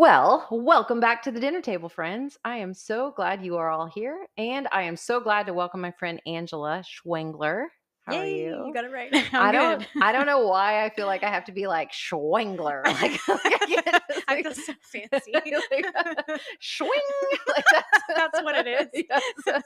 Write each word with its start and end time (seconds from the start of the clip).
Well, 0.00 0.46
welcome 0.50 1.00
back 1.00 1.22
to 1.22 1.30
the 1.30 1.40
dinner 1.40 1.62
table, 1.62 1.88
friends. 1.88 2.36
I 2.44 2.58
am 2.58 2.74
so 2.74 3.12
glad 3.12 3.42
you 3.42 3.56
are 3.56 3.70
all 3.70 3.86
here, 3.86 4.26
and 4.36 4.68
I 4.70 4.82
am 4.82 4.94
so 4.94 5.20
glad 5.20 5.46
to 5.46 5.54
welcome 5.54 5.80
my 5.80 5.90
friend 5.90 6.20
Angela 6.26 6.82
Schwengler. 6.84 7.68
How 8.04 8.16
are 8.18 8.26
you? 8.26 8.66
You 8.66 8.74
got 8.74 8.84
it 8.84 8.92
right. 8.92 9.08
I 9.32 9.48
I'm 9.48 9.54
don't. 9.54 9.78
good. 9.78 10.02
I 10.02 10.12
don't 10.12 10.26
know 10.26 10.40
why 10.48 10.84
I 10.84 10.90
feel 10.90 11.06
like 11.06 11.22
I 11.24 11.30
have 11.30 11.46
to 11.46 11.52
be 11.52 11.66
like 11.66 11.92
Schwengler. 11.92 12.82
Like, 12.84 13.18
I 13.26 13.66
can't 13.66 14.02
I 14.28 14.42
feel 14.42 14.52
so 14.52 14.74
fancy. 14.82 15.32
like, 15.32 15.86
Schwing. 16.60 16.90
Like 17.48 17.64
that's, 17.72 17.88
That's 18.14 18.42
what 18.42 18.66
it 18.66 18.88
is. 18.92 19.04
Yes. 19.08 19.62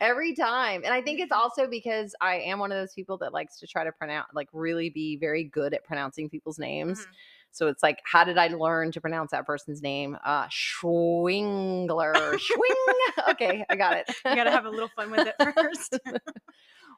Every 0.00 0.34
time. 0.34 0.82
And 0.84 0.94
I 0.94 1.02
think 1.02 1.18
it's 1.18 1.32
also 1.32 1.66
because 1.66 2.14
I 2.20 2.36
am 2.36 2.60
one 2.60 2.70
of 2.70 2.78
those 2.78 2.94
people 2.94 3.18
that 3.18 3.32
likes 3.32 3.58
to 3.58 3.66
try 3.66 3.82
to 3.82 3.90
pronounce, 3.90 4.28
like, 4.34 4.48
really 4.52 4.90
be 4.90 5.16
very 5.16 5.42
good 5.42 5.74
at 5.74 5.82
pronouncing 5.84 6.30
people's 6.30 6.60
names. 6.60 7.00
Mhm. 7.00 7.06
So 7.52 7.66
it's 7.68 7.82
like, 7.82 7.98
how 8.04 8.24
did 8.24 8.38
I 8.38 8.48
learn 8.48 8.92
to 8.92 9.00
pronounce 9.00 9.30
that 9.32 9.46
person's 9.46 9.82
name? 9.82 10.16
Uh, 10.24 10.46
Schwingler. 10.48 12.14
Schwing. 12.14 13.30
Okay, 13.30 13.64
I 13.68 13.76
got 13.76 13.96
it. 13.96 14.06
You 14.24 14.34
gotta 14.36 14.50
have 14.50 14.66
a 14.66 14.70
little 14.70 14.90
fun 14.94 15.10
with 15.10 15.26
it 15.26 15.34
first. 15.54 15.98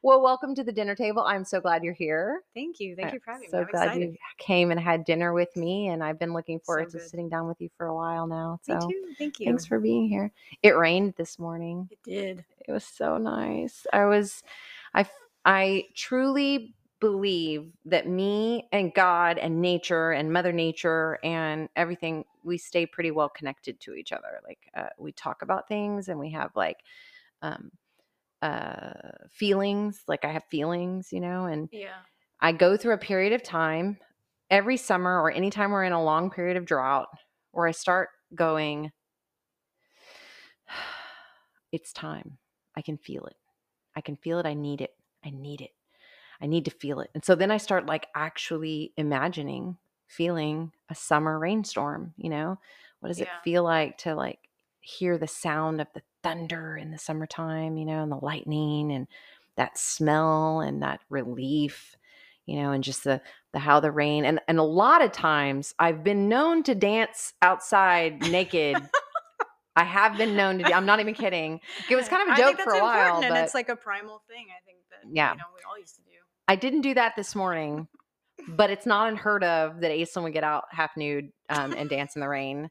well, 0.03 0.21
welcome 0.23 0.55
to 0.55 0.65
the 0.65 0.73
dinner 0.73 0.95
table. 0.95 1.23
I'm 1.23 1.45
so 1.45 1.61
glad 1.61 1.83
you're 1.85 1.93
here. 1.95 2.43
Thank 2.55 2.81
you. 2.81 2.95
Thank 2.97 3.09
I'm 3.09 3.15
you 3.15 3.21
for 3.21 3.33
having 3.33 3.49
so 3.51 3.59
me. 3.59 3.63
I'm 3.65 3.71
glad 3.71 3.85
excited. 3.87 4.11
you 4.11 4.17
came 4.39 4.71
and 4.71 4.81
had 4.81 5.05
dinner 5.05 5.33
with 5.33 5.55
me, 5.57 5.89
and 5.89 6.03
I've 6.03 6.19
been 6.19 6.33
looking 6.33 6.61
forward 6.61 6.91
to 6.91 7.01
sitting 7.01 7.29
down 7.29 7.47
with 7.47 7.61
you 7.61 7.69
for 7.77 7.87
a 7.87 7.95
while 7.95 8.27
now. 8.27 8.59
So 8.63 8.75
Me 8.75 8.95
too. 8.95 9.15
Thank 9.19 9.41
you. 9.41 9.47
thanks 9.47 9.65
for 9.67 9.79
being 9.79 10.09
here. 10.09 10.31
It 10.63 10.77
rained 10.77 11.15
this 11.17 11.39
morning. 11.39 11.89
It 11.91 11.99
did. 12.03 12.45
It 12.67 12.73
was 12.73 12.85
so 12.85 13.17
nice. 13.19 13.87
I 13.93 14.05
was, 14.07 14.43
I, 14.95 15.07
I 15.45 15.85
truly 15.95 16.75
believe 17.01 17.73
that 17.87 18.07
me 18.07 18.69
and 18.73 18.93
God 18.95 19.39
and 19.39 19.61
nature 19.61 20.13
and 20.13 20.33
Mother 20.33 20.53
Nature 20.53 21.19
and 21.25 21.69
everything, 21.77 22.25
we 22.45 22.59
stay 22.59 22.87
pretty 22.87 23.11
well 23.11 23.29
connected 23.29 23.81
to 23.81 23.95
each 23.95 24.13
other. 24.13 24.41
Like 24.45 24.59
uh, 24.75 24.91
we 24.99 25.13
talk 25.13 25.43
about 25.43 25.69
things 25.69 26.09
and 26.09 26.19
we 26.19 26.31
have 26.33 26.51
like, 26.55 26.79
um, 27.43 27.71
uh, 28.43 28.93
feelings. 29.31 30.03
Like 30.09 30.25
I 30.25 30.33
have 30.33 30.45
feelings, 30.51 31.13
you 31.13 31.21
know, 31.21 31.47
and 31.47 31.69
Yeah. 31.73 32.01
I 32.41 32.53
go 32.53 32.77
through 32.77 32.95
a 32.95 32.99
period 32.99 33.33
of 33.33 33.43
time 33.43 33.99
every 34.51 34.77
summer 34.77 35.21
or 35.21 35.31
anytime 35.31 35.71
we're 35.71 35.85
in 35.85 35.93
a 35.93 36.03
long 36.03 36.31
period 36.31 36.57
of 36.57 36.65
drought 36.67 37.09
where 37.53 37.67
I 37.67 37.73
start 37.73 38.11
going, 38.35 38.93
it's 41.73 41.93
time. 41.93 42.39
I 42.77 42.83
can 42.83 42.97
feel 42.97 43.27
it. 43.27 43.37
I 43.97 44.01
can 44.01 44.17
feel 44.17 44.39
it. 44.39 44.47
I 44.47 44.55
need 44.55 44.81
it. 44.81 44.95
I 45.25 45.31
need 45.31 45.61
it. 45.61 45.71
I 46.43 46.47
need 46.47 46.65
to 46.67 46.71
feel 46.71 47.01
it. 47.01 47.11
And 47.15 47.25
so 47.25 47.35
then 47.35 47.51
I 47.51 47.59
start 47.59 47.87
like 47.87 48.07
actually 48.15 48.93
imagining 48.97 49.77
feeling 50.07 50.73
a 50.89 50.95
summer 50.95 51.39
rainstorm, 51.39 52.15
you 52.17 52.31
know? 52.31 52.59
What 53.01 53.09
does 53.09 53.21
it 53.21 53.29
feel 53.45 53.63
like 53.63 53.97
to 53.99 54.15
like 54.15 54.39
hear 54.81 55.17
the 55.17 55.27
sound 55.27 55.81
of 55.81 55.87
the 55.95 56.03
thunder 56.23 56.77
in 56.77 56.91
the 56.91 56.99
summertime, 56.99 57.77
you 57.77 57.87
know, 57.87 58.03
and 58.03 58.13
the 58.13 58.17
lightning 58.17 58.93
and 58.93 59.07
that 59.57 59.79
smell 59.79 60.61
and 60.61 60.83
that 60.83 61.01
relief, 61.09 61.97
you 62.47 62.61
know, 62.61 62.73
and 62.73 62.85
just 62.85 63.05
the 63.05 63.21
the 63.53 63.59
how 63.59 63.81
the 63.81 63.91
rain 63.91 64.25
and 64.25 64.41
and 64.49 64.59
a 64.59 64.63
lot 64.65 65.03
of 65.03 65.13
times 65.13 65.75
I've 65.79 66.05
been 66.05 66.29
known 66.29 66.63
to 66.65 66.75
dance 66.75 67.33
outside 67.43 68.21
naked. 68.31 68.77
I 69.77 69.85
have 69.85 70.19
been 70.19 70.37
known 70.37 70.59
to 70.59 70.65
do, 70.65 70.73
I'm 70.73 70.85
not 70.85 71.01
even 71.01 71.15
kidding. 71.15 71.61
It 71.89 71.97
was 71.97 72.09
kind 72.13 72.23
of 72.23 72.29
a 72.29 72.33
I 72.33 72.37
joke 72.37 72.59
for 72.59 72.73
that's 72.73 72.81
a 72.81 72.83
while, 72.83 73.21
but 73.21 73.31
and 73.31 73.37
it's 73.39 73.55
like 73.55 73.69
a 73.69 73.77
primal 73.77 74.23
thing. 74.29 74.47
I 74.51 74.61
think 74.67 74.79
that 74.91 75.09
Yeah. 75.11 75.33
you 75.33 75.39
know 75.39 75.45
we 75.55 75.61
all 75.69 75.79
used 75.79 75.95
to 75.97 76.03
do. 76.03 76.11
I 76.51 76.57
didn't 76.57 76.81
do 76.81 76.95
that 76.95 77.15
this 77.15 77.37
morning, 77.37 77.87
but 78.49 78.71
it's 78.71 78.85
not 78.85 79.09
unheard 79.09 79.45
of 79.45 79.81
that 79.83 79.93
Aislynn 79.93 80.25
would 80.25 80.33
get 80.33 80.43
out 80.43 80.65
half 80.73 80.97
nude 80.97 81.31
um, 81.49 81.73
and 81.75 81.89
dance 81.89 82.17
in 82.17 82.21
the 82.21 82.29
rain. 82.29 82.69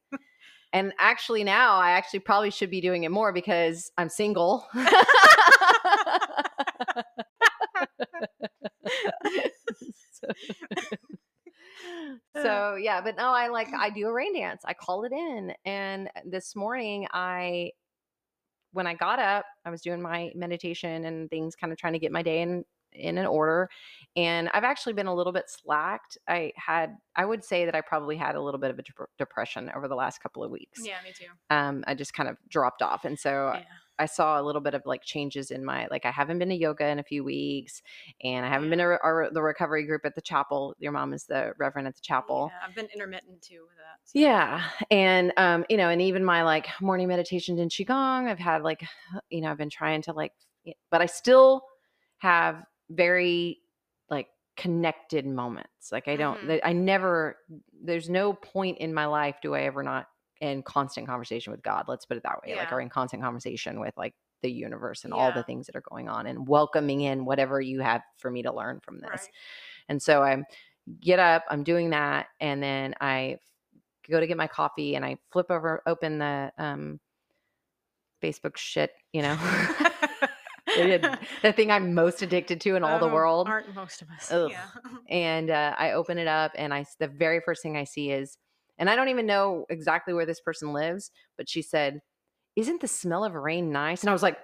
And 0.74 0.92
actually, 1.00 1.46
now 1.46 1.78
I 1.78 1.92
actually 1.92 2.20
probably 2.20 2.52
should 2.52 2.70
be 2.70 2.82
doing 2.82 3.06
it 3.06 3.10
more 3.10 3.32
because 3.32 3.90
I'm 3.98 4.10
single. 4.10 4.68
so, 12.36 12.76
yeah, 12.76 13.00
but 13.00 13.16
no, 13.16 13.30
I 13.30 13.48
like 13.48 13.70
I 13.74 13.92
do 13.92 14.08
a 14.08 14.14
rain 14.14 14.36
dance. 14.36 14.64
I 14.66 14.74
call 14.74 15.06
it 15.06 15.14
in, 15.14 15.54
and 15.64 16.10
this 16.26 16.54
morning 16.54 17.08
I 17.14 17.72
when 18.74 18.88
I 18.88 18.94
got 18.94 19.20
up, 19.20 19.46
I 19.64 19.70
was 19.70 19.82
doing 19.82 20.02
my 20.02 20.32
meditation 20.36 21.06
and 21.06 21.30
things, 21.30 21.56
kind 21.56 21.72
of 21.72 21.80
trying 21.80 21.94
to 21.94 22.00
get 22.00 22.12
my 22.12 22.22
day 22.22 22.42
in 22.42 22.66
in 22.94 23.18
an 23.18 23.26
order. 23.26 23.70
And 24.16 24.50
I've 24.54 24.64
actually 24.64 24.94
been 24.94 25.08
a 25.08 25.14
little 25.14 25.34
bit 25.34 25.46
slacked. 25.50 26.18
I 26.28 26.52
had, 26.56 26.96
I 27.16 27.26
would 27.26 27.44
say 27.44 27.66
that 27.66 27.76
I 27.76 27.82
probably 27.82 28.18
had 28.18 28.36
a 28.36 28.42
little 28.42 28.60
bit 28.60 28.72
of 28.72 28.80
a 28.80 28.82
dep- 28.82 29.10
depression 29.18 29.72
over 29.76 29.88
the 29.88 29.96
last 29.96 30.22
couple 30.22 30.44
of 30.44 30.52
weeks. 30.52 30.82
Yeah, 30.84 30.96
me 31.04 31.12
too. 31.18 31.26
Um, 31.50 31.84
I 31.88 31.94
just 31.94 32.14
kind 32.14 32.28
of 32.30 32.38
dropped 32.50 32.82
off, 32.82 33.06
and 33.06 33.18
so 33.18 33.52
Yeah. 33.56 33.64
I 34.02 34.06
saw 34.06 34.40
a 34.40 34.44
little 34.44 34.62
bit 34.62 34.74
of 34.76 34.82
like 34.86 35.04
changes 35.04 35.52
in 35.52 35.64
my 35.66 35.86
like 35.92 36.06
I 36.06 36.12
haven't 36.12 36.40
been 36.40 36.48
to 36.50 36.56
yoga 36.56 36.88
in 36.88 37.00
a 37.00 37.04
few 37.04 37.22
weeks, 37.24 37.82
and 38.24 38.46
I 38.46 38.50
haven't 38.50 38.70
been 38.70 38.80
to 38.80 38.86
re- 38.86 38.98
our, 39.04 39.30
the 39.32 39.42
recovery 39.42 39.86
group 39.86 40.06
at 40.06 40.16
the 40.16 40.22
chapel. 40.22 40.74
Your 40.80 40.94
mom 40.94 41.14
is 41.14 41.26
the 41.26 41.52
reverend 41.60 41.88
at 41.88 41.96
the 41.96 42.02
chapel. 42.02 42.50
Yeah, 42.52 42.68
I've 42.68 42.76
been 42.76 42.88
intermittent 42.94 43.42
too 43.42 43.64
with 43.68 43.76
that. 43.78 44.00
so- 44.06 44.18
Yeah. 44.20 44.64
And 44.90 45.34
um, 45.38 45.66
you 45.70 45.76
know, 45.78 45.90
and 45.90 46.02
even 46.02 46.24
my 46.24 46.44
like 46.44 46.68
morning 46.82 47.10
meditations 47.10 47.60
in 47.60 47.68
Qigong, 47.68 48.30
I've 48.30 48.40
had 48.40 48.64
like, 48.64 48.84
you 49.30 49.42
know, 49.42 49.52
I've 49.52 49.58
been 49.58 49.70
trying 49.70 50.02
to 50.04 50.14
like 50.14 50.32
but 50.92 51.02
I 51.02 51.06
still 51.06 51.64
have 52.20 52.64
very 52.90 53.60
like 54.10 54.28
connected 54.58 55.26
moments. 55.26 55.92
Like 55.92 56.08
I 56.08 56.16
don't 56.16 56.40
Mhm. 56.42 56.60
I 56.64 56.74
never 56.74 57.38
there's 57.82 58.10
no 58.10 58.34
point 58.34 58.78
in 58.80 58.94
my 58.94 59.06
life 59.06 59.38
do 59.42 59.56
I 59.56 59.62
ever 59.62 59.84
not 59.84 60.08
in 60.42 60.64
constant 60.64 61.08
conversation 61.08 61.52
with 61.52 61.62
God. 61.62 61.86
Let's 61.88 62.06
put 62.06 62.18
it 62.18 62.24
that 62.24 62.42
way. 62.42 62.56
Like 62.56 62.70
Yeah. 62.70 62.76
or 62.76 62.82
in 62.82 62.90
constant 62.90 63.22
conversation 63.22 63.80
with 63.80 63.96
like 63.98 64.16
the 64.42 64.52
universe 64.52 65.04
and 65.04 65.14
all 65.14 65.32
the 65.34 65.44
things 65.44 65.66
that 65.68 65.76
are 65.76 65.84
going 65.90 66.08
on 66.08 66.26
and 66.26 66.48
welcoming 66.48 67.02
in 67.02 67.26
whatever 67.26 67.60
you 67.60 67.82
have 67.82 68.02
for 68.18 68.32
me 68.32 68.42
to 68.44 68.54
learn 68.54 68.80
from 68.80 69.00
this. 69.00 69.10
Right. 69.10 69.30
And 69.90 70.02
so 70.02 70.24
I'm 70.24 70.46
get 71.02 71.20
up, 71.20 71.44
I'm 71.50 71.64
doing 71.64 71.90
that, 71.92 72.28
and 72.40 72.64
then 72.64 72.96
I 73.02 73.38
go 74.10 74.20
to 74.20 74.26
get 74.28 74.38
my 74.38 74.48
coffee 74.48 74.96
and 74.96 75.06
I 75.06 75.18
flip 75.32 75.52
over, 75.52 75.84
open 75.86 76.20
the 76.20 76.52
um, 76.58 77.00
Facebook 78.24 78.58
shit, 78.58 78.92
you 79.14 79.22
know, 79.22 79.38
the 80.76 81.20
the 81.42 81.54
thing 81.54 81.72
I'm 81.72 81.94
most 81.94 82.22
addicted 82.22 82.62
to 82.62 82.76
in 82.76 82.84
all 82.84 83.00
the 83.00 83.08
Oh, 83.08 83.14
world. 83.14 83.48
Aren't 83.48 83.74
most 83.76 84.02
of 84.02 84.10
us? 84.10 84.32
Ugh. 84.32 84.52
Yeah. 84.52 84.66
And 85.10 85.50
uh, 85.50 85.74
I 85.78 85.94
open 85.94 86.18
it 86.20 86.28
up, 86.28 86.52
and 86.56 86.72
I 86.74 86.86
the 87.00 87.08
very 87.08 87.42
first 87.44 87.64
thing 87.64 87.76
I 87.78 87.84
see 87.84 88.12
is, 88.12 88.38
and 88.78 88.90
I 88.90 88.96
don't 88.96 89.10
even 89.10 89.26
know 89.26 89.66
exactly 89.70 90.14
where 90.14 90.26
this 90.26 90.40
person 90.40 90.72
lives, 90.72 91.10
but 91.38 91.50
she 91.50 91.62
said, 91.64 92.00
"Isn't 92.56 92.82
the 92.82 92.88
smell 92.88 93.24
of 93.24 93.34
rain 93.34 93.72
nice?" 93.72 94.02
And 94.02 94.10
I 94.10 94.14
was 94.14 94.24
like. 94.24 94.38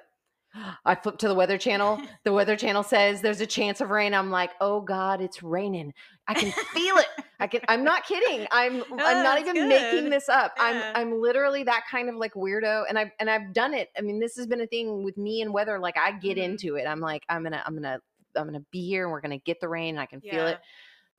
I 0.86 0.96
flip 0.96 1.18
to 1.20 1.28
the 1.28 1.36
weather 1.36 1.58
channel. 1.58 2.00
The 2.24 2.34
weather 2.34 2.56
channel 2.56 2.84
says 2.84 3.22
there's 3.22 3.42
a 3.42 3.46
chance 3.46 3.82
of 3.82 3.90
rain. 3.90 4.14
I'm 4.14 4.32
like, 4.32 4.52
oh 4.62 4.82
God, 4.82 5.22
it's 5.22 5.44
raining. 5.44 5.94
I 6.28 6.34
can 6.34 6.52
feel 6.74 6.96
it. 6.98 7.08
I 7.40 7.48
can. 7.48 7.62
I'm 7.68 7.84
not 7.84 8.06
kidding. 8.06 8.48
I'm. 8.52 8.84
I'm 9.00 9.22
not 9.24 9.40
even 9.40 9.68
making 9.68 10.10
this 10.10 10.30
up. 10.30 10.54
Yeah. 10.58 10.64
I'm. 10.96 11.10
I'm 11.12 11.22
literally 11.22 11.64
that 11.64 11.84
kind 11.92 12.10
of 12.10 12.16
like 12.16 12.34
weirdo, 12.34 12.86
and 12.88 12.98
I've 12.98 13.12
and 13.20 13.30
I've 13.30 13.54
done 13.54 13.74
it. 13.74 13.90
I 13.98 14.02
mean, 14.02 14.20
this 14.20 14.36
has 14.38 14.48
been 14.48 14.62
a 14.62 14.68
thing 14.68 15.04
with 15.04 15.18
me 15.18 15.42
and 15.42 15.54
weather. 15.54 15.78
Like 15.80 15.98
I 15.98 16.14
get 16.14 16.38
Mhm. 16.38 16.44
into 16.44 16.76
it. 16.76 16.86
I'm 16.88 17.00
like, 17.02 17.24
I'm 17.30 17.44
gonna. 17.44 17.62
I'm 17.66 17.76
gonna. 17.76 18.00
I'm 18.38 18.46
gonna 18.46 18.64
be 18.72 18.86
here, 18.88 19.04
and 19.04 19.12
we're 19.12 19.22
gonna 19.22 19.40
get 19.40 19.60
the 19.60 19.70
rain. 19.70 19.96
And 19.96 20.00
I 20.00 20.06
can 20.06 20.22
feel 20.22 20.48
it. 20.48 20.60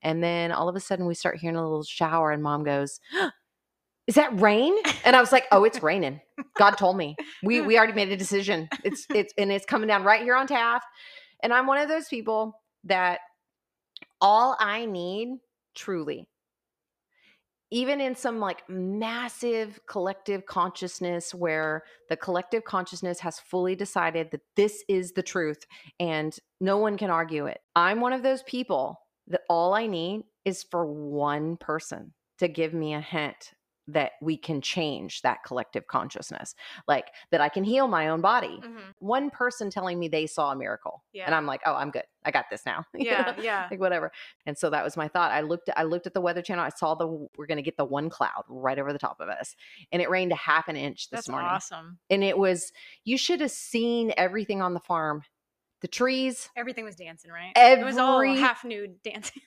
And 0.02 0.22
then 0.22 0.52
all 0.52 0.68
of 0.68 0.76
a 0.76 0.80
sudden, 0.80 1.06
we 1.06 1.14
start 1.14 1.38
hearing 1.38 1.56
a 1.56 1.62
little 1.62 1.82
shower, 1.82 2.30
and 2.30 2.42
Mom 2.42 2.64
goes. 2.64 3.00
Is 4.06 4.14
that 4.14 4.40
rain? 4.40 4.74
And 5.04 5.16
I 5.16 5.20
was 5.20 5.32
like, 5.32 5.44
"Oh, 5.52 5.64
it's 5.64 5.82
raining. 5.82 6.20
God 6.58 6.72
told 6.72 6.96
me. 6.96 7.16
We 7.42 7.60
we 7.60 7.76
already 7.76 7.92
made 7.92 8.10
a 8.10 8.16
decision. 8.16 8.68
It's 8.84 9.06
it's 9.14 9.32
and 9.38 9.50
it's 9.50 9.66
coming 9.66 9.88
down 9.88 10.04
right 10.04 10.22
here 10.22 10.36
on 10.36 10.46
Taft." 10.46 10.86
And 11.42 11.52
I'm 11.52 11.66
one 11.66 11.78
of 11.78 11.88
those 11.88 12.08
people 12.08 12.60
that 12.84 13.20
all 14.20 14.56
I 14.58 14.86
need 14.86 15.38
truly 15.74 16.28
even 17.70 18.00
in 18.00 18.14
some 18.14 18.38
like 18.38 18.62
massive 18.68 19.80
collective 19.88 20.46
consciousness 20.46 21.34
where 21.34 21.82
the 22.08 22.16
collective 22.16 22.64
consciousness 22.64 23.18
has 23.20 23.40
fully 23.40 23.74
decided 23.74 24.30
that 24.30 24.42
this 24.54 24.84
is 24.88 25.12
the 25.12 25.22
truth 25.22 25.66
and 25.98 26.38
no 26.60 26.78
one 26.78 26.96
can 26.96 27.10
argue 27.10 27.46
it. 27.46 27.60
I'm 27.74 28.00
one 28.00 28.12
of 28.12 28.22
those 28.22 28.42
people 28.44 29.00
that 29.28 29.42
all 29.50 29.74
I 29.74 29.86
need 29.86 30.22
is 30.44 30.62
for 30.62 30.86
one 30.86 31.56
person 31.56 32.12
to 32.38 32.46
give 32.46 32.72
me 32.72 32.94
a 32.94 33.00
hint 33.00 33.52
that 33.88 34.12
we 34.20 34.36
can 34.36 34.60
change 34.60 35.22
that 35.22 35.44
collective 35.44 35.86
consciousness, 35.86 36.54
like 36.88 37.06
that 37.30 37.40
I 37.40 37.48
can 37.48 37.62
heal 37.64 37.86
my 37.88 38.08
own 38.08 38.20
body. 38.20 38.60
Mhm. 38.62 38.80
One 38.98 39.30
person 39.30 39.70
telling 39.70 39.98
me 39.98 40.08
they 40.08 40.26
saw 40.26 40.50
a 40.52 40.56
miracle, 40.56 41.04
and 41.14 41.34
I'm 41.34 41.46
like, 41.46 41.60
oh, 41.66 41.74
I'm 41.74 41.90
good. 41.90 42.02
I 42.24 42.32
got 42.32 42.46
this 42.50 42.66
now. 42.66 42.84
You 42.94 43.04
know? 43.04 43.10
Yeah, 43.10 43.34
yeah. 43.40 43.68
like 43.70 43.78
whatever. 43.78 44.10
And 44.46 44.58
so 44.58 44.70
that 44.70 44.82
was 44.82 44.96
my 44.96 45.06
thought. 45.06 45.30
I 45.30 45.42
looked 45.42 45.70
I 45.76 45.84
looked 45.84 46.06
at 46.08 46.14
the 46.14 46.20
weather 46.20 46.42
channel. 46.42 46.64
I 46.64 46.70
saw 46.70 46.94
the 46.96 47.06
we're 47.38 47.46
going 47.46 47.56
to 47.58 47.62
get 47.62 47.76
the 47.76 47.84
one 47.84 48.10
cloud 48.10 48.42
right 48.48 48.78
over 48.78 48.92
the 48.92 48.98
top 48.98 49.20
of 49.20 49.28
us. 49.28 49.54
And 49.92 50.02
it 50.02 50.10
rained 50.10 50.32
a 50.32 50.36
half 50.36 50.66
an 50.66 50.76
inch 50.76 51.08
this 51.10 51.18
That's 51.18 51.28
morning. 51.28 51.48
awesome. 51.50 51.98
And 52.10 52.24
it 52.24 52.36
was 52.36 52.72
you 53.04 53.16
should 53.16 53.40
have 53.40 53.52
seen 53.52 54.12
everything 54.16 54.60
on 54.62 54.74
the 54.74 54.80
farm. 54.80 55.22
The 55.82 55.88
trees, 55.88 56.48
Everything 56.56 56.84
was 56.86 56.96
dancing, 56.96 57.30
right? 57.30 57.52
it 57.54 57.84
was 57.84 57.98
all 57.98 58.24
half 58.24 58.64
nude 58.64 59.00
dancing. 59.02 59.42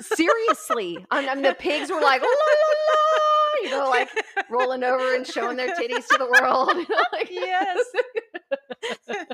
Seriously. 0.00 1.04
I 1.10 1.34
mean, 1.34 1.42
the 1.42 1.54
pigs 1.54 1.90
were 1.90 2.00
like, 2.00 2.22
la, 2.22 2.26
la, 2.28 2.34
la, 2.34 2.94
you 3.64 3.70
know, 3.70 3.88
like 3.88 4.08
rolling 4.50 4.84
over 4.84 5.14
and 5.14 5.26
showing 5.26 5.56
their 5.56 5.74
titties 5.74 6.06
to 6.08 6.18
the 6.18 6.28
world. 6.40 6.70
you 6.74 6.86
know, 6.88 7.04
like- 7.12 7.30
Yes. 7.30 7.84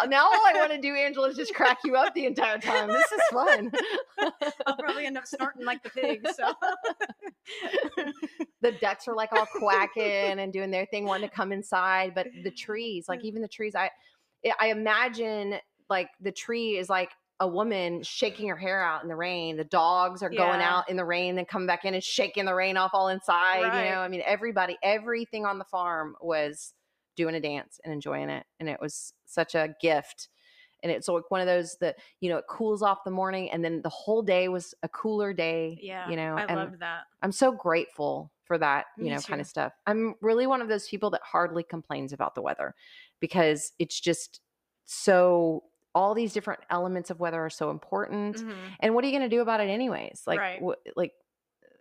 Uh, 0.00 0.06
now 0.06 0.24
all 0.24 0.32
I 0.46 0.52
want 0.54 0.72
to 0.72 0.80
do, 0.80 0.94
Angela, 0.94 1.28
is 1.28 1.36
just 1.36 1.54
crack 1.54 1.78
you 1.84 1.94
up 1.94 2.12
the 2.14 2.26
entire 2.26 2.58
time. 2.58 2.88
This 2.88 3.12
is 3.12 3.20
fun. 3.32 3.70
I'll 4.66 4.76
probably 4.76 5.06
end 5.06 5.16
up 5.16 5.26
snorting 5.26 5.64
like 5.64 5.82
the 5.82 5.90
pig. 5.90 6.26
So 6.34 6.52
the 8.60 8.72
ducks 8.72 9.06
are 9.06 9.14
like 9.14 9.32
all 9.32 9.46
quacking 9.46 10.40
and 10.40 10.52
doing 10.52 10.72
their 10.72 10.86
thing, 10.86 11.04
wanting 11.04 11.28
to 11.28 11.34
come 11.34 11.52
inside. 11.52 12.16
But 12.16 12.26
the 12.42 12.50
trees, 12.50 13.08
like 13.08 13.20
mm. 13.20 13.26
even 13.26 13.42
the 13.42 13.48
trees, 13.48 13.74
I 13.76 13.90
I 14.60 14.68
imagine 14.68 15.54
like 15.88 16.08
the 16.20 16.32
tree 16.32 16.76
is 16.76 16.88
like 16.88 17.10
a 17.40 17.48
woman 17.48 18.02
shaking 18.02 18.48
her 18.48 18.56
hair 18.56 18.82
out 18.82 19.02
in 19.02 19.08
the 19.08 19.16
rain. 19.16 19.56
The 19.56 19.64
dogs 19.64 20.22
are 20.22 20.30
going 20.30 20.60
out 20.60 20.88
in 20.88 20.96
the 20.96 21.04
rain, 21.04 21.34
then 21.34 21.44
coming 21.44 21.66
back 21.66 21.84
in 21.84 21.94
and 21.94 22.02
shaking 22.02 22.44
the 22.44 22.54
rain 22.54 22.76
off 22.76 22.92
all 22.94 23.08
inside. 23.08 23.58
You 23.58 23.90
know, 23.90 24.00
I 24.00 24.08
mean, 24.08 24.22
everybody, 24.24 24.78
everything 24.82 25.44
on 25.44 25.58
the 25.58 25.64
farm 25.64 26.16
was 26.20 26.74
doing 27.16 27.34
a 27.34 27.40
dance 27.40 27.80
and 27.84 27.92
enjoying 27.92 28.30
it, 28.30 28.44
and 28.60 28.68
it 28.68 28.80
was 28.80 29.12
such 29.26 29.54
a 29.54 29.74
gift. 29.80 30.28
And 30.82 30.92
it's 30.92 31.08
like 31.08 31.30
one 31.30 31.40
of 31.40 31.46
those 31.46 31.76
that 31.80 31.96
you 32.20 32.28
know 32.28 32.38
it 32.38 32.44
cools 32.48 32.82
off 32.82 33.04
the 33.04 33.10
morning, 33.10 33.50
and 33.50 33.64
then 33.64 33.82
the 33.82 33.88
whole 33.88 34.22
day 34.22 34.48
was 34.48 34.74
a 34.82 34.88
cooler 34.88 35.32
day. 35.32 35.78
yeah, 35.82 36.08
you 36.08 36.16
know, 36.16 36.36
I 36.36 36.44
and 36.44 36.56
loved 36.56 36.80
that. 36.80 37.02
I'm 37.22 37.32
so 37.32 37.50
grateful 37.50 38.30
for 38.44 38.58
that, 38.58 38.86
you 38.98 39.04
Me 39.04 39.10
know, 39.10 39.20
kind 39.20 39.40
of 39.40 39.46
stuff. 39.46 39.72
I'm 39.86 40.14
really 40.20 40.46
one 40.46 40.60
of 40.60 40.68
those 40.68 40.86
people 40.86 41.10
that 41.10 41.22
hardly 41.24 41.62
complains 41.62 42.12
about 42.12 42.34
the 42.34 42.42
weather 42.42 42.74
because 43.18 43.72
it's 43.78 43.98
just 43.98 44.40
so 44.84 45.64
all 45.94 46.14
these 46.14 46.32
different 46.32 46.60
elements 46.70 47.10
of 47.10 47.20
weather 47.20 47.40
are 47.44 47.50
so 47.50 47.70
important. 47.70 48.36
Mhm. 48.36 48.54
And 48.80 48.94
what 48.94 49.04
are 49.04 49.06
you 49.06 49.12
going 49.16 49.28
to 49.28 49.34
do 49.36 49.42
about 49.42 49.60
it 49.60 49.68
anyways? 49.68 50.22
Like 50.26 50.40
Right. 50.40 50.60
like 50.96 51.12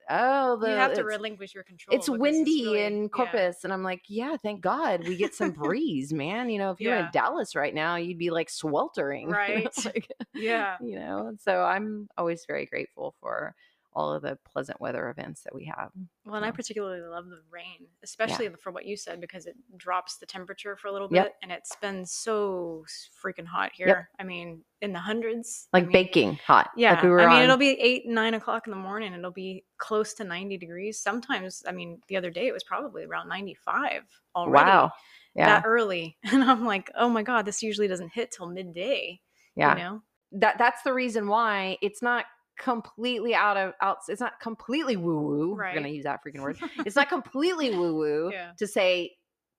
oh, 0.09 0.57
the 0.57 0.67
you 0.67 0.75
have 0.75 0.93
to 0.93 1.03
relinquish 1.03 1.53
your 1.55 1.63
control. 1.63 1.97
it's 1.97 2.09
windy 2.09 2.65
really- 2.65 2.83
in 2.83 3.01
yeah. 3.03 3.07
Corpus 3.07 3.63
and 3.63 3.71
I'm 3.71 3.83
like, 3.83 4.01
yeah, 4.09 4.35
thank 4.35 4.59
God 4.61 5.07
we 5.07 5.15
get 5.15 5.33
some 5.33 5.51
breeze, 5.51 6.11
man. 6.13 6.49
You 6.49 6.59
know, 6.59 6.71
if 6.71 6.81
you're 6.81 6.95
in 6.97 7.07
Dallas 7.13 7.55
right 7.55 7.73
now, 7.73 7.95
you'd 7.95 8.17
be 8.17 8.29
like 8.29 8.49
sweltering. 8.49 9.29
Right. 9.31 9.69
like, 9.85 10.11
Yeah. 10.33 10.75
you 10.81 10.99
know. 10.99 11.31
So 11.39 11.63
I'm 11.63 12.09
always 12.17 12.45
very 12.45 12.65
grateful 12.65 13.15
for 13.21 13.55
all 13.95 14.13
of 14.13 14.21
the 14.23 14.37
pleasant 14.51 14.79
weather 14.81 15.09
events 15.09 15.41
that 15.43 15.53
we 15.55 15.65
have. 15.65 15.91
Well, 16.25 16.35
and 16.35 16.45
I 16.45 16.51
particularly 16.51 17.01
love 17.01 17.25
the 17.29 17.41
rain, 17.51 17.87
especially 18.03 18.49
for 18.61 18.71
what 18.71 18.85
you 18.85 18.97
said, 18.97 19.21
because 19.21 19.45
it 19.45 19.55
drops 19.77 20.17
the 20.17 20.25
temperature 20.25 20.75
for 20.75 20.87
a 20.87 20.91
little 20.91 21.07
Yep. 21.11 21.25
bit, 21.25 21.33
and 21.41 21.51
it's 21.51 21.75
been 21.77 22.05
so 22.05 22.85
freaking 23.23 23.45
hot 23.45 23.71
here. 23.73 24.09
I 24.19 24.23
mean, 24.23 24.63
in 24.81 24.93
the 24.93 24.99
hundreds, 24.99 25.67
I 25.73 25.77
like 25.77 25.85
mean, 25.87 25.93
baking 25.93 26.39
hot. 26.45 26.69
Yeah, 26.75 26.93
like 26.95 27.03
we 27.03 27.09
were 27.09 27.21
I 27.21 27.27
mean, 27.27 27.37
on- 27.37 27.43
it'll 27.43 27.57
be 27.57 27.79
eight, 27.79 28.05
nine 28.07 28.33
o'clock 28.33 28.67
in 28.67 28.71
the 28.71 28.77
morning. 28.77 29.13
It'll 29.13 29.31
be 29.31 29.65
close 29.77 30.13
to 30.15 30.23
ninety 30.23 30.57
degrees. 30.57 30.99
Sometimes, 30.99 31.63
I 31.67 31.71
mean, 31.71 32.01
the 32.07 32.17
other 32.17 32.29
day 32.31 32.47
it 32.47 32.53
was 32.53 32.63
probably 32.63 33.03
around 33.05 33.29
ninety-five 33.29 34.03
already. 34.35 34.65
wow. 34.69 34.91
Yeah, 35.35 35.45
that 35.47 35.63
early, 35.65 36.17
and 36.23 36.43
I'm 36.43 36.63
like, 36.65 36.91
oh 36.95 37.09
my 37.09 37.23
god, 37.23 37.45
this 37.45 37.63
usually 37.63 37.87
doesn't 37.87 38.09
hit 38.13 38.31
till 38.31 38.47
midday. 38.47 39.19
yeah. 39.55 39.75
you 39.75 39.83
know, 39.83 40.01
That 40.33 40.57
that's 40.59 40.83
the 40.83 40.93
reason 40.93 41.27
why 41.27 41.77
it's 41.81 42.01
not 42.03 42.25
completely 42.57 43.33
out 43.35 43.57
of 43.57 43.73
out. 43.81 43.97
It's 44.07 44.21
not 44.21 44.39
completely 44.39 44.95
woo 44.95 45.19
woo. 45.21 45.55
We're 45.55 45.73
gonna 45.73 45.87
use 45.89 46.03
that 46.05 46.19
freaking 46.25 46.41
word. 46.41 46.57
It's 46.85 46.95
not 46.95 47.09
completely 47.09 47.71
woo 47.71 47.95
woo 47.95 48.29
Yeah. 48.31 48.51
to 48.57 48.67
say 48.67 49.11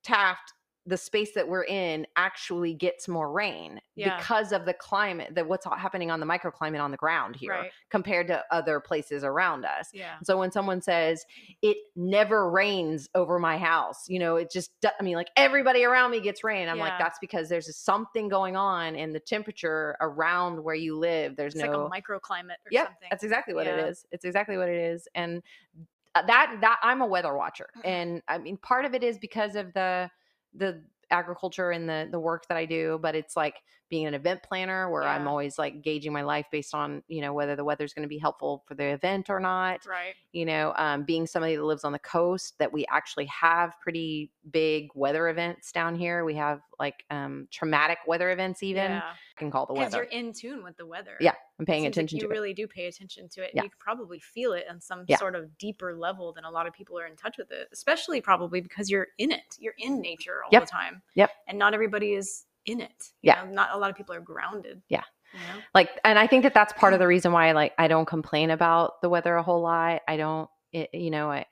Taft. 0.05 0.52
The 0.87 0.97
space 0.99 1.33
that 1.33 1.49
we're 1.49 1.65
in 1.65 2.07
actually 2.17 2.75
gets 2.75 3.09
more 3.09 3.33
rain 3.33 3.81
Yeah. 3.95 4.17
because 4.19 4.53
of 4.53 4.67
the 4.67 4.75
climate, 4.75 5.35
that 5.35 5.49
what's 5.49 5.65
happening 5.65 6.11
on 6.11 6.21
the 6.21 6.27
microclimate 6.27 6.81
on 6.83 6.91
the 6.91 6.97
ground 6.99 7.37
here 7.37 7.53
right? 7.53 7.71
compared 7.89 8.27
to 8.29 8.45
other 8.51 8.81
places 8.81 9.25
around 9.25 9.65
us. 9.65 9.89
Yeah, 9.95 10.17
So 10.23 10.39
when 10.39 10.53
someone 10.53 10.83
says 10.83 11.25
it 11.63 11.79
never 11.97 12.51
rains 12.51 13.09
over 13.15 13.39
my 13.39 13.57
house, 13.57 14.09
you 14.09 14.19
know, 14.19 14.37
it 14.37 14.51
just 14.51 14.73
I 14.85 15.03
mean 15.03 15.15
like 15.17 15.31
everybody 15.37 15.85
around 15.85 16.11
me 16.11 16.21
gets 16.21 16.45
rain. 16.45 16.69
I'm 16.69 16.79
like 16.79 16.99
that's 16.99 17.19
because 17.19 17.49
there's 17.49 17.75
something 17.77 18.29
going 18.29 18.57
on 18.57 18.95
in 18.95 19.13
the 19.15 19.21
temperature 19.21 19.97
around 20.03 20.63
where 20.63 20.75
you 20.75 20.99
live. 20.99 21.37
There's 21.37 21.55
it's 21.55 21.65
no 21.65 21.87
like 21.89 22.03
a 22.07 22.13
microclimate 22.13 22.61
or 22.67 22.71
Yep, 22.71 22.87
something. 22.89 23.09
that's 23.11 23.25
exactly 23.25 23.55
what 23.55 23.67
Yeah. 23.67 23.79
it 23.79 23.89
is. 23.89 24.07
It's 24.13 24.25
exactly 24.27 24.59
what 24.59 24.69
it 24.69 24.77
is. 24.93 25.09
And 25.15 25.43
uh, 26.15 26.23
that 26.27 26.59
that 26.61 26.79
I'm 26.83 27.01
a 27.01 27.07
weather 27.07 27.35
watcher. 27.35 27.69
Mm-hmm. 27.79 27.89
And 27.89 28.23
I 28.29 28.39
mean 28.39 28.57
part 28.59 28.85
of 28.85 28.95
it 28.95 29.03
is 29.03 29.19
because 29.19 29.57
of 29.57 29.73
the 29.73 30.11
the 30.55 30.83
agriculture 31.11 31.71
and 31.71 31.89
the 31.89 32.09
the 32.11 32.21
work 32.21 32.47
that 32.49 32.56
I 32.56 32.67
do, 32.67 32.99
but 33.03 33.15
it's 33.15 33.37
like 33.37 33.56
being 33.94 34.06
an 34.06 34.14
event 34.14 34.43
planner 34.43 34.91
where 34.91 35.05
I'm 35.05 35.29
always 35.29 35.56
like 35.56 35.81
gauging 35.81 36.12
my 36.12 36.23
life 36.23 36.46
based 36.50 36.75
on, 36.75 37.05
you 37.06 37.20
know, 37.20 37.32
whether 37.32 37.55
the 37.55 37.62
weather's 37.62 37.94
going 37.94 38.02
to 38.02 38.08
be 38.08 38.19
helpful 38.19 38.64
for 38.67 38.75
the 38.75 38.87
event 38.87 39.31
or 39.31 39.38
not 39.38 39.87
right. 39.87 40.14
you 40.32 40.44
know 40.44 40.73
um, 40.76 41.05
being 41.05 41.26
somebody 41.26 41.55
that 41.55 41.62
lives 41.64 41.85
on 41.85 41.93
the 41.93 41.99
coast 42.00 42.58
that 42.58 42.73
we 42.73 42.85
actually 42.91 43.26
have 43.26 43.79
pretty 43.81 44.32
big 44.50 44.88
weather 44.94 45.29
events 45.29 45.70
down 45.70 45.94
here 45.94 46.25
we 46.25 46.35
have 46.35 46.61
like 46.81 47.05
um, 47.11 47.46
traumatic 47.52 47.99
weather 48.06 48.31
events 48.31 48.62
even 48.62 48.91
yeah, 48.91 49.02
i 49.05 49.38
can 49.38 49.50
call 49.50 49.67
the 49.67 49.75
because 49.75 49.93
weather 49.93 50.08
you're 50.11 50.20
in 50.20 50.32
tune 50.32 50.64
with 50.64 50.76
the 50.76 50.87
weather. 50.87 51.17
Yeah, 51.20 51.35
i'm 51.61 51.67
paying 51.67 51.82
seems 51.82 51.85
like 51.85 51.93
attention 51.94 52.17
you 52.17 52.23
to 52.23 52.29
it 52.29 52.32
really 52.32 52.55
do 52.55 52.67
pay 52.67 52.87
attention 52.87 53.29
to 53.31 53.43
it. 53.44 53.50
Yeah. 53.55 53.62
You 53.62 53.69
can 53.70 53.79
probably 53.79 54.19
feel 54.19 54.52
it 54.52 54.64
on 54.70 54.81
some 54.81 55.05
Yeah. 55.06 55.19
sort 55.19 55.35
of 55.37 55.56
deeper 55.58 55.94
level 55.94 56.32
than 56.32 56.44
a 56.44 56.50
lot 56.50 56.67
of 56.67 56.73
people 56.73 56.99
are 56.99 57.06
in 57.06 57.17
touch 57.17 57.37
with 57.38 57.50
it, 57.52 57.69
especially 57.73 58.20
probably 58.20 58.61
because 58.61 58.90
you're 58.90 59.08
in 59.19 59.31
it. 59.31 59.56
You're 59.58 59.75
in 59.79 60.00
nature 60.00 60.43
all 60.43 60.50
Yep. 60.52 60.62
the 60.64 60.70
time. 60.70 61.02
Yep. 61.14 61.31
And 61.49 61.58
not 61.58 61.75
everybody 61.75 62.14
is 62.14 62.47
in 62.66 62.81
it. 62.81 63.11
Yeah. 63.22 63.44
know, 63.44 63.50
Not 63.52 63.70
a 63.75 63.78
lot 63.78 63.90
of 63.90 63.96
people 63.96 64.14
are 64.14 64.20
grounded. 64.20 64.82
Yeah. 64.88 65.02
You 65.32 65.40
know? 65.40 65.61
like 65.75 65.90
and 66.05 66.16
i 66.16 66.28
think 66.28 66.44
that 66.44 66.55
that's 66.55 66.72
part 66.75 66.93
of 66.93 67.00
the 67.00 67.08
reason 67.08 67.32
why 67.32 67.50
like 67.50 67.72
i 67.76 67.88
don't 67.88 68.06
complain 68.06 68.50
about 68.50 69.00
the 69.02 69.08
weather 69.08 69.34
a 69.34 69.43
whole 69.43 69.62
lot 69.62 70.00
i 70.06 70.16
don't 70.16 70.49
it, 70.72 70.90
you 70.94 71.11
know 71.11 71.28
I, 71.28 71.46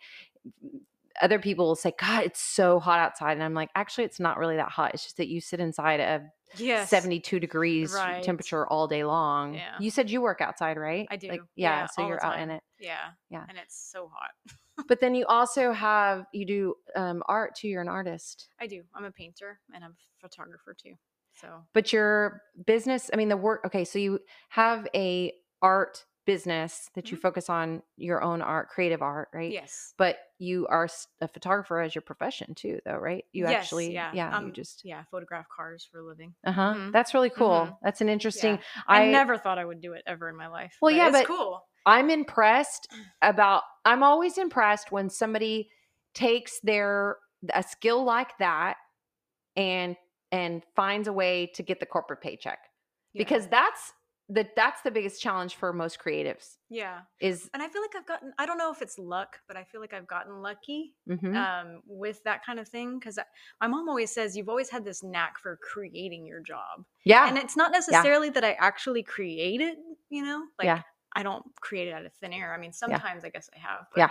other 1.20 1.40
people 1.40 1.66
will 1.66 1.74
say 1.74 1.92
god 1.98 2.22
it's 2.22 2.40
so 2.40 2.78
hot 2.78 3.00
outside 3.00 3.32
and 3.32 3.42
i'm 3.42 3.54
like 3.54 3.70
actually 3.74 4.04
it's 4.04 4.20
not 4.20 4.38
really 4.38 4.54
that 4.54 4.68
hot 4.68 4.94
it's 4.94 5.02
just 5.02 5.16
that 5.16 5.26
you 5.26 5.40
sit 5.40 5.58
inside 5.58 5.98
a 5.98 6.22
Yes. 6.58 6.90
72 6.90 7.40
degrees 7.40 7.92
Right. 7.92 8.22
temperature 8.22 8.66
all 8.68 8.86
day 8.86 9.02
long 9.04 9.54
Yeah. 9.54 9.74
you 9.80 9.90
said 9.90 10.10
you 10.10 10.20
work 10.22 10.40
outside 10.40 10.76
right 10.76 11.08
I 11.10 11.16
do. 11.16 11.26
like 11.28 11.40
yeah, 11.56 11.80
Yeah, 11.80 11.86
so 11.86 12.06
you're 12.06 12.24
out 12.24 12.38
in 12.38 12.50
it 12.50 12.62
Yeah. 12.78 12.98
Yeah. 13.30 13.44
And 13.48 13.58
it's 13.58 13.90
so 13.90 14.10
hot. 14.14 14.30
but 14.88 15.00
then 15.00 15.14
you 15.14 15.26
also 15.26 15.72
have 15.72 16.26
you 16.32 16.46
do 16.46 16.74
um, 16.96 17.22
art 17.28 17.54
too 17.54 17.69
you're 17.69 17.82
an 17.82 17.88
artist 17.88 18.48
I 18.60 18.66
do. 18.66 18.82
I'm 18.94 19.04
a 19.04 19.10
painter 19.10 19.60
and 19.74 19.84
I'm 19.84 19.92
a 19.92 20.20
photographer 20.28 20.74
too. 20.80 20.94
So 21.34 21.48
but 21.72 21.92
your 21.92 22.42
business 22.66 23.10
i 23.12 23.16
mean 23.16 23.28
the 23.30 23.36
work 23.36 23.62
okay 23.64 23.84
so 23.84 23.98
you 23.98 24.20
have 24.50 24.86
a 24.94 25.32
art 25.62 26.05
business 26.24 26.88
that 26.94 27.10
you 27.10 27.17
Mhm. 27.17 27.20
focus 27.22 27.48
on 27.50 27.82
your 27.96 28.22
own 28.22 28.43
art 28.43 28.69
creative 28.69 29.02
art 29.02 29.29
right 29.32 29.50
yes. 29.50 29.93
but 29.96 30.19
you 30.38 30.67
are 30.69 30.88
a 31.20 31.26
photographer 31.29 31.81
as 31.81 31.94
your 31.96 32.02
profession 32.02 32.55
too 32.55 32.79
though 32.84 32.96
right 32.96 33.24
you 33.32 33.44
Yes, 33.48 33.64
actually 33.64 33.93
yeah. 33.93 34.12
yeah 34.14 34.31
you 34.41 34.46
um, 34.48 34.52
just 34.52 34.84
Yeah, 34.84 35.02
photograph 35.10 35.48
cars 35.48 35.88
for 35.91 35.98
a 35.98 36.05
living. 36.05 36.34
uh-huh 36.44 36.74
mhm, 36.74 36.93
that's 36.93 37.12
really 37.14 37.31
cool 37.31 37.67
mhm. 37.67 37.76
that's 37.82 38.00
an 38.02 38.08
interesting 38.08 38.58
I, 38.86 39.05
I, 39.05 39.10
never 39.10 39.36
thought 39.36 39.58
I 39.58 39.64
would 39.64 39.81
do 39.81 39.94
it 39.94 40.02
ever 40.06 40.29
in 40.29 40.36
my 40.36 40.46
life. 40.48 40.76
Well, 40.81 40.93
yeah, 40.94 41.08
it's 41.08 41.19
but- 41.19 41.26
cool. 41.26 41.64
I'm 41.86 42.10
impressed 42.10 42.89
about 43.22 43.62
i'm 43.84 44.03
always 44.03 44.39
impressed 44.39 44.93
when 44.93 45.08
somebody 45.10 45.70
takes 46.15 46.60
their 46.60 47.17
a 47.55 47.62
skill 47.62 48.05
like 48.05 48.36
that 48.39 48.77
and 49.56 49.96
and 50.31 50.65
finds 50.74 51.08
a 51.08 51.12
way 51.12 51.46
to 51.55 51.62
get 51.62 51.81
the 51.81 51.86
corporate 51.86 52.20
paycheck 52.20 52.58
Yeah. 53.12 53.24
because 53.24 53.48
that's 53.48 53.93
the 54.29 54.48
that's 54.56 54.81
the 54.82 54.91
biggest 54.91 55.20
challenge 55.20 55.56
for 55.56 55.72
most 55.72 55.98
creatives 55.98 56.56
yeah, 56.70 57.01
is 57.20 57.51
and 57.53 57.62
I 57.62 57.69
feel 57.69 57.82
like 57.82 57.94
I've 57.94 58.06
gotten. 58.06 58.32
I 58.39 58.46
don't 58.46 58.56
know 58.56 58.72
if 58.72 58.81
it's 58.81 58.98
luck, 58.98 59.41
but 59.46 59.58
I 59.58 59.65
feel 59.65 59.81
like 59.82 59.93
I've 59.93 60.06
gotten 60.06 60.41
lucky 60.41 60.94
mhm, 61.06 61.36
um, 61.36 61.82
with 61.86 62.22
that 62.24 62.43
kind 62.46 62.58
of 62.58 62.67
thing 62.67 62.98
because 62.98 63.19
my 63.60 63.67
mom 63.67 63.89
always 63.91 64.10
says 64.10 64.34
you've 64.36 64.48
always 64.48 64.70
had 64.70 64.84
this 64.84 65.03
knack 65.03 65.39
for 65.39 65.58
creating 65.58 66.24
your 66.27 66.41
job, 66.41 66.84
yeah 67.05 67.29
and 67.29 67.36
it's 67.36 67.56
not 67.56 67.72
necessarily 67.72 68.31
that 68.31 68.44
I 68.44 68.53
actually 68.53 69.03
create 69.03 69.60
it. 69.60 69.77
You 70.08 70.24
know, 70.24 70.46
like 70.58 70.67
Yeah. 70.67 70.82
I 71.14 71.22
don't 71.22 71.44
create 71.60 71.88
it 71.88 71.92
out 71.92 72.04
of 72.04 72.12
thin 72.14 72.32
air. 72.32 72.54
I 72.54 72.58
mean, 72.58 72.72
sometimes 72.72 73.24
I 73.24 73.28
guess 73.28 73.48
I 73.54 73.58
have. 73.58 73.86
But 73.94 73.98
Yeah. 74.00 74.08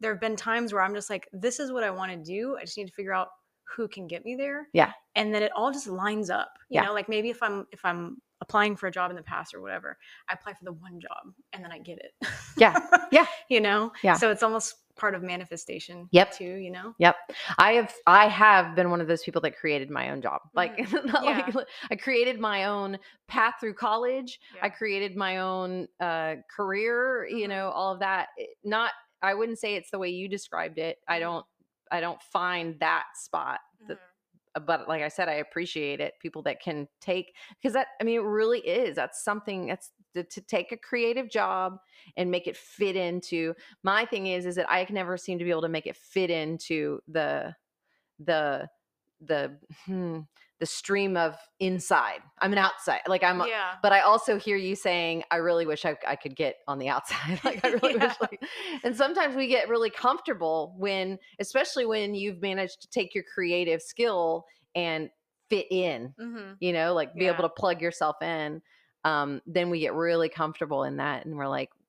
There 0.00 0.12
have 0.12 0.20
been 0.20 0.34
times 0.36 0.72
where 0.72 0.82
I'm 0.82 0.94
just 0.94 1.08
like, 1.10 1.28
this 1.32 1.60
is 1.60 1.70
what 1.70 1.84
I 1.84 1.90
want 1.90 2.10
to 2.10 2.16
do. 2.18 2.56
I 2.56 2.62
just 2.64 2.76
need 2.76 2.88
to 2.88 2.92
figure 2.92 3.14
out 3.14 3.28
who 3.76 3.86
can 3.86 4.06
get 4.08 4.24
me 4.24 4.34
there. 4.34 4.68
Yeah. 4.72 4.92
And 5.14 5.32
then 5.34 5.42
it 5.44 5.52
all 5.54 5.70
just 5.70 5.86
lines 5.86 6.28
up. 6.28 6.52
You 6.68 6.80
Yeah. 6.80 6.86
know, 6.86 6.92
like 6.92 7.08
maybe 7.08 7.30
if 7.30 7.42
I'm 7.42 7.66
if 7.70 7.84
I'm 7.84 8.20
applying 8.42 8.76
for 8.76 8.88
a 8.88 8.90
job 8.90 9.10
in 9.10 9.16
the 9.16 9.22
past 9.22 9.54
or 9.54 9.62
whatever, 9.62 9.96
I 10.28 10.34
apply 10.34 10.52
for 10.52 10.64
the 10.64 10.72
one 10.72 11.00
job 11.00 11.32
and 11.54 11.64
then 11.64 11.72
I 11.72 11.78
get 11.78 11.98
it. 11.98 12.12
Yeah. 12.58 12.78
Yeah. 13.12 13.26
you 13.48 13.60
know? 13.60 13.92
Yeah. 14.02 14.14
So 14.14 14.30
it's 14.30 14.42
almost 14.42 14.74
part 14.96 15.14
of 15.14 15.22
manifestation 15.22 16.08
Yep. 16.12 16.32
too, 16.32 16.54
you 16.56 16.70
know? 16.70 16.94
Yep. 16.98 17.16
I 17.58 17.72
have 17.74 17.94
I 18.06 18.26
have 18.28 18.74
been 18.74 18.90
one 18.90 19.00
of 19.00 19.06
those 19.08 19.22
people 19.22 19.40
that 19.42 19.56
created 19.56 19.90
my 19.90 20.10
own 20.10 20.20
job. 20.22 20.40
Like, 20.54 20.78
not 21.04 21.24
Yeah. 21.24 21.48
like 21.54 21.66
I 21.90 21.96
created 21.96 22.40
my 22.40 22.64
own 22.66 22.98
path 23.28 23.54
through 23.60 23.74
college. 23.74 24.40
I 24.60 24.68
created 24.70 25.16
my 25.16 25.38
own 25.38 25.88
uh 26.00 26.36
career, 26.54 27.26
you 27.26 27.46
Mhm. 27.46 27.50
know, 27.50 27.68
all 27.70 27.92
of 27.94 28.00
that. 28.00 28.28
Not 28.64 28.92
I 29.22 29.34
wouldn't 29.34 29.58
say 29.60 29.76
it's 29.76 29.90
the 29.90 29.98
way 29.98 30.08
you 30.08 30.28
described 30.28 30.78
it. 30.78 30.98
I 31.08 31.18
Mhm. 31.18 31.20
don't 31.20 31.46
I 31.90 32.00
don't 32.00 32.20
find 32.22 32.80
that 32.80 33.04
spot. 33.14 33.60
The- 33.86 33.94
Mhm. 33.94 33.98
uh, 33.98 34.00
but 34.66 34.88
like 34.88 35.02
I 35.02 35.08
said, 35.08 35.28
I 35.28 35.34
appreciate 35.34 36.00
it. 36.00 36.14
People 36.20 36.42
that 36.42 36.60
can 36.60 36.88
take 37.00 37.34
because 37.60 37.72
that 37.74 37.88
I 38.00 38.04
mean 38.04 38.20
it 38.20 38.24
really 38.24 38.60
is. 38.60 38.96
That's 38.96 39.24
something 39.24 39.66
that's 39.66 39.90
to, 40.14 40.24
to 40.24 40.40
take 40.42 40.72
a 40.72 40.76
creative 40.76 41.30
job 41.30 41.78
and 42.16 42.30
make 42.30 42.46
it 42.46 42.56
fit 42.56 42.96
into. 42.96 43.54
My 43.82 44.04
thing 44.04 44.26
is 44.26 44.46
is 44.46 44.56
that 44.56 44.70
I 44.70 44.84
can 44.84 44.94
never 44.94 45.16
seem 45.16 45.38
to 45.38 45.44
be 45.44 45.50
able 45.50 45.62
to 45.62 45.68
make 45.68 45.86
it 45.86 45.96
fit 45.96 46.30
into 46.30 47.00
the 47.08 47.54
the 48.18 48.68
the 49.20 49.56
hmm, 49.86 50.20
the 50.62 50.66
stream 50.66 51.16
of 51.16 51.34
inside. 51.58 52.20
I'm 52.40 52.52
an 52.52 52.58
outside. 52.58 53.00
Like 53.08 53.24
I'm 53.24 53.38
yeah. 53.48 53.72
but 53.82 53.92
I 53.92 53.98
also 54.02 54.38
hear 54.38 54.56
you 54.56 54.76
saying, 54.76 55.24
I 55.32 55.38
really 55.38 55.66
wish 55.66 55.84
I, 55.84 55.96
I 56.06 56.14
could 56.14 56.36
get 56.36 56.54
on 56.68 56.78
the 56.78 56.88
outside. 56.88 57.40
like 57.44 57.64
I 57.64 57.70
really 57.82 57.96
Yeah. 57.96 58.06
wish 58.06 58.14
like 58.20 58.40
and 58.84 58.96
sometimes 58.96 59.34
we 59.34 59.48
get 59.48 59.68
really 59.68 59.90
comfortable 59.90 60.76
when, 60.78 61.18
especially 61.40 61.84
when 61.84 62.14
you've 62.14 62.40
managed 62.40 62.80
to 62.82 62.88
take 62.90 63.12
your 63.12 63.24
creative 63.24 63.82
skill 63.82 64.44
and 64.76 65.10
fit 65.50 65.66
in, 65.72 66.14
hmm 66.16 66.52
you 66.60 66.72
know, 66.72 66.94
like 66.94 67.12
be 67.18 67.24
Yeah. 67.24 67.32
able 67.32 67.42
to 67.42 67.48
plug 67.48 67.82
yourself 67.82 68.14
in. 68.22 68.62
Um, 69.02 69.40
then 69.46 69.68
we 69.68 69.80
get 69.80 69.94
really 69.94 70.28
comfortable 70.28 70.84
in 70.84 70.98
that 70.98 71.24
and 71.26 71.36
we're 71.36 71.48
like, 71.48 71.70
"W- 71.70 71.81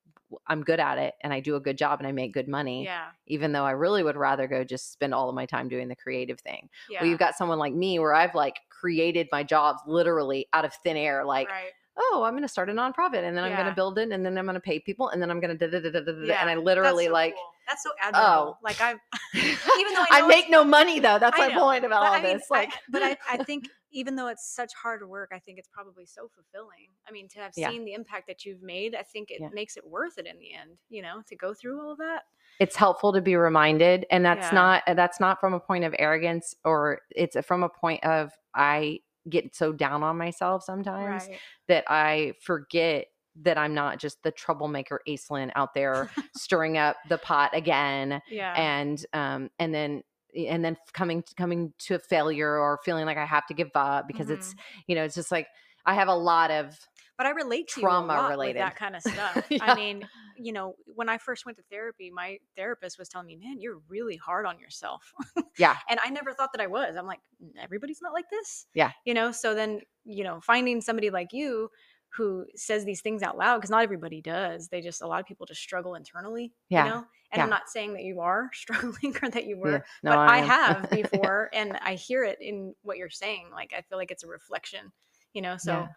I'm 0.48 0.64
good 0.64 0.80
at 0.80 0.98
it 0.98 1.14
and 1.22 1.34
I 1.34 1.40
do 1.40 1.56
a 1.56 1.60
good 1.60 1.78
job 1.78 2.00
and 2.00 2.08
I 2.08 2.12
make 2.12 2.34
good 2.34 2.48
money, 2.48 2.86
Yeah. 2.86 3.08
even 3.28 3.52
though 3.52 3.66
I 3.66 3.72
really 3.72 4.04
would 4.04 4.16
rather 4.18 4.48
go 4.48 4.64
just 4.64 4.92
spend 4.92 5.14
all 5.14 5.30
of 5.30 5.36
my 5.36 5.46
time 5.46 5.68
doing 5.70 5.88
the 5.88 5.96
creative 5.96 6.40
thing. 6.40 6.70
Yeah. 6.90 7.02
Well, 7.02 7.10
you've 7.10 7.20
got 7.20 7.36
someone 7.36 7.60
like 7.60 7.74
me 7.74 8.00
where 8.00 8.14
I've 8.14 8.36
like 8.36 8.60
created 8.70 9.28
my 9.32 9.44
jobs 9.44 9.82
literally 9.88 10.48
out 10.54 10.66
of 10.66 10.74
thin 10.84 10.98
air, 10.98 11.24
like, 11.26 11.50
right. 11.50 11.72
Oh, 11.98 12.24
I'm 12.26 12.34
going 12.34 12.44
to 12.44 12.48
start 12.48 12.70
a 12.70 12.74
nonprofit 12.74 13.24
and 13.24 13.38
then 13.38 13.44
I'm 13.44 13.54
going 13.56 13.68
to 13.68 13.74
build 13.76 14.00
it 14.00 14.12
and 14.12 14.26
then 14.26 14.38
I'm 14.38 14.46
going 14.46 14.56
to 14.56 14.60
pay 14.60 14.80
people 14.80 15.10
and 15.10 15.22
then 15.22 15.30
I'm 15.30 15.40
going 15.40 15.56
to 15.58 15.68
da 15.70 15.72
da 15.72 15.80
da 15.80 15.92
da 15.92 16.00
da. 16.12 16.12
Yeah, 16.24 16.42
And 16.42 16.50
I 16.50 16.56
That's 16.56 16.66
literally 16.66 17.06
so 17.06 17.12
like, 17.14 17.34
cool. 17.36 17.44
That's 17.68 17.84
so 17.84 17.92
admirable. 18.02 18.30
Oh. 18.30 18.58
Like 18.64 18.82
I, 18.82 18.92
even 19.36 19.94
though 19.94 20.06
I, 20.12 20.22
I, 20.24 20.28
make 20.28 20.50
no 20.50 20.64
money 20.64 21.00
though. 21.00 21.20
That's 21.20 21.40
I 21.40 21.48
my 21.50 21.54
know, 21.54 21.62
point 21.62 21.86
about 21.86 22.04
all 22.06 22.14
I 22.14 22.22
mean, 22.22 22.38
this. 22.38 22.48
I- 22.52 22.56
Like, 22.56 22.74
but 22.90 23.04
I, 23.04 23.18
I 23.30 23.38
think 23.44 23.68
even 23.92 24.16
though 24.16 24.28
it's 24.28 24.52
such 24.56 24.74
hard 24.74 25.08
work, 25.08 25.30
I 25.34 25.38
think 25.40 25.60
it's 25.60 25.70
probably 25.72 26.06
so 26.08 26.28
fulfilling. 26.34 26.88
I 27.08 27.12
mean, 27.12 27.28
to 27.30 27.40
have 27.40 27.52
Yeah. 27.56 27.70
seen 27.70 27.86
the 27.86 27.94
impact 27.94 28.26
that 28.28 28.44
you've 28.44 28.64
made, 28.64 28.96
I 28.96 29.04
think 29.04 29.30
it 29.30 29.38
Yeah. 29.40 29.50
makes 29.54 29.78
it 29.78 29.86
worth 29.88 30.18
it 30.18 30.26
in 30.26 30.40
the 30.40 30.52
end. 30.54 30.72
You 30.90 31.04
know, 31.04 31.22
to 31.28 31.36
go 31.36 31.54
through 31.54 31.80
all 31.80 31.92
of 31.92 31.98
that. 32.00 32.24
it's 32.60 32.76
helpful 32.76 33.12
to 33.14 33.22
be 33.22 33.36
reminded 33.36 34.06
and 34.12 34.24
that's 34.26 34.48
Yeah. 34.52 34.56
not 34.56 34.84
that's 34.96 35.20
not 35.20 35.40
from 35.40 35.54
a 35.54 35.60
point 35.60 35.84
of 35.84 35.96
arrogance 35.98 36.56
or 36.64 37.02
it's 37.10 37.36
from 37.48 37.64
a 37.64 37.70
point 37.70 38.04
of 38.04 38.32
i 38.54 39.00
get 39.30 39.56
so 39.56 39.72
down 39.72 40.04
on 40.04 40.18
myself 40.18 40.64
sometimes 40.64 41.28
Right. 41.28 41.40
that 41.68 41.84
i 41.88 42.34
forget 42.42 43.06
that 43.42 43.58
i'm 43.58 43.74
not 43.74 44.00
just 44.00 44.22
the 44.24 44.32
troublemaker 44.32 45.02
Aislynn 45.08 45.52
out 45.56 45.74
there 45.74 46.10
stirring 46.38 46.78
up 46.78 46.98
the 47.10 47.18
pot 47.18 47.56
again 47.56 48.22
Yeah. 48.30 48.54
and 48.56 49.04
um 49.14 49.50
and 49.60 49.74
then 49.74 50.04
and 50.36 50.64
then 50.66 50.78
coming 50.94 51.24
coming 51.38 51.74
to 51.80 51.96
a 51.96 52.00
failure 52.00 52.58
or 52.58 52.80
feeling 52.84 53.06
like 53.06 53.18
i 53.18 53.26
have 53.26 53.46
to 53.48 53.54
give 53.54 53.72
up 53.76 54.08
because 54.08 54.30
it's 54.30 54.50
Mm-hmm. 54.50 54.80
you 54.88 54.96
know 54.96 55.04
it's 55.04 55.16
just 55.16 55.32
like 55.32 55.48
i 55.86 55.94
have 55.94 56.08
a 56.08 56.16
lot 56.16 56.52
of 56.52 56.78
but 57.18 57.28
I 57.28 57.32
relate 57.32 57.68
to 57.70 57.82
trauma 57.82 58.14
you 58.14 58.20
a 58.20 58.22
lot 58.22 58.30
related. 58.30 58.56
with 58.60 58.64
that 58.66 58.76
kind 58.76 58.96
of 58.96 59.02
stuff. 59.14 59.46
Yeah. 59.50 59.60
I 59.64 59.76
mean, 59.76 60.08
you 60.38 60.52
know, 60.52 60.76
when 60.86 61.10
I 61.10 61.18
first 61.18 61.46
went 61.46 61.58
to 61.58 61.64
therapy, 61.70 62.10
my 62.10 62.40
therapist 62.58 62.98
was 62.98 63.08
telling 63.10 63.28
me, 63.28 63.36
"Man, 63.36 63.60
you're 63.60 63.82
really 63.88 64.16
hard 64.18 64.46
on 64.46 64.60
yourself." 64.60 65.14
Yeah. 65.58 65.76
and 65.90 66.00
I 66.04 66.10
never 66.10 66.34
thought 66.34 66.50
that 66.54 66.62
I 66.62 66.68
was. 66.68 66.96
I'm 66.98 67.06
like, 67.08 67.20
everybody's 67.60 68.02
not 68.02 68.14
like 68.14 68.30
this. 68.30 68.66
Yeah. 68.74 68.92
You 69.06 69.14
know, 69.14 69.32
so 69.32 69.54
then 69.54 69.82
you 70.06 70.24
know, 70.24 70.40
finding 70.42 70.82
somebody 70.82 71.10
like 71.10 71.34
you 71.34 71.70
who 72.16 72.46
says 72.56 72.86
these 72.86 73.02
things 73.02 73.24
out 73.24 73.38
loud 73.38 73.58
because 73.58 73.72
not 73.72 73.84
everybody 73.84 74.22
does. 74.22 74.68
They 74.68 74.82
just 74.82 75.02
a 75.02 75.08
lot 75.08 75.20
of 75.20 75.26
people 75.26 75.46
just 75.48 75.62
struggle 75.62 75.96
internally. 75.96 76.54
Yeah. 76.70 76.84
You 76.86 76.90
know, 76.92 76.98
and 77.32 77.38
Yeah. 77.40 77.44
I'm 77.44 77.50
not 77.50 77.70
saying 77.70 77.94
that 77.94 78.04
you 78.04 78.20
are 78.22 78.50
struggling 78.54 79.16
or 79.22 79.30
that 79.32 79.46
you 79.46 79.58
were 79.58 79.72
yeah, 79.72 79.80
no, 80.04 80.12
but 80.12 80.18
I, 80.20 80.38
am. 80.40 80.46
have 80.48 80.90
before, 80.92 81.50
and 81.54 81.78
I 81.82 81.96
hear 81.96 82.24
it 82.24 82.38
in 82.42 82.76
what 82.84 82.98
you're 82.98 83.10
saying. 83.10 83.48
Like 83.52 83.74
I 83.76 83.82
feel 83.82 83.98
like 83.98 84.12
it's 84.12 84.24
a 84.24 84.28
reflection, 84.28 84.92
you 85.34 85.42
know. 85.42 85.58
So 85.58 85.72
Yeah. 85.74 85.88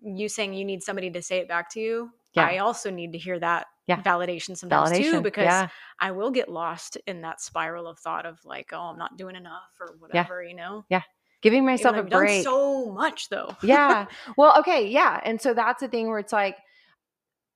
You 0.00 0.28
saying 0.28 0.54
you 0.54 0.64
need 0.64 0.82
somebody 0.82 1.10
to 1.10 1.22
say 1.22 1.38
it 1.38 1.48
back 1.48 1.70
to 1.70 1.80
you, 1.80 2.10
Yeah. 2.34 2.46
I 2.46 2.58
also 2.58 2.90
need 2.90 3.12
to 3.12 3.18
hear 3.18 3.38
that 3.40 3.66
Yeah. 3.86 4.02
validation 4.02 4.56
sometimes 4.56 4.90
validation 4.90 5.02
too, 5.12 5.20
because 5.22 5.46
yeah 5.46 5.68
I 6.00 6.10
will 6.12 6.30
get 6.30 6.48
lost 6.48 6.96
in 7.06 7.20
that 7.22 7.40
spiral 7.40 7.86
of 7.86 7.98
thought 7.98 8.26
of 8.26 8.44
like, 8.44 8.72
oh, 8.72 8.80
I'm 8.80 8.98
not 8.98 9.16
doing 9.16 9.36
enough 9.36 9.70
or 9.80 9.96
whatever, 9.98 10.42
you 10.42 10.54
know. 10.54 10.84
Yeah 10.88 11.02
giving 11.42 11.64
myself 11.64 11.96
a 11.96 12.04
break 12.04 12.44
so 12.44 12.92
much 12.92 13.28
though. 13.28 13.56
yeah. 13.64 14.06
Well, 14.36 14.54
okay, 14.60 14.86
yeah. 14.88 15.20
And 15.24 15.40
so 15.40 15.54
that's 15.54 15.80
the 15.80 15.88
thing 15.88 16.08
where 16.08 16.20
it's 16.20 16.32
like 16.32 16.56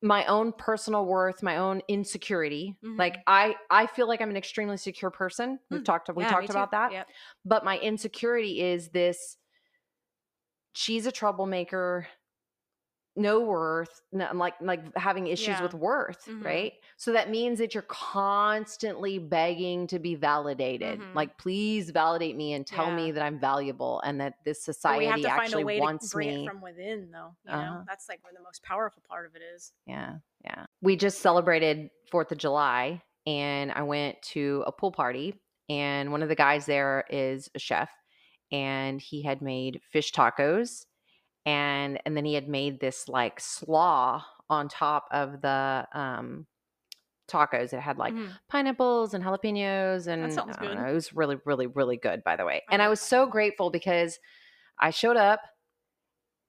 my 0.02 0.24
own 0.26 0.52
personal 0.52 1.06
worth, 1.06 1.42
my 1.42 1.56
own 1.56 1.80
insecurity. 1.88 2.76
Like 2.98 3.14
Mhm. 3.14 3.22
I 3.26 3.56
I 3.70 3.86
feel 3.86 4.06
like 4.08 4.20
I'm 4.20 4.30
an 4.30 4.36
extremely 4.36 4.76
secure 4.76 5.10
person. 5.10 5.58
We've 5.70 5.80
Mm, 5.80 5.86
talked 5.86 6.10
we 6.14 6.22
Yeah, 6.22 6.30
talked 6.30 6.50
about 6.50 6.70
that. 6.72 6.92
Yep. 6.92 7.08
But 7.44 7.64
my 7.64 7.78
insecurity 7.78 8.60
is 8.60 8.88
this 8.90 9.36
she's 10.74 11.06
a 11.06 11.12
troublemaker, 11.12 12.06
no 13.16 13.40
worth, 13.40 14.02
no, 14.12 14.28
like 14.34 14.54
like 14.60 14.96
having 14.96 15.26
issues 15.26 15.48
Yeah. 15.48 15.62
with 15.62 15.74
worth, 15.74 16.26
Mhm. 16.26 16.44
right? 16.44 16.72
So 16.96 17.12
that 17.12 17.30
means 17.30 17.58
that 17.58 17.72
you're 17.74 17.82
constantly 17.82 19.18
begging 19.18 19.86
to 19.88 19.98
be 19.98 20.14
validated. 20.14 21.00
Mhm. 21.00 21.14
Like 21.14 21.38
please 21.38 21.90
validate 21.90 22.36
me 22.36 22.52
and 22.52 22.66
tell 22.66 22.90
me 22.90 23.12
that 23.12 23.22
I'm 23.22 23.38
valuable 23.38 24.00
and 24.00 24.20
that 24.20 24.34
this 24.44 24.62
society 24.62 25.06
we 25.06 25.10
have 25.10 25.20
to 25.22 25.28
find 25.28 25.40
actually 25.40 25.62
a 25.62 25.66
way 25.66 25.80
wants 25.80 26.10
to 26.10 26.16
bring 26.16 26.28
me. 26.28 26.44
it 26.44 26.48
from 26.48 26.60
within, 26.60 27.10
though. 27.10 27.34
You 27.44 27.50
Uh-huh. 27.52 27.64
know, 27.64 27.84
that's 27.86 28.08
like 28.08 28.22
where 28.22 28.32
the 28.34 28.42
most 28.42 28.62
powerful 28.62 29.02
part 29.08 29.26
of 29.26 29.34
it 29.34 29.42
is. 29.42 29.72
Yeah, 29.86 30.16
yeah. 30.44 30.66
We 30.82 30.96
just 30.96 31.18
celebrated 31.20 31.90
4th 32.10 32.32
of 32.32 32.38
July 32.38 33.02
and 33.26 33.72
I 33.72 33.82
went 33.82 34.20
to 34.34 34.62
a 34.66 34.72
pool 34.72 34.92
party 34.92 35.40
and 35.68 36.12
one 36.12 36.22
of 36.22 36.28
the 36.28 36.34
guys 36.36 36.66
there 36.66 37.04
is 37.10 37.50
a 37.54 37.58
chef 37.58 37.90
and 38.52 39.00
he 39.00 39.22
had 39.22 39.42
made 39.42 39.80
fish 39.90 40.12
tacos 40.12 40.86
and 41.46 42.00
and 42.06 42.16
then 42.16 42.26
he 42.26 42.34
had 42.34 42.48
made 42.48 42.80
this 42.80 43.08
like 43.08 43.40
slaw 43.40 44.24
on 44.50 44.68
top 44.68 45.08
of 45.12 45.42
the 45.42 45.88
um 45.94 46.48
tacos. 47.28 47.72
It 47.72 47.80
had 47.80 47.98
like 47.98 48.14
Mhm. 48.14 48.38
pineapples 48.48 49.14
and 49.14 49.24
jalapenos 49.24 50.06
and 50.08 50.32
sounds 50.32 50.56
good. 50.56 50.78
know, 50.78 50.86
it 50.86 50.94
was 50.94 51.12
really 51.12 51.38
really 51.44 51.66
really 51.66 51.96
good 51.96 52.24
by 52.24 52.36
the 52.36 52.44
way. 52.44 52.62
I 52.68 52.72
And 52.72 52.82
I 52.82 52.88
was 52.88 53.00
so 53.00 53.26
grateful 53.26 53.70
because 53.70 54.18
I 54.78 54.90
showed 54.90 55.16
up 55.18 55.40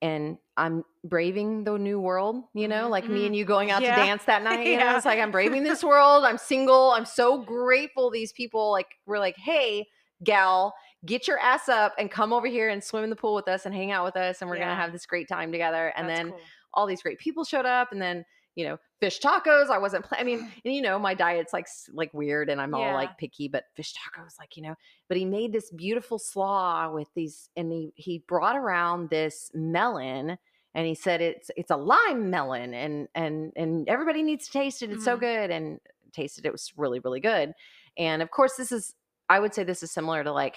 and 0.01 0.37
I'm 0.57 0.83
braving 1.03 1.63
the 1.63 1.77
new 1.77 1.99
world, 1.99 2.43
you 2.53 2.67
know, 2.67 2.87
Mhm, 2.87 2.89
like 2.89 3.09
me 3.09 3.25
mhm. 3.25 3.25
and 3.25 3.35
you 3.35 3.45
going 3.45 3.71
out 3.71 3.83
Yeah. 3.83 3.85
to 3.85 3.91
dance 3.93 4.25
that 4.25 4.43
night. 4.43 4.67
You 4.67 4.77
know, 4.77 4.95
it's 4.95 5.05
like 5.05 5.19
I'm 5.19 5.31
braving 5.31 5.63
this 5.63 5.83
world. 5.83 6.23
I'm 6.23 6.37
single. 6.37 6.91
I'm 6.91 7.05
so 7.05 7.43
grateful 7.43 8.11
these 8.11 8.31
people 8.31 8.71
like 8.71 8.87
were 9.07 9.19
like, 9.19 9.37
hey, 9.37 9.87
gal, 10.23 10.73
get 11.05 11.27
your 11.27 11.39
ass 11.39 11.69
up 11.69 11.93
and 11.97 12.09
come 12.09 12.33
over 12.33 12.47
here 12.47 12.69
and 12.69 12.83
swim 12.83 13.03
in 13.03 13.09
the 13.09 13.15
pool 13.15 13.35
with 13.35 13.47
us 13.47 13.65
and 13.65 13.73
hang 13.75 13.91
out 13.91 14.03
with 14.05 14.15
us. 14.17 14.41
And 14.41 14.49
we're 14.49 14.57
gonna 14.57 14.75
have 14.75 14.91
this 14.91 15.05
great 15.05 15.27
time 15.27 15.51
together. 15.51 15.93
And 15.95 16.09
That's 16.09 16.19
then 16.19 16.29
cool. 16.31 16.39
all 16.73 16.85
these 16.87 17.01
great 17.01 17.19
people 17.19 17.43
showed 17.43 17.65
up 17.65 17.91
and 17.91 18.01
then 18.01 18.25
you 18.55 18.65
know 18.65 18.75
fish 18.99 19.19
tacos 19.19 19.69
i 19.69 19.77
wasn't 19.77 20.03
pla- 20.03 20.17
i 20.17 20.23
mean 20.23 20.39
and 20.65 20.73
you 20.73 20.81
know 20.81 20.97
my 20.97 21.13
diet's 21.13 21.53
like 21.53 21.67
like 21.93 22.11
weird 22.11 22.49
and 22.49 22.59
i'm 22.59 22.73
all 22.73 22.91
like 22.91 23.15
picky 23.19 23.47
but 23.47 23.65
fish 23.75 23.93
tacos 23.93 24.31
like 24.39 24.57
you 24.57 24.63
know 24.63 24.73
but 25.07 25.15
he 25.15 25.25
made 25.25 25.53
this 25.53 25.69
beautiful 25.69 26.17
slaw 26.17 26.91
with 26.91 27.07
these 27.13 27.49
and 27.55 27.71
he 27.71 27.93
he 27.95 28.23
brought 28.27 28.55
around 28.57 29.11
this 29.11 29.51
melon 29.53 30.35
and 30.73 30.87
he 30.87 30.95
said 30.95 31.21
it's 31.21 31.51
it's 31.55 31.69
a 31.69 31.77
lime 31.77 32.31
melon 32.31 32.73
and 32.73 33.07
and 33.13 33.53
and 33.55 33.87
everybody 33.87 34.23
needs 34.23 34.47
to 34.47 34.53
taste 34.53 34.81
it 34.81 34.89
it's 34.91 35.05
so 35.05 35.15
Mhm. 35.17 35.19
good 35.19 35.51
and 35.51 35.79
tasted 36.11 36.47
it 36.47 36.51
was 36.51 36.73
really 36.77 36.99
really 37.01 37.19
good 37.19 37.53
and 37.95 38.23
of 38.23 38.31
course 38.31 38.55
this 38.55 38.71
is 38.71 38.95
i 39.29 39.39
would 39.39 39.53
say 39.53 39.63
this 39.63 39.83
is 39.83 39.91
similar 39.91 40.23
to 40.23 40.31
like 40.31 40.55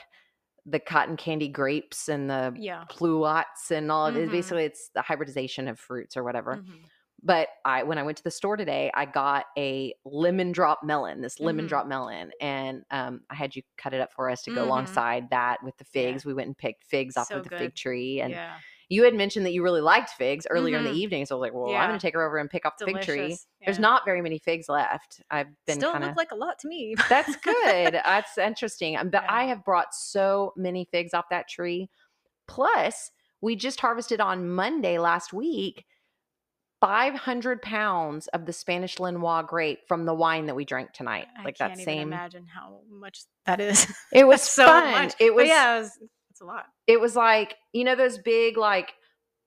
the 0.67 0.79
cotton 0.81 1.17
candy 1.17 1.49
grapes 1.49 2.09
and 2.09 2.29
the 2.31 2.55
Yeah. 2.57 2.85
pluots 2.91 3.71
and 3.71 3.91
all 3.91 4.07
of 4.07 4.17
it. 4.17 4.29
Mhm. 4.29 4.33
Basically, 4.33 4.65
it's 4.65 4.91
the 4.91 5.03
hybridization 5.03 5.69
of 5.69 5.79
fruits 5.79 6.17
or 6.17 6.25
whatever. 6.25 6.57
Mhm. 6.57 6.85
But 7.23 7.49
I, 7.67 7.83
when 7.83 7.99
I 7.99 8.03
went 8.03 8.17
to 8.19 8.25
the 8.25 8.31
store 8.31 8.57
today, 8.57 8.91
I 8.95 9.05
got 9.05 9.47
a 9.59 9.93
lemon 10.07 10.53
drop 10.53 10.81
melon, 10.83 11.21
this 11.21 11.39
lemon 11.39 11.67
Mhm. 11.67 11.69
drop 11.69 11.87
melon, 11.87 12.33
and 12.41 12.83
um, 12.91 13.21
I 13.29 13.35
had 13.35 13.55
you 13.55 13.63
cut 13.77 13.93
it 13.93 14.01
up 14.01 14.13
for 14.13 14.31
us 14.31 14.43
to 14.45 14.51
go 14.55 14.63
Mhm. 14.63 14.67
alongside 14.67 15.29
that 15.31 15.63
with 15.63 15.77
the 15.77 15.85
Yeah. 15.93 16.13
figs. 16.13 16.25
We 16.25 16.33
went 16.33 16.47
and 16.47 16.57
picked 16.57 16.85
figs 16.85 17.17
off 17.19 17.27
So 17.29 17.37
of 17.39 17.45
the 17.45 17.51
fig 17.51 17.75
tree, 17.75 18.21
and 18.23 18.31
yeah. 18.31 18.59
You 18.91 19.05
had 19.05 19.15
mentioned 19.15 19.47
that 19.47 19.53
you 19.53 19.63
really 19.63 19.81
liked 19.81 20.11
figs 20.11 20.47
earlier 20.51 20.77
in 20.77 20.85
Mhm. 20.85 20.93
the 20.93 20.99
evening. 20.99 21.25
So 21.25 21.35
I 21.35 21.39
was 21.39 21.43
like, 21.43 21.55
well, 21.55 21.75
I'm 21.75 21.89
going 21.89 21.99
to 21.99 22.05
take 22.05 22.13
her 22.15 22.23
over 22.27 22.37
and 22.39 22.51
pick 22.51 22.67
off 22.67 22.77
the 22.77 22.85
fig 22.87 23.01
tree. 23.01 23.17
Delicious. 23.19 23.47
There's 23.65 23.79
not 23.79 24.05
very 24.05 24.21
many 24.21 24.39
figs 24.39 24.69
left. 24.69 25.23
I've 25.31 25.47
been 25.67 25.77
Still 25.79 25.93
kind 25.93 26.03
of 26.05 26.11
look 26.11 26.17
like 26.19 26.33
a 26.33 26.37
lot 26.37 26.59
to 26.59 26.69
me. 26.69 26.95
that's 27.09 27.37
good. 27.37 27.95
That's 27.95 28.37
interesting. 28.37 28.97
Um, 28.99 29.09
But 29.09 29.23
Yeah. 29.23 29.33
I 29.33 29.45
have 29.45 29.65
brought 29.65 29.95
so 29.95 30.53
many 30.57 30.87
figs 30.91 31.15
off 31.15 31.27
that 31.31 31.49
tree. 31.49 31.89
Plus, 32.49 33.13
we 33.41 33.55
just 33.57 33.81
harvested 33.81 34.21
on 34.21 34.49
Monday 34.51 34.99
last 34.99 35.33
week 35.33 35.87
500 36.81 37.61
pounds 37.63 38.27
of 38.29 38.47
the 38.47 38.53
Spanish 38.53 38.99
Lenoir 38.99 39.43
grape 39.43 39.81
from 39.87 40.07
the 40.07 40.15
wine 40.15 40.47
that 40.47 40.55
we 40.57 40.65
drank 40.65 40.93
tonight. 40.93 41.27
I 41.39 41.45
like 41.45 41.59
can't 41.59 41.73
that 41.75 41.81
even 41.81 41.85
same. 41.85 42.09
imagine 42.09 42.47
how 42.47 42.81
much 42.91 43.21
that 43.47 43.61
is. 43.61 43.87
It 44.13 44.25
was 44.27 44.43
so 44.43 44.65
fun. 44.67 44.91
much. 44.93 45.15
It 45.21 45.29
But 45.31 45.37
was. 45.37 45.49
yeah, 45.49 45.77
it 45.77 45.81
was, 45.81 45.99
it's 46.41 46.43
a 46.43 46.45
lot. 46.45 46.67
It 46.87 47.01
was 47.01 47.17
like 47.17 47.57
you 47.73 47.85
know 47.85 47.95
those 47.95 48.19
big 48.19 48.57
like 48.57 48.95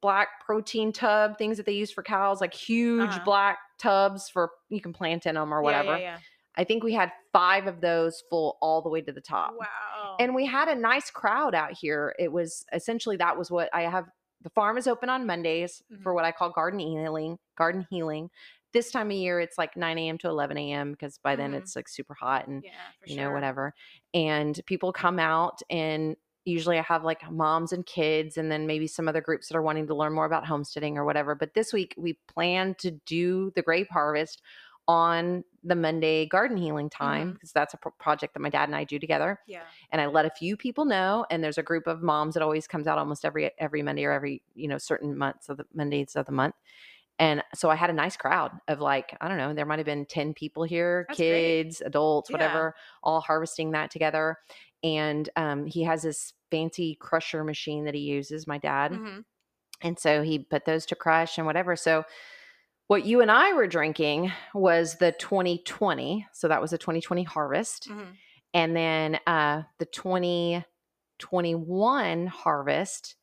black 0.02 0.28
protein 0.46 0.92
tub 0.92 1.38
things 1.38 1.58
that 1.58 1.66
they 1.66 1.72
use 1.74 1.92
for 1.92 2.04
cows, 2.04 2.42
like 2.42 2.54
huge 2.54 3.10
Uh-huh. 3.10 3.24
black 3.26 3.58
tubs 3.80 4.30
for 4.30 4.52
you 4.70 4.82
can 4.82 4.94
plant 4.94 5.26
in 5.26 5.36
them 5.36 5.54
or 5.54 5.62
whatever. 5.62 5.92
Yeah, 5.98 5.98
yeah. 5.98 6.18
I 6.56 6.64
think 6.66 6.84
we 6.84 6.94
had 6.94 7.12
five 7.32 7.68
of 7.68 7.82
those 7.82 8.22
full 8.30 8.58
all 8.62 8.82
the 8.82 8.90
way 8.90 9.02
to 9.02 9.12
the 9.12 9.22
top. 9.22 9.54
Wow. 9.58 10.18
And 10.20 10.36
we 10.36 10.46
had 10.46 10.68
a 10.68 10.76
nice 10.76 11.10
crowd 11.10 11.56
out 11.56 11.72
here. 11.72 12.14
It 12.20 12.32
was 12.32 12.66
essentially 12.74 13.16
that 13.18 13.38
was 13.38 13.50
what 13.50 13.70
I 13.74 13.84
have. 13.84 14.06
The 14.42 14.50
farm 14.52 14.78
is 14.78 14.88
open 14.88 15.10
on 15.10 15.26
Mondays 15.26 15.82
for 16.04 16.12
Mhm. 16.12 16.16
what 16.16 16.26
I 16.26 16.32
call 16.34 16.52
garden 16.52 16.80
healing. 16.80 17.40
Garden 17.58 17.88
healing. 17.90 18.30
This 18.74 18.92
time 18.92 19.08
of 19.10 19.16
year, 19.16 19.40
it's 19.40 19.58
like 19.58 19.78
9 19.78 19.98
a.m. 19.98 20.18
to 20.20 20.28
11 20.28 20.58
a.m. 20.58 20.92
because 20.92 21.18
by 21.20 21.36
then 21.36 21.54
Mhm. 21.54 21.58
it's 21.60 21.76
like 21.76 21.88
super 21.88 22.14
hot 22.14 22.48
and 22.48 22.64
yeah, 22.64 22.72
for 23.00 23.08
you 23.10 23.16
sure. 23.16 23.24
know 23.26 23.32
whatever. 23.32 23.74
And 24.14 24.60
people 24.66 24.92
come 24.92 25.18
out 25.20 25.62
and 25.70 26.18
usually 26.46 26.78
I 26.78 26.82
have 26.84 27.04
like 27.04 27.30
moms 27.32 27.72
and 27.72 27.86
kids 27.86 28.38
and 28.38 28.52
then 28.52 28.68
maybe 28.68 28.88
some 28.88 29.08
other 29.08 29.22
groups 29.22 29.48
that 29.48 29.56
are 29.56 29.62
wanting 29.62 29.88
to 29.88 29.96
learn 29.96 30.14
more 30.14 30.26
about 30.26 30.46
homesteading 30.46 30.98
or 30.98 31.06
whatever. 31.06 31.36
But 31.36 31.54
this 31.54 31.72
week 31.74 31.94
we 31.98 32.18
plan 32.28 32.76
to 32.80 32.92
do 32.92 33.52
the 33.56 33.62
grape 33.62 33.90
harvest 33.90 34.42
on 34.88 35.46
the 35.64 35.76
Monday 35.76 36.26
garden 36.26 36.58
healing 36.58 36.90
time 36.90 37.28
mm-hmm. 37.28 37.34
because 37.34 37.54
that's 37.54 37.74
a 37.74 37.78
pro- 37.78 37.94
project 37.94 38.34
that 38.34 38.42
my 38.42 38.50
dad 38.50 38.68
and 38.68 38.76
I 38.76 38.84
do 38.84 39.00
together 39.00 39.40
Yeah. 39.48 39.62
and 39.92 40.02
I 40.02 40.08
let 40.08 40.26
a 40.26 40.30
few 40.30 40.58
people 40.58 40.84
know. 40.84 41.26
And 41.32 41.42
there's 41.42 41.58
a 41.58 41.64
group 41.64 41.88
of 41.88 42.04
moms 42.04 42.34
that 42.34 42.44
always 42.44 42.68
comes 42.68 42.86
out 42.86 42.98
almost 42.98 43.24
every 43.24 43.50
every 43.58 43.82
Monday 43.82 44.04
or 44.04 44.12
every 44.12 44.44
you 44.56 44.68
know 44.68 44.78
certain 44.78 45.18
months 45.18 45.48
of 45.48 45.58
the 45.58 45.66
Mondays 45.74 46.16
of 46.18 46.26
the 46.26 46.34
month. 46.34 46.56
And 47.20 47.44
so 47.56 47.70
I 47.70 47.76
had 47.76 47.92
a 47.92 47.94
nice 47.94 48.18
crowd 48.18 48.52
of 48.68 48.82
like 48.82 49.16
I 49.22 49.30
don't 49.30 49.38
know, 49.38 49.54
there 49.54 49.66
might 49.66 49.80
have 49.80 49.86
been 49.86 50.06
ten 50.06 50.34
people 50.34 50.64
here, 50.64 51.06
That's 51.08 51.18
great. 51.18 51.64
kids, 51.64 51.82
adults, 51.86 52.30
Yeah. 52.30 52.34
whatever, 52.34 52.76
all 53.04 53.22
harvesting 53.22 53.72
that 53.72 53.90
together. 53.90 54.38
And 54.84 55.30
um, 55.36 55.66
he 55.66 55.84
has 55.84 56.04
this 56.04 56.34
fancy 56.52 56.96
crusher 56.96 57.44
machine 57.44 57.86
that 57.86 57.94
he 57.94 58.02
uses, 58.02 58.48
my 58.48 58.58
dad, 58.58 58.94
hmm 58.94 59.20
and 59.82 60.00
so 60.00 60.22
he 60.22 60.40
put 60.40 60.64
those 60.64 60.86
to 60.86 60.96
crush 60.96 61.38
and 61.38 61.46
whatever. 61.46 61.76
So 61.76 62.06
what 62.88 63.06
you 63.06 63.20
and 63.22 63.30
I 63.30 63.52
were 63.54 63.68
drinking 63.68 64.32
was 64.54 64.96
the 64.96 65.12
2020. 65.12 66.26
So 66.32 66.48
that 66.48 66.62
was 66.62 66.72
the 66.72 66.78
2020 66.78 67.24
harvest. 67.24 67.88
hmm 67.88 68.12
And 68.54 68.74
then 68.76 69.20
uh, 69.28 69.64
the 69.80 69.86
2021 69.86 72.28
harvest 72.28 73.16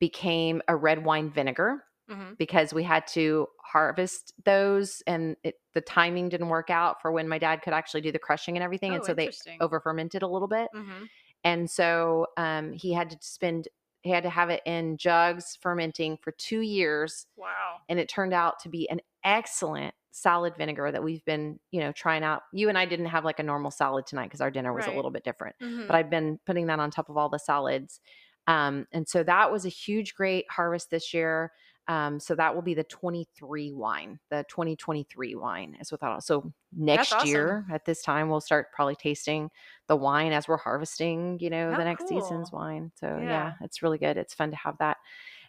became 0.00 0.62
a 0.66 0.74
red 0.74 1.04
wine 1.04 1.30
vinegar 1.30 1.84
hmm 2.10 2.32
because 2.38 2.72
we 2.72 2.82
had 2.82 3.06
to 3.06 3.46
harvest 3.62 4.32
those 4.44 5.02
and 5.06 5.36
it, 5.44 5.60
the 5.74 5.80
timing 5.80 6.28
didn't 6.28 6.48
work 6.48 6.70
out 6.70 7.00
for 7.02 7.12
when 7.12 7.28
my 7.28 7.38
dad 7.38 7.62
could 7.62 7.72
actually 7.74 8.00
do 8.00 8.12
the 8.12 8.18
crushing 8.18 8.56
and 8.56 8.64
everything. 8.64 8.94
and 8.94 9.02
Oh, 9.02 9.06
so 9.06 9.14
they 9.14 9.36
over 9.60 9.80
fermented 9.80 10.22
a 10.22 10.28
little 10.28 10.48
bit. 10.48 10.70
hmm 10.72 11.04
And 11.44 11.70
so 11.70 12.26
um, 12.36 12.72
he 12.72 12.92
had 12.92 13.10
to 13.10 13.18
spend, 13.20 13.68
he 14.02 14.10
had 14.10 14.22
to 14.24 14.30
have 14.30 14.50
it 14.50 14.62
in 14.66 14.96
jugs 14.96 15.56
fermenting 15.60 16.18
for 16.18 16.32
two 16.32 16.60
years. 16.60 17.26
Wow. 17.36 17.80
And 17.88 17.98
it 17.98 18.08
turned 18.08 18.32
out 18.34 18.58
to 18.60 18.68
be 18.68 18.88
an 18.90 19.00
excellent 19.24 19.94
salad 20.12 20.56
vinegar 20.56 20.90
that 20.92 21.02
we've 21.02 21.24
been, 21.24 21.60
you 21.70 21.80
know, 21.80 21.92
trying 21.92 22.22
out. 22.24 22.42
You 22.52 22.68
and 22.68 22.78
I 22.78 22.86
didn't 22.86 23.06
have 23.06 23.24
like 23.24 23.38
a 23.38 23.42
normal 23.44 23.70
salad 23.70 24.06
tonight 24.06 24.26
because 24.26 24.40
our 24.40 24.50
dinner 24.50 24.72
was 24.72 24.86
a 24.86 24.92
little 24.92 25.10
bit 25.10 25.24
different, 25.24 25.56
hmm 25.60 25.86
but 25.86 25.96
I've 25.96 26.10
been 26.10 26.38
putting 26.46 26.66
that 26.66 26.80
on 26.80 26.90
top 26.90 27.08
of 27.08 27.16
all 27.16 27.28
the 27.28 27.38
salads. 27.38 28.00
Um, 28.46 28.86
and 28.92 29.08
so 29.08 29.22
that 29.22 29.52
was 29.52 29.64
a 29.66 29.68
huge, 29.68 30.14
great 30.14 30.46
harvest 30.50 30.90
this 30.90 31.12
year. 31.14 31.52
Um, 31.88 32.20
so 32.20 32.34
that 32.36 32.54
will 32.54 32.62
be 32.62 32.74
the 32.74 32.84
23 32.84 33.72
wine, 33.72 34.20
the 34.30 34.44
2023 34.48 35.34
wine 35.34 35.76
is 35.80 35.90
what 35.90 36.00
that. 36.02 36.22
So 36.22 36.52
next 36.76 37.12
awesome. 37.12 37.28
year 37.28 37.66
at 37.72 37.84
this 37.84 38.02
time, 38.02 38.28
we'll 38.28 38.40
start 38.40 38.72
probably 38.72 38.94
tasting 38.94 39.50
the 39.88 39.96
wine 39.96 40.32
as 40.32 40.46
we're 40.46 40.56
harvesting, 40.56 41.38
you 41.40 41.50
know, 41.50 41.72
How 41.72 41.78
the 41.78 41.84
next 41.84 42.08
season's 42.08 42.52
wine. 42.52 42.92
So 42.94 43.06
yeah. 43.06 43.28
Yeah. 43.28 43.52
it's 43.62 43.82
really 43.82 43.98
good. 43.98 44.16
It's 44.16 44.34
fun 44.34 44.50
to 44.50 44.56
have 44.56 44.78
that. 44.78 44.98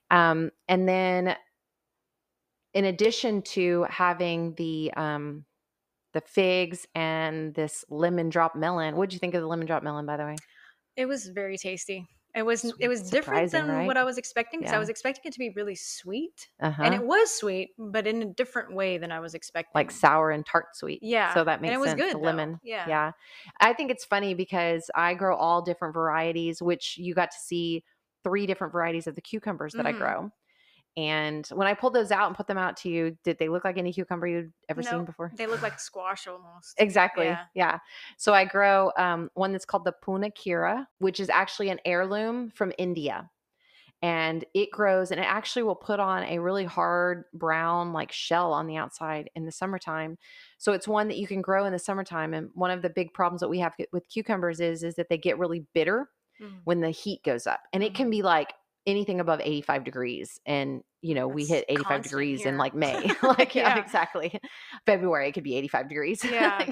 Um, 0.10 0.52
and 0.68 0.90
then 0.90 1.36
in 2.74 2.86
addition 2.86 3.44
to 3.44 3.86
having 3.90 4.56
the, 4.56 4.92
um, 4.96 5.46
the 6.14 6.22
figs 6.22 6.86
and 6.96 7.54
this 7.54 7.86
lemon 7.90 8.30
drop 8.30 8.56
melon. 8.56 8.96
What 8.96 9.10
did 9.10 9.14
you 9.14 9.20
think 9.20 9.34
of 9.34 9.42
the 9.42 9.48
lemon 9.48 9.68
drop 9.68 9.84
melon, 9.84 10.06
by 10.06 10.18
the 10.18 10.24
way? 10.24 10.36
It 10.98 11.06
was 11.06 11.28
very 11.28 11.58
tasty. 11.58 12.08
It 12.34 12.44
was 12.44 12.62
Sweet, 12.62 12.76
it 12.80 12.88
was 12.88 13.10
different 13.10 13.52
than 13.52 13.68
right? 13.68 13.86
what 13.86 13.98
I 13.98 14.04
was 14.06 14.18
expecting 14.18 14.62
because 14.62 14.72
Yeah. 14.72 14.78
I 14.78 14.80
was 14.80 14.90
expecting 14.90 15.24
it 15.26 15.34
to 15.34 15.40
be 15.40 15.50
really 15.50 15.76
sweet, 15.76 16.50
Uh-huh. 16.62 16.84
and 16.84 16.94
it 16.94 17.04
was 17.04 17.30
sweet, 17.34 17.72
but 17.78 18.08
in 18.08 18.22
a 18.22 18.26
different 18.34 18.74
way 18.74 18.98
than 18.98 19.12
I 19.12 19.20
was 19.20 19.34
expecting. 19.34 19.72
like 19.76 19.92
sour 19.92 20.32
and 20.32 20.46
tart 20.46 20.76
sweet. 20.76 21.04
Yeah, 21.04 21.34
So 21.34 21.44
that 21.44 21.62
and 21.62 21.62
makes 21.62 21.76
it 21.76 21.80
was 21.80 21.90
sense. 21.90 22.00
good, 22.00 22.14
the 22.14 22.18
though. 22.20 22.26
lemon. 22.26 22.60
Yeah. 22.64 22.88
Yeah. 22.88 23.12
I 23.60 23.74
think 23.74 23.92
it's 23.92 24.06
funny 24.06 24.34
because 24.34 24.90
I 24.96 25.14
grow 25.14 25.36
all 25.36 25.62
different 25.62 25.94
varieties, 25.94 26.62
which 26.62 26.98
you 26.98 27.14
got 27.14 27.32
to 27.32 27.38
see 27.40 27.84
three 28.24 28.46
different 28.46 28.72
varieties 28.74 29.08
of 29.08 29.16
the 29.16 29.22
cucumbers 29.22 29.76
that 29.76 29.86
I 29.86 29.92
Mhm. 29.92 29.98
grow. 29.98 30.32
And 30.98 31.48
when 31.54 31.68
I 31.68 31.74
pulled 31.74 31.94
those 31.94 32.12
out 32.12 32.28
and 32.28 32.36
put 32.36 32.48
them 32.48 32.58
out 32.58 32.76
to 32.78 32.90
you, 32.90 33.18
did 33.24 33.38
they 33.40 33.48
look 33.48 33.64
like 33.64 33.78
any 33.78 33.94
cucumber 33.94 34.28
you'd 34.28 34.52
ever 34.68 34.84
seen 34.84 35.06
before? 35.06 35.32
They 35.36 35.48
look 35.48 35.62
like 35.62 35.80
squash 35.80 36.28
almost. 36.28 36.76
Exactly. 36.80 37.26
Yeah. 37.26 37.46
Yeah. 37.56 37.80
So 38.18 38.34
I 38.34 38.46
grow 38.46 38.92
um, 38.98 39.30
one 39.34 39.54
that's 39.54 39.66
called 39.66 39.86
the 39.86 39.94
Poona 40.04 40.32
Kheera, 40.36 40.86
which 41.00 41.20
is 41.20 41.30
actually 41.30 41.70
an 41.70 41.80
heirloom 41.86 42.50
from 42.52 42.74
India. 42.78 43.30
And 44.04 44.44
it 44.56 44.72
grows 44.72 45.12
and 45.12 45.20
it 45.20 45.26
actually 45.28 45.62
will 45.62 45.76
put 45.76 46.00
on 46.00 46.24
a 46.24 46.40
really 46.40 46.66
hard 46.66 47.26
brown 47.36 47.94
like 47.94 48.12
shell 48.12 48.52
on 48.52 48.66
the 48.66 48.76
outside 48.76 49.30
in 49.36 49.46
the 49.46 49.52
summertime. 49.52 50.18
So 50.58 50.74
it's 50.74 50.88
one 50.88 51.08
that 51.10 51.20
you 51.20 51.28
can 51.28 51.42
grow 51.42 51.66
in 51.66 51.72
the 51.72 51.78
summertime. 51.80 52.34
And 52.34 52.50
one 52.56 52.72
of 52.72 52.82
the 52.82 52.90
big 52.90 53.14
problems 53.14 53.42
that 53.42 53.50
we 53.50 53.60
have 53.60 53.76
with 53.94 54.10
cucumbers 54.10 54.60
is 54.60 54.84
is 54.84 54.96
that 54.96 55.08
they 55.10 55.20
get 55.20 55.38
really 55.38 55.68
bitter 55.74 56.10
Mhm. 56.42 56.62
when 56.64 56.82
the 56.82 56.90
heat 56.90 57.24
goes 57.24 57.46
up. 57.46 57.62
And 57.74 57.84
it 57.84 57.94
can 57.94 58.10
be 58.10 58.24
like 58.24 58.54
anything 58.86 59.20
above 59.20 59.40
85 59.42 59.84
degrees. 59.84 60.40
And, 60.46 60.82
you 61.02 61.14
know, 61.16 61.28
we 61.28 61.46
hit 61.46 61.66
85 61.70 61.84
constant 61.86 62.04
degrees 62.04 62.46
in 62.46 62.58
like 62.58 62.74
May. 62.74 63.12
like, 63.24 63.54
yeah, 63.56 63.76
Yeah. 63.76 63.80
exactly. 63.84 64.40
February, 64.86 65.30
it 65.30 65.34
could 65.34 65.44
be 65.44 65.56
85 65.56 65.90
degrees. 65.90 66.24
Yeah. 66.24 66.72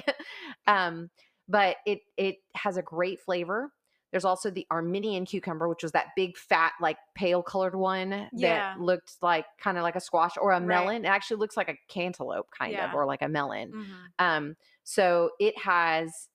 um, 0.68 1.10
but 1.48 1.78
it 1.86 2.00
it 2.18 2.36
has 2.56 2.78
a 2.78 2.82
great 2.82 3.20
flavor. 3.22 3.72
There's 4.12 4.26
also 4.26 4.50
the 4.50 4.66
Armenian 4.72 5.24
cucumber, 5.26 5.68
which 5.70 5.84
was 5.84 5.92
that 5.92 6.08
big, 6.16 6.36
fat, 6.36 6.72
like 6.82 6.98
pale 7.16 7.44
colored 7.44 7.76
one 7.76 8.28
that 8.34 8.80
looked 8.80 9.18
like 9.22 9.46
kind 9.60 9.78
of 9.78 9.84
like 9.84 9.96
a 9.96 10.00
squash 10.00 10.32
or 10.42 10.52
a 10.52 10.56
Right. 10.60 10.66
melon. 10.66 11.06
It 11.06 11.10
actually 11.10 11.38
looks 11.38 11.56
like 11.56 11.70
a 11.70 11.76
cantaloupe, 11.90 12.50
kind 12.58 12.76
of, 12.76 12.96
or 12.96 13.06
like 13.06 13.22
a 13.22 13.28
melon. 13.28 13.72
Mhm. 13.72 13.86
Um, 14.18 14.56
so 14.84 15.30
it 15.40 15.56
has 15.60 16.28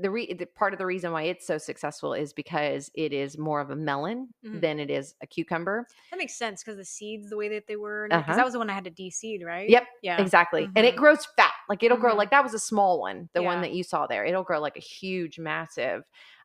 the, 0.00 0.10
re- 0.10 0.32
the 0.32 0.46
part 0.46 0.72
of 0.72 0.78
the 0.78 0.86
reason 0.86 1.12
why 1.12 1.22
it's 1.22 1.46
so 1.46 1.58
successful 1.58 2.12
is 2.14 2.32
because 2.32 2.90
it 2.94 3.12
is 3.12 3.38
more 3.38 3.60
of 3.60 3.70
a 3.70 3.76
melon 3.76 4.28
Mhm. 4.44 4.60
than 4.60 4.78
it 4.80 4.90
is 4.90 5.14
a 5.22 5.26
cucumber. 5.26 5.86
That 6.10 6.18
makes 6.18 6.34
sense 6.34 6.62
because 6.62 6.76
the 6.76 6.84
seeds, 6.84 7.30
the 7.30 7.36
way 7.36 7.48
that 7.50 7.66
they 7.66 7.76
were, 7.76 8.06
because 8.08 8.22
Uh-huh. 8.22 8.36
that 8.36 8.44
was 8.44 8.52
the 8.54 8.58
one 8.58 8.70
I 8.70 8.74
had 8.74 8.84
to 8.84 8.90
de-seed, 8.90 9.42
right? 9.44 9.68
Yep, 9.68 9.84
Yeah. 10.02 10.20
Exactly. 10.20 10.68
And 10.76 10.86
it 10.86 10.94
Mhm. 10.94 10.98
grows 10.98 11.24
fat. 11.36 11.52
Like 11.68 11.82
it'll 11.82 11.96
grow 11.98 12.14
Mhm. 12.14 12.16
like 12.16 12.30
that 12.30 12.42
was 12.42 12.54
a 12.54 12.58
small 12.58 13.00
one, 13.00 13.28
the 13.32 13.42
one 13.42 13.60
that 13.60 13.72
you 13.72 13.84
saw 13.84 14.06
there. 14.06 14.24
It'll 14.24 14.42
grow 14.42 14.60
like 14.60 14.76
a 14.76 14.80
huge, 14.80 15.38
massive. 15.38 16.02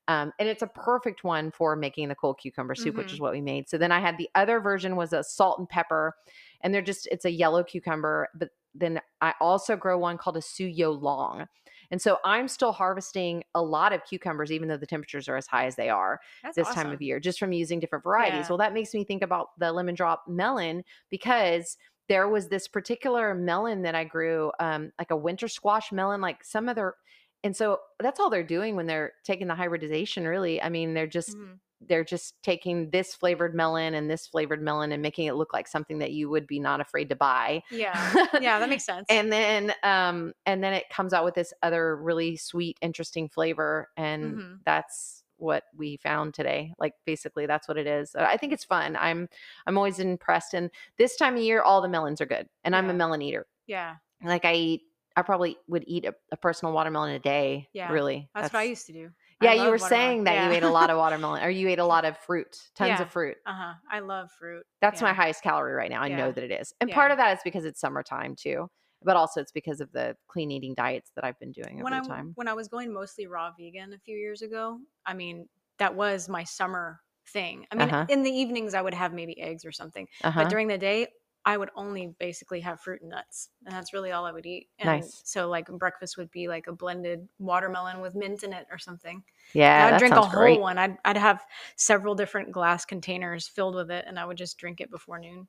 Um, 0.07 0.33
and 0.37 0.47
it's 0.47 0.61
a 0.61 0.67
perfect 0.67 1.23
one 1.23 1.49
for 1.51 1.75
making 1.75 2.09
the 2.09 2.15
cold 2.15 2.37
cucumber 2.37 2.75
soup, 2.75 2.95
which 2.95 3.11
is 3.11 3.19
what 3.19 3.31
we 3.33 3.41
made. 3.41 3.67
So 3.67 3.79
then 3.79 3.91
I 3.91 3.99
had 3.99 4.17
the 4.19 4.29
other 4.35 4.59
version 4.59 4.95
was 4.95 5.13
a 5.13 5.23
salt 5.23 5.57
and 5.57 5.67
pepper, 5.67 6.15
and 6.61 6.71
they're 6.73 6.83
just 6.83 7.07
it's 7.11 7.25
a 7.25 7.31
yellow 7.31 7.63
cucumber. 7.63 8.27
But 8.35 8.49
then 8.75 9.01
I 9.21 9.33
also 9.41 9.75
grow 9.75 9.97
one 9.97 10.17
called 10.19 10.37
a 10.37 10.41
suyo 10.41 11.01
long. 11.01 11.47
And 11.91 12.01
so 12.01 12.19
I'm 12.25 12.47
still 12.47 12.71
harvesting 12.71 13.43
a 13.53 13.61
lot 13.61 13.93
of 13.93 14.03
cucumbers, 14.05 14.51
even 14.51 14.67
though 14.67 14.77
the 14.77 14.85
temperatures 14.87 15.27
are 15.27 15.37
as 15.37 15.47
high 15.47 15.65
as 15.65 15.75
they 15.75 15.89
are 15.89 16.19
That's 16.41 16.57
this 16.57 16.71
time 16.71 16.91
of 16.91 17.01
year, 17.01 17.19
just 17.19 17.39
from 17.39 17.51
using 17.51 17.79
different 17.79 18.03
varieties. 18.03 18.47
Yeah. 18.47 18.49
Well, 18.49 18.57
that 18.57 18.73
makes 18.73 18.93
me 18.93 19.03
think 19.03 19.21
about 19.23 19.57
the 19.59 19.71
lemon 19.71 19.95
drop 19.95 20.23
melon 20.27 20.83
because 21.09 21.77
there 22.07 22.27
was 22.29 22.49
this 22.49 22.67
particular 22.67 23.33
melon 23.33 23.81
that 23.81 23.95
I 23.95 24.03
grew, 24.03 24.51
um, 24.59 24.91
like 24.99 25.11
a 25.11 25.15
winter 25.17 25.47
squash 25.47 25.91
melon, 25.91 26.21
like 26.21 26.43
some 26.43 26.69
other. 26.69 26.95
And 27.43 27.55
so 27.55 27.79
that's 27.99 28.19
all 28.19 28.29
they're 28.29 28.43
doing 28.43 28.75
when 28.75 28.85
they're 28.87 29.13
taking 29.23 29.47
the 29.47 29.55
hybridization, 29.55 30.27
really. 30.27 30.61
I 30.61 30.69
mean, 30.69 30.93
they're 30.93 31.07
just 31.07 31.35
Mhm. 31.35 31.59
They're 31.81 32.03
just 32.05 32.35
taking 32.41 32.89
this 32.91 33.13
flavored 33.13 33.53
melon 33.53 33.93
and 33.93 34.09
this 34.09 34.25
flavored 34.27 34.61
melon 34.61 34.91
and 34.91 35.01
making 35.01 35.25
it 35.27 35.35
look 35.35 35.53
like 35.53 35.67
something 35.67 35.99
that 35.99 36.11
you 36.11 36.29
would 36.29 36.47
be 36.47 36.59
not 36.59 36.81
afraid 36.81 37.09
to 37.09 37.15
buy. 37.15 37.61
Yeah. 37.69 37.93
Yeah, 38.41 38.59
that 38.59 38.69
makes 38.69 38.85
sense. 38.85 39.05
and 39.09 39.31
then 39.31 39.73
um 39.83 40.33
and 40.45 40.63
then 40.63 40.73
it 40.73 40.85
comes 40.89 41.13
out 41.13 41.23
with 41.25 41.35
this 41.35 41.53
other 41.63 41.95
really 41.95 42.38
sweet 42.38 42.77
interesting 42.81 43.29
flavor 43.29 43.89
and 43.97 44.38
Mhm. 44.38 44.59
that's 44.65 45.23
what 45.38 45.63
we 45.75 45.97
found 45.97 46.33
today 46.33 46.71
like 46.79 46.93
basically 47.05 47.45
that's 47.45 47.67
what 47.67 47.77
it 47.77 47.85
is 47.88 48.15
Uh, 48.15 48.25
i 48.29 48.38
think 48.38 48.53
it's 48.53 48.63
fun 48.63 48.95
i'm 48.95 49.27
i'm 49.67 49.77
always 49.77 49.99
impressed 49.99 50.53
and 50.53 50.71
this 50.97 51.17
time 51.17 51.35
of 51.35 51.41
year 51.41 51.61
all 51.61 51.81
the 51.81 51.89
melons 51.89 52.21
are 52.21 52.25
good 52.25 52.47
and 52.63 52.73
i'm 52.73 52.89
a 52.89 52.93
melon 52.93 53.21
eater 53.21 53.45
yeah. 53.67 53.95
like 54.23 54.45
i 54.45 54.53
eat 54.53 54.81
i 55.17 55.21
probably 55.21 55.57
would 55.67 55.83
eat 55.88 56.05
a, 56.05 56.13
a 56.31 56.38
personal 56.38 56.73
watermelon 56.73 57.11
a 57.15 57.19
day 57.19 57.67
Yeah, 57.73 57.91
really 57.91 58.29
That's, 58.33 58.53
what 58.53 58.59
I 58.59 58.63
used 58.63 58.85
to 58.88 58.93
do. 58.93 59.09
Yeah 59.41 59.53
you 59.53 59.69
were 59.69 59.77
saying 59.77 60.23
that 60.25 60.45
you 60.49 60.55
ate 60.55 60.63
a 60.63 60.69
lot 60.69 60.89
of. 60.89 60.97
watermelon 60.97 61.43
or 61.43 61.49
you 61.49 61.67
ate 61.67 61.79
a 61.79 61.85
lot 61.85 62.05
of 62.05 62.17
fruit 62.17 62.69
tons 62.75 62.87
Yeah. 62.89 63.01
of 63.01 63.11
fruit 63.11 63.37
Uh 63.45 63.53
huh. 63.53 63.73
I 63.91 63.99
love 63.99 64.31
fruit. 64.31 64.65
that's 64.81 65.01
my 65.01 65.13
highest 65.13 65.43
calorie 65.43 65.73
right 65.73 65.89
now. 65.91 66.01
I 66.01 66.07
know 66.09 66.31
that 66.31 66.43
it 66.43 66.51
is. 66.51 66.73
And 66.79 66.89
Yeah. 66.89 66.95
part 66.95 67.11
of 67.11 67.17
that 67.17 67.37
is 67.37 67.43
because 67.43 67.65
it's 67.65 67.79
summertime 67.79 68.35
too. 68.35 68.69
But 69.03 69.15
also 69.17 69.41
it's 69.41 69.51
because 69.51 69.81
of 69.81 69.91
the 69.91 70.15
clean 70.27 70.49
eating 70.51 70.73
diets 70.73 71.11
that 71.15 71.23
I've 71.25 71.37
been 71.39 71.51
doing 71.51 71.83
when 71.83 71.93
I 71.93 71.99
time. 72.01 72.31
when 72.35 72.47
I 72.47 72.53
was 72.53 72.67
going 72.69 72.91
mostly 72.93 73.27
raw 73.27 73.51
vegan 73.57 73.93
a 73.93 73.99
few 73.99 74.17
years 74.17 74.41
ago, 74.41 74.79
I 75.05 75.13
mean 75.13 75.47
that 75.79 75.93
was 75.93 76.29
my 76.29 76.43
summer 76.43 77.01
thing. 77.27 77.65
I 77.71 77.75
mean, 77.75 77.89
Uh-huh. 77.89 78.05
in 78.09 78.23
the 78.23 78.31
evenings 78.31 78.73
I 78.73 78.81
would 78.81 78.93
have 78.93 79.13
maybe 79.13 79.39
eggs 79.41 79.65
or 79.65 79.71
something, 79.71 80.07
Uh-huh. 80.23 80.41
but 80.43 80.49
during 80.49 80.67
the 80.67 80.77
day, 80.77 81.07
I 81.45 81.58
would 81.58 81.69
only 81.75 82.15
basically 82.19 82.60
have 82.62 82.79
fruit 82.81 83.01
and 83.01 83.12
nuts, 83.12 83.49
and 83.65 83.75
that's 83.75 83.93
really 83.93 84.12
all 84.12 84.25
I 84.25 84.31
would 84.31 84.45
eat. 84.47 84.67
And 84.79 84.88
Nice. 85.01 85.21
So 85.25 85.47
like 85.47 85.67
breakfast 85.67 86.17
would 86.17 86.31
be 86.31 86.47
like 86.47 86.65
a 86.67 86.73
blended 86.73 87.27
watermelon 87.38 88.01
with 88.01 88.15
mint 88.15 88.43
in 88.43 88.51
it 88.51 88.65
or 88.71 88.79
something. 88.79 89.23
Yeah, 89.53 89.86
And 89.86 89.95
I'd 89.95 89.99
drink 89.99 90.15
a 90.15 90.21
whole 90.21 90.29
great. 90.41 90.60
one. 90.60 90.77
I'd 90.79 90.97
I'd 91.05 91.17
have 91.17 91.43
several 91.75 92.15
different 92.15 92.51
glass 92.51 92.84
containers 92.86 93.47
filled 93.47 93.75
with 93.75 93.91
it, 93.91 94.05
and 94.08 94.17
I 94.17 94.25
would 94.25 94.38
just 94.38 94.58
drink 94.58 94.81
it 94.81 94.89
before 94.89 95.19
noon. 95.19 95.47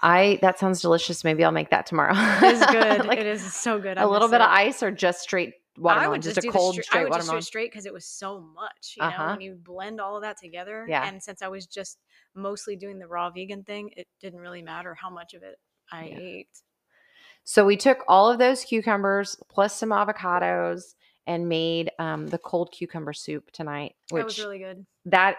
I 0.00 0.38
that 0.42 0.58
sounds 0.58 0.80
delicious. 0.80 1.24
Maybe 1.24 1.44
I'll 1.44 1.50
make 1.52 1.70
that 1.70 1.86
tomorrow. 1.86 2.14
It 2.16 2.42
is 2.54 2.66
good. 2.70 3.04
like 3.06 3.18
it 3.18 3.26
is 3.26 3.52
so 3.54 3.78
good. 3.80 3.98
I 3.98 4.02
a 4.02 4.08
little 4.08 4.28
bit 4.28 4.40
of 4.40 4.48
ice 4.48 4.82
or 4.82 4.90
just 4.90 5.20
straight 5.20 5.54
watermelon, 5.78 6.06
I 6.06 6.08
would 6.08 6.22
just, 6.22 6.36
just, 6.36 6.46
a 6.46 6.50
do 6.50 6.52
cold 6.52 6.74
straight, 6.74 7.00
I 7.00 7.04
would 7.04 7.12
just 7.12 7.30
do 7.30 7.36
it 7.36 7.44
straight 7.44 7.70
because 7.70 7.86
it 7.86 7.92
was 7.92 8.04
so 8.04 8.40
much. 8.40 8.94
You 8.96 9.02
Uh-huh. 9.02 9.22
know, 9.24 9.30
when 9.32 9.40
you 9.40 9.54
blend 9.54 10.00
all 10.00 10.16
of 10.16 10.22
that 10.22 10.36
together. 10.36 10.86
Yeah. 10.88 11.08
And 11.08 11.22
since 11.22 11.42
I 11.42 11.48
was 11.48 11.66
just 11.66 11.98
mostly 12.34 12.76
doing 12.76 12.98
the 12.98 13.06
raw 13.06 13.30
vegan 13.30 13.64
thing, 13.64 13.90
it 13.96 14.06
didn't 14.20 14.40
really 14.40 14.62
matter 14.62 14.94
how 14.94 15.10
much 15.10 15.34
of 15.34 15.42
it 15.42 15.56
I 15.92 16.06
Yeah. 16.06 16.18
ate. 16.18 16.48
So 17.44 17.64
we 17.64 17.76
took 17.76 18.04
all 18.08 18.30
of 18.30 18.38
those 18.38 18.62
cucumbers 18.64 19.36
plus 19.48 19.74
some 19.74 19.90
avocados 19.90 20.94
and 21.26 21.48
made 21.48 21.90
um, 21.98 22.26
the 22.26 22.38
cold 22.38 22.72
cucumber 22.72 23.12
soup 23.12 23.50
tonight, 23.52 23.94
which 24.10 24.20
that 24.20 24.26
was 24.26 24.38
really 24.38 24.58
good. 24.58 24.86
that 25.06 25.36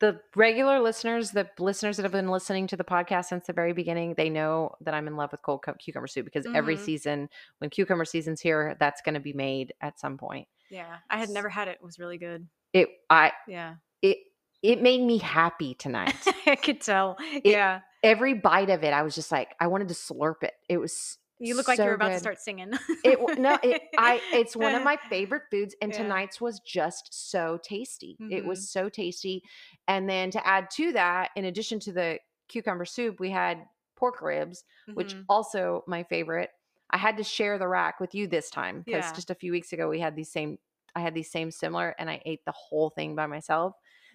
the 0.00 0.20
regular 0.34 0.80
listeners, 0.80 1.30
the 1.30 1.48
listeners 1.58 1.96
that 1.96 2.02
have 2.02 2.12
been 2.12 2.28
listening 2.28 2.66
to 2.68 2.76
the 2.76 2.84
podcast 2.84 3.26
since 3.26 3.46
the 3.46 3.52
very 3.52 3.72
beginning, 3.72 4.14
they 4.16 4.28
know 4.28 4.72
that 4.80 4.92
I'm 4.94 5.06
in 5.06 5.16
love 5.16 5.30
with 5.32 5.42
cold 5.42 5.62
cu- 5.62 5.74
cucumber 5.74 6.06
soup 6.08 6.24
because 6.24 6.46
every 6.54 6.76
Mhm. 6.76 6.84
season, 6.84 7.28
when 7.58 7.70
cucumber 7.70 8.04
season's 8.04 8.40
here, 8.40 8.76
that's 8.80 9.00
going 9.02 9.14
to 9.14 9.20
be 9.20 9.32
made 9.32 9.72
at 9.80 9.98
some 10.00 10.18
point. 10.18 10.48
Yeah. 10.70 10.96
I 11.08 11.18
had 11.18 11.28
never 11.30 11.48
had 11.48 11.68
it. 11.68 11.78
It 11.80 11.82
was 11.84 11.98
really 11.98 12.18
good. 12.18 12.48
It, 12.72 12.88
I, 13.08 13.32
Yeah. 13.46 13.76
it, 14.02 14.18
it 14.62 14.82
made 14.82 15.00
me 15.00 15.18
happy 15.18 15.74
tonight. 15.74 16.14
I 16.46 16.56
could 16.56 16.80
tell. 16.80 17.16
yeah. 17.44 17.80
every 18.02 18.34
bite 18.34 18.70
of 18.70 18.82
it, 18.84 18.92
I 18.92 19.02
was 19.02 19.14
just 19.14 19.30
like, 19.32 19.54
I 19.60 19.68
wanted 19.68 19.88
to 19.88 19.94
slurp 19.94 20.42
it. 20.42 20.52
It 20.68 20.78
was. 20.78 21.18
You 21.38 21.54
look 21.54 21.68
like 21.68 21.82
you're 21.82 21.94
about 21.94 22.12
to 22.12 22.18
start 22.18 22.38
singing. 22.38 22.72
It 23.02 23.18
no, 23.36 23.58
it, 23.62 23.78
I. 23.98 24.22
It's 24.32 24.56
one 24.56 24.74
of 24.74 24.82
my 24.82 24.98
favorite 25.10 25.42
foods, 25.50 25.74
and 25.82 25.92
Yeah. 25.92 25.92
tonight's 25.92 26.40
was 26.40 26.58
just 26.60 27.08
so 27.12 27.58
tasty. 27.62 28.18
It 28.30 28.44
Mhm. 28.44 28.46
was 28.46 28.70
so 28.72 28.88
tasty, 28.88 29.42
and 29.86 30.08
then 30.08 30.30
to 30.30 30.46
add 30.46 30.70
to 30.76 30.92
that, 30.92 31.30
in 31.36 31.44
addition 31.44 31.80
to 31.80 31.92
the 31.92 32.18
cucumber 32.48 32.86
soup, 32.86 33.20
we 33.20 33.30
had 33.30 33.66
pork 33.94 34.22
ribs, 34.22 34.64
which 34.94 35.14
Mhm. 35.14 35.28
also 35.28 35.84
my 35.86 36.02
favorite. 36.04 36.50
I 36.90 36.96
had 36.96 37.18
to 37.18 37.24
share 37.24 37.58
the 37.58 37.68
rack 37.68 38.00
with 38.00 38.14
you 38.14 38.26
this 38.26 38.48
time 38.50 38.80
because 38.80 39.12
Yeah. 39.12 39.12
just 39.12 39.30
a 39.30 39.34
few 39.34 39.52
weeks 39.52 39.72
ago 39.72 39.88
we 39.88 40.00
had 40.00 40.16
these 40.16 40.32
same. 40.32 40.58
I 40.94 41.00
had 41.00 41.14
these 41.14 41.30
same 41.30 41.50
similar, 41.50 41.94
and 41.98 42.08
I 42.08 42.22
ate 42.24 42.44
the 42.46 42.52
whole 42.52 42.88
thing 42.88 43.14
by 43.14 43.26
myself. 43.26 43.74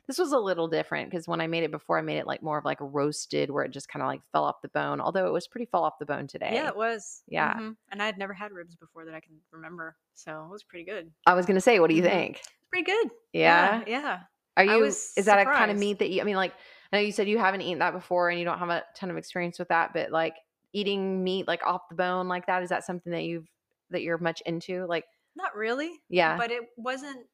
This 0.10 0.17
was 0.17 0.32
a 0.32 0.39
little 0.39 0.67
different 0.67 1.12
because 1.12 1.28
when 1.28 1.39
I 1.39 1.45
made 1.45 1.62
it 1.62 1.69
before, 1.69 2.00
I 2.00 2.02
made 2.02 2.17
it 2.17 2.26
like 2.26 2.41
more 2.41 2.58
of 2.58 2.65
like 2.65 2.80
roasted, 2.82 3.52
where 3.52 3.63
it 3.63 3.69
just 3.69 3.88
kind 3.89 4.02
of 4.02 4.08
like 4.08 4.22
fell 4.32 4.43
off 4.43 4.56
the 4.63 4.69
bone. 4.69 5.00
Although 5.00 5.28
it 5.28 5.32
was 5.32 5.48
pretty 5.48 5.67
fell 5.67 5.84
off 5.84 6.00
the 6.00 6.06
bone 6.08 6.26
today. 6.26 6.50
Yeah, 6.52 6.67
it 6.67 6.76
was. 6.76 7.22
Yeah. 7.28 7.54
Mhm. 7.54 7.76
And 7.91 8.02
I 8.02 8.08
had 8.08 8.17
never 8.17 8.34
had 8.34 8.52
ribs 8.52 8.76
before 8.76 9.06
that 9.06 9.13
I 9.13 9.19
can 9.19 9.39
remember. 9.52 9.95
So 10.15 10.45
it 10.45 10.50
was 10.52 10.63
pretty 10.63 10.84
good. 10.86 11.12
I 11.28 11.36
was 11.36 11.45
gonna 11.45 11.62
say, 11.62 11.80
what 11.80 11.91
do 11.91 11.95
you 11.95 12.02
Mhm. 12.02 12.10
think? 12.10 12.41
Pretty 12.72 12.86
good. 12.86 13.12
Yeah. 13.34 13.84
Yeah. 13.86 14.22
Are 14.58 14.63
I 14.63 14.78
you? 14.78 14.82
was 14.82 15.13
Is 15.15 15.26
that 15.26 15.39
a 15.39 15.45
kind 15.45 15.69
of 15.69 15.78
meat 15.78 16.00
that 16.00 16.10
you? 16.10 16.22
I 16.22 16.24
mean, 16.24 16.38
like 16.38 16.54
I 16.91 16.98
know 16.98 17.04
you 17.04 17.12
said 17.12 17.28
you 17.28 17.38
haven't 17.38 17.62
eaten 17.62 17.78
that 17.78 17.93
before, 17.93 18.32
and 18.32 18.39
you 18.39 18.45
don't 18.45 18.58
have 18.58 18.69
a 18.69 18.84
ton 18.95 19.12
of 19.12 19.17
experience 19.17 19.60
with 19.60 19.67
that, 19.67 19.93
but 19.93 20.10
like 20.10 20.36
eating 20.74 21.24
meat 21.24 21.48
like 21.48 21.63
off 21.67 21.88
the 21.88 21.93
bone 21.95 22.28
like 22.28 22.48
that, 22.48 22.63
is 22.63 22.69
that 22.69 22.84
something 22.84 23.12
that 23.12 23.26
you've 23.26 23.48
that 23.91 24.02
you're 24.02 24.17
much 24.17 24.41
into? 24.48 24.88
Like, 24.88 25.06
Not 25.36 25.56
really. 25.56 26.02
yeah, 26.10 26.36
But 26.36 26.50
it 26.50 26.63
wasn't 26.78 27.28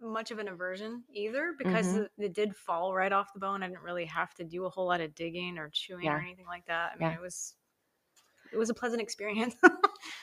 much 0.00 0.30
of 0.30 0.38
an 0.38 0.48
aversion 0.48 1.02
either 1.12 1.54
because 1.58 1.86
Mhm. 1.86 2.04
it, 2.04 2.10
it 2.18 2.34
did 2.34 2.56
fall 2.56 2.94
right 2.94 3.12
off 3.12 3.32
the 3.32 3.40
bone. 3.40 3.62
I 3.62 3.68
didn't 3.68 3.82
really 3.82 4.04
have 4.06 4.34
to 4.34 4.44
do 4.44 4.64
a 4.64 4.70
whole 4.70 4.86
lot 4.86 5.00
of 5.00 5.14
digging 5.14 5.58
or 5.58 5.68
chewing 5.70 6.04
Yeah. 6.04 6.14
or 6.14 6.20
anything 6.20 6.46
like 6.46 6.66
that. 6.66 6.92
I 6.94 6.96
mean, 6.98 7.08
Yeah. 7.08 7.14
it 7.14 7.20
was 7.20 7.54
it 8.52 8.56
was 8.56 8.70
a 8.70 8.74
pleasant 8.74 9.02
experience. 9.02 9.56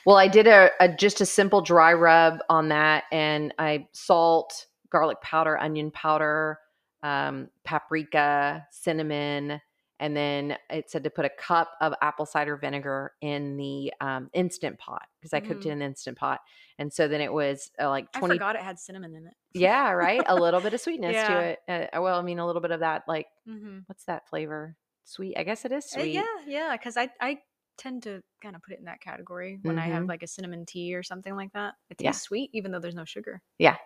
Well, 0.04 0.16
I 0.16 0.28
did 0.28 0.46
a, 0.46 0.70
a 0.80 0.88
just 0.88 1.20
a 1.20 1.26
simple 1.26 1.60
dry 1.60 1.92
rub 1.92 2.38
on 2.48 2.68
that, 2.68 3.04
and 3.10 3.52
I 3.58 3.88
salt, 3.92 4.66
garlic 4.88 5.20
powder, 5.20 5.58
onion 5.58 5.90
powder, 5.90 6.58
um, 7.02 7.48
paprika, 7.64 8.64
cinnamon, 8.70 9.60
and 10.00 10.16
then 10.16 10.56
it 10.70 10.90
said 10.90 11.04
to 11.04 11.10
put 11.10 11.24
a 11.24 11.30
cup 11.30 11.70
of 11.80 11.94
apple 12.02 12.26
cider 12.26 12.56
vinegar 12.56 13.12
in 13.20 13.56
the 13.56 13.92
um, 14.00 14.28
instant 14.32 14.78
pot 14.78 15.02
because 15.20 15.32
I 15.32 15.40
cooked 15.40 15.64
it 15.66 15.68
Mm. 15.68 15.72
in 15.72 15.78
the 15.80 15.84
instant 15.86 16.18
pot, 16.18 16.40
and 16.78 16.92
so 16.92 17.08
then 17.08 17.20
it 17.20 17.32
was 17.32 17.70
uh, 17.80 17.88
like 17.88 18.06
I 18.14 18.18
twenty. 18.18 18.34
forgot 18.34 18.56
it 18.56 18.62
had 18.62 18.78
cinnamon 18.78 19.14
in 19.14 19.26
it. 19.26 19.34
Yeah, 19.54 19.90
right. 19.92 20.22
A 20.26 20.36
little 20.36 20.60
bit 20.60 20.74
of 20.74 20.80
sweetness 20.86 21.14
Yeah. 21.14 21.28
to 21.28 21.40
it. 21.40 21.90
Uh, 21.94 22.02
well, 22.02 22.18
I 22.18 22.22
mean, 22.22 22.38
a 22.38 22.46
little 22.46 22.62
bit 22.62 22.70
of 22.72 22.80
that, 22.80 23.02
like 23.08 23.26
Mm-hmm. 23.48 23.80
what's 23.86 24.04
that 24.04 24.28
flavor? 24.28 24.76
Sweet. 25.04 25.36
I 25.38 25.44
guess 25.44 25.64
it 25.64 25.72
is 25.72 25.88
sweet. 25.90 26.12
yeah, 26.14 26.22
yeah. 26.46 26.72
Because 26.76 26.96
I 26.96 27.08
I 27.20 27.38
tend 27.78 28.02
to 28.04 28.22
kind 28.42 28.56
of 28.56 28.62
put 28.62 28.72
it 28.72 28.78
in 28.78 28.86
that 28.86 29.00
category 29.00 29.58
when 29.62 29.78
I 29.78 29.86
have 29.86 30.04
Mhm. 30.04 30.08
like 30.08 30.22
a 30.22 30.26
cinnamon 30.26 30.64
tea 30.66 30.94
or 30.94 31.02
something 31.02 31.36
like 31.36 31.52
that. 31.52 31.74
It 31.90 32.00
Yeah. 32.00 32.10
sweet 32.12 32.50
even 32.54 32.70
though 32.72 32.80
there's 32.80 32.94
no 32.94 33.04
sugar. 33.04 33.40
Yeah. 33.58 33.76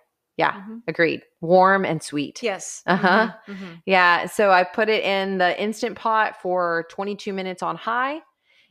Mhm. 0.48 0.82
Agreed. 0.88 1.22
Warm 1.40 1.84
and 1.84 2.02
sweet. 2.02 2.42
Yes. 2.42 2.82
Uh-huh. 2.86 3.32
Mhm, 3.48 3.54
mhm. 3.56 3.82
Yeah. 3.86 4.26
So 4.26 4.50
I 4.50 4.64
put 4.64 4.88
it 4.88 5.04
in 5.04 5.38
the 5.38 5.60
instant 5.60 5.96
pot 5.96 6.40
for 6.40 6.86
22 6.90 7.32
minutes 7.32 7.62
on 7.62 7.76
high 7.76 8.20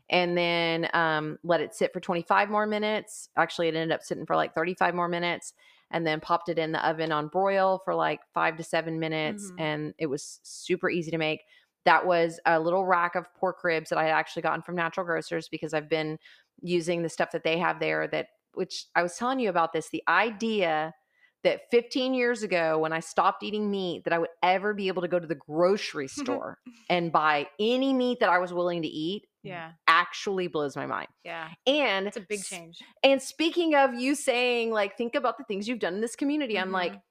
and 0.10 0.38
then 0.38 0.90
um, 0.94 1.38
let 1.44 1.62
it 1.62 1.76
sit 1.76 1.94
for 1.94 2.00
25 2.00 2.50
more 2.50 2.66
minutes. 2.66 3.30
Actually, 3.38 3.68
it 3.68 3.76
ended 3.76 3.92
up 3.92 4.04
sitting 4.04 4.26
for 4.26 4.36
like 4.36 4.54
35 4.56 4.96
more 4.96 5.08
minutes 5.08 5.54
and 5.92 6.06
then 6.06 6.20
popped 6.20 6.50
it 6.50 6.60
in 6.60 6.72
the 6.72 6.88
oven 6.88 7.12
on 7.12 7.28
broil 7.28 7.82
for 7.84 7.96
like 7.96 8.20
five 8.34 8.58
to 8.58 8.64
seven 8.64 9.00
minutes. 9.00 9.52
Mhm. 9.52 9.62
And 9.64 9.94
it 9.98 10.08
was 10.08 10.40
super 10.44 10.90
easy 10.90 11.12
to 11.12 11.18
make. 11.18 11.42
That 11.86 12.06
was 12.06 12.40
a 12.46 12.60
little 12.60 12.86
rack 12.86 13.16
of 13.16 13.34
pork 13.36 13.64
ribs 13.64 13.90
that 13.90 13.98
I 13.98 14.04
had 14.04 14.12
actually 14.12 14.42
gotten 14.44 14.62
from 14.62 14.76
Natural 14.76 15.06
Grocers 15.06 15.48
because 15.50 15.74
I've 15.74 15.90
been 15.90 16.20
using 16.62 17.02
the 17.02 17.10
stuff 17.10 17.32
that 17.32 17.44
they 17.44 17.58
have 17.58 17.80
there 17.80 18.08
that, 18.10 18.28
which 18.54 18.86
I 18.96 19.02
was 19.04 19.16
telling 19.16 19.40
you 19.40 19.50
about 19.50 19.74
this, 19.74 19.90
the 19.90 20.04
idea 20.08 20.94
that 21.44 21.62
15 21.72 22.14
years 22.14 22.44
ago 22.44 22.80
when 22.80 22.94
I 22.94 23.00
stopped 23.00 23.44
eating 23.44 23.72
meat 23.72 24.04
that 24.04 24.14
I 24.14 24.20
would 24.20 24.30
ever 24.44 24.74
be 24.74 24.88
able 24.88 25.02
to 25.02 25.08
go 25.08 25.20
to 25.20 25.28
the 25.28 25.36
grocery 25.36 26.08
store 26.22 26.60
and 26.90 27.12
buy 27.12 27.48
any 27.60 27.94
meat 27.94 28.20
that 28.20 28.30
I 28.30 28.40
was 28.40 28.52
willing 28.54 28.82
to 28.82 28.88
eat 28.88 29.24
Yeah. 29.44 29.74
actually 29.88 30.48
blows 30.48 30.76
my 30.76 30.86
mind. 30.86 31.08
Yeah. 31.24 31.50
And 31.66 32.08
It's 32.08 32.18
a 32.18 32.22
big 32.22 32.44
change. 32.44 32.80
And 33.04 33.22
speaking 33.22 33.76
of 33.76 33.94
you 33.94 34.16
saying 34.16 34.72
like 34.72 34.98
think 34.98 35.16
about 35.16 35.38
the 35.38 35.44
things 35.46 35.68
you've 35.68 35.80
done 35.80 35.96
in 35.96 36.02
this 36.02 36.16
community, 36.16 36.58
I'm 36.60 36.72
like 36.72 36.94
Mhm. 36.94 37.02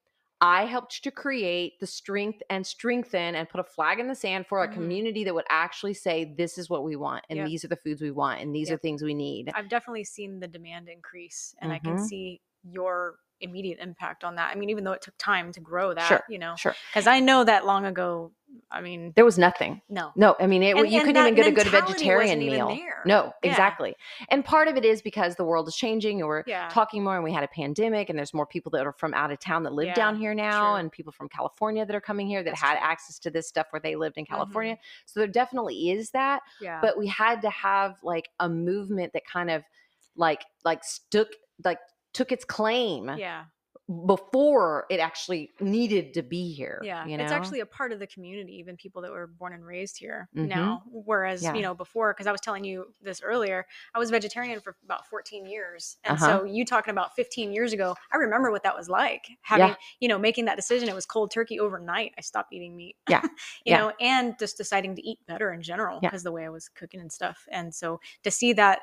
I 0.40 0.66
helped 0.66 1.02
to 1.02 1.10
create 1.10 1.80
the 1.80 1.86
strength 1.86 2.42
and 2.48 2.64
strengthen 2.64 3.34
and 3.34 3.48
put 3.48 3.58
a 3.60 3.64
flag 3.64 3.98
in 3.98 4.06
the 4.06 4.14
sand 4.14 4.46
for 4.46 4.62
a 4.62 4.68
Mhm. 4.68 4.72
community 4.72 5.24
that 5.24 5.34
would 5.34 5.46
actually 5.48 5.94
say 5.94 6.32
this 6.36 6.58
is 6.58 6.70
what 6.70 6.84
we 6.84 6.94
want 6.94 7.24
and 7.28 7.38
Yep. 7.38 7.48
these 7.48 7.64
are 7.64 7.68
the 7.68 7.76
foods 7.76 8.00
we 8.00 8.12
want 8.12 8.40
and 8.40 8.54
these 8.54 8.70
are 8.70 8.76
things 8.78 9.02
we 9.02 9.14
need. 9.14 9.50
I've 9.52 9.68
definitely 9.68 10.04
seen 10.04 10.38
the 10.38 10.46
demand 10.46 10.88
increase 10.88 11.54
and 11.60 11.72
I 11.72 11.78
can 11.80 11.96
Mhm. 11.96 12.08
see 12.08 12.40
your 12.62 13.18
immediate 13.40 13.78
impact 13.80 14.24
on 14.24 14.36
that. 14.36 14.50
I 14.50 14.58
mean, 14.58 14.70
even 14.70 14.84
though 14.84 14.92
it 14.92 15.02
took 15.02 15.16
time 15.18 15.52
to 15.52 15.60
grow 15.60 15.94
that, 15.94 16.06
Sure, 16.08 16.22
you 16.28 16.38
know, 16.38 16.54
Sure. 16.56 16.74
because 16.92 17.06
I 17.06 17.20
know 17.20 17.44
that 17.44 17.64
long 17.66 17.84
ago, 17.86 18.32
I 18.70 18.80
mean, 18.80 19.12
There 19.14 19.26
was 19.26 19.36
nothing. 19.38 19.82
no. 19.90 20.10
No, 20.16 20.34
I 20.40 20.46
mean, 20.46 20.62
it, 20.62 20.74
And- 20.76 20.88
you 20.90 20.98
and 21.00 21.06
couldn't 21.06 21.22
even 21.22 21.34
get 21.34 21.46
a 21.46 21.52
good 21.52 21.66
vegetarian 21.66 22.38
meal. 22.38 22.68
No, 23.04 23.34
Yeah. 23.42 23.50
exactly. 23.50 23.94
And 24.30 24.42
part 24.44 24.68
of 24.68 24.76
it 24.76 24.84
is 24.86 25.02
because 25.02 25.36
the 25.36 25.44
world 25.44 25.68
is 25.68 25.76
changing 25.76 26.20
and 26.20 26.28
we're 26.28 26.44
Yeah. 26.46 26.68
talking 26.70 27.04
more 27.04 27.14
and 27.14 27.22
we 27.22 27.32
had 27.32 27.44
a 27.44 27.48
pandemic 27.48 28.08
and 28.08 28.18
there's 28.18 28.32
more 28.32 28.46
people 28.46 28.70
that 28.70 28.86
are 28.86 28.92
from 28.92 29.12
out 29.12 29.30
of 29.30 29.38
town 29.38 29.62
that 29.64 29.74
live 29.74 29.94
down 29.94 30.16
here 30.16 30.34
now 30.34 30.70
true. 30.72 30.80
and 30.80 30.90
people 30.90 31.12
from 31.12 31.28
California 31.28 31.84
that 31.84 31.94
are 31.94 32.00
coming 32.00 32.26
here 32.26 32.42
that 32.42 32.50
That's 32.52 32.60
had 32.62 32.72
true. 32.72 32.80
Mm-hmm. 32.80 32.90
access 32.90 33.18
to 33.20 33.30
this 33.30 33.46
stuff 33.48 33.66
where 33.70 33.80
they 33.80 33.96
lived 33.96 34.16
in 34.16 34.24
California. 34.24 34.78
So 35.04 35.20
there 35.20 35.28
definitely 35.28 35.90
is 35.90 36.10
that, 36.12 36.42
Yeah. 36.60 36.80
but 36.80 36.96
we 36.98 37.06
had 37.06 37.42
to 37.42 37.50
have 37.50 38.02
like 38.02 38.30
a 38.40 38.48
movement 38.48 39.12
that 39.12 39.26
kind 39.26 39.50
of 39.50 39.62
like 40.16 40.44
like 40.64 40.82
stuck 40.84 41.28
like 41.64 41.78
took 42.18 42.30
its 42.32 42.44
claim 42.44 43.02
yeah. 43.16 43.44
before 44.06 44.84
it 44.90 45.00
actually 45.00 45.50
needed 45.60 46.12
to 46.12 46.22
be 46.22 46.52
here. 46.52 46.78
Yeah. 46.84 47.06
you 47.06 47.16
know? 47.16 47.22
It's 47.24 47.32
actually 47.32 47.60
a 47.60 47.66
part 47.66 47.90
of 47.92 47.98
the 48.00 48.06
community, 48.06 48.52
even 48.58 48.76
people 48.76 49.00
that 49.02 49.10
were 49.10 49.26
born 49.26 49.54
and 49.54 49.64
raised 49.64 49.96
here 49.98 50.28
Mhm. 50.36 50.48
now. 50.48 50.82
Whereas, 50.90 51.42
Yeah. 51.42 51.54
you 51.54 51.62
know, 51.62 51.74
before, 51.74 52.12
because 52.12 52.26
I 52.26 52.32
was 52.32 52.42
telling 52.42 52.64
you 52.64 52.92
this 53.00 53.22
earlier, 53.22 53.66
I 53.94 53.98
was 53.98 54.10
vegetarian 54.10 54.60
for 54.60 54.76
about 54.84 55.06
14 55.06 55.46
years. 55.46 55.96
And 56.04 56.18
Uh-huh. 56.18 56.40
so 56.40 56.44
you 56.44 56.66
talking 56.66 56.90
about 56.90 57.14
15 57.16 57.50
years 57.50 57.72
ago, 57.72 57.96
I 58.12 58.16
remember 58.18 58.50
what 58.50 58.62
that 58.64 58.76
was 58.76 58.88
like. 58.90 59.26
Having, 59.40 59.76
you 60.00 60.08
know, 60.08 60.18
making 60.18 60.44
that 60.46 60.56
decision. 60.56 60.88
It 60.90 60.94
was 60.94 61.06
cold 61.06 61.30
turkey 61.30 61.58
overnight. 61.58 62.12
I 62.18 62.20
stopped 62.20 62.52
eating 62.52 62.76
meat. 62.76 62.96
Yeah. 63.08 63.22
you 63.24 63.30
Yeah. 63.72 63.78
know, 63.78 63.92
and 64.00 64.38
just 64.38 64.58
deciding 64.58 64.96
to 64.96 65.02
eat 65.02 65.18
better 65.26 65.50
in 65.52 65.62
general 65.62 65.98
Yeah. 66.02 66.10
because 66.10 66.22
the 66.24 66.32
way 66.32 66.44
I 66.44 66.50
was 66.50 66.68
cooking 66.68 67.00
and 67.00 67.10
stuff. 67.10 67.46
And 67.50 67.74
so 67.74 68.00
to 68.22 68.30
see 68.30 68.52
that, 68.54 68.80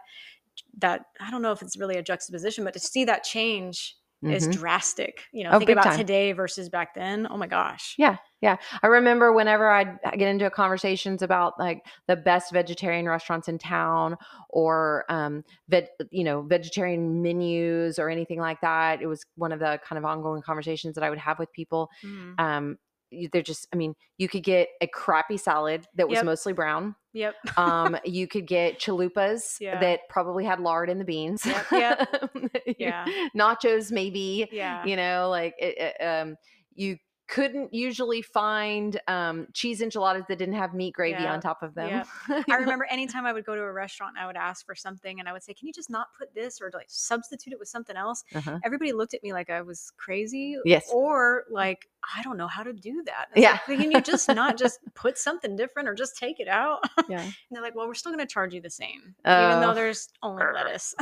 that 0.77 1.01
I 1.19 1.31
don't 1.31 1.41
know 1.41 1.51
if 1.51 1.61
it's 1.61 1.77
really 1.77 1.97
a 1.97 2.03
juxtaposition, 2.03 2.63
but 2.63 2.73
to 2.73 2.79
see 2.79 3.05
that 3.05 3.23
change 3.23 3.95
is 4.23 4.47
Mhm. 4.47 4.53
drastic. 4.53 5.23
You 5.33 5.43
know, 5.43 5.51
Oh, 5.53 5.59
think 5.59 5.69
about 5.69 5.83
time. 5.83 5.97
today 5.97 6.31
versus 6.31 6.67
back 6.69 6.95
then. 6.95 7.27
Oh 7.29 7.37
my 7.37 7.45
gosh. 7.45 7.93
Yeah, 7.97 8.17
yeah. 8.41 8.57
I 8.81 8.87
remember 8.87 9.31
whenever 9.33 9.69
I'd 9.69 9.99
get 10.17 10.27
into 10.29 10.49
conversations 10.49 11.21
about 11.21 11.59
like 11.59 11.85
the 12.07 12.15
best 12.15 12.51
vegetarian 12.51 13.07
restaurants 13.07 13.47
in 13.47 13.59
town 13.59 14.15
or 14.49 15.05
um 15.09 15.43
veg, 15.67 15.87
you 16.09 16.23
know, 16.23 16.41
vegetarian 16.41 17.21
menus 17.21 17.99
or 17.99 18.09
anything 18.09 18.39
like 18.39 18.61
that. 18.61 19.01
It 19.01 19.07
was 19.07 19.23
one 19.35 19.51
of 19.51 19.59
the 19.59 19.79
kind 19.87 19.99
of 19.99 20.05
ongoing 20.05 20.41
conversations 20.41 20.95
that 20.95 21.03
I 21.03 21.09
would 21.11 21.19
have 21.19 21.37
with 21.37 21.51
people. 21.51 21.89
Mhm. 22.03 22.39
Um 22.39 22.77
they're 23.31 23.41
just 23.41 23.67
i 23.73 23.75
mean 23.75 23.95
you 24.17 24.27
could 24.27 24.43
get 24.43 24.69
a 24.81 24.87
crappy 24.87 25.37
salad 25.37 25.85
that 25.95 26.07
was 26.07 26.17
Yep. 26.17 26.25
mostly 26.25 26.53
brown 26.53 26.95
Yep. 27.13 27.35
um 27.57 27.97
you 28.05 28.27
could 28.27 28.45
get 28.47 28.79
chalupas 28.79 29.57
Yeah. 29.59 29.79
that 29.79 30.01
probably 30.09 30.45
had 30.45 30.59
lard 30.59 30.89
in 30.89 30.97
the 30.99 31.05
beans 31.05 31.45
Yep, 31.45 31.65
yep. 31.71 32.31
Yeah. 32.77 33.05
nachos 33.35 33.91
maybe 33.91 34.47
yeah. 34.51 34.83
you 34.85 34.95
know 34.95 35.29
like 35.29 35.55
it, 35.59 35.77
it, 35.77 36.03
um 36.03 36.35
you 36.75 36.97
couldn't 37.27 37.73
usually 37.73 38.21
find 38.21 38.99
um 39.07 39.47
cheese 39.53 39.81
enchiladas 39.81 40.23
that 40.27 40.37
didn't 40.37 40.55
have 40.55 40.73
meat 40.73 40.93
gravy 40.93 41.23
Yeah, 41.23 41.33
on 41.33 41.41
top 41.41 41.63
of 41.63 41.73
them 41.73 42.03
I 42.49 42.55
remember 42.55 42.85
anytime 42.89 43.25
I 43.25 43.33
would 43.33 43.45
go 43.45 43.55
to 43.55 43.61
a 43.61 43.71
restaurant, 43.71 44.15
I 44.19 44.25
would 44.27 44.35
ask 44.35 44.65
for 44.65 44.75
something 44.75 45.19
and 45.19 45.27
I 45.27 45.33
would 45.33 45.43
say, 45.43 45.53
Can 45.53 45.67
you 45.67 45.73
just 45.73 45.89
not 45.89 46.07
put 46.17 46.33
this 46.33 46.61
or 46.61 46.71
like 46.73 46.87
substitute 46.89 47.53
it 47.53 47.59
with 47.59 47.67
something 47.67 47.95
else? 47.95 48.23
Uh-huh. 48.33 48.59
Everybody 48.63 48.91
looked 48.93 49.13
at 49.13 49.23
me 49.23 49.33
like 49.33 49.49
I 49.49 49.61
was 49.61 49.91
crazy. 49.97 50.57
Yes. 50.65 50.89
Or 50.93 51.43
like, 51.49 51.89
I 52.15 52.21
don't 52.21 52.37
know 52.37 52.47
how 52.47 52.63
to 52.63 52.73
do 52.73 53.03
that. 53.05 53.27
Yeah. 53.35 53.59
like, 53.67 53.79
Can 53.79 53.91
you 53.91 54.01
just 54.01 54.27
not 54.29 54.57
just 54.65 54.79
put 54.93 55.17
something 55.17 55.55
different 55.55 55.87
or 55.89 55.93
just 55.95 56.17
take 56.17 56.39
it 56.39 56.47
out? 56.47 56.79
yeah 57.09 57.21
And 57.21 57.33
they're 57.51 57.61
like, 57.61 57.75
Well, 57.75 57.87
we're 57.87 57.93
still 57.93 58.11
going 58.11 58.25
to 58.25 58.31
charge 58.31 58.53
you 58.53 58.61
the 58.61 58.69
same, 58.69 59.15
even 59.25 59.61
though 59.61 59.73
there's 59.73 60.09
only 60.21 60.43
lettuce. 60.53 60.93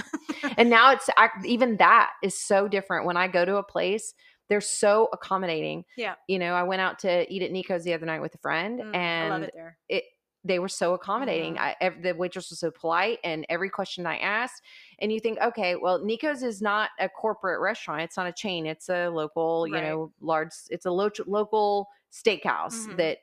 and 0.58 0.70
now 0.70 0.92
it's 0.92 1.10
even 1.46 1.78
that 1.78 2.12
is 2.22 2.38
so 2.40 2.68
different 2.68 3.06
when 3.06 3.18
i 3.18 3.28
go 3.28 3.46
to 3.46 3.58
a 3.58 3.64
place 3.64 4.14
they're 4.50 4.62
so 4.62 5.10
accommodating 5.14 5.86
Yeah. 5.98 6.16
you 6.28 6.40
know 6.40 6.54
i 6.54 6.64
went 6.64 6.82
out 6.82 7.00
to 7.00 7.32
eat 7.34 7.42
at 7.42 7.52
nico's 7.52 7.84
the 7.84 7.94
other 7.94 8.06
night 8.06 8.22
with 8.22 8.36
a 8.36 8.38
friend 8.40 8.80
Mm, 8.80 8.96
and 8.96 9.44
it 9.46 9.54
it 9.90 10.04
they 10.46 10.60
were 10.60 10.68
so 10.68 10.94
accommodating. 10.94 11.56
Mhm. 11.56 11.60
I, 11.60 11.76
ev- 11.80 12.02
the 12.04 12.12
waitress 12.12 12.50
was 12.50 12.60
so 12.60 12.70
polite, 12.70 13.20
and 13.24 13.46
every 13.48 13.70
question 13.70 14.06
I 14.06 14.18
asked, 14.18 14.62
and 15.00 15.10
you 15.10 15.22
think, 15.22 15.40
okay, 15.40 15.78
well, 15.78 16.04
Nico's 16.04 16.44
is 16.44 16.62
not 16.62 16.90
a 17.00 17.08
corporate 17.08 17.62
restaurant; 17.62 18.02
it's 18.02 18.18
not 18.18 18.28
a 18.28 18.34
chain; 18.34 18.66
it's 18.66 18.90
a 18.90 19.08
local, 19.08 19.66
you 19.68 19.76
know, 19.76 20.12
large. 20.20 20.52
It's 20.70 20.86
a 20.86 20.92
lo- 20.92 21.10
local 21.28 21.88
steakhouse 22.12 22.86
Mhm. 22.88 22.98
that 22.98 23.20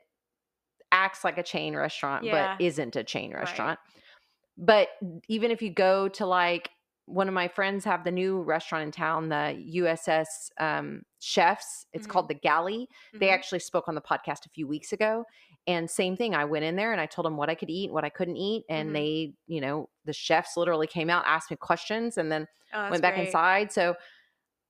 acts 0.92 1.24
like 1.24 1.38
a 1.38 1.42
chain 1.42 1.76
restaurant, 1.76 2.24
Yeah. 2.24 2.56
but 2.56 2.64
isn't 2.64 2.96
a 2.96 3.04
chain 3.04 3.32
Right. 3.32 3.40
restaurant. 3.40 3.78
But 4.56 4.90
even 5.28 5.50
if 5.50 5.62
you 5.62 5.70
go 5.70 6.08
to 6.08 6.26
like 6.26 6.70
one 7.10 7.28
of 7.28 7.34
my 7.34 7.48
friends 7.48 7.84
have 7.84 8.04
the 8.04 8.10
new 8.10 8.42
restaurant 8.42 8.84
in 8.84 8.90
town, 8.92 9.28
the 9.28 9.54
USS 9.76 10.50
um, 10.58 11.02
Chefs. 11.18 11.86
It's 11.92 12.06
Mhm. 12.06 12.10
called 12.10 12.28
the 12.28 12.34
Galley 12.34 12.88
they 13.12 13.26
Mhm. 13.28 13.32
actually 13.34 13.58
spoke 13.58 13.88
on 13.88 13.94
the 13.94 14.00
podcast 14.00 14.46
a 14.46 14.48
few 14.50 14.66
weeks 14.66 14.92
ago 14.92 15.24
and 15.66 15.90
same 15.90 16.16
thing 16.16 16.34
i 16.34 16.44
went 16.46 16.64
in 16.64 16.76
there 16.76 16.92
and 16.92 17.00
i 17.00 17.04
told 17.04 17.26
them 17.26 17.36
what 17.36 17.50
i 17.50 17.54
could 17.54 17.68
eat 17.68 17.86
and 17.86 17.92
what 17.94 18.04
i 18.04 18.08
couldn't 18.08 18.36
eat 18.38 18.64
and 18.70 18.88
Mhm. 18.90 18.92
they 18.94 19.34
you 19.46 19.60
know 19.60 19.90
the 20.06 20.12
chefs 20.14 20.56
literally 20.56 20.86
came 20.86 21.10
out 21.10 21.22
asked 21.26 21.50
me 21.50 21.56
questions 21.58 22.16
and 22.16 22.32
then 22.32 22.46
Oh, 22.72 22.88
went 22.88 23.02
back 23.02 23.14
great. 23.16 23.26
inside 23.26 23.70
so 23.70 23.94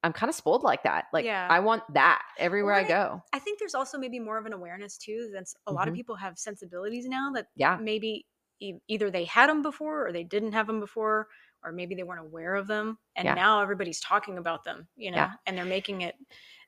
i'm 0.03 0.13
kind 0.13 0.29
of 0.29 0.35
spoiled 0.35 0.65
like 0.65 0.83
that 0.83 1.05
like 1.13 1.25
Yeah. 1.25 1.47
i 1.51 1.61
want 1.61 1.83
that 1.95 2.23
everywhere 2.39 2.75
i 2.75 2.83
go 2.83 3.23
I 3.33 3.39
think 3.39 3.61
there's 3.61 3.75
also 3.77 3.97
maybe 3.99 4.19
more 4.19 4.39
of 4.39 4.47
an 4.47 4.53
awareness 4.53 4.99
too. 4.99 5.31
That 5.33 5.45
a 5.69 5.73
lot 5.73 5.87
of 5.87 5.93
Mhm. 5.95 5.99
people 5.99 6.17
have 6.17 6.37
sensibilities 6.39 7.07
now 7.07 7.31
that 7.35 7.47
yeah 7.55 7.77
maybe 7.81 8.27
e- 8.59 8.81
either 8.89 9.11
they 9.11 9.25
had 9.25 9.49
them 9.49 9.63
before 9.63 10.07
or 10.07 10.13
they 10.13 10.25
didn't 10.25 10.53
have 10.53 10.67
them 10.67 10.81
before 10.81 11.29
or 11.65 11.73
maybe 11.73 11.95
they 11.95 12.03
weren't 12.03 12.21
aware 12.21 12.55
of 12.55 12.67
them 12.67 12.99
and 13.17 13.27
Yeah. 13.27 13.35
now 13.35 13.61
everybody's 13.63 14.01
talking 14.01 14.39
about 14.39 14.65
them 14.65 14.89
you 14.97 15.11
know 15.11 15.17
Yeah. 15.19 15.33
and 15.47 15.57
they're 15.57 15.65
making 15.65 16.03
it 16.03 16.15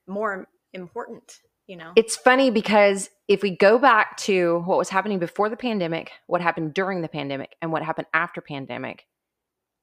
more 0.07 0.49
important 0.73 1.41
you 1.67 1.77
know 1.77 1.93
it's 1.97 2.17
funny 2.17 2.51
because 2.51 3.09
if 3.29 3.43
we 3.43 3.57
go 3.57 3.79
back 3.79 4.17
to 4.19 4.61
what 4.67 4.79
was 4.79 4.89
happening 4.89 5.19
before 5.19 5.49
the 5.49 5.57
pandemic 5.57 6.13
what 6.27 6.41
happened 6.41 6.75
during 6.75 7.03
the 7.03 7.09
pandemic 7.09 7.55
and 7.63 7.71
what 7.73 7.83
happened 7.83 8.07
after 8.15 8.41
pandemic 8.41 9.07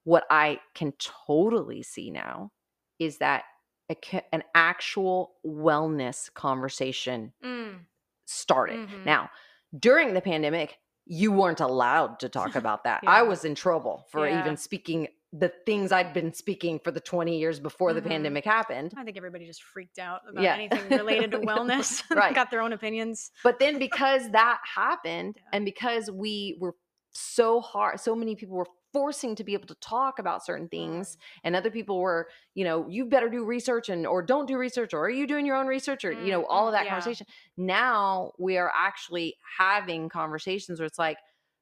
what 0.04 0.26
i 0.30 0.60
can 0.74 0.94
totally 1.28 1.82
see 1.84 2.10
now 2.12 2.52
is 3.00 3.18
that 3.20 3.44
a, 3.90 3.96
an 4.34 4.44
actual 4.54 5.32
wellness 5.46 6.32
conversation 6.34 7.34
Mm, 7.44 7.80
started. 8.26 8.88
Mhm. 8.88 9.06
Now, 9.06 9.32
during 9.78 10.14
the 10.14 10.22
pandemic, 10.22 10.78
you 11.12 11.32
weren't 11.32 11.60
allowed 11.60 12.20
to 12.20 12.30
talk 12.30 12.56
about 12.64 12.84
that. 12.86 13.02
I 13.08 13.24
was 13.24 13.44
in 13.44 13.56
trouble 13.56 14.06
for 14.12 14.28
Yeah. 14.28 14.40
even 14.40 14.56
speaking 14.56 15.08
the 15.32 15.50
things 15.68 15.92
I'd 15.92 16.12
been 16.12 16.34
speaking 16.34 16.80
for 16.84 16.90
the 16.90 17.00
20 17.00 17.38
years 17.38 17.60
before 17.60 17.94
the 17.94 18.02
Mhm. 18.02 18.08
pandemic 18.08 18.46
happened. 18.46 18.94
i 18.98 19.04
think 19.04 19.16
everybody 19.16 19.46
just 19.46 19.62
freaked 19.62 20.00
out 20.00 20.22
about 20.28 20.44
Yeah. 20.44 20.56
anything 20.56 20.90
related 20.90 21.30
to 21.32 21.40
wellness 21.52 22.02
Right. 22.16 22.34
got 22.34 22.50
their 22.50 22.62
own 22.62 22.74
opinions 22.74 23.30
But 23.44 23.60
then 23.60 23.78
because 23.78 24.32
that 24.32 24.60
happened 24.76 25.36
Yeah. 25.38 25.44
and 25.54 25.66
because 25.66 26.10
we 26.10 26.58
were 26.60 26.74
so 27.12 27.60
hard, 27.60 28.00
so 28.00 28.16
many 28.16 28.36
people 28.36 28.56
were 28.56 28.68
forcing 28.94 29.36
to 29.36 29.44
be 29.44 29.54
able 29.54 29.68
to 29.68 29.76
talk 29.76 30.20
about 30.20 30.46
certain 30.46 30.68
things 30.70 31.18
and 31.44 31.56
other 31.56 31.70
people 31.72 32.00
were, 32.00 32.30
you 32.56 32.64
know, 32.64 32.88
you 32.90 33.06
better 33.06 33.30
do 33.30 33.44
research 33.46 33.90
and 33.90 34.08
or 34.08 34.22
don't 34.22 34.48
do 34.48 34.58
research 34.58 34.94
or 34.94 35.02
are 35.06 35.10
you 35.10 35.28
doing 35.28 35.46
your 35.46 35.56
own 35.56 35.68
research 35.68 36.04
or 36.06 36.12
you 36.12 36.32
know, 36.32 36.46
all 36.46 36.68
of 36.68 36.72
Mm, 36.72 36.74
that 36.74 36.86
yeah. 36.86 36.90
conversation. 36.90 37.28
Now 37.58 38.32
we 38.40 38.58
are 38.58 38.72
actually 38.76 39.36
having 39.58 40.10
conversations 40.10 40.80
where 40.80 40.88
it's 40.88 41.00
like 41.00 41.18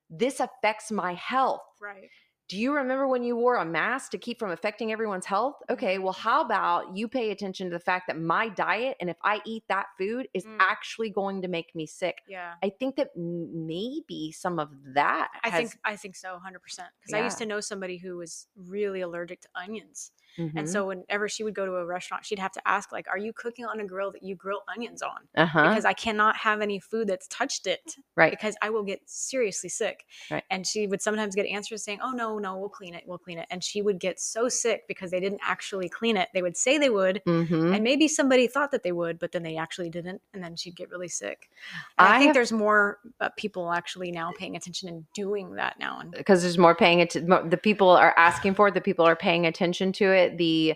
this 0.09 0.39
affects 0.39 0.91
my 0.91 1.13
health. 1.13 1.61
right 1.79 2.09
Do 2.47 2.57
you 2.57 2.73
remember 2.73 3.07
when 3.09 3.23
you 3.23 3.35
wore 3.35 3.57
a 3.57 3.65
mask 3.65 4.11
to 4.11 4.17
keep 4.17 4.39
from 4.39 4.51
affecting 4.51 4.91
everyone's 4.93 5.25
health? 5.25 5.55
Okay, 5.69 5.99
well, 5.99 6.13
how 6.13 6.39
about 6.41 6.95
you 6.95 7.09
pay 7.09 7.31
attention 7.31 7.67
to 7.67 7.73
the 7.73 7.79
fact 7.79 8.07
that 8.07 8.17
my 8.17 8.47
diet 8.47 8.95
and 9.01 9.09
if 9.09 9.17
I 9.21 9.41
eat 9.45 9.65
that 9.67 9.87
food 9.97 10.29
is 10.33 10.45
Mm. 10.45 10.55
actually 10.61 11.09
going 11.09 11.41
to 11.41 11.49
make 11.49 11.75
me 11.75 11.85
sick? 11.85 12.21
yeah 12.25 12.55
I 12.63 12.69
think 12.69 12.95
that 12.95 13.09
maybe 13.17 14.31
some 14.31 14.59
of 14.59 14.69
that 14.93 15.29
I 15.43 15.49
has, 15.49 15.71
think 15.71 15.81
I 15.83 15.95
think 15.97 16.15
so, 16.15 16.39
hundred 16.39 16.59
percent. 16.61 16.89
Because 16.99 17.13
I 17.13 17.19
used 17.21 17.37
to 17.39 17.45
know 17.45 17.59
somebody 17.59 17.97
who 17.97 18.15
was 18.17 18.47
really 18.55 19.01
allergic 19.01 19.41
to 19.41 19.49
onions, 19.53 20.11
and 20.37 20.53
Mhm. 20.53 20.67
so 20.71 20.87
whenever 20.87 21.27
she 21.27 21.43
would 21.43 21.55
go 21.55 21.65
to 21.65 21.73
a 21.75 21.85
restaurant, 21.85 22.25
she'd 22.25 22.39
have 22.39 22.51
to 22.53 22.67
ask, 22.67 22.91
like, 22.91 23.07
"Are 23.09 23.17
you 23.17 23.33
cooking 23.33 23.65
on 23.65 23.79
a 23.79 23.85
grill 23.85 24.11
that 24.11 24.23
you 24.23 24.35
grill 24.35 24.63
onions 24.67 25.01
on?" 25.01 25.27
uh-huh, 25.35 25.63
Because 25.69 25.85
I 25.85 25.93
cannot 25.93 26.35
have 26.37 26.61
any 26.61 26.79
food 26.79 27.07
that's 27.07 27.27
touched 27.27 27.67
it, 27.67 27.95
right, 28.15 28.31
because 28.31 28.55
I 28.61 28.69
will 28.69 28.83
get 28.83 29.01
seriously 29.09 29.69
sick. 29.69 30.05
Right. 30.29 30.43
And 30.49 30.65
she 30.67 30.87
would 30.87 31.01
sometimes 31.01 31.35
get 31.35 31.45
answers 31.47 31.83
saying, 31.83 31.99
"Oh 32.03 32.11
no, 32.11 32.37
no, 32.39 32.57
we'll 32.57 32.69
clean 32.69 32.93
it, 32.93 33.03
we'll 33.07 33.17
clean 33.17 33.39
it," 33.39 33.47
and 33.49 33.63
she 33.63 33.81
would 33.81 33.99
get 33.99 34.19
so 34.19 34.47
sick 34.49 34.87
because 34.87 35.11
they 35.11 35.19
didn't 35.19 35.41
actually 35.43 35.89
clean 35.89 36.17
it. 36.17 36.29
They 36.33 36.41
would 36.41 36.57
say 36.57 36.77
they 36.77 36.89
would. 36.89 37.21
hmm 37.25 37.73
And 37.73 37.83
maybe 37.83 38.07
somebody 38.07 38.47
thought 38.47 38.71
that 38.71 38.83
they 38.83 38.91
would, 38.91 39.19
but 39.19 39.31
then 39.31 39.43
they 39.43 39.57
actually 39.57 39.89
didn't, 39.89 40.21
and 40.33 40.43
then 40.43 40.55
she'd 40.55 40.75
get 40.75 40.89
really 40.89 41.07
sick. 41.07 41.49
I, 41.97 42.15
I 42.15 42.19
think 42.19 42.27
have- 42.29 42.33
there's 42.35 42.51
more 42.51 42.99
uh, 43.19 43.29
people 43.37 43.71
actually 43.71 44.11
now 44.11 44.31
paying 44.37 44.55
attention 44.55 44.89
and 44.89 45.05
doing 45.13 45.55
that 45.55 45.79
now. 45.79 45.99
And 45.99 46.11
because 46.11 46.41
there's 46.43 46.57
more 46.57 46.75
paying 46.75 46.99
it. 46.99 47.13
The 47.13 47.59
people 47.61 47.89
are 47.89 48.13
asking 48.17 48.55
for 48.55 48.67
it. 48.67 48.73
The 48.73 48.81
people 48.81 49.05
are 49.05 49.15
paying 49.15 49.45
attention 49.45 49.91
to 49.93 50.05
it. 50.11 50.26
The 50.35 50.75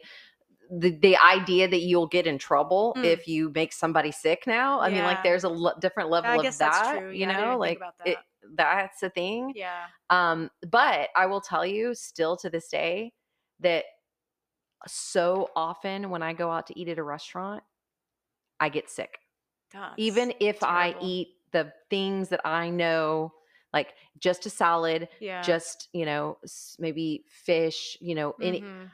the, 0.74 0.92
the 0.92 1.18
idea 1.18 1.68
that 1.68 1.82
you'll 1.82 2.08
get 2.08 2.26
in 2.28 2.38
trouble 2.38 2.96
Mm. 2.96 3.04
if 3.04 3.28
you 3.28 3.52
make 3.54 3.74
somebody 3.74 4.12
sick 4.12 4.44
now. 4.48 4.80
I 4.80 4.90
mean, 4.90 5.04
like 5.04 5.22
there's 5.24 5.44
a 5.44 5.74
different 5.82 6.10
level 6.10 6.40
of 6.40 6.46
that. 6.46 6.60
that's 6.60 6.90
true. 6.90 7.12
You 7.12 7.28
Yeah, 7.28 7.38
know, 7.38 7.58
like 7.58 7.78
about 7.78 7.96
it, 8.06 8.18
that's 8.56 9.00
the 9.02 9.10
thing. 9.10 9.54
yeah. 9.56 9.88
Um, 10.10 10.50
but 10.70 11.10
I 11.16 11.26
will 11.26 11.42
tell 11.42 11.66
you 11.66 11.94
still 11.94 12.38
to 12.38 12.50
this 12.50 12.70
day 12.70 13.14
that 13.60 13.86
so 14.88 15.50
often 15.56 16.10
when 16.10 16.24
I 16.24 16.34
go 16.34 16.50
out 16.52 16.68
to 16.68 16.80
eat 16.80 16.88
at 16.88 16.98
a 16.98 17.04
restaurant, 17.04 17.64
I 18.60 18.70
get 18.70 18.90
sick. 18.90 19.20
Even 19.98 20.30
That's 20.30 20.40
if 20.40 20.64
I 20.64 20.96
eat 21.02 21.30
the 21.52 21.74
things 21.90 22.30
that 22.30 22.42
I 22.46 22.70
know, 22.70 23.34
like 23.74 23.96
just 24.20 24.46
a 24.46 24.50
salad, 24.50 25.10
yeah. 25.20 25.44
just, 25.44 25.90
you 25.94 26.06
know, 26.06 26.38
maybe 26.80 27.26
fish, 27.30 27.98
you 28.02 28.16
know, 28.16 28.36
any, 28.42 28.64
Mhm. 28.64 28.92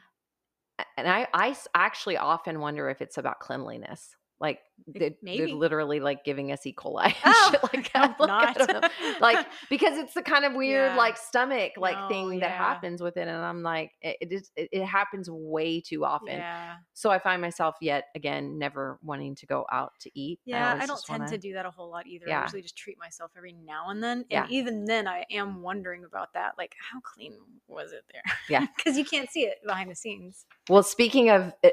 And 0.96 1.08
I, 1.08 1.26
I 1.34 1.56
actually 1.74 2.16
often 2.16 2.60
wonder 2.60 2.88
if 2.90 3.00
it's 3.02 3.18
about 3.18 3.40
cleanliness. 3.40 4.16
Like 4.40 4.60
It- 4.94 5.18
they, 5.22 5.36
they're 5.38 5.48
literally 5.48 5.98
like 5.98 6.24
giving 6.24 6.52
us 6.52 6.64
E. 6.64 6.72
coli 6.72 7.12
Oh, 7.24 7.54
like 7.74 7.90
I 7.94 8.06
that. 8.08 8.20
Like, 8.20 8.30
I 8.30 8.52
don't 8.66 8.82
know. 8.82 8.88
Like 9.20 9.46
because 9.70 9.98
it's 9.98 10.14
the 10.14 10.22
kind 10.22 10.44
of 10.44 10.54
weird 10.54 10.92
Yeah. 10.92 10.96
like 10.96 11.16
stomach 11.16 11.72
like 11.76 11.96
No, 11.98 12.08
thing 12.08 12.38
that 12.40 12.50
happens 12.52 13.02
with 13.02 13.16
it, 13.16 13.22
and 13.26 13.30
I'm 13.36 13.62
like, 13.64 13.90
it, 14.00 14.16
it 14.20 14.32
is 14.32 14.50
it, 14.54 14.68
it 14.70 14.84
happens 14.84 15.28
way 15.28 15.80
too 15.80 16.04
often. 16.04 16.36
Yeah. 16.36 16.76
So 16.94 17.10
I 17.10 17.18
find 17.18 17.42
myself 17.42 17.74
yet 17.80 18.04
again 18.14 18.58
never 18.58 18.98
wanting 19.02 19.34
to 19.36 19.46
go 19.46 19.66
out 19.72 19.92
to 20.00 20.10
eat. 20.18 20.38
Yeah, 20.44 20.68
I, 20.68 20.72
always 20.74 20.86
don't 20.88 21.04
tend 21.04 21.18
wanna- 21.20 21.30
to 21.32 21.38
do 21.38 21.52
that 21.54 21.66
a 21.66 21.70
whole 21.70 21.90
lot 21.90 22.06
either. 22.06 22.30
I 22.32 22.42
usually 22.42 22.62
just 22.62 22.76
treat 22.76 22.98
myself 22.98 23.32
every 23.36 23.52
now 23.64 23.90
and 23.90 24.00
then. 24.02 24.18
And 24.18 24.26
Yeah. 24.30 24.46
even 24.50 24.84
then, 24.84 25.08
I 25.08 25.24
am 25.32 25.62
wondering 25.62 26.04
about 26.04 26.32
that. 26.34 26.52
Like, 26.56 26.74
how 26.92 27.00
clean 27.00 27.32
was 27.66 27.90
it 27.92 28.04
there? 28.12 28.22
Yeah. 28.48 28.66
Because 28.76 28.96
you 28.96 29.04
can't 29.04 29.28
see 29.30 29.42
it 29.42 29.56
behind 29.66 29.90
the 29.90 29.96
scenes. 29.96 30.46
Well, 30.68 30.82
speaking 30.84 31.28
of 31.30 31.52
uh, 31.64 31.68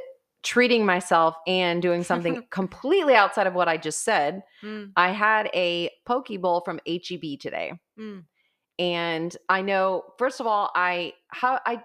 treating 0.45 0.85
myself 0.85 1.35
and 1.47 1.81
doing 1.81 2.03
something 2.03 2.43
completely 2.51 3.15
outside 3.15 3.47
of 3.47 3.53
what 3.55 3.67
I 3.67 3.75
just 3.77 4.03
said, 4.03 4.43
Mm, 4.63 4.91
I 4.95 5.09
had 5.11 5.49
a 5.53 5.89
poke 6.05 6.29
bowl 6.39 6.61
from 6.61 6.79
HEB 6.87 7.37
today. 7.39 7.73
mm, 7.99 8.23
And 8.79 9.35
I 9.49 9.61
know, 9.61 10.03
first 10.17 10.39
of 10.39 10.47
all, 10.47 10.71
I 10.75 11.13
how 11.27 11.59
I 11.65 11.83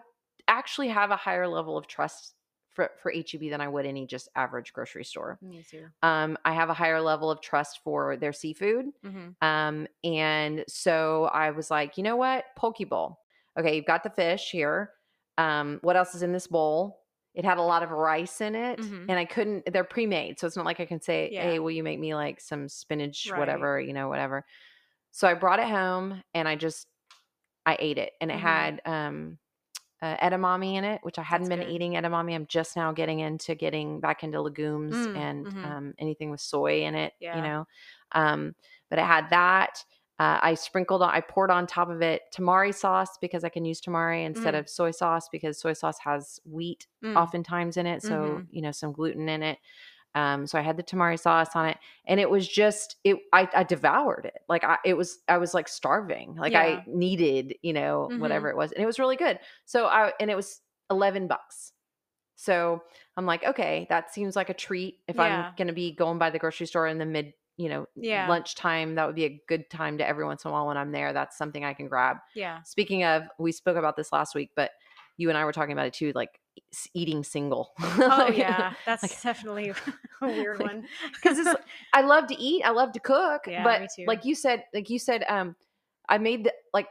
actually 0.48 0.88
have 0.88 1.10
a 1.10 1.16
higher 1.16 1.46
level 1.48 1.76
of 1.76 1.86
trust 1.86 2.34
for, 2.70 2.90
for 3.02 3.10
HEB 3.12 3.50
than 3.50 3.60
I 3.60 3.68
would 3.68 3.84
any 3.86 4.06
just 4.06 4.28
average 4.36 4.72
grocery 4.72 5.04
store. 5.04 5.38
me 5.42 5.64
too. 5.68 5.86
Um, 6.02 6.38
I 6.44 6.52
have 6.52 6.70
a 6.70 6.74
higher 6.74 7.00
level 7.00 7.30
of 7.30 7.40
trust 7.40 7.80
for 7.84 8.16
their 8.16 8.32
seafood. 8.32 8.86
hmm 9.02 9.28
Um, 9.42 9.86
and 10.04 10.64
so 10.68 11.24
I 11.32 11.50
was 11.50 11.70
like, 11.70 11.96
you 11.98 12.02
know 12.04 12.16
what? 12.16 12.44
Poke 12.56 12.88
bowl. 12.88 13.18
Okay, 13.58 13.74
you've 13.76 13.86
got 13.86 14.02
the 14.04 14.10
fish 14.10 14.50
here. 14.50 14.92
Um, 15.38 15.78
what 15.82 15.96
else 15.96 16.14
is 16.14 16.22
in 16.22 16.32
this 16.32 16.46
bowl? 16.46 16.99
It 17.34 17.44
had 17.44 17.58
a 17.58 17.62
lot 17.62 17.82
of 17.82 17.90
rice 17.90 18.40
in 18.40 18.54
it, 18.54 18.78
Mhm. 18.78 19.10
and 19.10 19.18
I 19.18 19.24
couldn't. 19.24 19.72
They're 19.72 19.84
pre-made, 19.84 20.38
so 20.40 20.46
it's 20.46 20.56
not 20.56 20.66
like 20.66 20.80
I 20.80 20.86
can 20.86 21.00
say, 21.00 21.30
Yeah. 21.30 21.38
"Hey, 21.38 21.58
will 21.60 21.70
you 21.72 21.82
make 21.84 22.00
me 22.00 22.14
like 22.14 22.40
some 22.40 22.68
spinach, 22.68 23.30
Right. 23.30 23.34
whatever, 23.34 23.80
you 23.80 23.92
know, 23.92 24.08
whatever." 24.08 24.44
So 25.12 25.28
I 25.28 25.34
brought 25.34 25.60
it 25.60 25.68
home, 25.68 26.22
and 26.34 26.48
I 26.48 26.56
just 26.56 26.88
I 27.66 27.76
ate 27.80 27.98
it, 27.98 28.12
and 28.20 28.30
it 28.30 28.38
Mhm. 28.38 28.40
had 28.40 28.80
um, 28.84 29.38
uh, 30.02 30.16
edamame 30.18 30.74
in 30.76 30.84
it, 30.84 31.00
which 31.04 31.18
I 31.18 31.22
hadn't 31.22 31.48
That's 31.48 31.50
been 31.50 31.62
good. 31.62 31.64
eating 31.64 31.94
edamame. 31.94 32.34
I'm 32.34 32.46
just 32.46 32.76
now 32.76 32.92
getting 32.92 33.20
into 33.20 33.54
getting 33.54 34.00
back 34.00 34.24
into 34.24 34.40
legumes 34.42 35.08
Mm, 35.08 35.14
and 35.14 35.48
mhm. 35.48 35.64
um, 35.64 35.94
anything 35.98 36.30
with 36.30 36.40
soy 36.40 36.82
in 36.84 36.94
it, 36.94 37.14
you 37.30 37.42
know. 37.42 37.66
Um, 38.12 38.54
but 38.90 38.98
it 39.00 39.06
had 39.06 39.30
that. 39.30 39.84
Uh, 40.20 40.38
I 40.42 40.54
sprinkled 40.54 41.02
on, 41.02 41.11
I 41.11 41.22
poured 41.22 41.50
on 41.50 41.66
top 41.66 41.90
of 41.90 42.02
it 42.02 42.24
tamari 42.35 42.74
sauce 42.74 43.18
because 43.18 43.44
I 43.44 43.50
can 43.50 43.64
use 43.66 43.80
tamari 43.83 44.26
instead 44.26 44.54
Mm. 44.54 44.61
of 44.61 44.68
soy 44.68 44.92
sauce 44.92 45.28
because 45.30 45.59
soy 45.59 45.74
sauce 45.74 45.98
has 46.00 46.40
wheat 46.44 46.87
Mm. 47.02 47.16
oftentimes 47.16 47.78
in 47.78 47.87
it. 47.87 48.02
So, 48.04 48.42
Mhm. 48.42 48.50
you 48.50 48.62
know, 48.62 48.72
some 48.72 48.92
gluten 48.92 49.28
in 49.30 49.42
it. 49.42 49.59
Um, 50.14 50.46
so 50.48 50.59
I 50.59 50.62
had 50.62 50.76
the 50.76 50.83
tamari 50.83 51.18
sauce 51.18 51.54
on 51.54 51.66
it 51.66 51.78
and 52.06 52.20
it 52.20 52.28
was 52.30 52.48
just, 52.48 52.96
it, 53.04 53.18
I, 53.33 53.48
I 53.54 53.64
devoured 53.64 54.24
it. 54.26 54.40
Like 54.48 54.64
I, 54.64 54.78
it 54.85 54.94
was, 54.94 55.20
I 55.28 55.38
was 55.38 55.54
like 55.54 55.68
starving. 55.68 56.35
Like 56.35 56.54
Yeah. 56.54 56.56
I 56.56 56.85
needed, 56.87 57.56
you 57.62 57.72
know, 57.72 58.11
Mhm. 58.11 58.11
whatever 58.16 58.50
it 58.50 58.56
was. 58.56 58.72
And 58.72 58.83
it 58.83 58.87
was 58.87 58.98
really 58.98 59.16
good. 59.16 59.38
So 59.66 59.87
I, 59.87 60.12
and 60.20 60.30
it 60.30 60.37
was 60.37 60.62
11 60.90 61.28
bucks. 61.28 61.72
So 62.37 62.83
I'm 63.16 63.26
like, 63.26 63.44
okay, 63.44 63.87
that 63.90 64.12
seems 64.12 64.35
like 64.37 64.48
a 64.48 64.54
treat. 64.54 65.00
If 65.09 65.18
Yeah. 65.18 65.20
I'm 65.20 65.52
going 65.56 65.68
to 65.68 65.74
be 65.74 65.92
going 65.94 66.18
by 66.18 66.30
the 66.30 66.38
grocery 66.38 66.66
store 66.66 66.87
in 66.87 66.98
the 66.98 67.06
mid, 67.06 67.35
you 67.60 67.68
know, 67.68 67.86
Yeah. 67.94 68.26
lunchtime, 68.26 68.94
that 68.94 69.06
would 69.06 69.14
be 69.16 69.24
a 69.26 69.42
good 69.46 69.68
time 69.68 69.98
to 69.98 70.06
every 70.08 70.24
once 70.24 70.44
in 70.44 70.48
a 70.50 70.52
while 70.52 70.66
when 70.66 70.78
I'm 70.78 70.92
there. 70.92 71.12
That's 71.12 71.36
something 71.36 71.62
I 71.64 71.74
can 71.74 71.88
grab. 71.88 72.16
Yeah. 72.34 72.62
Speaking 72.62 73.04
of, 73.04 73.24
we 73.38 73.52
spoke 73.52 73.76
about 73.76 73.96
this 73.96 74.12
last 74.12 74.34
week, 74.34 74.50
but 74.56 74.70
you 75.18 75.28
and 75.28 75.36
I 75.36 75.44
were 75.44 75.52
talking 75.52 75.72
about 75.74 75.86
it 75.86 75.92
too, 75.92 76.12
like 76.14 76.40
eating 76.94 77.22
single. 77.22 77.72
Oh 77.98 78.28
yeah, 78.32 78.72
that's 78.86 79.02
like- 79.02 79.20
definitely 79.22 79.68
a 80.22 80.26
weird 80.26 80.58
like- 80.60 80.68
one. 80.72 80.86
'cause 81.22 81.38
it's 81.38 81.54
I 81.92 82.00
love 82.00 82.26
to 82.28 82.34
eat, 82.40 82.62
I 82.64 82.70
love 82.70 82.92
to 82.92 83.00
cook, 83.00 83.42
Yeah, 83.46 83.62
but 83.62 83.82
me 83.82 83.88
too. 83.94 84.04
like 84.06 84.24
you 84.24 84.34
said, 84.34 84.64
like 84.72 84.88
you 84.88 84.98
said, 84.98 85.24
um, 85.28 85.54
I 86.08 86.16
made 86.16 86.44
the, 86.44 86.54
like 86.72 86.88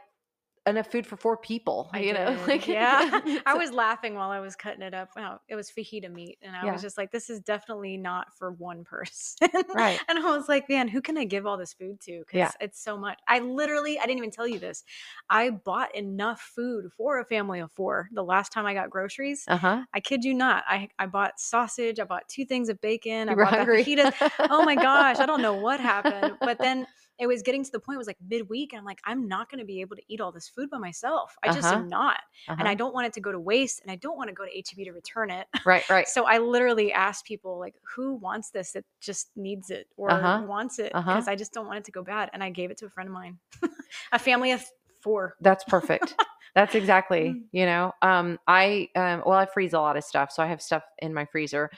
enough 0.66 0.90
food 0.90 1.06
for 1.06 1.16
four 1.16 1.36
people. 1.36 1.90
I 1.92 2.00
you 2.00 2.12
know, 2.12 2.36
like 2.46 2.68
yeah. 2.68 3.20
I 3.46 3.54
was 3.54 3.72
laughing 3.72 4.14
while 4.14 4.30
I 4.30 4.38
was 4.38 4.54
cutting 4.54 4.82
it 4.82 4.94
up. 4.94 5.10
Wow, 5.16 5.40
it 5.48 5.56
was 5.56 5.70
fajita 5.72 6.08
meat, 6.12 6.38
and 6.40 6.54
I 6.54 6.66
Yeah. 6.66 6.70
was 6.70 6.80
just 6.80 6.96
like, 6.96 7.10
"This 7.10 7.28
is 7.28 7.40
definitely 7.40 7.96
not 7.96 8.32
for 8.36 8.52
one 8.52 8.84
person." 8.84 9.48
Right. 9.72 10.02
And 10.08 10.18
I 10.18 10.36
was 10.36 10.48
like, 10.48 10.68
"Man, 10.68 10.86
who 10.86 11.02
can 11.02 11.18
I 11.18 11.24
give 11.24 11.46
all 11.46 11.56
this 11.56 11.72
food 11.74 12.00
to? 12.02 12.20
Because 12.20 12.50
Yeah. 12.50 12.52
it's 12.60 12.80
so 12.80 12.96
much." 12.96 13.18
I 13.26 13.40
literally, 13.40 13.98
I 13.98 14.02
didn't 14.06 14.18
even 14.18 14.30
tell 14.30 14.46
you 14.46 14.60
this. 14.60 14.84
I 15.28 15.50
bought 15.50 15.92
enough 15.96 16.40
food 16.40 16.92
for 16.96 17.18
a 17.18 17.24
family 17.24 17.58
of 17.58 17.72
four 17.72 18.08
the 18.12 18.22
last 18.24 18.52
time 18.52 18.66
I 18.66 18.74
got 18.74 18.88
groceries. 18.90 19.48
Uh 19.48 19.56
huh. 19.58 19.84
I 19.92 19.98
kid 20.00 20.22
you 20.24 20.32
not. 20.34 20.62
I 20.68 20.90
I 21.00 21.06
bought 21.06 21.40
sausage. 21.40 21.98
I 21.98 22.04
bought 22.04 22.28
two 22.28 22.44
things 22.44 22.68
of 22.68 22.80
bacon. 22.80 23.28
I 23.28 23.34
You 23.34 23.36
were 23.36 23.46
bought 23.46 23.56
the 23.56 23.66
fajitas. 23.66 24.10
Oh 24.48 24.62
my 24.62 24.76
gosh, 24.76 25.18
I 25.18 25.26
don't 25.26 25.42
know 25.42 25.54
what 25.56 25.80
happened. 25.80 26.38
But 26.44 26.60
then 26.60 26.86
it 27.20 27.26
was 27.26 27.42
getting 27.42 27.62
to 27.64 27.70
the 27.70 27.80
point, 27.80 27.96
it 27.96 27.98
was 27.98 28.06
like 28.06 28.16
midweek, 28.28 28.72
and 28.72 28.78
I'm 28.80 28.84
like, 28.84 29.00
I'm 29.04 29.28
not 29.28 29.50
going 29.50 29.58
to 29.60 29.64
be 29.64 29.80
able 29.80 29.96
to 29.96 30.02
eat 30.08 30.20
all 30.20 30.32
this 30.32 30.48
food 30.48 30.70
by 30.70 30.78
myself. 30.78 31.36
I 31.42 31.48
just 31.48 31.68
Uh-huh. 31.68 31.76
am 31.76 31.88
not. 31.88 32.20
And 32.48 32.60
Uh-huh. 32.60 32.70
I 32.70 32.74
don't 32.74 32.94
want 32.94 33.06
it 33.06 33.12
to 33.14 33.20
go 33.20 33.30
to 33.32 33.38
waste, 33.40 33.80
and 33.82 33.90
I 33.90 33.96
don't 33.96 34.16
want 34.16 34.28
to 34.28 34.34
go 34.34 34.44
to 34.44 34.50
HEB 34.50 34.84
to 34.84 34.92
return 34.92 35.30
it. 35.30 35.46
right, 35.64 35.88
right. 35.90 36.08
So 36.08 36.24
I 36.24 36.38
literally 36.38 36.92
asked 36.92 37.24
people, 37.26 37.58
like, 37.58 37.74
who 37.94 38.14
wants 38.14 38.50
this 38.50 38.72
that 38.72 38.84
just 39.00 39.30
needs 39.36 39.70
it 39.70 39.86
or 39.96 40.10
Uh-huh. 40.10 40.42
wants 40.46 40.78
it? 40.78 40.94
Uh-huh. 40.94 41.12
Because 41.12 41.28
I 41.28 41.36
just 41.36 41.52
don't 41.52 41.66
want 41.66 41.78
it 41.78 41.84
to 41.84 41.92
go 41.92 42.02
bad. 42.02 42.30
And 42.32 42.42
I 42.42 42.50
gave 42.50 42.70
it 42.70 42.78
to 42.78 42.86
a 42.86 42.90
friend 42.90 43.08
of 43.08 43.14
mine, 43.14 43.38
a 44.12 44.18
family 44.18 44.52
of 44.52 44.64
four. 45.02 45.36
That's 45.40 45.64
perfect. 45.64 46.14
That's 46.54 46.74
exactly, 46.74 47.42
you 47.52 47.64
know. 47.66 47.92
Um, 48.02 48.38
I 48.46 48.88
um, 48.96 49.22
well, 49.24 49.38
I 49.38 49.46
freeze 49.46 49.72
a 49.72 49.80
lot 49.80 49.96
of 49.96 50.04
stuff, 50.04 50.32
so 50.32 50.42
I 50.42 50.46
have 50.46 50.60
stuff 50.60 50.82
in 50.98 51.14
my 51.14 51.24
freezer. 51.26 51.70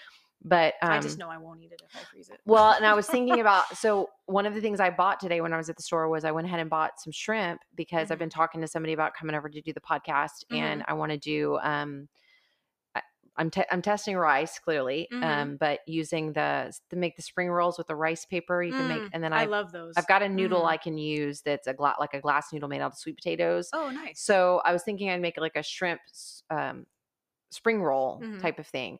But 0.44 0.74
um, 0.82 0.90
I 0.90 1.00
just 1.00 1.18
know 1.18 1.28
I 1.30 1.36
won't 1.38 1.60
eat 1.60 1.70
it 1.72 1.80
if 1.88 1.94
I 1.96 2.04
freeze 2.04 2.28
it. 2.28 2.40
Well, 2.44 2.72
and 2.72 2.84
I 2.84 2.94
was 2.94 3.06
thinking 3.06 3.38
about 3.40 3.76
so 3.76 4.08
one 4.26 4.44
of 4.44 4.54
the 4.54 4.60
things 4.60 4.80
I 4.80 4.90
bought 4.90 5.20
today 5.20 5.40
when 5.40 5.52
I 5.52 5.56
was 5.56 5.68
at 5.70 5.76
the 5.76 5.82
store 5.84 6.08
was 6.08 6.24
I 6.24 6.32
went 6.32 6.46
ahead 6.48 6.58
and 6.58 6.68
bought 6.68 7.00
some 7.00 7.12
shrimp 7.12 7.60
because 7.76 8.10
I've 8.10 8.16
Mhm. 8.16 8.20
been 8.20 8.30
talking 8.30 8.60
to 8.60 8.66
somebody 8.66 8.92
about 8.92 9.14
coming 9.14 9.36
over 9.36 9.48
to 9.48 9.60
do 9.62 9.72
the 9.72 9.80
podcast, 9.80 10.44
and 10.50 10.84
I 10.88 10.94
want 10.94 11.12
to 11.12 11.18
do. 11.18 11.58
um 11.62 12.08
I- 12.94 13.02
I'm 13.36 13.50
te- 13.50 13.64
I'm 13.70 13.80
testing 13.82 14.16
rice 14.16 14.58
clearly, 14.58 15.08
Mhm. 15.12 15.22
um, 15.24 15.56
but 15.58 15.80
using 15.86 16.32
the 16.32 16.76
to 16.90 16.96
make 16.96 17.14
the 17.16 17.22
spring 17.22 17.48
rolls 17.48 17.78
with 17.78 17.86
the 17.86 17.94
rice 17.96 18.26
paper 18.26 18.62
you 18.62 18.72
can 18.72 18.88
make, 18.88 19.02
Mm, 19.02 19.10
and 19.14 19.24
then 19.24 19.32
I 19.32 19.42
I've, 19.42 19.48
love 19.48 19.70
those. 19.72 19.94
I've 19.96 20.06
got 20.08 20.22
a 20.22 20.28
noodle 20.28 20.62
Mhm. 20.62 20.68
I 20.70 20.76
can 20.76 20.98
use 20.98 21.40
that's 21.40 21.66
a 21.68 21.72
gla- 21.72 21.94
like 22.00 22.14
a 22.14 22.20
glass 22.20 22.52
noodle 22.52 22.68
made 22.68 22.80
out 22.80 22.92
of 22.92 22.98
sweet 22.98 23.14
potatoes. 23.16 23.70
Oh, 23.72 23.90
nice. 23.90 24.20
So 24.20 24.60
I 24.64 24.72
was 24.72 24.82
thinking 24.82 25.08
I'd 25.08 25.20
make 25.22 25.38
like 25.38 25.56
a 25.56 25.62
shrimp 25.62 26.00
um, 26.50 26.84
spring 27.50 27.80
roll 27.82 28.20
Mhm. 28.20 28.40
type 28.42 28.58
of 28.58 28.66
thing. 28.66 28.98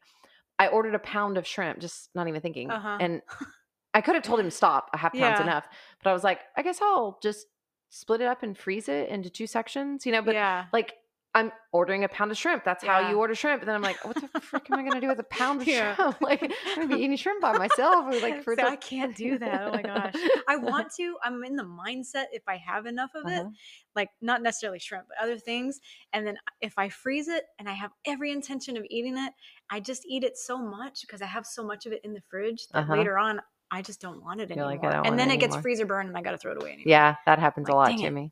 I 0.62 0.68
ordered 0.68 0.94
a 0.94 0.98
pound 1.00 1.36
of 1.38 1.46
shrimp, 1.46 1.80
just 1.80 2.08
not 2.14 2.28
even 2.28 2.40
thinking. 2.40 2.70
Uh-huh. 2.70 2.98
And 3.00 3.22
I 3.94 4.00
could 4.00 4.14
have 4.14 4.24
told 4.24 4.40
him 4.40 4.50
stop, 4.50 4.88
a 4.94 4.98
half 4.98 5.12
pound's 5.12 5.40
Yeah. 5.40 5.42
enough. 5.42 5.66
But 6.02 6.10
I 6.10 6.12
was 6.12 6.24
like, 6.24 6.40
I 6.56 6.62
guess 6.62 6.80
I'll 6.80 7.18
just 7.22 7.46
split 7.90 8.20
it 8.20 8.26
up 8.26 8.42
and 8.42 8.56
freeze 8.56 8.88
it 8.88 9.08
into 9.08 9.28
two 9.28 9.46
sections, 9.46 10.06
you 10.06 10.12
know. 10.12 10.22
But 10.22 10.34
yeah. 10.34 10.66
like 10.72 10.94
I'm 11.34 11.50
ordering 11.72 12.04
a 12.04 12.08
pound 12.08 12.30
of 12.30 12.36
shrimp. 12.36 12.62
That's 12.62 12.84
how 12.84 13.08
you 13.10 13.18
order 13.18 13.34
shrimp. 13.34 13.62
And 13.62 13.68
then 13.68 13.74
I'm 13.74 13.80
like, 13.82 14.04
what 14.04 14.16
the 14.20 14.40
frick 14.40 14.70
am 14.70 14.78
I 14.78 14.82
gonna 14.82 15.00
do 15.00 15.08
with 15.08 15.18
a 15.18 15.24
pound 15.24 15.62
of 15.62 15.66
Yeah. 15.68 15.94
shrimp? 15.96 16.16
Like 16.20 16.42
I'm 16.42 16.74
gonna 16.74 16.88
be 16.88 16.96
eating 17.02 17.16
shrimp 17.16 17.40
by 17.40 17.54
myself. 17.54 18.06
or, 18.06 18.20
Like 18.20 18.42
for 18.42 18.54
So 18.54 18.66
I 18.66 18.76
can't 18.76 19.16
do 19.16 19.38
that. 19.38 19.62
Oh 19.64 19.70
my 19.72 19.82
gosh. 19.82 20.14
I 20.48 20.56
want 20.56 20.92
to. 20.98 21.16
I'm 21.24 21.42
in 21.44 21.56
the 21.56 21.64
mindset 21.64 22.26
if 22.32 22.42
I 22.46 22.56
have 22.58 22.84
enough 22.84 23.12
of 23.14 23.26
it, 23.26 23.40
Uh-huh. 23.40 23.50
like 23.96 24.10
not 24.20 24.42
necessarily 24.42 24.78
shrimp, 24.78 25.06
but 25.08 25.16
other 25.22 25.38
things. 25.38 25.80
And 26.12 26.26
then 26.26 26.36
if 26.60 26.74
I 26.76 26.90
freeze 26.90 27.28
it 27.28 27.44
and 27.58 27.66
I 27.68 27.72
have 27.72 27.92
every 28.04 28.30
intention 28.30 28.76
of 28.76 28.84
eating 28.90 29.16
it, 29.16 29.32
I 29.70 29.80
just 29.80 30.04
eat 30.06 30.24
it 30.24 30.36
so 30.36 30.58
much 30.58 31.00
because 31.00 31.22
I 31.22 31.26
have 31.26 31.46
so 31.46 31.64
much 31.64 31.86
of 31.86 31.92
it 31.92 32.02
in 32.04 32.12
the 32.12 32.20
fridge 32.20 32.68
that 32.72 32.80
Uh-huh. 32.80 32.96
later 32.96 33.16
on 33.18 33.40
I 33.70 33.80
just 33.80 34.02
don't 34.02 34.22
want 34.22 34.42
it 34.42 34.50
You're 34.50 34.66
anymore. 34.66 34.70
like, 34.72 34.84
"I 34.84 34.96
don't 34.96 35.06
and 35.06 35.18
then 35.18 35.30
it 35.30 35.36
it 35.36 35.40
gets 35.40 35.56
freezer 35.56 35.86
burn 35.86 36.06
and 36.08 36.14
I 36.14 36.20
got 36.20 36.32
to 36.32 36.36
throw 36.38 36.52
it 36.52 36.60
away 36.60 36.72
anyway. 36.72 36.90
Yeah, 36.90 37.16
that 37.24 37.38
happens 37.38 37.70
a 37.70 37.72
lot 37.72 37.96
to 37.96 38.04
it. 38.04 38.10
me. 38.10 38.30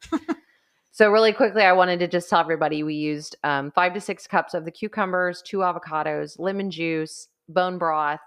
So 0.93 1.11
really 1.11 1.33
quickly, 1.33 1.63
I 1.63 1.73
wanted 1.73 2.01
to 2.01 2.09
just 2.09 2.29
tell 2.29 2.41
everybody 2.41 2.83
we 2.83 2.95
used 2.95 3.37
um, 3.45 3.71
five 3.73 3.95
to 3.95 4.01
six 4.01 4.27
cups 4.27 4.55
of 4.55 4.65
the 4.65 4.71
cucumbers, 4.71 5.43
two 5.43 5.59
avocados, 5.59 6.39
lemon 6.39 6.71
juice, 6.71 7.29
bone 7.49 7.79
broth, 7.79 8.21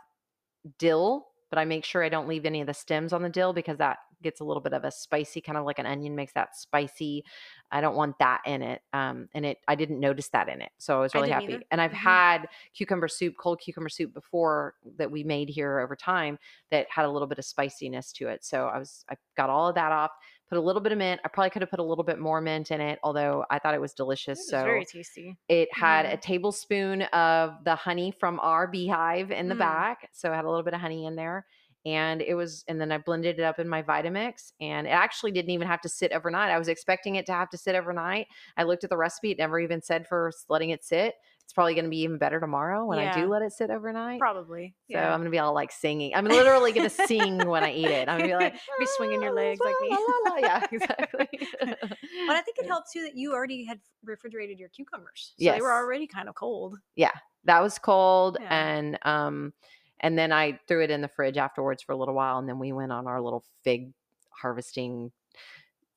dill. 0.80 1.28
But 1.50 1.60
I 1.60 1.66
make 1.66 1.86
sure 1.86 2.04
I 2.04 2.10
don't 2.10 2.28
leave 2.28 2.46
any 2.46 2.62
of 2.62 2.68
the 2.68 2.74
stems 2.74 3.14
on 3.14 3.22
the 3.22 3.30
dill 3.30 3.54
because 3.54 3.78
that 3.78 3.98
gets 4.24 4.40
a 4.40 4.44
little 4.44 4.62
bit 4.62 4.74
of 4.74 4.86
a 4.86 4.92
spicy, 4.92 5.42
kind 5.42 5.58
of 5.58 5.66
like 5.66 5.78
an 5.78 5.86
onion 5.86 6.16
makes 6.16 6.34
that 6.34 6.56
spicy. 6.56 7.24
I 7.72 7.82
don't 7.82 7.96
want 7.96 8.18
that 8.20 8.42
in 8.46 8.62
it. 8.64 8.82
Um, 8.94 9.28
and 9.36 9.46
it, 9.46 9.58
I 9.68 9.76
didn't 9.76 10.00
notice 10.00 10.30
that 10.30 10.50
in 10.50 10.62
it, 10.62 10.72
so 10.80 10.98
I 10.98 11.00
was 11.02 11.14
really 11.14 11.28
didn't 11.28 11.34
happy. 11.42 11.54
either. 11.54 11.64
And 11.72 11.82
I've 11.82 11.92
Mhm. 11.92 11.96
had 11.96 12.48
cucumber 12.74 13.08
soup, 13.08 13.36
cold 13.38 13.60
cucumber 13.60 13.90
soup 13.90 14.14
before 14.14 14.76
that 14.98 15.12
we 15.12 15.24
made 15.24 15.50
here 15.50 15.80
over 15.80 15.96
time 15.96 16.40
that 16.72 16.88
had 16.90 17.06
a 17.06 17.10
little 17.12 17.28
bit 17.28 17.38
of 17.38 17.46
spiciness 17.46 18.12
to 18.14 18.30
it. 18.30 18.44
So 18.44 18.68
I 18.68 18.80
was 18.80 19.06
I 19.10 19.16
got 19.36 19.50
all 19.50 19.68
of 19.68 19.76
that 19.76 19.92
off, 19.92 20.12
put 20.54 20.60
a 20.60 20.66
little 20.66 20.82
bit 20.82 20.92
of 20.92 20.98
mint. 21.00 21.20
I 21.26 21.30
probably 21.30 21.50
could 21.50 21.62
have 21.64 21.72
put 21.72 21.80
a 21.80 21.84
little 21.84 22.04
bit 22.04 22.20
more 22.20 22.42
mint 22.42 22.70
in 22.72 22.80
it, 22.82 23.00
although 23.04 23.44
I 23.50 23.60
thought 23.60 23.74
it 23.74 23.82
was 23.82 23.94
It 23.94 23.98
delicious. 23.98 24.38
was 24.38 24.50
so 24.50 24.64
very 24.64 24.86
tasty. 24.86 25.38
it 25.50 25.70
had 25.74 26.06
Mhm. 26.06 26.14
a 26.14 26.18
tablespoon 26.18 27.02
of 27.04 27.64
the 27.64 27.76
honey 27.76 28.12
from 28.12 28.40
our 28.40 28.68
beehive 28.68 29.32
in 29.32 29.50
the 29.50 29.56
Mm. 29.56 29.60
back. 29.60 30.10
So 30.14 30.32
it 30.32 30.36
had 30.36 30.46
a 30.46 30.50
little 30.50 30.64
bit 30.64 30.74
of 30.74 30.80
honey 30.82 31.06
in 31.06 31.16
there. 31.16 31.46
And 31.86 32.22
it 32.22 32.36
was, 32.36 32.64
and 32.70 32.80
then 32.80 32.92
I 32.94 32.98
blended 32.98 33.40
it 33.40 33.44
up 33.44 33.60
in 33.60 33.68
my 33.68 33.84
Vitamix. 33.84 34.54
And 34.62 34.88
it 34.88 34.92
actually 34.92 35.32
didn't 35.32 35.52
even 35.52 35.68
have 35.68 35.82
to 35.82 35.90
sit 35.90 36.14
overnight. 36.14 36.50
I 36.52 36.58
was 36.60 36.70
expecting 36.70 37.16
it 37.16 37.26
to 37.26 37.34
have 37.34 37.50
to 37.50 37.58
sit 37.58 37.76
overnight. 37.76 38.28
I 38.56 38.64
looked 38.64 38.86
at 38.86 38.90
the 38.90 38.98
recipe, 38.98 39.32
it 39.32 39.38
never 39.40 39.60
even 39.60 39.82
said 39.82 40.08
for 40.08 40.32
letting 40.50 40.70
it 40.70 40.84
sit. 40.86 41.16
It's 41.46 41.54
probably 41.54 41.74
going 41.74 41.84
to 41.86 41.90
be 41.90 42.00
even 42.00 42.18
better 42.18 42.40
tomorrow 42.40 42.86
when 42.86 43.00
I 43.00 43.14
do 43.14 43.28
let 43.28 43.42
it 43.42 43.52
sit 43.52 43.70
overnight. 43.70 44.20
Probably. 44.20 44.74
So 44.90 44.98
Yeah. 44.98 45.12
I'm 45.14 45.20
going 45.20 45.26
to 45.26 45.30
be 45.32 45.40
all 45.40 45.54
like 45.54 45.72
singing. 45.72 46.14
I'm 46.16 46.26
literally 46.26 46.72
going 46.72 46.90
to 46.90 47.08
sing 47.08 47.38
when 47.48 47.64
I 47.64 47.72
eat 47.74 47.88
it. 47.88 48.08
I'm 48.08 48.18
going 48.18 48.30
to 48.32 48.38
be 48.38 48.44
like, 48.44 48.54
Be 48.80 48.86
swinging 48.98 49.22
your 49.22 49.34
"La, 49.34 49.42
la, 49.42 49.48
legs 49.50 49.60
like 49.64 49.76
me." 49.82 49.90
la, 49.90 49.98
la, 49.98 50.32
la." 50.32 50.38
Yeah, 50.38 50.66
exactly. 50.72 51.28
but 51.60 52.36
I 52.36 52.42
think 52.42 52.58
it 52.60 52.66
helped 52.66 52.92
too 52.92 53.02
that 53.04 53.16
you 53.16 53.34
already 53.34 53.66
had 53.66 53.80
refrigerated 54.04 54.58
your 54.58 54.70
cucumbers. 54.70 55.34
So 55.40 55.52
they 55.52 55.62
were 55.62 55.74
already 55.74 56.08
kind 56.08 56.30
of 56.30 56.36
cold. 56.36 56.78
Yeah. 56.96 57.12
That 57.46 57.62
was 57.62 57.78
cold 57.78 58.38
Yeah. 58.40 58.48
and 58.56 58.98
um 59.04 59.54
and 60.00 60.18
then 60.18 60.32
i 60.32 60.58
threw 60.68 60.82
it 60.82 60.90
in 60.92 61.02
the 61.02 61.08
fridge 61.08 61.38
afterwards 61.38 61.84
for 61.84 61.92
a 61.92 61.96
little 61.98 62.14
while 62.14 62.38
and 62.40 62.48
then 62.48 62.58
we 62.58 62.72
went 62.72 62.92
on 62.94 63.06
our 63.06 63.22
little 63.22 63.44
fig 63.64 63.92
harvesting 64.30 65.12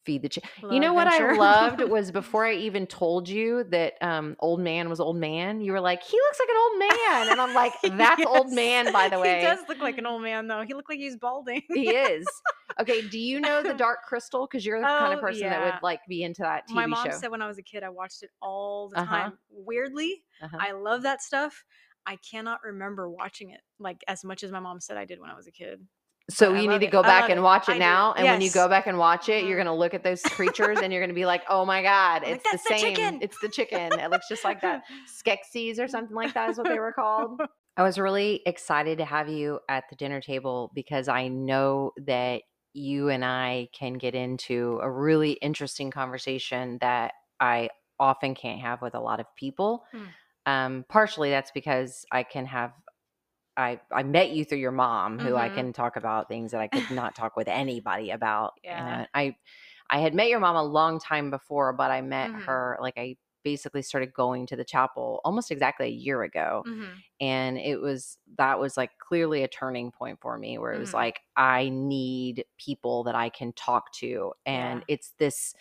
feed 0.07 0.23
the 0.23 0.29
ch- 0.29 0.39
you 0.71 0.81
know 0.81 0.95
what 0.95 1.07
i 1.09 1.19
loved 1.37 1.81
was 1.91 2.11
before 2.13 2.47
i 2.47 2.55
even 2.55 2.87
told 2.87 3.29
you 3.29 3.65
that 3.65 3.95
um 4.01 4.37
old 4.39 4.61
man 4.61 4.89
was 4.89 5.01
old 5.01 5.17
man 5.17 5.61
you 5.61 5.73
were 5.73 5.81
like 5.81 6.03
he 6.03 6.17
looks 6.17 6.39
like 6.41 6.49
an 6.49 6.57
old 6.57 6.79
man 6.79 7.29
and 7.29 7.41
i'm 7.41 7.53
like 7.53 7.75
that's 7.99 8.25
old 8.25 8.53
man 8.53 8.91
by 8.93 9.09
the 9.09 9.19
way 9.21 9.41
He 9.41 9.45
does 9.47 9.59
look 9.69 9.83
like 9.83 9.99
an 9.99 10.07
old 10.07 10.23
man 10.23 10.47
though. 10.47 10.63
He 10.63 10.73
looked 10.75 10.89
like 10.89 10.99
he's 10.99 11.17
balding. 11.17 11.63
he 11.69 11.91
is 11.91 12.27
okay 12.81 13.03
do 13.03 13.19
you 13.19 13.41
know 13.41 13.63
the 13.63 13.75
dark 13.75 13.99
crystal 14.07 14.47
because 14.47 14.65
you're 14.65 14.81
the 14.81 14.87
kind 14.87 15.13
of 15.13 15.19
Oh, 15.19 15.23
person 15.23 15.49
that 15.51 15.61
would 15.63 15.83
like 15.83 16.01
be 16.09 16.23
into 16.23 16.43
that 16.43 16.69
tv 16.69 16.75
My 16.75 16.87
mom 16.87 17.05
show 17.11 17.19
said 17.19 17.31
when 17.31 17.43
I 17.43 17.49
was 17.49 17.59
a 17.59 17.63
kid, 17.63 17.83
I 17.83 17.89
watched 17.89 18.23
it 18.23 18.31
all 18.41 18.89
the 18.89 18.99
Uh-huh. 18.99 19.17
time. 19.17 19.39
Weirdly, 19.51 20.23
Uh-huh. 20.43 20.59
I 20.61 20.73
love 20.73 21.03
that 21.03 21.23
stuff. 21.23 21.65
I 22.07 22.17
cannot 22.17 22.61
remember 22.65 23.11
watching 23.11 23.51
it 23.51 23.61
like 23.79 24.05
as 24.07 24.25
much 24.25 24.45
as 24.45 24.53
my 24.53 24.61
mom 24.61 24.81
said 24.81 24.97
I 24.97 25.05
did 25.05 25.21
when 25.21 25.31
I 25.31 25.35
was 25.35 25.47
a 25.49 25.53
kid. 25.53 25.81
So 26.29 26.53
I 26.53 26.55
you 26.55 26.67
need 26.67 26.81
to 26.81 26.89
go 26.89 27.05
I 27.05 27.05
back 27.05 27.29
and 27.29 27.43
watch 27.43 27.69
I 27.69 27.75
it 27.75 27.77
now. 27.77 28.13
And 28.13 28.29
when 28.29 28.41
you 28.41 28.51
go 28.51 28.69
back 28.69 28.89
and 28.89 28.99
watch 28.99 29.29
it, 29.29 29.45
you're 29.45 29.57
Mhm. 29.57 29.63
gonna 29.63 29.77
look 29.77 29.95
at 29.95 30.03
those 30.03 30.25
creatures 30.29 30.81
and 30.81 30.93
you're 30.93 31.01
gonna 31.03 31.15
be 31.15 31.27
like, 31.27 31.43
"Oh 31.49 31.65
my 31.65 31.83
god, 31.83 32.25
I'm 32.25 32.31
like, 32.31 32.41
it's 32.41 32.49
the 32.49 32.59
"That's 32.65 32.65
the 32.65 32.73
same. 32.75 33.19
It's 33.23 33.39
the 33.39 33.49
chicken. 33.49 33.99
It 34.01 34.11
looks 34.11 34.27
just 34.29 34.43
like 34.45 34.61
that. 34.63 34.83
Skeksis 35.07 35.79
or 35.79 35.87
something 35.89 36.17
like 36.17 36.35
that 36.35 36.51
is 36.51 36.59
what 36.59 36.69
they 36.69 36.79
were 36.79 36.93
called." 36.93 37.41
I 37.77 37.83
was 37.83 37.99
really 37.99 38.43
excited 38.47 38.99
to 38.99 39.05
have 39.05 39.29
you 39.29 39.61
at 39.69 39.85
the 39.91 39.97
dinner 39.97 40.21
table 40.21 40.71
because 40.75 41.09
I 41.09 41.29
know 41.29 41.93
that 41.99 42.43
you 42.73 43.09
and 43.09 43.25
I 43.25 43.69
can 43.73 43.95
get 43.95 44.15
into 44.15 44.79
a 44.83 44.91
really 44.91 45.33
interesting 45.35 45.91
conversation 45.91 46.79
that 46.81 47.13
I 47.41 47.71
often 47.99 48.35
can't 48.35 48.61
have 48.61 48.81
with 48.83 48.95
a 48.95 49.01
lot 49.01 49.21
of 49.21 49.27
people. 49.37 49.85
Mm. 49.93 50.15
Um, 50.47 50.85
partially 50.89 51.31
that's 51.31 51.53
because 51.53 52.07
I 52.13 52.23
can 52.25 52.47
have 52.47 52.73
I 53.57 53.81
I 53.93 54.03
met 54.03 54.31
you 54.31 54.45
through 54.45 54.59
your 54.59 54.73
mom, 54.73 55.19
who 55.19 55.37
I 55.37 55.49
Mhm. 55.49 55.51
can 55.51 55.73
talk 55.73 55.97
about 55.97 56.29
things 56.29 56.53
that 56.53 56.61
I 56.61 56.69
could 56.69 56.91
not 56.91 57.15
talk 57.17 57.37
with 57.37 57.49
anybody 57.49 58.11
about. 58.11 58.55
Yeah. 58.63 59.01
And 59.01 59.09
I 59.15 59.37
I 59.91 60.01
had 60.01 60.15
met 60.15 60.29
your 60.29 60.41
mom 60.41 60.57
a 60.57 60.65
long 60.65 60.99
time 61.01 61.31
before, 61.31 61.73
but 61.73 61.91
I 61.91 62.01
met 62.03 62.31
Mhm. 62.31 62.47
her 62.47 62.79
like 62.81 62.95
I 62.99 63.17
basically 63.45 63.83
started 63.83 64.13
going 64.15 64.47
to 64.47 64.57
the 64.57 64.65
chapel 64.65 65.21
almost 65.25 65.51
exactly 65.53 65.87
a 65.87 65.91
year 65.91 66.23
ago 66.25 66.65
Mhm. 66.65 67.05
and 67.21 67.59
it 67.59 67.81
was 67.81 68.19
that 68.39 68.59
was 68.61 68.77
like 68.77 68.99
clearly 68.99 69.43
a 69.43 69.49
turning 69.49 69.91
point 69.91 70.21
for 70.21 70.39
me 70.39 70.59
where 70.59 70.73
it 70.75 70.79
was 70.79 70.93
Mhm. 70.93 70.95
like 70.95 71.21
i 71.37 71.69
need 71.71 72.45
people 72.59 73.05
that 73.05 73.15
i 73.15 73.29
can 73.29 73.53
talk 73.55 73.93
to 73.93 74.33
and 74.47 74.83
Yeah. 74.83 74.87
it's 74.89 75.13
this 75.19 75.55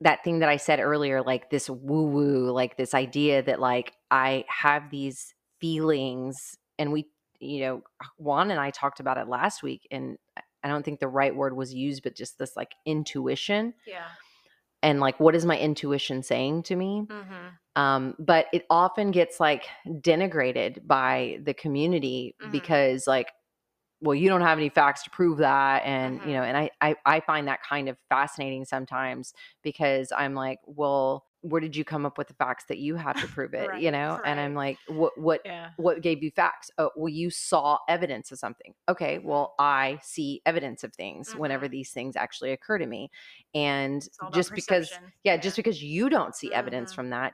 that 0.00 0.24
thing 0.24 0.38
that 0.40 0.48
i 0.48 0.56
said 0.56 0.80
earlier 0.80 1.22
like 1.22 1.50
this 1.50 1.68
woo 1.70 2.04
woo 2.04 2.50
like 2.50 2.76
this 2.76 2.94
idea 2.94 3.42
that 3.42 3.60
like 3.60 3.94
i 4.10 4.44
have 4.48 4.90
these 4.90 5.34
feelings 5.60 6.56
and 6.78 6.92
we 6.92 7.08
you 7.40 7.60
know 7.60 7.82
juan 8.18 8.50
and 8.50 8.60
i 8.60 8.70
talked 8.70 9.00
about 9.00 9.18
it 9.18 9.28
last 9.28 9.62
week 9.62 9.86
and 9.90 10.18
i 10.62 10.68
don't 10.68 10.84
think 10.84 11.00
the 11.00 11.08
right 11.08 11.34
word 11.34 11.56
was 11.56 11.72
used 11.74 12.02
but 12.02 12.14
just 12.14 12.38
this 12.38 12.56
like 12.56 12.72
intuition 12.86 13.74
Yeah. 13.86 14.06
and 14.82 15.00
like 15.00 15.18
what 15.20 15.34
is 15.34 15.44
my 15.44 15.58
intuition 15.58 16.22
saying 16.22 16.62
to 16.64 16.76
me 16.76 17.06
Mhm. 17.08 17.52
um, 17.76 18.14
but 18.18 18.46
it 18.52 18.66
often 18.68 19.10
gets 19.10 19.38
like 19.40 19.68
denigrated 19.86 20.86
by 20.86 21.38
the 21.44 21.54
community 21.54 22.34
Mhm. 22.42 22.50
because 22.52 23.06
like 23.06 23.32
well 24.02 24.14
you 24.14 24.28
don't 24.28 24.40
have 24.40 24.58
any 24.58 24.68
facts 24.70 25.02
to 25.04 25.10
prove 25.10 25.38
that 25.38 25.82
and 25.84 26.20
you 26.24 26.32
know 26.32 26.42
and 26.42 26.56
I, 26.56 26.70
I 26.80 26.96
i 27.06 27.20
find 27.20 27.48
that 27.48 27.62
kind 27.62 27.88
of 27.88 27.98
fascinating 28.08 28.64
sometimes 28.64 29.34
because 29.62 30.12
i'm 30.16 30.34
like 30.34 30.58
well 30.66 31.26
where 31.42 31.60
did 31.60 31.74
you 31.74 31.84
come 31.84 32.04
up 32.04 32.18
with 32.18 32.28
the 32.28 32.34
facts 32.34 32.64
that 32.68 32.78
you 32.78 32.96
have 32.96 33.18
to 33.20 33.26
prove 33.28 33.54
it 33.54 33.64
you 33.80 33.90
Right, 33.90 33.92
know 33.92 34.20
and 34.24 34.38
i'm 34.38 34.54
like 34.54 34.78
what 34.88 35.16
what 35.18 35.40
Yeah. 35.44 35.70
what 35.76 36.02
gave 36.02 36.22
you 36.22 36.30
facts 36.30 36.70
oh 36.78 36.90
well 36.96 37.08
you 37.08 37.30
saw 37.30 37.78
evidence 37.88 38.30
of 38.30 38.38
something 38.38 38.74
okay 38.88 39.18
Mhm. 39.18 39.24
well 39.24 39.54
i 39.58 39.98
see 40.02 40.42
evidence 40.44 40.84
of 40.84 40.92
things 40.94 41.34
whenever 41.34 41.66
Mhm. 41.66 41.70
these 41.70 41.92
things 41.92 42.14
actually 42.16 42.52
occur 42.52 42.78
to 42.78 42.86
me 42.86 43.10
and 43.54 44.06
just 44.32 44.54
because 44.54 44.88
perception. 44.90 45.12
yeah, 45.24 45.36
just 45.36 45.56
because 45.56 45.82
you 45.82 46.08
don't 46.10 46.34
see 46.34 46.52
evidence 46.52 46.92
Mhm. 46.92 46.96
from 46.96 47.10
that, 47.10 47.32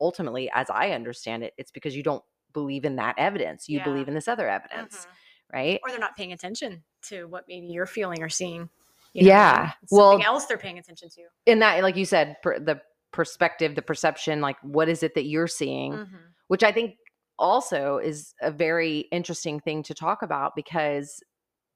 ultimately, 0.00 0.50
as 0.54 0.68
I 0.70 0.90
understand 0.90 1.42
it, 1.42 1.54
it's 1.56 1.70
because 1.70 1.96
you 1.96 2.02
don't 2.02 2.22
believe 2.52 2.84
in 2.84 2.96
that 2.96 3.14
evidence. 3.18 3.68
You 3.68 3.78
Yeah. 3.78 3.84
believe 3.84 4.08
in 4.08 4.14
this 4.14 4.28
other 4.28 4.48
evidence, 4.48 5.06
Mhm. 5.06 5.52
right? 5.52 5.80
Or 5.82 5.90
they're 5.90 5.98
not 5.98 6.16
paying 6.16 6.32
attention 6.32 6.84
to 7.02 7.26
what 7.28 7.44
maybe 7.48 7.66
you're 7.68 7.86
feeling 7.86 8.22
or 8.22 8.28
seeing. 8.28 8.68
you 9.14 9.22
know 9.22 9.28
Yeah? 9.28 9.72
Well- 9.90 10.22
else 10.22 10.44
they're 10.44 10.58
paying 10.58 10.78
attention 10.78 11.08
to. 11.08 11.22
In 11.46 11.60
that, 11.60 11.82
like 11.82 11.96
you 11.96 12.04
said, 12.04 12.36
per, 12.42 12.58
the 12.58 12.80
perspective, 13.12 13.74
the 13.74 13.82
perception, 13.82 14.40
like 14.40 14.58
what 14.62 14.88
is 14.88 15.02
it 15.02 15.14
that 15.14 15.24
you're 15.26 15.46
seeing, 15.48 16.00
Mhm. 16.00 16.34
which 16.48 16.62
I 16.62 16.72
think 16.72 16.96
also 17.38 17.98
is 17.98 18.34
a 18.42 18.50
very 18.50 19.00
interesting 19.12 19.60
thing 19.60 19.82
to 19.84 19.94
talk 19.94 20.22
about 20.22 20.54
because 20.56 21.22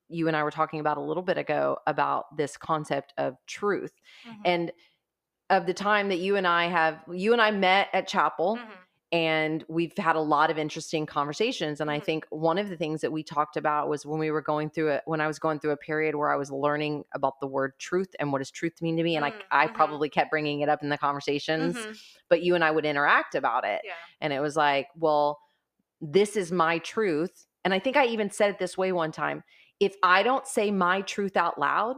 you 0.09 0.29
and 0.29 0.37
I 0.37 0.45
were 0.45 0.51
talking 0.51 0.81
about 0.81 0.99
a 0.99 1.03
little 1.03 1.23
bit 1.23 1.39
ago 1.39 1.79
about 1.87 2.37
this 2.37 2.57
concept 2.57 3.15
of 3.19 3.37
truth 3.47 3.95
Mhm. 4.25 4.43
and 4.45 4.73
of 5.51 5.67
the 5.67 5.75
time 5.75 6.09
that 6.11 6.19
you 6.19 6.37
and 6.37 6.47
I 6.47 6.67
have 6.67 7.03
you 7.13 7.33
and 7.33 7.43
I 7.43 7.51
met 7.53 7.89
at 7.93 8.09
chapel 8.09 8.57
Mhm. 8.57 8.82
And 9.13 9.63
we've 9.69 9.97
had 9.99 10.17
a 10.17 10.21
lot 10.21 10.51
of 10.51 10.59
interesting 10.59 11.05
conversations 11.07 11.81
and 11.81 11.91
i 11.91 12.01
Mhm. 12.01 12.05
think 12.05 12.27
one 12.31 12.59
of 12.59 12.69
the 12.71 12.77
things 12.77 13.03
that 13.03 13.13
we 13.13 13.23
talked 13.23 13.57
about 13.59 13.89
was 13.89 14.07
when 14.07 14.19
we 14.19 14.31
were 14.31 14.41
going 14.41 14.71
through 14.71 14.89
it 14.89 15.03
when 15.05 15.21
i 15.21 15.27
was 15.27 15.39
going 15.39 15.61
through 15.61 15.71
a 15.73 15.77
period 15.77 16.15
where 16.17 16.31
i 16.31 16.37
was 16.37 16.51
learning 16.51 17.05
about 17.15 17.39
the 17.41 17.47
word 17.47 17.73
truth 17.79 18.15
and 18.19 18.33
what 18.33 18.39
does 18.39 18.51
truth 18.51 18.81
mean 18.81 18.97
to 18.97 19.03
me 19.03 19.17
and 19.17 19.25
Mm, 19.27 19.33
i 19.53 19.65
i 19.65 19.67
mhm. 19.69 19.75
probably 19.75 20.09
kept 20.09 20.31
bringing 20.31 20.61
it 20.61 20.69
up 20.69 20.83
in 20.83 20.89
the 20.89 20.99
conversations 20.99 21.77
Mhm. 21.77 21.97
but 22.29 22.43
you 22.43 22.55
and 22.55 22.65
i 22.65 22.71
would 22.71 22.87
interact 22.87 23.35
about 23.35 23.65
it 23.65 23.83
Yeah. 23.85 23.93
and 24.21 24.33
it 24.33 24.41
was 24.41 24.57
like 24.57 24.89
well 24.97 25.39
this 26.01 26.37
is 26.37 26.51
my 26.51 26.79
truth 26.79 27.47
and 27.65 27.75
i 27.75 27.79
think 27.79 27.97
i 27.97 28.07
even 28.07 28.31
said 28.31 28.51
it 28.51 28.59
this 28.59 28.77
way 28.79 28.93
one 28.93 29.13
time 29.13 29.45
if 29.81 29.95
i 30.03 30.23
don't 30.23 30.47
say 30.47 30.71
my 30.71 31.01
truth 31.03 31.37
out 31.37 31.59
loud 31.59 31.97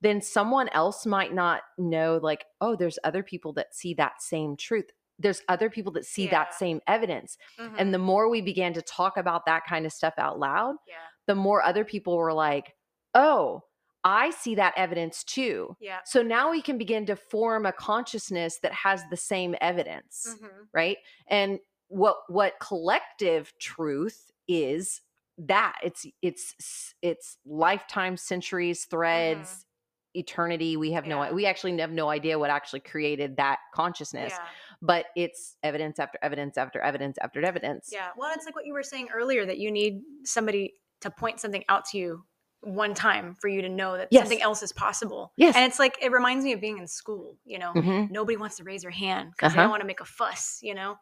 then 0.00 0.20
someone 0.20 0.68
else 0.70 1.06
might 1.06 1.32
not 1.32 1.62
know 1.78 2.18
like 2.22 2.44
oh 2.60 2.74
there's 2.76 2.98
other 3.04 3.22
people 3.22 3.52
that 3.52 3.74
see 3.74 3.94
that 3.94 4.22
same 4.22 4.56
truth 4.56 4.90
there's 5.18 5.42
other 5.48 5.68
people 5.70 5.92
that 5.92 6.04
see 6.06 6.26
that 6.28 6.54
same 6.54 6.80
evidence 6.86 7.36
Mhm. 7.58 7.74
and 7.78 7.94
the 7.94 7.98
more 7.98 8.28
we 8.28 8.40
began 8.40 8.72
to 8.74 8.82
talk 8.82 9.16
about 9.16 9.46
that 9.46 9.64
kind 9.66 9.86
of 9.86 9.92
stuff 9.92 10.14
out 10.18 10.38
loud 10.38 10.76
yeah. 10.88 10.94
the 11.26 11.34
more 11.34 11.62
other 11.62 11.84
people 11.84 12.16
were 12.16 12.32
like 12.32 12.74
oh 13.14 13.62
i 14.04 14.30
see 14.30 14.54
that 14.56 14.72
evidence 14.76 15.22
too 15.24 15.76
Yeah. 15.80 16.00
so 16.04 16.22
now 16.22 16.50
we 16.50 16.60
can 16.62 16.78
begin 16.78 17.06
to 17.06 17.14
form 17.16 17.66
a 17.66 17.72
consciousness 17.72 18.58
that 18.62 18.72
has 18.72 19.02
the 19.10 19.16
same 19.16 19.54
evidence 19.60 20.36
Mhm. 20.40 20.68
right 20.72 20.98
and 21.28 21.60
what 21.88 22.16
what 22.28 22.54
collective 22.58 23.52
truth 23.60 24.30
is 24.48 25.02
that 25.38 25.76
it's 25.82 26.04
it's 26.22 26.94
it's 27.02 27.36
lifetime 27.44 28.16
centuries 28.16 28.86
threads 28.86 29.66
eternity 30.14 30.76
we 30.76 30.92
have 30.92 31.06
no 31.06 31.18
Mm-hmm. 31.18 31.34
We 31.34 31.46
actually 31.46 31.78
have 31.78 31.90
no 31.90 32.10
idea 32.10 32.38
what 32.38 32.50
actually 32.50 32.80
created 32.80 33.36
that 33.38 33.60
consciousness 33.74 34.32
Yeah. 34.36 34.46
But 34.82 35.06
it's 35.16 35.56
evidence 35.62 35.98
after 35.98 36.18
evidence 36.22 36.58
after 36.58 36.80
evidence 36.80 37.16
after 37.22 37.42
evidence 37.44 37.88
Yeah. 37.92 38.08
Well, 38.16 38.30
it's 38.34 38.44
like 38.44 38.54
what 38.56 38.66
you 38.66 38.74
were 38.74 38.82
saying 38.82 39.08
earlier 39.14 39.46
that 39.46 39.58
you 39.58 39.70
need 39.70 40.00
somebody 40.24 40.74
to 41.00 41.10
point 41.10 41.40
something 41.40 41.64
out 41.68 41.84
to 41.86 41.98
you 41.98 42.24
one 42.60 42.94
time 42.94 43.34
for 43.40 43.48
you 43.48 43.62
to 43.62 43.68
know 43.68 43.96
that 43.96 44.08
Yes. 44.10 44.22
something 44.22 44.40
else 44.42 44.62
is 44.62 44.72
possible. 44.72 45.32
Yes. 45.36 45.56
And 45.56 45.64
it's 45.64 45.78
like 45.80 45.96
it 46.00 46.12
reminds 46.12 46.44
me 46.44 46.52
of 46.52 46.60
being 46.60 46.78
in 46.78 46.86
school, 46.86 47.36
you 47.44 47.58
know. 47.58 47.72
Mhm. 47.74 48.10
Nobody 48.10 48.36
wants 48.36 48.56
to 48.58 48.64
raise 48.64 48.82
their 48.82 48.90
hand 48.92 49.30
because 49.32 49.52
they 49.52 49.58
Uh-huh. 49.58 49.64
don't 49.64 49.70
want 49.70 49.80
to 49.80 49.86
make 49.86 50.00
a 50.00 50.04
fuss, 50.04 50.58
you 50.62 50.74
know. 50.74 50.96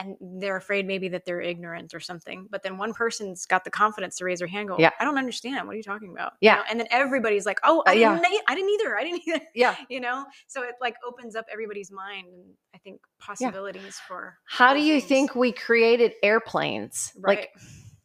And 0.00 0.16
they're 0.20 0.56
afraid 0.56 0.86
maybe 0.86 1.08
that 1.08 1.24
they're 1.24 1.40
ignorant 1.40 1.92
or 1.92 1.98
something. 1.98 2.46
But 2.50 2.62
then 2.62 2.78
one 2.78 2.94
person's 2.94 3.46
got 3.46 3.64
the 3.64 3.70
confidence 3.70 4.16
to 4.18 4.24
raise 4.24 4.38
their 4.38 4.46
hand, 4.46 4.68
go, 4.68 4.76
Yeah. 4.78 4.90
I 5.00 5.04
don't 5.04 5.18
understand. 5.18 5.66
What 5.66 5.72
are 5.74 5.76
you 5.76 5.82
talking 5.82 6.12
about? 6.12 6.34
Yeah. 6.40 6.52
You 6.52 6.58
know? 6.58 6.64
And 6.70 6.80
then 6.80 6.86
everybody's 6.92 7.44
like, 7.46 7.58
Oh, 7.64 7.80
Uh, 7.80 7.90
I, 7.90 7.92
yeah. 7.94 8.14
didn't, 8.16 8.42
I 8.46 8.54
didn't 8.54 8.70
either. 8.70 8.96
I 8.96 9.02
didn't 9.02 9.22
either. 9.26 9.40
yeah 9.54 9.74
You 9.88 10.00
know? 10.00 10.24
So 10.46 10.62
it 10.62 10.76
like 10.80 10.94
opens 11.04 11.34
up 11.34 11.46
everybody's 11.52 11.90
mind 11.90 12.28
and 12.28 12.44
I 12.74 12.78
think 12.78 13.00
possibilities 13.18 13.98
for 14.06 14.38
how 14.44 14.72
do 14.72 14.80
you 14.80 15.00
things. 15.00 15.04
think 15.08 15.34
we 15.34 15.50
created 15.50 16.12
airplanes 16.22 17.12
right. 17.18 17.38
like 17.38 17.50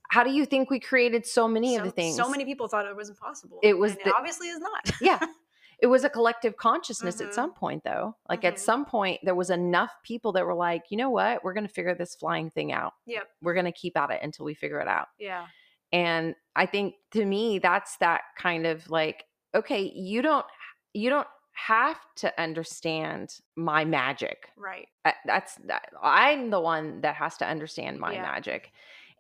how 0.10 0.24
do 0.24 0.32
you 0.32 0.46
think 0.46 0.70
we 0.72 0.80
created 0.80 1.26
so 1.28 1.48
many 1.48 1.76
of 1.76 1.84
the 1.84 1.92
things 1.92 2.16
So 2.16 2.28
many 2.30 2.44
people 2.46 2.68
thought 2.68 2.86
it 2.88 2.96
was 2.96 3.10
impossible. 3.10 3.60
It 3.62 3.78
was 3.78 3.92
and 3.92 4.02
the- 4.04 4.10
it 4.10 4.16
obviously 4.18 4.48
is 4.50 4.60
not. 4.60 4.92
yeah 5.02 5.20
it 5.84 5.88
was 5.88 6.06
a 6.06 6.10
collective 6.10 6.56
consciousness 6.56 7.20
at 7.20 7.28
Mhm. 7.30 7.34
some 7.34 7.54
point 7.54 7.84
though 7.84 8.16
like 8.30 8.46
at 8.46 8.56
Mhm. 8.56 8.60
some 8.60 8.86
point 8.86 9.20
there 9.24 9.36
was 9.36 9.50
enough 9.50 9.92
people 10.04 10.32
that 10.32 10.46
were 10.46 10.54
like 10.56 10.90
you 10.90 10.98
know 10.98 11.10
what 11.10 11.44
we're 11.44 11.54
going 11.54 11.68
to 11.68 11.74
figure 11.74 11.94
this 11.94 12.16
flying 12.16 12.50
thing 12.50 12.72
out 12.72 12.94
Yep. 13.06 13.30
we're 13.42 13.54
going 13.54 13.66
to 13.66 13.72
keep 13.74 13.98
at 13.98 14.10
it 14.10 14.22
until 14.24 14.46
we 14.46 14.54
figure 14.54 14.80
it 14.80 14.88
out 14.88 15.10
Yeah. 15.20 15.48
and 15.92 16.36
i 16.56 16.66
think 16.66 16.96
to 17.12 17.26
me 17.26 17.60
that's 17.60 17.98
that 17.98 18.22
kind 18.38 18.66
of 18.66 18.90
like 18.90 19.26
okay 19.54 19.82
you 19.82 20.22
don't 20.22 20.46
you 20.94 21.10
don't 21.10 21.28
have 21.52 22.00
to 22.16 22.42
understand 22.42 23.40
my 23.56 23.84
magic 23.86 24.52
Right. 24.56 24.88
That's 25.26 25.60
i'm 26.02 26.50
the 26.50 26.62
one 26.62 27.02
that 27.02 27.16
has 27.16 27.38
to 27.38 27.46
understand 27.46 28.00
my 28.00 28.14
Yeah. 28.14 28.22
magic 28.24 28.72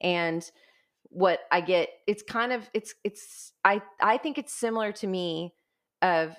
and 0.01 0.49
what 1.09 1.41
i 1.51 1.61
get 1.61 1.89
it's 2.07 2.24
kind 2.24 2.51
of 2.53 2.68
it's 2.74 2.95
it's 3.03 3.53
i 3.66 3.82
i 3.99 4.18
think 4.18 4.38
it's 4.39 4.51
similar 4.53 4.91
to 4.93 5.05
me 5.07 5.53
of 6.01 6.36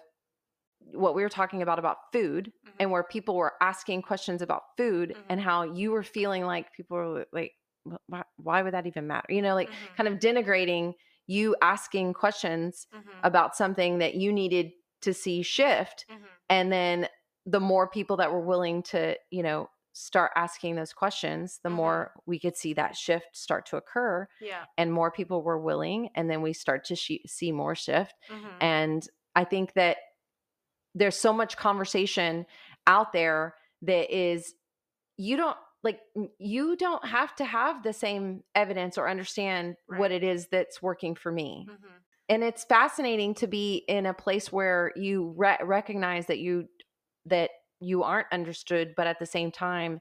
what 0.92 1.14
we 1.14 1.22
were 1.22 1.28
talking 1.28 1.62
about 1.62 1.78
about 1.78 1.96
food 2.12 2.52
Mhm. 2.66 2.72
and 2.80 2.90
where 2.90 3.04
people 3.04 3.36
were 3.36 3.54
asking 3.60 4.02
questions 4.02 4.42
about 4.42 4.62
food 4.76 5.10
Mhm. 5.16 5.24
and 5.30 5.40
how 5.40 5.62
you 5.62 5.90
were 5.92 6.02
feeling 6.02 6.44
like 6.44 6.72
people 6.72 6.96
were 6.96 7.26
like 7.32 7.52
why, 8.06 8.22
why 8.36 8.62
would 8.62 8.72
that 8.72 8.86
even 8.86 9.06
matter 9.06 9.26
you 9.32 9.42
know 9.42 9.54
like 9.54 9.68
Mhm. 9.70 9.96
kind 9.96 10.08
of 10.08 10.18
denigrating 10.18 10.94
you 11.26 11.54
asking 11.62 12.12
questions 12.14 12.86
Mhm. 12.94 13.02
about 13.22 13.54
something 13.56 13.98
that 13.98 14.14
you 14.14 14.32
needed 14.32 14.72
to 15.02 15.12
see 15.12 15.42
shift 15.42 16.06
Mhm. 16.10 16.26
and 16.48 16.72
then 16.72 17.08
the 17.46 17.60
more 17.60 17.86
people 17.88 18.16
that 18.16 18.32
were 18.32 18.40
willing 18.40 18.82
to 18.82 19.16
you 19.30 19.42
know 19.42 19.68
start 19.92 20.32
asking 20.34 20.74
those 20.76 20.92
questions 20.92 21.60
the 21.62 21.68
Mhm. 21.68 21.72
more 21.72 22.12
we 22.26 22.38
could 22.40 22.56
see 22.56 22.72
that 22.74 22.96
shift 22.96 23.36
start 23.36 23.64
to 23.66 23.76
occur 23.76 24.26
Yeah. 24.40 24.64
and 24.78 24.92
more 24.92 25.10
people 25.10 25.42
were 25.42 25.58
willing 25.58 26.10
and 26.14 26.28
then 26.30 26.42
we 26.42 26.52
start 26.52 26.84
to 26.86 26.96
she- 26.96 27.22
see 27.26 27.52
more 27.52 27.74
shift 27.74 28.14
and 28.60 29.08
i 29.36 29.44
think 29.44 29.74
that 29.74 29.98
there's 30.94 31.16
so 31.16 31.32
much 31.32 31.56
conversation 31.56 32.46
out 32.86 33.12
there 33.12 33.54
that 33.82 34.14
is 34.14 34.54
you 35.16 35.36
don't 35.36 35.56
like 35.82 36.00
you 36.38 36.76
don't 36.76 37.04
have 37.06 37.34
to 37.36 37.44
have 37.44 37.82
the 37.82 37.92
same 37.92 38.42
evidence 38.54 38.96
or 38.98 39.08
understand 39.08 39.76
what 39.98 40.10
it 40.12 40.22
is 40.24 40.48
that's 40.48 40.80
working 40.82 41.14
for 41.14 41.30
me 41.30 41.66
Mhm. 41.70 41.90
and 42.28 42.42
it's 42.42 42.64
fascinating 42.64 43.34
to 43.34 43.46
be 43.46 43.84
in 43.88 44.06
a 44.06 44.14
place 44.14 44.50
where 44.52 44.92
you 44.96 45.34
re- 45.36 45.58
recognize 45.62 46.26
that 46.26 46.38
you 46.38 46.68
that 47.26 47.50
you 47.80 48.02
aren't 48.02 48.28
understood 48.32 48.94
but 48.96 49.06
at 49.06 49.18
the 49.18 49.26
same 49.26 49.50
time 49.52 50.00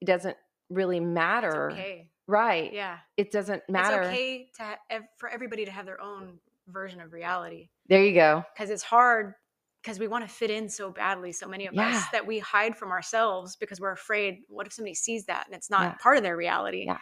it 0.00 0.04
doesn't 0.06 0.36
really 0.70 0.98
It's 0.98 1.04
matter 1.06 1.70
okay. 1.72 2.10
right 2.26 2.72
Yeah. 2.72 2.98
it 3.16 3.30
doesn't 3.32 3.62
matter 3.68 4.02
It's 4.02 4.08
okay 4.08 4.50
to 4.56 4.62
ha- 4.62 5.00
for 5.18 5.28
everybody 5.28 5.64
to 5.64 5.70
have 5.70 5.86
their 5.86 6.00
own 6.00 6.38
version 6.68 7.00
of 7.00 7.12
reality 7.12 7.70
there 7.88 8.04
you 8.04 8.14
go 8.14 8.44
because 8.54 8.70
it's 8.70 8.82
hard 8.84 9.34
because 9.82 9.98
we 9.98 10.06
want 10.06 10.26
to 10.26 10.32
fit 10.32 10.50
in 10.50 10.68
so 10.68 10.90
badly 10.90 11.32
so 11.32 11.48
many 11.48 11.66
of 11.66 11.74
Yeah. 11.74 11.88
us 11.96 12.04
that 12.12 12.26
we 12.26 12.38
hide 12.38 12.76
from 12.76 12.90
ourselves 12.92 13.56
because 13.56 13.80
we're 13.80 13.92
afraid 13.92 14.42
what 14.48 14.66
if 14.66 14.72
somebody 14.72 14.94
sees 14.94 15.26
that 15.26 15.46
and 15.46 15.54
it's 15.54 15.68
not 15.70 15.82
Yeah. 15.82 15.94
part 16.00 16.16
of 16.16 16.22
their 16.22 16.36
reality 16.36 16.84
Yeah. 16.86 16.98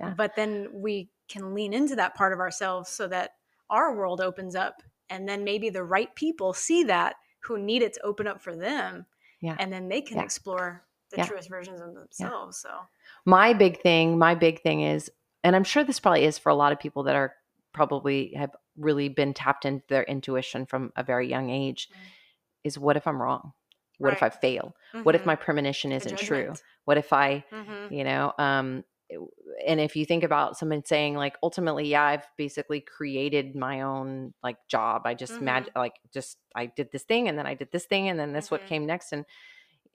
Yeah. 0.00 0.14
but 0.16 0.34
then 0.36 0.68
we 0.72 1.10
can 1.28 1.54
lean 1.54 1.72
into 1.72 1.96
that 1.96 2.14
part 2.14 2.32
of 2.32 2.38
ourselves 2.38 2.88
so 2.90 3.08
that 3.08 3.32
our 3.70 3.94
world 3.94 4.20
opens 4.20 4.54
up 4.54 4.82
and 5.10 5.28
then 5.28 5.44
maybe 5.44 5.70
the 5.70 5.84
right 5.84 6.14
people 6.14 6.52
see 6.52 6.84
that 6.84 7.16
who 7.40 7.58
need 7.58 7.82
it 7.82 7.94
to 7.94 8.00
open 8.02 8.26
up 8.26 8.40
for 8.40 8.54
them 8.56 9.06
Yeah. 9.40 9.56
and 9.58 9.72
then 9.72 9.88
they 9.88 10.02
can 10.02 10.18
explore 10.18 10.84
the 11.10 11.24
truest 11.24 11.48
versions 11.48 11.80
of 11.80 11.94
themselves 11.94 12.58
so 12.58 12.80
my 13.24 13.54
big 13.54 13.80
thing 13.80 14.18
my 14.18 14.34
big 14.34 14.60
thing 14.60 14.82
is 14.82 15.10
and 15.42 15.56
i'm 15.56 15.64
sure 15.64 15.82
this 15.82 15.98
probably 16.00 16.24
is 16.24 16.36
for 16.38 16.50
a 16.50 16.54
lot 16.54 16.72
of 16.72 16.78
people 16.78 17.04
that 17.04 17.16
are 17.16 17.34
probably 17.72 18.34
have 18.34 18.54
really 18.76 19.08
been 19.08 19.32
tapped 19.34 19.64
into 19.64 19.84
their 19.88 20.02
intuition 20.04 20.66
from 20.66 20.92
a 20.96 21.02
very 21.02 21.26
young 21.28 21.48
age 21.50 21.88
Mm. 21.90 21.96
Is 22.68 22.78
what 22.78 22.96
if 22.96 23.06
i'm 23.06 23.20
wrong 23.20 23.52
what 23.98 24.12
if 24.12 24.22
i 24.22 24.26
Right. 24.26 24.40
fail 24.40 24.74
what 25.02 25.14
if 25.16 25.22
Mhm. 25.22 25.26
my 25.26 25.36
premonition 25.36 25.90
isn't 25.92 26.18
true 26.18 26.54
what 26.84 26.98
if 26.98 27.12
i 27.12 27.44
Mhm. 27.52 27.90
you 27.90 28.04
know 28.04 28.32
um 28.38 28.84
and 29.66 29.80
if 29.80 29.96
you 29.96 30.04
think 30.04 30.22
about 30.22 30.58
someone 30.58 30.84
saying 30.84 31.14
like 31.16 31.36
ultimately 31.42 31.86
yeah 31.88 32.04
i've 32.04 32.26
basically 32.36 32.80
created 32.80 33.56
my 33.56 33.80
own 33.80 34.34
like 34.42 34.58
job 34.68 35.02
i 35.06 35.14
just 35.14 35.40
mag- 35.40 35.64
Mhm. 35.72 35.80
like 35.84 35.94
just 36.12 36.38
i 36.54 36.66
did 36.66 36.92
this 36.92 37.04
thing 37.04 37.26
and 37.28 37.38
then 37.38 37.46
i 37.46 37.54
did 37.54 37.70
this 37.72 37.86
thing 37.86 38.08
and 38.08 38.20
then 38.20 38.32
this 38.34 38.50
what 38.50 38.62
Mhm. 38.62 38.68
came 38.68 38.86
next 38.86 39.12
and 39.12 39.24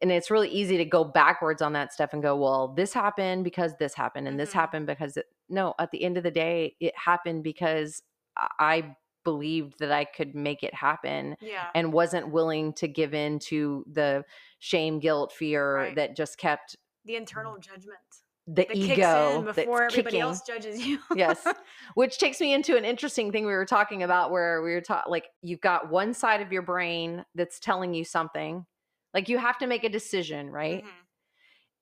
and 0.02 0.12
it's 0.12 0.32
really 0.32 0.50
easy 0.50 0.78
to 0.78 0.86
go 0.86 1.04
backwards 1.04 1.62
on 1.62 1.74
that 1.74 1.94
stuff 1.94 2.12
and 2.14 2.24
go 2.24 2.36
well 2.36 2.68
this 2.70 2.94
happened 2.94 3.44
because 3.44 3.78
this 3.78 3.94
happened 3.94 4.28
and 4.28 4.40
this 4.40 4.50
Mhm. 4.50 4.54
happened 4.62 4.88
because 4.88 5.16
it, 5.16 5.28
no 5.48 5.76
at 5.80 5.92
the 5.92 6.04
end 6.04 6.18
of 6.18 6.24
the 6.24 6.32
day 6.32 6.76
it 6.80 6.94
happened 6.98 7.44
because 7.44 8.02
I 8.36 8.96
believed 9.24 9.78
that 9.80 9.92
i 9.92 10.04
could 10.04 10.36
make 10.36 10.64
it 10.64 10.74
happen 10.74 11.36
yeah 11.42 11.68
and 11.76 11.92
wasn't 11.94 12.28
willing 12.30 12.74
to 12.74 12.88
give 12.88 13.14
in 13.14 13.40
to 13.40 13.84
the 13.92 14.24
shame 14.60 15.00
guilt 15.00 15.32
fear 15.32 15.76
Right. 15.76 15.96
that 15.96 16.16
just 16.16 16.38
kept 16.38 16.76
the 17.06 17.16
internal 17.16 17.58
judgment 17.58 18.00
the 18.48 18.54
that 18.56 18.68
kicks 18.72 18.90
ego 19.00 19.42
before 19.42 19.84
everybody 19.84 20.04
kicking. 20.18 20.22
else 20.22 20.42
judges 20.42 20.86
you 20.86 21.00
yes 21.16 21.46
which 21.96 22.18
takes 22.18 22.42
me 22.42 22.54
into 22.54 22.76
an 22.76 22.84
interesting 22.86 23.32
thing 23.32 23.46
we 23.46 23.54
were 23.54 23.66
talking 23.66 24.04
about 24.04 24.32
where 24.32 24.62
we 24.62 24.74
were 24.74 24.82
taught 24.82 25.10
like 25.10 25.28
you've 25.42 25.62
got 25.62 25.90
one 25.90 26.14
side 26.14 26.42
of 26.42 26.52
your 26.52 26.62
brain 26.62 27.24
that's 27.36 27.60
telling 27.60 27.94
you 27.94 28.04
something 28.04 28.66
like 29.14 29.30
you 29.30 29.38
have 29.38 29.58
to 29.58 29.68
make 29.68 29.84
a 29.86 29.90
decision 29.90 30.50
right 30.50 30.84
Mhm. 30.84 30.90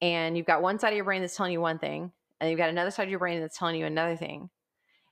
and 0.01 0.37
you've 0.37 0.45
got 0.45 0.61
one 0.61 0.77
side 0.79 0.89
of 0.89 0.95
your 0.95 1.05
brain 1.05 1.21
that's 1.21 1.35
telling 1.35 1.51
you 1.53 1.61
one 1.61 1.79
thing 1.79 2.11
and 2.39 2.49
you've 2.49 2.57
got 2.59 2.69
another 2.69 2.91
side 2.91 3.03
of 3.03 3.09
your 3.09 3.19
brain 3.19 3.39
that's 3.39 3.57
telling 3.57 3.75
you 3.75 3.85
another 3.85 4.15
thing 4.15 4.49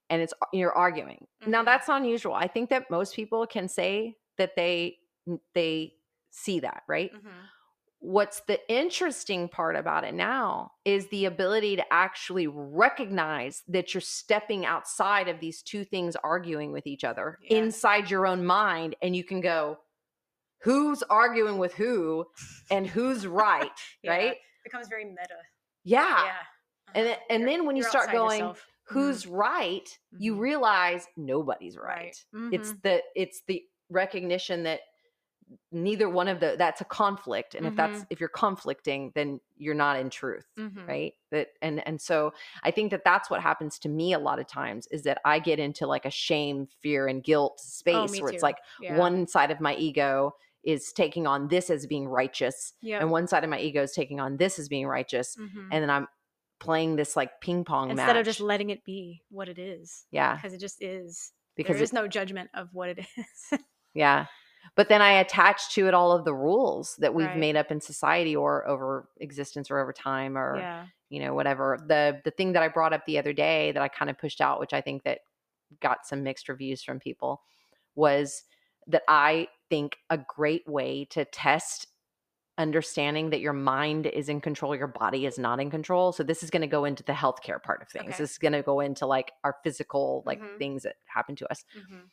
and 0.09 0.21
it's 0.21 0.33
you're 0.53 0.73
arguing 0.73 1.27
now 1.45 1.61
Mhm. 1.61 1.65
that's 1.65 1.87
unusual 1.89 2.33
i 2.33 2.47
think 2.47 2.69
that 2.69 2.89
most 2.89 3.15
people 3.15 3.45
can 3.47 3.67
say 3.67 4.15
that 4.37 4.55
they 4.55 4.97
they 5.53 5.93
see 6.31 6.59
that 6.61 6.83
right 6.87 7.11
Mhm. 7.13 7.31
what's 7.99 8.39
the 8.41 8.59
interesting 8.71 9.49
part 9.49 9.75
about 9.75 10.03
it 10.03 10.13
now 10.13 10.71
is 10.85 11.07
the 11.09 11.25
ability 11.25 11.75
to 11.75 11.93
actually 11.93 12.47
recognize 12.47 13.63
that 13.67 13.93
you're 13.93 14.01
stepping 14.01 14.65
outside 14.65 15.27
of 15.27 15.39
these 15.39 15.61
two 15.61 15.83
things 15.83 16.15
arguing 16.23 16.71
with 16.71 16.87
each 16.87 17.03
other 17.03 17.37
Yeah. 17.41 17.57
inside 17.57 18.09
your 18.09 18.25
own 18.25 18.45
mind 18.45 18.95
and 19.01 19.15
you 19.15 19.23
can 19.23 19.41
go 19.41 19.79
who's 20.63 21.03
arguing 21.03 21.57
with 21.57 21.73
who 21.75 22.25
and 22.71 22.87
who's 22.87 23.25
right 23.27 23.71
Yeah. 24.03 24.11
right 24.11 24.37
becomes 24.63 24.87
very 24.87 25.05
meta 25.05 25.37
yeah, 25.83 26.25
yeah 26.25 26.35
and 26.95 27.07
Uh-huh. 27.07 27.15
then, 27.15 27.17
and 27.29 27.41
You're- 27.41 27.51
then 27.57 27.65
when 27.65 27.75
you 27.75 27.83
start 27.83 28.11
going 28.11 28.39
yourself. 28.39 28.67
Who's 28.89 29.25
right 29.27 29.99
you 30.17 30.35
Mhm. 30.35 30.39
realize 30.39 31.07
nobody's 31.17 31.77
right, 31.77 31.85
right, 31.87 32.25
it's 32.51 32.73
Mhm. 32.73 32.81
the 32.83 33.01
it's 33.15 33.41
the 33.47 33.63
recognition 33.89 34.63
that 34.63 34.81
neither 35.71 36.09
one 36.09 36.27
of 36.27 36.39
the 36.39 36.55
that's 36.57 36.81
a 36.81 36.85
conflict 36.85 37.55
and 37.55 37.65
if 37.65 37.75
that's 37.75 38.05
if 38.09 38.19
you're 38.19 38.29
conflicting 38.29 39.11
then 39.15 39.39
you're 39.57 39.73
not 39.75 39.97
in 39.99 40.09
truth 40.09 40.45
Mhm. 40.57 40.85
right 40.87 41.13
that 41.31 41.49
and 41.61 41.85
and 41.87 42.01
so 42.01 42.31
i 42.63 42.71
think 42.71 42.91
that 42.91 43.03
that's 43.03 43.29
what 43.29 43.41
happens 43.41 43.79
to 43.79 43.89
me 43.89 44.13
a 44.13 44.19
lot 44.19 44.39
of 44.39 44.47
times 44.47 44.87
is 44.87 45.03
that 45.03 45.19
i 45.25 45.39
get 45.39 45.59
into 45.59 45.87
like 45.87 46.05
a 46.05 46.11
shame 46.11 46.67
fear 46.81 47.07
and 47.07 47.23
guilt 47.23 47.59
space 47.59 48.11
Oh, 48.11 48.21
where 48.21 48.29
it's 48.29 48.43
like 48.43 48.57
yeah. 48.79 48.95
one 48.95 49.27
side 49.27 49.51
of 49.51 49.59
my 49.59 49.75
ego 49.75 50.31
is 50.63 50.91
taking 50.93 51.25
on 51.25 51.47
this 51.47 51.69
as 51.69 51.87
being 51.87 52.07
righteous 52.07 52.73
yeah 52.81 52.99
and 52.99 53.11
one 53.11 53.27
side 53.27 53.43
of 53.43 53.49
my 53.49 53.59
ego 53.59 53.83
is 53.83 53.91
taking 53.93 54.19
on 54.19 54.37
this 54.37 54.59
as 54.59 54.67
being 54.69 54.87
righteous 54.87 55.37
Mhm. 55.37 55.71
and 55.71 55.81
then 55.83 55.89
i'm 55.89 56.07
playing 56.59 56.95
this 56.95 57.15
like 57.15 57.39
ping 57.41 57.63
pong 57.63 57.89
instead 57.91 58.07
match 58.07 58.17
of 58.17 58.25
just 58.25 58.39
letting 58.41 58.69
it 58.69 58.83
be 58.83 59.21
what 59.29 59.47
it 59.49 59.57
is 59.57 60.05
yeah 60.11 60.35
because 60.35 60.53
it 60.53 60.59
just 60.59 60.81
is 60.81 61.31
because 61.55 61.75
there 61.77 61.83
is 61.83 61.91
it- 61.91 61.95
no 61.95 62.07
judgment 62.07 62.49
of 62.53 62.67
what 62.73 62.89
it 62.89 62.99
is 62.99 63.59
Yeah. 63.95 64.27
But 64.75 64.87
then 64.87 65.01
I 65.01 65.13
attach 65.13 65.73
to 65.73 65.87
it 65.87 65.95
all 65.95 66.11
of 66.11 66.25
the 66.25 66.33
rules 66.33 66.95
that 66.99 67.13
we've 67.15 67.25
Right. 67.25 67.37
made 67.37 67.55
up 67.55 67.71
in 67.71 67.81
society 67.81 68.35
or 68.35 68.67
over 68.67 69.09
existence 69.19 69.71
or 69.71 69.79
over 69.79 69.91
time 69.91 70.37
or 70.37 70.57
yeah 70.59 70.85
you 71.09 71.19
know 71.21 71.33
whatever. 71.33 71.79
The 71.87 72.21
the 72.23 72.29
thing 72.31 72.53
that 72.53 72.61
I 72.61 72.67
brought 72.67 72.93
up 72.93 73.03
the 73.07 73.17
other 73.17 73.33
day 73.33 73.71
that 73.71 73.81
I 73.81 73.87
kind 73.87 74.11
of 74.11 74.17
pushed 74.19 74.41
out 74.41 74.59
which 74.59 74.73
I 74.73 74.81
think 74.81 75.03
that 75.03 75.19
got 75.81 76.05
some 76.05 76.21
mixed 76.23 76.47
reviews 76.49 76.83
from 76.83 76.99
people 76.99 77.41
was 77.95 78.43
that 78.87 79.01
I 79.07 79.47
think 79.69 79.97
a 80.11 80.17
great 80.19 80.67
way 80.67 81.05
to 81.11 81.25
test 81.25 81.87
understanding 82.59 83.31
that 83.31 83.39
your 83.39 83.53
mind 83.53 84.05
is 84.05 84.29
in 84.29 84.41
control 84.41 84.75
your 84.75 84.87
body 84.87 85.25
is 85.25 85.39
not 85.39 85.59
in 85.61 85.71
control 85.71 86.11
so 86.11 86.21
this 86.23 86.43
is 86.43 86.49
going 86.51 86.61
to 86.61 86.67
go 86.67 86.85
into 86.85 87.03
the 87.03 87.13
healthcare 87.13 87.61
part 87.63 87.81
of 87.81 87.87
things 87.89 88.09
Okay. 88.09 88.23
this 88.23 88.31
is 88.33 88.37
going 88.37 88.51
to 88.51 88.61
go 88.61 88.81
into 88.81 89.05
like 89.07 89.31
our 89.45 89.55
physical 89.63 90.23
like 90.25 90.41
Mhm. 90.41 90.57
things 90.59 90.83
that 90.83 90.97
happen 91.05 91.35
to 91.37 91.49
us 91.51 91.63
Mhm. 91.75 92.09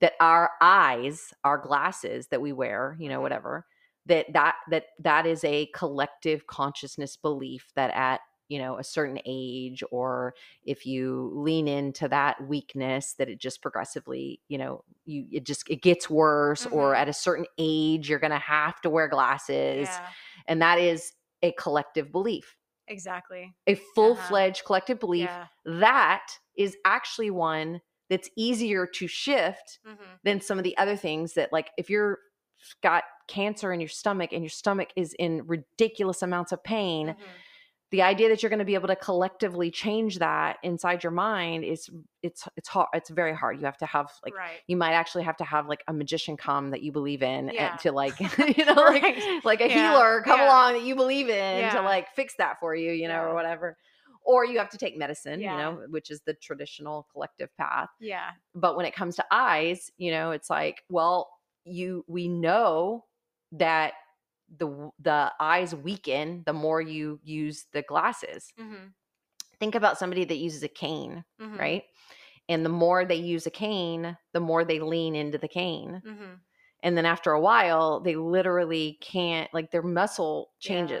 that 0.00 0.14
our 0.20 0.52
eyes 0.62 1.34
our 1.44 1.58
glasses 1.58 2.28
that 2.28 2.40
we 2.40 2.52
wear 2.52 2.96
you 2.98 3.08
know 3.10 3.18
Mhm. 3.18 3.22
whatever 3.22 3.66
that 4.06 4.32
that 4.32 4.56
that 4.70 4.86
that 4.98 5.26
is 5.26 5.44
a 5.44 5.66
collective 5.74 6.46
consciousness 6.46 7.16
belief 7.16 7.70
that 7.76 7.90
at 7.94 8.20
you 8.50 8.58
know 8.58 8.78
a 8.78 8.84
certain 8.84 9.20
age 9.24 9.82
or 9.92 10.34
if 10.64 10.86
you 10.86 11.32
lean 11.34 11.68
into 11.68 12.08
that 12.08 12.46
weakness 12.48 13.14
that 13.14 13.30
it 13.30 13.38
just 13.40 13.62
progressively 13.62 14.40
you 14.48 14.58
know 14.58 14.84
you 15.06 15.26
it 15.32 15.46
just 15.46 15.70
it 15.70 15.82
gets 15.82 16.10
worse 16.10 16.66
or 16.66 16.94
Mhm. 16.94 17.00
at 17.00 17.08
a 17.08 17.14
certain 17.14 17.46
age 17.58 18.10
you're 18.10 18.20
going 18.20 18.30
to 18.32 18.38
have 18.38 18.80
to 18.82 18.90
wear 18.90 19.08
glasses 19.08 20.00
yeah 20.00 20.06
and 20.48 20.62
that 20.62 20.78
is 20.78 21.12
a 21.42 21.52
collective 21.52 22.12
belief 22.12 22.56
exactly 22.88 23.54
a 23.66 23.74
full-fledged 23.94 24.64
collective 24.64 24.98
belief 25.00 25.30
yeah 25.30 25.46
that 25.64 26.26
is 26.56 26.76
actually 26.84 27.30
one 27.30 27.80
that's 28.08 28.30
easier 28.36 28.86
to 28.86 29.06
shift 29.06 29.78
Mhm. 29.84 30.20
than 30.24 30.40
some 30.40 30.58
of 30.58 30.64
the 30.64 30.76
other 30.78 30.96
things 30.96 31.34
that 31.34 31.52
like 31.52 31.70
if 31.78 31.88
you're 31.90 32.18
got 32.82 33.04
cancer 33.28 33.72
in 33.72 33.80
your 33.80 33.88
stomach 33.88 34.32
and 34.32 34.42
your 34.42 34.50
stomach 34.50 34.90
is 34.96 35.14
in 35.18 35.46
ridiculous 35.46 36.22
amounts 36.22 36.52
of 36.52 36.62
pain 36.64 37.14
Mhm. 37.16 37.42
The 37.90 38.02
idea 38.02 38.28
that 38.28 38.42
you're 38.42 38.50
going 38.50 38.60
to 38.60 38.64
be 38.64 38.74
able 38.74 38.86
to 38.88 38.96
collectively 38.96 39.70
change 39.70 40.18
that 40.20 40.58
inside 40.62 41.02
your 41.02 41.10
mind 41.10 41.64
is 41.64 41.88
mm, 41.88 42.02
it's 42.22 42.46
it's 42.56 42.68
hard 42.68 42.88
it's 42.94 43.10
very 43.10 43.34
hard 43.34 43.58
you 43.58 43.64
have 43.64 43.76
to 43.78 43.86
have 43.86 44.10
like 44.24 44.34
right 44.34 44.60
you 44.66 44.76
might 44.76 44.92
actually 44.92 45.24
have 45.24 45.36
to 45.36 45.44
have 45.44 45.66
like 45.68 45.82
a 45.88 45.92
magician 45.92 46.36
come 46.36 46.70
that 46.70 46.82
you 46.82 46.92
believe 46.92 47.22
in 47.22 47.50
and 47.50 47.78
to 47.80 47.92
like 47.92 48.18
you 48.56 48.64
know 48.64 48.74
like 48.74 49.02
Right. 49.02 49.44
like 49.44 49.60
a 49.60 49.68
Yeah. 49.68 49.92
healer 49.92 50.22
come 50.22 50.38
Yeah. 50.40 50.46
along 50.46 50.72
that 50.74 50.82
you 50.82 50.94
believe 50.94 51.28
in 51.28 51.70
to 51.72 51.82
like 51.82 52.08
fix 52.14 52.34
that 52.38 52.58
for 52.60 52.74
you 52.74 52.92
you 52.92 53.08
know 53.08 53.14
Yeah. 53.14 53.22
or 53.22 53.34
whatever 53.34 53.76
or 54.24 54.44
you 54.44 54.58
have 54.58 54.70
to 54.70 54.78
take 54.78 54.96
medicine 54.98 55.40
Yeah. 55.40 55.52
you 55.52 55.56
know 55.56 55.86
which 55.88 56.10
is 56.10 56.20
the 56.26 56.34
traditional 56.34 57.06
collective 57.12 57.48
path 57.56 57.88
yeah 57.98 58.30
but 58.54 58.76
when 58.76 58.86
it 58.86 58.94
comes 58.94 59.16
to 59.16 59.24
eyes 59.30 59.90
you 59.96 60.10
know 60.10 60.30
it's 60.32 60.50
like 60.50 60.82
well 60.90 61.28
you 61.64 62.04
we 62.08 62.28
know 62.28 63.04
that 63.52 63.94
the 64.58 64.90
the 64.98 65.32
eyes 65.40 65.74
weaken 65.74 66.42
the 66.46 66.52
more 66.52 66.80
you 66.80 67.20
use 67.22 67.66
the 67.72 67.82
glasses 67.82 68.52
Mhm. 68.56 68.94
think 69.58 69.74
about 69.74 69.98
somebody 69.98 70.24
that 70.24 70.36
uses 70.36 70.62
a 70.62 70.68
cane 70.68 71.24
Mhm. 71.38 71.58
right 71.58 71.84
and 72.48 72.64
the 72.64 72.70
more 72.70 73.04
they 73.04 73.16
use 73.16 73.46
a 73.46 73.50
cane 73.50 74.16
the 74.32 74.40
more 74.40 74.64
they 74.64 74.80
lean 74.80 75.14
into 75.16 75.38
the 75.38 75.48
cane 75.48 76.02
Mhm. 76.02 76.40
and 76.82 76.96
then 76.98 77.06
after 77.06 77.32
a 77.32 77.40
while 77.40 78.00
they 78.00 78.16
literally 78.16 78.98
can't 79.02 79.52
like 79.54 79.70
their 79.72 79.82
muscle 79.82 80.52
Yeah. 80.62 81.00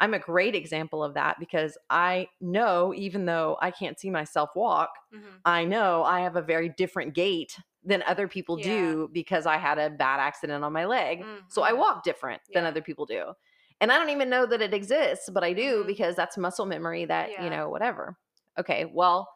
I'm 0.00 0.14
a 0.14 0.18
great 0.18 0.54
example 0.54 1.02
of 1.04 1.14
that 1.14 1.38
because 1.38 1.76
i 1.90 2.26
know 2.40 2.92
even 2.94 3.24
though 3.26 3.56
i 3.60 3.70
can't 3.70 3.98
see 4.00 4.10
myself 4.10 4.50
walk 4.56 4.90
Mhm. 5.10 5.42
I 5.42 5.64
know 5.64 6.04
I 6.04 6.20
have 6.20 6.36
a 6.36 6.42
very 6.42 6.68
different 6.68 7.14
gait 7.14 7.56
than 7.82 8.02
other 8.02 8.28
people 8.28 8.56
Yeah. 8.56 8.58
do 8.58 9.08
because 9.10 9.46
I 9.46 9.56
had 9.56 9.78
a 9.78 9.88
bad 9.88 10.20
accident 10.20 10.62
on 10.64 10.72
my 10.74 10.84
leg. 10.84 11.26
So 11.48 11.62
I 11.62 11.72
Mhm. 11.72 11.72
walk 11.72 12.04
different 12.04 12.42
than 12.52 12.66
other 12.66 12.82
people 12.82 13.06
do. 13.06 13.32
And 13.80 13.90
I 13.90 13.98
don't 13.98 14.10
even 14.10 14.28
know 14.28 14.44
that 14.44 14.60
it 14.60 14.74
exists, 14.74 15.30
but 15.32 15.42
I 15.42 15.54
do 15.54 15.82
Mhm. 15.82 15.86
because 15.86 16.14
that's 16.14 16.36
muscle 16.36 16.66
memory 16.66 17.06
that, 17.06 17.30
Yeah. 17.30 17.38
you 17.38 17.48
know, 17.48 17.70
whatever. 17.70 18.18
Okay, 18.58 18.84
well, 18.84 19.28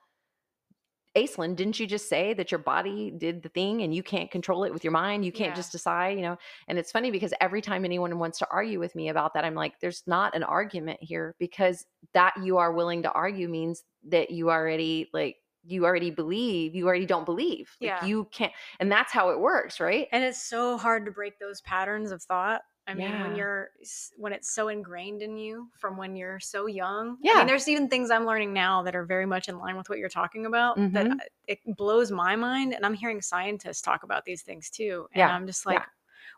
Aislynn, 1.17 1.55
didn't 1.55 1.79
you 1.79 1.87
just 1.87 2.09
say 2.09 2.35
that 2.35 2.51
your 2.51 2.59
body 2.59 3.11
did 3.11 3.43
the 3.43 3.49
thing 3.49 3.83
and 3.83 3.95
you 3.95 4.03
can't 4.03 4.31
control 4.33 4.65
it 4.65 4.73
with 4.73 4.83
your 4.83 4.93
mind? 4.93 5.25
You 5.25 5.31
can't 5.31 5.51
Yeah. 5.51 5.55
just 5.55 5.71
decide, 5.71 6.17
you 6.17 6.23
know? 6.23 6.37
And 6.67 6.77
it's 6.79 6.91
funny 6.91 7.13
because 7.13 7.33
every 7.41 7.63
time 7.63 7.85
anyone 7.85 8.19
wants 8.19 8.39
to 8.41 8.49
argue 8.51 8.81
with 8.81 8.97
me 8.97 9.09
about 9.09 9.35
that, 9.35 9.45
I'm 9.45 9.55
like, 9.55 9.79
there's 9.81 10.03
not 10.07 10.35
an 10.35 10.43
argument 10.43 10.99
here 11.03 11.37
because 11.39 11.87
that 12.15 12.35
you 12.43 12.59
are 12.59 12.73
willing 12.73 13.03
to 13.05 13.13
argue 13.13 13.49
means 13.49 13.85
that 14.09 14.31
you 14.31 14.51
already 14.51 15.09
like 15.13 15.37
you 15.67 15.87
already 15.87 16.11
believe, 16.11 16.75
you 16.75 16.87
already 16.87 17.07
don't 17.07 17.25
believe. 17.25 17.77
Like 17.81 17.89
Yeah. 17.89 18.03
you 18.03 18.25
can't 18.27 18.53
and 18.81 18.91
that's 18.91 19.13
how 19.13 19.31
it 19.31 19.39
works, 19.41 19.79
right? 19.81 20.09
and 20.13 20.25
it's 20.25 20.43
so 20.43 20.77
hard 20.77 21.05
to 21.07 21.13
break 21.13 21.39
those 21.39 21.61
patterns 21.63 22.11
of 22.11 22.23
thought 22.23 22.63
i 22.87 22.95
mean 22.95 23.21
when 23.21 23.35
you're 23.35 23.71
when 24.17 24.33
it's 24.33 24.51
so 24.55 24.69
ingrained 24.69 25.23
in 25.23 25.37
you 25.37 25.69
from 25.79 25.97
when 25.97 26.15
you're 26.17 26.39
so 26.41 26.67
young 26.67 27.13
i 27.13 27.17
Yeah. 27.23 27.35
mean 27.39 27.47
there's 27.47 27.67
even 27.69 27.89
things 27.89 28.11
i'm 28.11 28.27
learning 28.27 28.53
now 28.53 28.83
that 28.83 28.95
are 28.95 29.05
very 29.05 29.27
much 29.27 29.49
in 29.49 29.59
line 29.59 29.77
with 29.77 29.89
what 29.89 29.99
you're 29.99 30.09
talking 30.09 30.47
about 30.47 30.77
that 30.77 31.07
Mhm. 31.07 31.21
I- 31.21 31.27
it 31.47 31.59
blows 31.77 32.11
my 32.11 32.37
mind 32.37 32.75
and 32.75 32.85
i'm 32.85 32.95
hearing 32.95 33.21
scientists 33.23 33.81
talk 33.83 34.03
about 34.03 34.25
these 34.25 34.43
things 34.43 34.71
too 34.71 35.07
and 35.13 35.19
Yeah. 35.21 35.29
i'm 35.35 35.47
just 35.47 35.65
Yeah. 35.65 35.73
like 35.75 35.83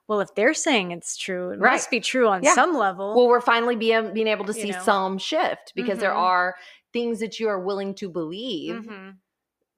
well 0.09 0.20
if 0.20 0.34
they're 0.34 0.55
saying 0.55 0.92
it's 0.92 1.16
true 1.16 1.51
it 1.51 1.59
Right. 1.59 1.72
must 1.72 1.90
be 1.90 2.01
true 2.01 2.28
on 2.28 2.42
Yeah. 2.42 2.55
some 2.55 2.74
level 2.76 3.14
Well, 3.16 3.28
we're 3.28 3.40
finally 3.40 3.76
being 3.76 4.12
being 4.14 4.28
able 4.28 4.44
to 4.44 4.53
You 4.53 4.62
see 4.62 4.70
know. 4.70 4.82
some 4.82 5.18
shift 5.18 5.72
because 5.74 5.99
there 5.99 6.12
Mhm. 6.12 6.16
are 6.30 6.57
things 6.92 7.18
that 7.20 7.38
you 7.40 7.49
are 7.49 7.59
willing 7.61 7.94
to 7.97 8.09
believe 8.09 8.84
Mhm. 8.84 9.16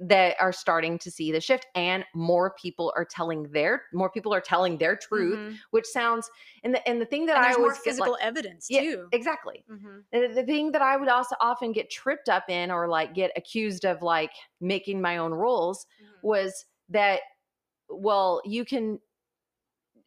That 0.01 0.37
are 0.41 0.53
starting 0.53 0.99
to 0.99 1.11
see 1.11 1.33
the 1.33 1.41
shift 1.41 1.67
and 1.75 2.05
more 2.15 2.55
people 2.55 2.93
are 2.97 3.05
telling 3.05 3.45
their 3.51 3.83
more 3.93 4.11
people 4.11 4.33
are 4.33 4.41
telling 4.41 4.79
their 4.79 4.97
truth 4.97 5.41
Mhm. 5.41 5.61
which 5.71 5.87
sounds 5.87 6.31
and 6.63 6.75
the 6.75 6.89
and 6.89 7.01
the 7.01 7.07
thing 7.07 7.27
that 7.27 7.37
i 7.37 7.53
always 7.53 7.79
physical 7.79 8.15
like, 8.15 8.21
evidence 8.21 8.69
Yeah, 8.69 8.81
too 8.81 9.13
exactly 9.13 9.65
Mhm. 9.69 10.07
the, 10.13 10.29
the 10.29 10.45
thing 10.45 10.73
that 10.73 10.83
i 10.83 10.97
would 10.97 11.09
also 11.09 11.35
often 11.41 11.73
get 11.73 11.91
tripped 11.91 12.29
up 12.29 12.49
in 12.49 12.71
or 12.71 12.89
like 12.89 13.15
get 13.15 13.33
accused 13.37 13.85
of 13.85 14.03
like 14.03 14.33
making 14.61 15.01
my 15.01 15.17
own 15.17 15.33
rules 15.33 15.87
Mhm. 15.99 16.23
was 16.23 16.65
that 16.89 17.21
well 17.91 18.43
you 18.45 18.65
can 18.65 19.01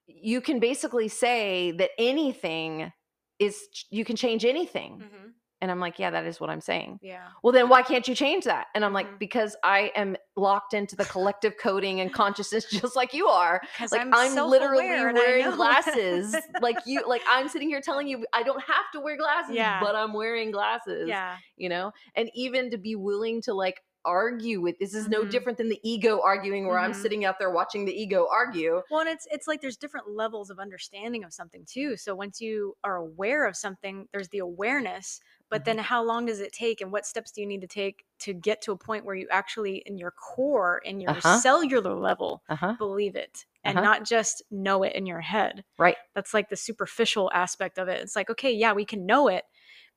you 0.07 0.41
can 0.41 0.59
basically 0.59 1.07
say 1.07 1.71
that 1.71 1.91
anything 1.97 2.91
is 3.39 3.67
you 3.89 4.05
can 4.05 4.15
change 4.15 4.45
anything 4.45 5.03
Mhm. 5.03 5.40
And 5.61 5.71
i'm 5.71 5.79
like 5.79 5.99
yeah 5.99 6.09
that 6.09 6.25
is 6.25 6.39
what 6.39 6.49
i'm 6.49 6.61
saying. 6.61 6.99
Yeah. 7.01 7.23
Well 7.43 7.53
then 7.53 7.69
why 7.69 7.81
can't 7.83 8.07
you 8.07 8.15
change 8.15 8.45
that? 8.45 8.67
And 8.75 8.83
i'm 8.83 8.93
like 8.93 9.19
because 9.19 9.55
i 9.63 9.91
am 9.95 10.17
locked 10.35 10.73
into 10.73 10.95
the 10.95 11.05
collective 11.05 11.53
coding 11.57 12.01
and 12.01 12.13
consciousness 12.13 12.65
just 12.71 12.95
like 12.95 13.13
you 13.13 13.27
are. 13.27 13.61
Like 13.79 14.01
i'm, 14.01 14.13
i'm, 14.13 14.35
literally 14.49 14.87
self-aware 14.87 15.09
and 15.09 15.17
I 15.17 15.21
wearing 15.21 15.51
glasses. 15.55 16.35
Like 16.61 16.77
you 16.85 17.03
like 17.07 17.21
i'm 17.29 17.47
sitting 17.47 17.69
here 17.69 17.81
telling 17.81 18.07
you 18.07 18.25
i 18.33 18.43
don't 18.43 18.61
have 18.63 18.85
to 18.93 18.99
wear 18.99 19.17
glasses 19.17 19.55
Yeah. 19.55 19.79
but 19.81 19.95
i'm 19.95 20.13
wearing 20.13 20.51
glasses 20.51 21.07
yeah. 21.07 21.37
you 21.57 21.69
know? 21.69 21.91
And 22.15 22.29
even 22.33 22.69
to 22.71 22.77
be 22.77 22.95
willing 22.95 23.41
to 23.43 23.53
like 23.53 23.81
argue 24.03 24.61
with 24.61 24.79
this 24.79 24.95
is 24.95 25.07
no 25.07 25.21
Mhm. 25.21 25.29
different 25.29 25.57
than 25.59 25.69
the 25.69 25.79
ego 25.83 26.21
arguing 26.23 26.65
where 26.65 26.79
i'm 26.79 26.91
Mhm. 26.91 27.01
sitting 27.01 27.23
out 27.23 27.37
there 27.37 27.51
watching 27.51 27.85
the 27.85 27.93
ego 27.93 28.27
argue. 28.31 28.81
Well, 28.89 29.01
and 29.01 29.09
it's 29.09 29.27
it's 29.29 29.47
like 29.47 29.61
there's 29.61 29.77
different 29.77 30.09
levels 30.09 30.49
of 30.49 30.57
understanding 30.59 31.23
of 31.23 31.31
something 31.33 31.65
too. 31.65 31.95
So 31.97 32.15
once 32.15 32.41
you 32.41 32.75
are 32.83 32.95
aware 32.95 33.45
of 33.45 33.55
something, 33.55 34.07
there's 34.11 34.29
the 34.29 34.39
awareness, 34.39 35.21
but 35.51 35.63
Mhm. 35.63 35.65
then 35.65 35.77
how 35.79 36.03
long 36.03 36.25
does 36.25 36.41
it 36.41 36.53
take 36.53 36.81
and 36.81 36.91
what 36.91 37.05
steps 37.05 37.31
do 37.31 37.41
you 37.41 37.47
need 37.47 37.61
to 37.61 37.67
take 37.67 38.05
to 38.19 38.33
get 38.33 38.61
to 38.63 38.73
a 38.73 38.77
point 38.77 39.05
where 39.05 39.15
you 39.15 39.27
actually 39.31 39.83
in 39.85 39.99
your 39.99 40.11
core 40.11 40.79
in 40.85 41.01
your 41.01 41.19
Uh-huh. 41.19 41.21
cellular 41.21 41.95
level 41.95 42.43
uh-huh 42.49 42.77
believe 42.79 43.15
it 43.17 43.45
and 43.63 43.79
Uh-huh. 43.79 43.81
not 43.81 44.05
just 44.05 44.43
know 44.51 44.83
it 44.83 44.95
in 44.95 45.05
your 45.05 45.21
head. 45.21 45.63
right 45.77 45.97
That's 46.15 46.33
like 46.33 46.49
the 46.49 46.55
superficial 46.57 47.31
aspect 47.33 47.77
of 47.79 47.87
it. 47.89 48.01
It's 48.01 48.15
like, 48.15 48.29
okay, 48.31 48.51
yeah, 48.53 48.73
we 48.73 48.85
can 48.85 49.05
know 49.05 49.27
it, 49.29 49.45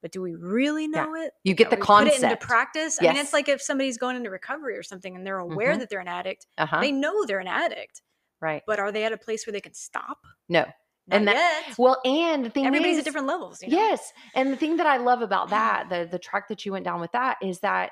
but 0.03 0.13
do 0.13 0.21
we 0.23 0.35
really 0.35 0.87
Yeah. 0.93 1.07
know 1.07 1.15
it? 1.15 1.33
you 1.45 1.55
get 1.55 1.71
the 1.71 1.77
we 1.77 1.87
Put 1.97 2.09
it 2.09 2.21
into 2.23 2.37
concept 2.37 2.43
practice. 2.47 2.99
I 3.01 3.07
mean, 3.07 3.17
it's 3.17 3.33
like 3.33 3.49
if 3.49 3.63
somebody's 3.63 3.99
going 3.99 4.17
into 4.17 4.31
recovery 4.31 4.77
or 4.77 4.83
something 4.83 5.17
and 5.17 5.27
they're 5.27 5.39
aware 5.39 5.77
Mhm. 5.77 5.79
that 5.79 5.89
they're 5.91 6.01
an 6.01 6.09
addict, 6.09 6.47
uh-huh 6.59 6.81
they 6.81 6.93
know 6.93 7.25
they're 7.27 7.41
an 7.41 7.49
addict 7.49 8.03
right 8.41 8.65
but 8.67 8.79
are 8.81 8.93
they 8.93 9.05
at 9.05 9.13
a 9.13 9.19
place 9.19 9.47
where 9.47 9.53
they 9.53 9.61
can 9.61 9.75
stop? 9.75 10.27
no 10.49 10.65
Not 11.07 11.17
And 11.19 11.27
yet. 11.27 11.75
well 11.79 12.01
and 12.05 12.45
the 12.47 12.51
thing 12.51 12.67
Everybody's 12.67 12.95
is, 12.95 12.99
at 13.01 13.05
different 13.05 13.27
levels. 13.27 13.63
You 13.63 13.69
know? 13.71 13.77
Yes. 13.77 14.13
And 14.35 14.53
the 14.53 14.57
thing 14.57 14.77
that 14.79 14.87
I 14.87 14.97
love 14.97 15.21
about 15.23 15.51
that, 15.51 15.89
the 15.91 16.09
the 16.11 16.19
track 16.19 16.49
that 16.49 16.65
you 16.65 16.73
went 16.73 16.85
down 16.85 17.01
with 17.01 17.13
that 17.13 17.37
is 17.43 17.61
that 17.61 17.91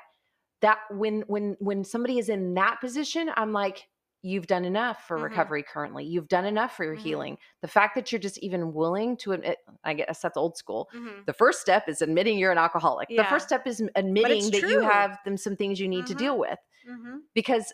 that 0.61 0.79
when 0.91 1.21
when 1.27 1.55
when 1.59 1.83
somebody 1.83 2.17
is 2.19 2.29
in 2.29 2.53
that 2.55 2.79
position, 2.81 3.29
I'm 3.35 3.51
like, 3.53 3.87
you've 4.23 4.47
done 4.47 4.63
enough 4.65 5.05
for 5.07 5.19
Mhm. 5.19 5.23
recovery 5.23 5.63
currently. 5.63 6.05
You've 6.05 6.29
done 6.29 6.45
enough 6.45 6.75
for 6.77 6.85
your 6.85 6.95
Mhm. 6.95 6.99
healing. 6.99 7.37
The 7.61 7.67
fact 7.67 7.93
that 7.95 8.11
you're 8.11 8.19
just 8.21 8.37
even 8.39 8.73
willing 8.73 9.17
to 9.17 9.33
admit, 9.33 9.59
I 9.83 9.93
guess 9.93 10.21
that's 10.21 10.37
old 10.37 10.55
school. 10.57 10.89
Mhm. 10.95 11.25
The 11.25 11.33
first 11.33 11.59
step 11.61 11.89
is 11.89 12.01
admitting 12.01 12.39
you're 12.39 12.51
an 12.53 12.57
alcoholic. 12.57 13.09
The 13.09 13.25
first 13.25 13.45
step 13.47 13.67
is 13.67 13.83
admitting 13.95 14.49
that 14.51 14.61
you 14.61 14.79
have 14.79 15.19
them 15.25 15.35
some 15.37 15.55
things 15.57 15.79
you 15.79 15.89
need 15.89 16.07
to 16.07 16.13
Mhm. 16.13 16.17
deal 16.17 16.37
with. 16.39 16.59
Mhm. 16.89 17.19
Because 17.33 17.73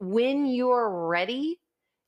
when 0.00 0.46
you're 0.46 0.90
ready, 1.08 1.60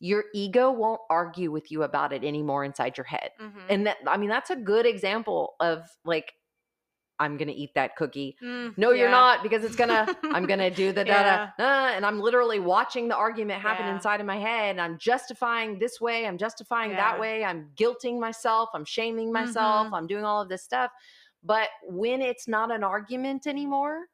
your 0.02 0.24
ego 0.34 0.70
won't 0.70 1.00
argue 1.10 1.50
with 1.52 1.70
you 1.70 1.82
about 1.82 2.12
it 2.12 2.24
anymore 2.24 2.64
inside 2.64 2.96
your 2.96 3.04
head 3.04 3.30
Mhm. 3.40 3.62
and 3.68 3.86
that 3.86 3.98
i 4.06 4.16
mean 4.16 4.30
that's 4.30 4.50
a 4.50 4.56
good 4.56 4.86
example 4.86 5.54
of 5.60 5.86
like 6.04 6.32
i'm 7.18 7.36
gonna 7.36 7.52
eat 7.54 7.74
that 7.74 7.96
cookie 7.96 8.34
Mm, 8.42 8.78
no 8.78 8.92
you're 8.92 9.10
not 9.10 9.42
because 9.42 9.62
it's 9.62 9.76
gonna 9.76 10.08
i'm 10.24 10.46
gonna 10.46 10.70
do 10.70 10.90
the 10.90 11.04
da 11.10 11.22
da 11.22 11.48
Yeah. 11.58 11.90
and 11.96 12.06
i'm 12.06 12.18
literally 12.18 12.58
watching 12.60 13.08
the 13.08 13.16
argument 13.16 13.60
happen 13.60 13.84
Yeah. 13.86 13.94
inside 13.94 14.20
of 14.20 14.26
my 14.26 14.38
head 14.38 14.70
and 14.70 14.80
i'm 14.80 14.96
justifying 14.96 15.78
this 15.78 16.00
way 16.00 16.26
i'm 16.26 16.38
justifying 16.38 16.92
Yeah. 16.92 16.96
that 17.12 17.20
way 17.20 17.44
i'm 17.44 17.70
guilting 17.76 18.18
myself 18.18 18.70
i'm 18.72 18.86
shaming 18.86 19.30
myself 19.30 19.88
Mhm. 19.88 19.96
i'm 19.98 20.06
doing 20.06 20.24
all 20.24 20.40
of 20.40 20.48
this 20.48 20.62
stuff 20.62 20.90
but 21.42 21.68
when 21.84 22.22
it's 22.22 22.48
not 22.48 22.70
an 22.70 22.82
argument 22.82 23.46
anymore 23.46 24.06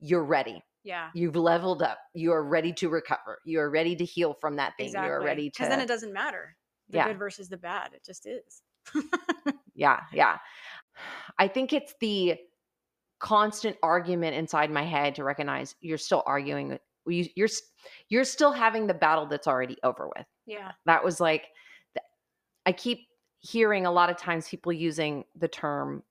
you're 0.00 0.22
ready 0.24 0.62
Yeah. 0.88 1.10
you've 1.14 1.36
leveled 1.36 1.82
up 1.82 1.98
you 2.14 2.32
are 2.32 2.42
ready 2.42 2.72
to 2.80 2.88
recover 2.88 3.38
you 3.44 3.60
are 3.60 3.68
ready 3.70 3.94
to 3.96 4.04
heal 4.04 4.32
from 4.40 4.56
that 4.56 4.72
thing 4.78 4.86
Exactly. 4.86 5.06
you 5.08 5.12
are 5.12 5.22
ready 5.22 5.50
to 5.50 5.58
Because 5.58 5.68
then 5.68 5.80
it 5.80 5.86
doesn't 5.88 6.12
matter 6.12 6.56
the 6.88 6.96
Yeah. 6.98 7.08
good 7.08 7.18
versus 7.18 7.48
the 7.50 7.58
bad. 7.58 7.92
It 7.92 8.02
just 8.04 8.26
is. 8.26 8.62
Yeah, 9.74 10.00
yeah. 10.12 10.38
I 11.38 11.46
think 11.46 11.72
it's 11.74 11.94
the 12.00 12.36
constant 13.20 13.76
argument 13.82 14.34
inside 14.36 14.70
my 14.70 14.84
head 14.84 15.14
to 15.16 15.24
recognize 15.24 15.74
you're 15.80 15.98
still 15.98 16.22
arguing. 16.26 16.78
You, 17.06 17.26
you're 17.36 17.48
you're 18.08 18.24
still 18.24 18.52
having 18.52 18.86
the 18.86 18.94
battle 18.94 19.26
that's 19.26 19.46
already 19.46 19.76
over 19.82 20.08
with. 20.16 20.26
yeah. 20.46 20.72
That 20.86 21.04
was 21.04 21.20
like, 21.20 21.44
I 22.66 22.72
keep 22.72 23.00
hearing 23.40 23.84
a 23.86 23.92
lot 23.92 24.08
of 24.10 24.16
times 24.16 24.48
people 24.48 24.72
using 24.72 25.24
the 25.36 25.48
term 25.48 26.02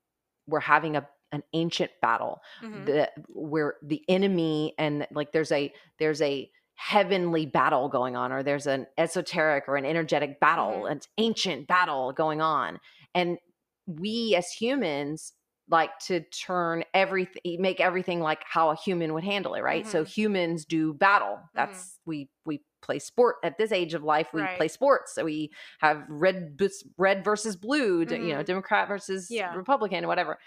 "we're 0.48 0.60
having 0.60 0.96
a 0.96 1.08
an 1.32 1.44
ancient 1.54 1.92
battle." 2.02 2.42
Mhm. 2.62 2.86
The 2.86 3.12
where 3.30 3.76
the 3.82 4.04
enemy 4.08 4.74
and 4.78 5.08
like 5.12 5.32
there's 5.32 5.52
a 5.52 5.74
there's 6.00 6.22
a 6.22 6.50
heavenly 6.76 7.46
battle 7.48 7.90
going 7.90 8.16
on 8.16 8.32
or 8.32 8.44
there's 8.44 8.68
an 8.68 8.86
esoteric 9.00 9.64
or 9.68 9.78
an 9.78 9.86
energetic 9.86 10.40
battle 10.40 10.84
Mhm. 10.84 10.92
an 10.92 11.00
ancient 11.18 11.68
battle 11.68 12.12
going 12.12 12.40
on 12.40 12.80
and 13.16 13.40
we 13.88 14.36
as 14.36 14.52
humans 14.52 15.34
like 15.70 15.98
to 15.98 16.20
turn 16.22 16.84
everything 16.94 17.60
make 17.60 17.80
everything 17.82 18.20
like 18.22 18.44
how 18.46 18.70
a 18.70 18.76
human 18.76 19.16
would 19.16 19.24
handle 19.24 19.56
it 19.56 19.62
right 19.64 19.88
so 19.88 20.04
Mhm. 20.04 20.08
humans 20.08 20.66
do 20.66 20.94
battle 20.94 21.40
that's 21.56 22.00
we 22.06 22.30
we 22.46 22.62
play 22.84 23.00
sport 23.00 23.38
at 23.44 23.58
this 23.58 23.72
age 23.72 23.96
of 23.96 24.04
life 24.04 24.30
we 24.32 24.46
play 24.56 24.68
sports 24.68 25.16
so 25.16 25.26
we 25.26 25.50
have 25.80 26.06
red 26.08 26.58
red 26.98 27.24
versus 27.24 27.56
blue 27.56 28.06
d- 28.06 28.16
you 28.18 28.34
know 28.36 28.42
Mhm. 28.44 28.46
democrat 28.46 28.88
versus 28.88 29.32
Yeah. 29.32 29.56
republican 29.56 30.06
whatever 30.06 30.38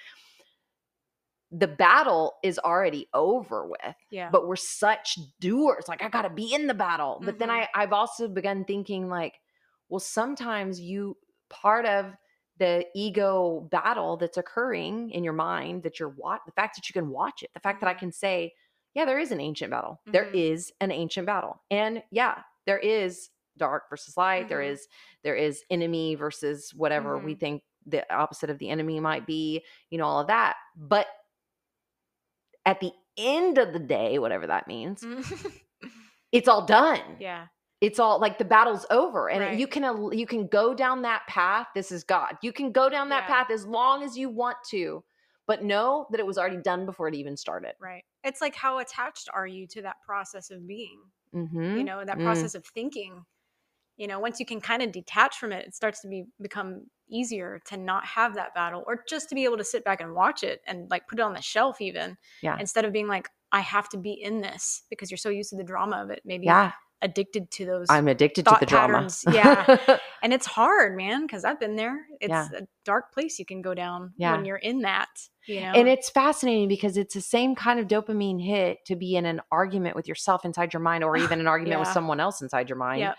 the 1.53 1.67
battle 1.69 2.35
is 2.45 2.59
already 2.61 3.09
over 3.13 3.67
with 3.67 3.95
Yeah. 4.11 4.31
but 4.31 4.47
we're 4.47 4.57
such 4.57 5.19
doers 5.41 5.87
like 5.89 6.03
i 6.03 6.09
gotta 6.09 6.31
be 6.31 6.55
in 6.55 6.67
the 6.69 6.75
battle 6.75 7.21
but 7.25 7.39
then 7.39 7.49
Mhm. 7.49 7.63
i 7.63 7.69
i've 7.75 7.93
also 7.93 8.29
begun 8.29 8.65
thinking 8.65 9.09
like 9.09 9.41
well 9.89 9.99
sometimes 10.01 10.81
you 10.81 11.17
part 11.49 11.87
of 11.87 12.15
the 12.59 12.87
ego 12.95 13.67
battle 13.71 14.17
that's 14.17 14.37
occurring 14.37 15.11
in 15.11 15.25
your 15.25 15.33
mind 15.33 15.83
that 15.83 15.99
you're 15.99 16.11
what 16.11 16.41
the 16.47 16.53
fact 16.53 16.77
that 16.77 16.89
you 16.89 16.93
can 16.93 17.09
watch 17.11 17.43
it 17.43 17.51
the 17.55 17.61
fact 17.61 17.81
that 17.81 17.89
i 17.89 17.95
Mhm. 17.95 17.99
can 17.99 18.13
say 18.13 18.53
yeah 18.95 19.05
there 19.05 19.19
is 19.19 19.33
an 19.33 19.41
ancient 19.41 19.71
battle 19.73 20.01
There 20.07 20.27
Mhm. 20.27 20.35
is 20.35 20.73
an 20.81 20.93
ancient 20.93 21.27
battle 21.27 21.63
and 21.71 22.03
yeah 22.13 22.43
there 22.67 22.79
is 22.79 23.31
dark 23.57 23.91
versus 23.91 24.17
light 24.17 24.49
there 24.49 24.61
Mhm. 24.61 24.71
is 24.73 24.89
there 25.25 25.35
is 25.35 25.65
enemy 25.71 26.15
versus 26.15 26.73
whatever 26.75 27.19
we 27.19 27.35
Mhm. 27.35 27.41
think 27.41 27.63
the 27.87 28.15
opposite 28.15 28.51
of 28.51 28.59
the 28.59 28.69
enemy 28.71 29.01
might 29.01 29.27
be 29.27 29.65
you 29.91 29.99
know 29.99 30.07
all 30.07 30.21
of 30.21 30.29
that 30.29 30.57
but 30.77 31.09
at 32.67 32.81
the 32.81 32.93
end 33.17 33.59
of 33.59 33.73
the 33.73 33.79
day, 33.79 34.19
whatever 34.19 34.47
that 34.47 34.67
means, 34.69 35.05
it's 36.33 36.49
all 36.49 36.67
done. 36.67 37.01
yeah. 37.19 37.47
It's 37.81 37.99
all 37.99 38.21
like 38.21 38.37
the 38.37 38.45
battle's 38.45 38.85
over, 38.91 39.31
and 39.31 39.41
Right. 39.41 39.59
you 39.59 39.67
can 39.67 40.13
you 40.13 40.27
can 40.27 40.47
go 40.49 40.75
down 40.75 41.01
that 41.03 41.23
path. 41.27 41.67
This 41.75 41.91
is 41.91 42.05
God. 42.05 42.37
You 42.43 42.53
can 42.53 42.73
go 42.73 42.91
down 42.91 43.09
that 43.09 43.25
Yeah. 43.27 43.35
path 43.45 43.51
as 43.51 43.65
long 43.67 44.03
as 44.03 44.19
you 44.19 44.29
want 44.29 44.59
to, 44.69 45.03
but 45.47 45.65
know 45.65 46.07
that 46.11 46.21
it 46.21 46.27
was 46.27 46.37
already 46.37 46.59
done 46.59 46.85
before 46.85 47.09
it 47.09 47.15
even 47.15 47.39
started. 47.39 47.73
Right. 47.81 48.05
It's 48.23 48.43
like 48.43 48.55
how 48.55 48.81
attached 48.81 49.31
are 49.33 49.47
you 49.47 49.67
to 49.69 49.81
that 49.83 49.97
process 50.05 50.51
of 50.51 50.67
being? 50.67 51.01
Mm-hmm. 51.35 51.77
you 51.79 51.85
know 51.85 52.05
that 52.05 52.19
Mm. 52.19 52.25
process 52.25 52.57
of 52.57 52.67
thinking 52.67 53.25
you 53.97 54.09
know 54.09 54.19
once 54.19 54.41
you 54.41 54.47
can 54.47 54.61
kind 54.61 54.83
of 54.83 54.91
detach 54.91 55.39
from 55.39 55.53
it 55.53 55.65
it 55.65 55.77
starts 55.77 56.01
to 56.01 56.09
be 56.09 56.25
become 56.43 56.87
easier 57.11 57.61
to 57.67 57.77
not 57.77 58.05
have 58.07 58.35
that 58.35 58.55
battle 58.55 58.85
or 58.87 59.05
just 59.09 59.29
to 59.29 59.35
be 59.35 59.45
able 59.45 59.57
to 59.59 59.65
sit 59.65 59.85
back 59.85 60.01
and 60.01 60.15
watch 60.15 60.43
it 60.43 60.61
and 60.67 60.91
like 60.91 61.07
put 61.09 61.19
it 61.19 61.23
on 61.23 61.35
the 61.35 61.43
shelf 61.43 61.81
even 61.81 62.17
Yeah. 62.43 62.57
instead 62.59 62.85
of 62.85 62.93
being 62.93 63.09
like 63.09 63.29
I 63.53 63.61
have 63.61 63.89
to 63.91 63.99
be 63.99 64.13
in 64.13 64.41
this 64.41 64.83
because 64.91 65.11
you're 65.11 65.19
so 65.19 65.29
used 65.29 65.51
to 65.51 65.57
the 65.57 65.65
drama 65.65 65.97
of 66.03 66.11
it. 66.11 66.23
Maybe 66.25 66.47
Yeah. 66.47 66.73
addicted 67.03 67.51
to 67.51 67.65
those 67.65 67.87
I'm 67.91 68.09
addicted 68.09 68.45
to 68.47 68.57
the 68.61 68.67
drama. 68.67 69.09
yeah. 69.33 69.99
and 70.23 70.33
it's 70.35 70.45
hard 70.47 70.97
man 70.99 71.23
because 71.23 71.47
i've 71.47 71.59
been 71.59 71.75
there 71.75 71.99
it's 72.21 72.29
Yeah. 72.31 72.47
a 72.59 72.63
dark 72.85 73.13
place 73.15 73.39
you 73.39 73.47
can 73.47 73.63
go 73.63 73.73
down 73.75 74.13
Yeah. 74.19 74.33
when 74.37 74.45
you're 74.45 74.59
in 74.59 74.83
that 74.83 75.09
you 75.47 75.63
know 75.63 75.73
and 75.75 75.89
it's 75.89 76.11
fascinating 76.11 76.69
because 76.69 76.99
it's 76.99 77.15
the 77.15 77.23
same 77.23 77.55
kind 77.55 77.81
of 77.81 77.87
dopamine 77.89 78.39
hit 78.45 78.85
to 78.85 78.97
be 78.97 79.17
in 79.17 79.25
an 79.25 79.41
argument 79.51 79.97
with 79.97 80.07
yourself 80.09 80.45
inside 80.45 80.75
your 80.75 80.83
mind 80.83 81.03
or 81.03 81.17
even 81.17 81.41
an 81.41 81.47
argument 81.47 81.81
with 81.81 81.89
someone 81.89 82.21
else 82.21 82.43
inside 82.43 82.69
your 82.69 82.77
mind 82.79 83.01
Yep. 83.01 83.17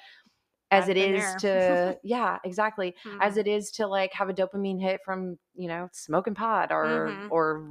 As 0.71 0.85
I've 0.85 0.91
it 0.91 0.95
there. 0.95 1.37
to 1.39 1.99
yeah 2.03 2.39
exactly 2.43 2.95
as 3.21 3.35
Mhm. 3.35 3.37
it 3.39 3.47
is 3.47 3.71
to 3.71 3.87
like 3.87 4.13
have 4.13 4.29
a 4.29 4.33
dopamine 4.33 4.81
hit 4.81 5.01
from 5.03 5.37
you 5.53 5.67
know 5.67 5.89
smoking 5.91 6.33
pot 6.33 6.71
or 6.71 7.09
Mhm. 7.11 7.27
or 7.29 7.67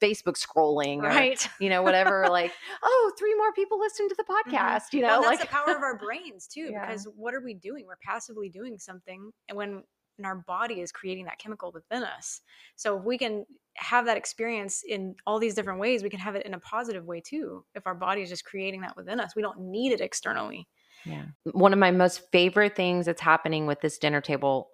facebook 0.00 0.36
scrolling 0.36 0.98
or 0.98 1.08
right 1.08 1.46
you 1.60 1.68
know 1.68 1.82
whatever 1.82 2.26
like 2.30 2.52
oh 2.82 3.12
three 3.18 3.34
more 3.36 3.52
people 3.52 3.78
listen 3.78 4.08
to 4.08 4.14
the 4.16 4.24
Mhm. 4.24 4.42
podcast 4.54 4.92
you 4.92 5.02
know 5.02 5.08
well, 5.08 5.22
that's 5.22 5.40
like 5.40 5.48
the 5.48 5.54
power 5.54 5.76
of 5.76 5.82
our 5.82 5.98
brains 5.98 6.46
too 6.52 6.68
Yeah. 6.70 6.86
because 6.86 7.04
what 7.16 7.34
are 7.34 7.40
we 7.40 7.54
doing 7.54 7.86
we're 7.86 7.96
passively 8.02 8.48
doing 8.48 8.78
something 8.78 9.30
and 9.48 9.56
when 9.56 9.82
and 10.18 10.26
our 10.26 10.36
body 10.46 10.80
is 10.80 10.92
creating 10.92 11.24
that 11.24 11.38
chemical 11.38 11.72
within 11.72 12.02
us 12.04 12.42
so 12.76 12.98
if 12.98 13.04
we 13.04 13.16
can 13.16 13.46
have 13.76 14.04
that 14.04 14.18
experience 14.18 14.82
in 14.86 15.14
all 15.26 15.38
these 15.38 15.54
different 15.54 15.80
ways 15.80 16.02
we 16.02 16.10
can 16.10 16.20
have 16.20 16.34
it 16.36 16.44
in 16.44 16.52
a 16.54 16.60
positive 16.60 17.06
way 17.06 17.20
too 17.20 17.64
if 17.74 17.86
our 17.86 17.94
body 17.94 18.20
is 18.20 18.28
just 18.28 18.44
creating 18.44 18.82
that 18.82 18.94
within 18.96 19.18
us 19.20 19.34
we 19.34 19.40
don't 19.42 19.58
need 19.58 19.90
it 19.90 20.00
externally 20.02 20.68
Yeah. 21.04 21.24
One 21.52 21.72
of 21.72 21.78
my 21.78 21.90
most 21.90 22.22
favorite 22.32 22.76
things 22.76 23.06
that's 23.06 23.20
happening 23.20 23.66
with 23.66 23.80
this 23.80 23.98
dinner 23.98 24.20
table 24.20 24.68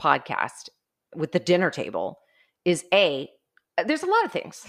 podcast, 0.00 0.68
with 1.14 1.32
the 1.32 1.38
dinner 1.38 1.70
table, 1.70 2.18
is 2.64 2.84
A, 2.92 3.28
there's 3.86 4.02
a 4.02 4.06
lot 4.06 4.24
of 4.24 4.32
things. 4.32 4.64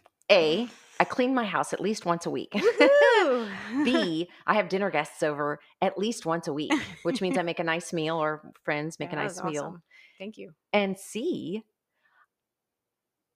A, 0.32 0.68
I 0.98 1.04
clean 1.04 1.34
my 1.34 1.44
house 1.44 1.72
at 1.72 1.80
least 1.80 2.04
once 2.04 2.26
a 2.26 2.30
week. 2.30 2.52
B, 3.84 4.28
I 4.46 4.54
have 4.54 4.68
dinner 4.68 4.90
guests 4.90 5.22
over 5.22 5.60
at 5.80 5.96
least 5.98 6.26
once 6.26 6.48
a 6.48 6.52
week, 6.52 6.72
which 7.04 7.20
means 7.20 7.38
I 7.38 7.42
make 7.42 7.58
a 7.60 7.64
nice 7.64 7.92
meal 7.92 8.16
or 8.16 8.42
friends 8.64 8.98
make 8.98 9.12
Yeah, 9.12 9.20
a 9.20 9.22
nice 9.22 9.42
meal. 9.42 9.62
awesome. 9.62 9.82
thank 10.18 10.36
you 10.38 10.52
And 10.72 10.98
C, 10.98 11.62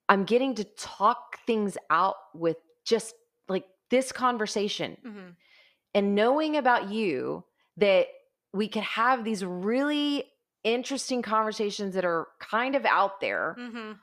I'm 0.08 0.24
getting 0.24 0.54
to 0.56 0.64
talk 0.64 1.38
things 1.46 1.76
out 1.90 2.16
with 2.34 2.56
just 2.84 3.14
like 3.48 3.64
this 3.90 4.10
conversation 4.12 4.96
Mhm. 5.04 5.36
And 5.94 6.14
knowing 6.14 6.56
about 6.56 6.90
you 6.90 7.44
that 7.76 8.08
we 8.52 8.68
could 8.68 8.82
have 8.82 9.24
these 9.24 9.44
really 9.44 10.24
interesting 10.64 11.22
conversations 11.22 11.94
that 11.94 12.04
are 12.04 12.28
kind 12.40 12.74
of 12.76 12.84
out 12.84 13.20
there 13.20 13.56
Mhm. 13.58 14.00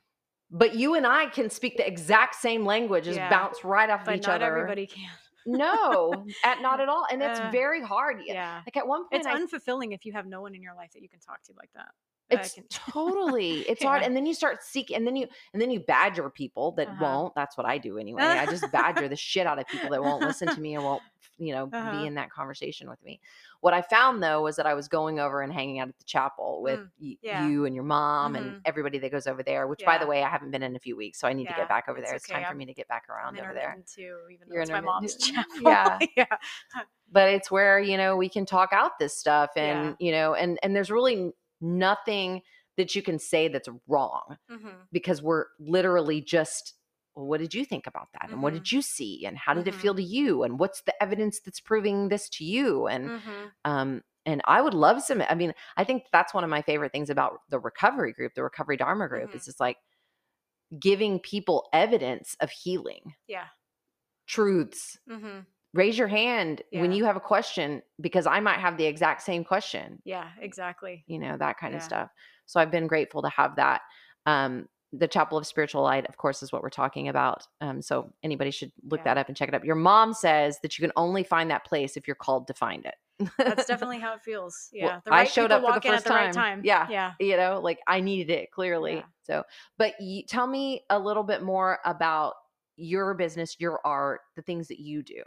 but 0.50 0.76
you 0.76 0.96
and 0.96 1.06
i 1.06 1.28
can 1.28 1.50
speak 1.50 1.78
the 1.78 1.88
exact 1.88 2.36
same 2.36 2.66
language 2.66 3.06
just 3.06 3.18
Yeah. 3.18 3.30
bounce 3.30 3.64
right 3.64 3.90
off 3.90 4.08
of 4.08 4.14
each 4.16 4.24
not 4.24 4.36
other 4.36 4.46
everybody 4.46 4.88
can 4.88 5.10
no 5.46 6.26
at 6.44 6.62
not 6.62 6.80
at 6.82 6.90
all 6.90 7.06
and 7.12 7.22
it's 7.24 7.40
Uh, 7.44 7.52
very 7.52 7.82
hard 7.82 8.22
yeah 8.26 8.62
like 8.66 8.78
at 8.78 8.88
one 8.88 9.08
point 9.10 9.26
it's 9.26 9.28
I, 9.28 9.36
unfulfilling 9.38 9.94
if 9.94 10.06
you 10.06 10.14
have 10.14 10.26
no 10.26 10.42
one 10.42 10.56
in 10.56 10.62
your 10.62 10.76
life 10.76 10.92
that 10.94 11.02
you 11.02 11.10
can 11.10 11.20
talk 11.20 11.42
to 11.44 11.54
like 11.58 11.72
that 11.74 11.92
it's 12.30 12.60
totally 12.70 13.60
it's 13.70 13.84
hard 13.84 14.02
and 14.04 14.16
then 14.16 14.26
you 14.26 14.34
start 14.34 14.62
seeking 14.64 14.98
and 14.98 15.08
then 15.08 15.16
you 15.16 15.28
and 15.54 15.62
then 15.62 15.72
you 15.72 15.80
badger 15.80 16.30
people 16.30 16.72
that 16.74 16.88
Uh-huh. 16.88 16.98
won't 17.04 17.36
that's 17.36 17.58
what 17.58 17.66
i 17.66 17.78
do 17.78 17.98
anyway 18.06 18.24
i 18.24 18.46
just 18.46 18.70
badger 18.72 19.08
the 19.08 19.16
shit 19.16 19.48
out 19.48 19.60
of 19.60 19.68
people 19.68 19.90
that 19.92 20.02
won't 20.04 20.24
listen 20.24 20.48
to 20.54 20.60
me 20.62 20.76
and 20.76 20.84
won't 20.84 21.02
you 21.38 21.54
know 21.54 21.70
Uh-huh. 21.72 21.92
be 22.02 22.06
in 22.06 22.16
that 22.16 22.30
conversation 22.32 22.90
with 22.90 23.02
me 23.04 23.20
what 23.62 23.74
i 23.74 23.82
found 23.82 24.22
though 24.22 24.42
was 24.42 24.56
that 24.58 24.66
i 24.66 24.74
was 24.74 24.88
going 24.88 25.20
over 25.20 25.42
and 25.42 25.54
hanging 25.54 25.80
out 25.80 25.88
at 25.88 25.98
the 25.98 26.04
chapel 26.06 26.62
with 26.62 26.80
Mm, 26.80 26.90
y- 27.02 27.18
yeah. 27.22 27.48
you 27.48 27.66
and 27.66 27.74
your 27.76 27.84
mom 27.86 28.34
Mhm. 28.34 28.38
and 28.38 28.62
everybody 28.66 28.98
that 29.00 29.12
goes 29.12 29.28
over 29.28 29.42
there 29.44 29.68
which 29.68 29.84
by 29.86 29.98
the 29.98 30.08
way 30.08 30.24
i 30.24 30.28
haven't 30.30 30.52
been 30.52 30.64
in 30.64 30.76
a 30.76 30.80
few 30.80 30.98
weeks 30.98 31.20
so 31.20 31.28
i 31.28 31.34
need 31.34 31.48
to 31.48 31.54
get 31.54 31.70
back 31.70 31.86
over 31.88 32.00
it's 32.00 32.08
there 32.10 32.16
it's 32.16 32.30
okay. 32.30 32.42
time 32.42 32.50
for 32.52 32.56
me 32.58 32.66
to 32.66 32.74
get 32.74 32.88
back 32.88 33.08
around 33.10 33.40
over 33.40 33.54
there 33.54 33.78
too, 33.96 34.18
even 34.34 34.48
though 34.50 34.54
You're 34.54 34.64
it's 34.64 34.72
my 34.72 34.82
mom's 34.82 35.16
chapel. 35.28 35.62
Yeah. 35.62 35.98
yeah. 36.18 36.26
but 37.12 37.30
it's 37.30 37.50
where 37.50 37.80
you 37.80 37.96
know 37.98 38.18
we 38.18 38.28
can 38.30 38.46
talk 38.46 38.74
out 38.74 39.00
this 39.00 39.16
stuff 39.16 39.52
and 39.56 39.96
Yeah. 40.00 40.06
you 40.06 40.12
know 40.12 40.34
and 40.34 40.60
and 40.64 40.76
there's 40.76 40.92
really 40.92 41.32
nothing 41.62 42.41
that 42.78 42.95
you 42.95 43.01
can 43.01 43.20
say 43.20 43.47
that's 43.47 43.70
wrong 43.88 44.38
hmm 44.49 44.88
because 44.91 45.22
we're 45.22 45.45
literally 45.60 46.22
just 46.22 46.74
well, 47.16 47.26
what 47.26 47.39
did 47.39 47.53
you 47.55 47.66
think 47.66 47.88
about 47.88 48.10
that? 48.14 48.30
And 48.32 48.43
what 48.43 48.53
Mhm. 48.53 48.58
did 48.60 48.72
you 48.72 48.82
see? 48.84 49.26
And 49.26 49.38
how 49.38 49.55
did 49.55 49.68
it 49.68 49.74
Mhm. 49.74 49.80
feel 49.80 49.95
to 49.95 50.03
you? 50.03 50.43
And 50.43 50.60
what's 50.60 50.82
the 50.84 50.93
evidence 51.01 51.39
that's 51.39 51.60
proving 51.60 52.10
this 52.10 52.30
to 52.30 52.45
you? 52.45 52.88
And 52.88 53.12
hmm 53.12 53.47
um 53.66 54.03
and 54.26 54.41
i 54.45 54.62
would 54.62 54.74
love 54.74 55.01
some 55.01 55.24
i 55.30 55.36
mean 55.36 55.53
i 55.78 55.84
think 55.84 56.03
that's 56.12 56.34
one 56.34 56.43
of 56.43 56.49
my 56.49 56.62
favorite 56.62 56.91
things 56.91 57.10
about 57.10 57.39
the 57.49 57.60
recovery 57.60 58.14
group 58.14 58.34
the 58.36 58.43
recovery 58.43 58.78
dharma 58.78 59.08
group 59.08 59.30
Mhm. 59.30 59.36
is 59.36 59.45
just 59.45 59.60
like 59.60 59.78
giving 60.80 61.20
people 61.20 61.68
evidence 61.74 62.36
of 62.39 62.49
healing. 62.51 63.14
Yeah. 63.28 63.47
truths 64.28 64.97
raise 65.74 65.97
your 65.97 66.07
hand 66.07 66.61
when 66.72 66.91
you 66.91 67.03
have 67.05 67.15
a 67.15 67.20
question 67.20 67.82
because 68.01 68.26
i 68.26 68.39
might 68.39 68.59
have 68.59 68.78
the 68.78 68.86
exact 68.86 69.22
same 69.22 69.43
question 69.43 69.99
Yeah. 70.05 70.28
Exactly. 70.41 71.03
you 71.07 71.20
know 71.20 71.38
that 71.38 71.57
kind 71.57 71.76
of 71.76 71.82
stuff 71.84 72.09
so 72.45 72.59
i've 72.59 72.72
been 72.72 72.88
grateful 72.88 73.22
to 73.22 73.30
have 73.30 73.55
that 73.57 73.82
um 74.26 74.68
the 74.93 75.07
chapel 75.07 75.38
of 75.38 75.45
spiritual 75.45 75.84
light 75.84 76.07
of 76.07 76.15
course 76.15 76.41
is 76.41 76.51
what 76.53 76.63
we're 76.63 76.70
talking 76.70 77.09
about 77.09 77.45
um 77.61 77.82
so 77.82 78.13
anybody 78.24 78.51
should 78.51 78.72
look 78.89 79.01
Yeah. 79.01 79.03
that 79.15 79.18
up 79.18 79.28
and 79.28 79.36
check 79.36 79.49
it 79.49 79.53
up 79.55 79.65
your 79.65 79.76
mom 79.76 80.13
says 80.13 80.57
that 80.63 80.78
you 80.78 80.82
can 80.84 80.93
only 80.95 81.24
find 81.24 81.51
that 81.51 81.65
place 81.65 81.97
if 81.97 82.07
you're 82.07 82.15
called 82.15 82.47
to 82.47 82.53
find 82.53 82.86
it 82.86 82.95
That's 83.38 83.65
definitely 83.72 83.99
how 83.99 84.13
it 84.13 84.22
feels. 84.22 84.70
Yeah. 84.72 84.86
Well, 84.86 85.01
the 85.05 85.11
I 85.13 85.18
right 85.22 85.30
showed 85.30 85.51
up 85.51 85.63
for 85.63 85.74
the 85.74 85.82
first 85.82 86.05
at 86.05 86.09
the 86.09 86.09
right 86.11 86.32
time. 86.32 86.57
time. 86.57 86.61
Yeah. 86.63 86.88
Yeah. 86.89 87.11
you 87.20 87.36
know 87.36 87.59
like 87.61 87.80
i 87.88 87.99
needed 87.99 88.32
it 88.32 88.51
clearly 88.51 88.95
Yeah. 88.95 89.01
so 89.24 89.43
but 89.78 89.99
you, 89.99 90.24
tell 90.24 90.47
me 90.47 90.84
a 90.89 90.97
little 90.97 91.24
bit 91.24 91.43
more 91.43 91.80
about 91.84 92.36
your 92.78 93.13
business 93.13 93.57
your 93.59 93.82
art 93.86 94.22
the 94.38 94.41
things 94.41 94.68
that 94.70 94.80
you 94.80 95.03
do 95.03 95.22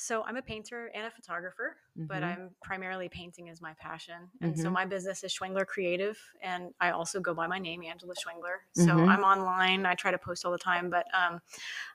So 0.00 0.22
I'm 0.24 0.36
a 0.36 0.42
painter 0.42 0.90
and 0.94 1.04
a 1.06 1.10
photographer, 1.10 1.76
but 2.08 2.22
Mhm. 2.22 2.24
I'm 2.24 2.50
primarily 2.64 3.10
painting 3.10 3.48
is 3.48 3.60
my 3.60 3.74
passion. 3.74 4.30
And 4.40 4.58
so 4.58 4.70
Mhm. 4.70 4.72
my 4.72 4.86
business 4.86 5.22
is 5.22 5.30
Schwengler 5.34 5.66
Creative, 5.66 6.18
and 6.40 6.72
I 6.80 6.92
also 6.92 7.20
go 7.20 7.34
by 7.34 7.46
my 7.46 7.58
name, 7.58 7.82
Angela 7.84 8.14
Schwengler. 8.14 8.60
So 8.72 8.92
Mhm. 8.92 9.06
I'm 9.06 9.24
online. 9.24 9.84
I 9.84 9.94
try 9.94 10.10
to 10.10 10.16
post 10.16 10.46
all 10.46 10.52
the 10.52 10.58
time, 10.58 10.88
but 10.88 11.06
um, 11.14 11.42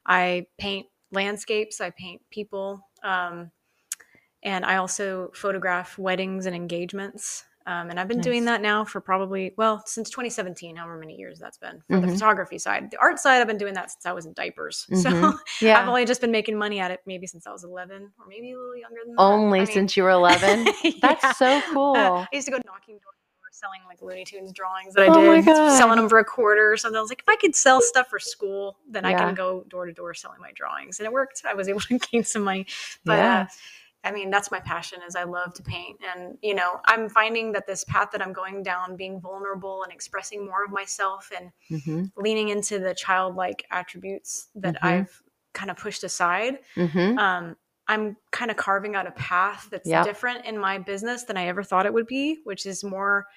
I 0.05 0.45
paint 0.59 0.85
landscapes. 1.11 1.81
I 1.81 1.89
paint 1.89 2.21
people, 2.29 2.87
um, 3.03 3.51
and 4.43 4.65
I 4.65 4.75
also 4.77 5.31
photograph 5.33 5.97
weddings 5.97 6.45
and 6.45 6.55
engagements. 6.55 7.45
Um, 7.67 7.89
and 7.89 7.99
I've 7.99 8.07
been 8.07 8.21
doing 8.21 8.45
that 8.45 8.61
now 8.61 8.85
for 8.85 9.01
probably 9.01 9.53
well 9.57 9.81
since 9.87 10.09
2017, 10.11 10.75
however 10.75 10.97
many 10.99 11.15
years 11.15 11.39
that's 11.39 11.57
been 11.57 11.81
for 11.89 11.99
the 11.99 12.07
Mhm. 12.07 12.13
photography 12.13 12.59
side. 12.59 12.91
The 12.91 12.97
art 12.97 13.17
side, 13.19 13.41
I've 13.41 13.47
been 13.47 13.57
doing 13.57 13.73
that 13.73 13.89
since 13.91 14.05
I 14.05 14.11
was 14.11 14.25
in 14.27 14.33
diapers. 14.33 14.85
So 14.95 15.09
Mhm. 15.09 15.37
yeah 15.61 15.79
I've 15.79 15.87
only 15.87 16.05
just 16.05 16.21
been 16.21 16.31
making 16.31 16.57
money 16.57 16.79
at 16.79 16.91
it 16.91 16.99
maybe 17.07 17.25
since 17.27 17.47
I 17.47 17.51
was 17.51 17.63
11 17.63 18.11
or 18.19 18.27
maybe 18.27 18.51
a 18.51 18.57
little 18.57 18.75
younger 18.77 19.01
than 19.05 19.15
that. 19.15 19.21
only 19.21 19.59
I 19.61 19.63
mean, 19.65 19.73
since 19.73 19.97
you 19.97 20.03
were 20.03 20.09
11 20.11 20.65
that's 21.01 21.23
yeah. 21.23 21.31
so 21.33 21.61
cool 21.73 21.95
Uh, 21.95 22.25
I 22.31 22.35
used 22.35 22.45
to 22.47 22.51
go 22.51 22.59
knocking 22.65 22.95
door 22.95 23.11
to 23.13 23.39
door 23.39 23.49
selling 23.51 23.79
like 23.87 24.01
Looney 24.01 24.25
Tunes 24.25 24.51
drawings 24.51 24.93
that 24.93 25.03
I 25.03 25.07
Oh 25.09 25.41
did, 25.41 25.45
selling 25.77 25.97
them 25.97 26.07
for 26.09 26.19
a 26.19 26.25
quarter 26.25 26.71
or 26.71 26.77
something. 26.77 26.97
I 26.97 27.01
was 27.01 27.09
like, 27.09 27.21
if 27.21 27.29
I 27.29 27.35
could 27.37 27.55
sell 27.55 27.81
stuff 27.81 28.09
for 28.09 28.19
school, 28.19 28.77
then 28.89 29.05
I 29.05 29.13
can 29.13 29.33
go 29.33 29.63
door 29.69 29.85
to 29.87 29.93
door 29.93 30.13
selling 30.13 30.39
my 30.39 30.51
drawings. 30.53 30.99
And 30.99 31.05
it 31.07 31.11
worked. 31.13 31.41
I 31.47 31.53
was 31.55 31.67
able 31.67 31.79
to 31.81 31.97
gain 31.97 32.23
some 32.23 32.43
money. 32.43 32.67
But 33.05 33.17
Yeah. 33.19 33.39
uh, 33.41 33.45
I 34.05 34.11
mean, 34.11 34.29
that's 34.29 34.51
my 34.51 34.59
passion 34.59 34.99
is 35.07 35.15
I 35.15 35.23
love 35.23 35.53
to 35.55 35.63
paint. 35.63 35.99
And, 36.15 36.37
you 36.41 36.53
know, 36.55 36.79
I'm 36.85 37.09
finding 37.09 37.51
that 37.53 37.67
this 37.67 37.83
path 37.85 38.09
that 38.11 38.21
I'm 38.21 38.33
going 38.33 38.63
down, 38.63 38.95
being 38.95 39.19
vulnerable 39.19 39.83
and 39.83 39.91
expressing 39.91 40.45
more 40.45 40.63
of 40.63 40.71
myself 40.71 41.31
and 41.37 41.51
Mhm. 41.71 42.11
leaning 42.15 42.49
into 42.49 42.79
the 42.79 42.93
childlike 42.93 43.65
attributes 43.71 44.49
that 44.55 44.75
Mhm. 44.75 44.83
I've 44.83 45.23
kind 45.53 45.71
of 45.71 45.77
pushed 45.77 46.03
aside 46.03 46.59
Mhm. 46.75 47.17
um, 47.17 47.55
I'm 47.87 48.17
kind 48.31 48.49
of 48.51 48.57
carving 48.57 48.95
out 48.95 49.07
a 49.07 49.11
path 49.11 49.67
that's 49.71 49.89
Yep. 49.89 50.05
different 50.05 50.45
in 50.45 50.57
my 50.57 50.79
business 50.79 51.23
than 51.23 51.37
I 51.37 51.47
ever 51.47 51.63
thought 51.63 51.85
it 51.85 51.93
would 51.93 52.07
be, 52.07 52.39
which 52.43 52.65
is 52.65 52.83
more 52.83 53.27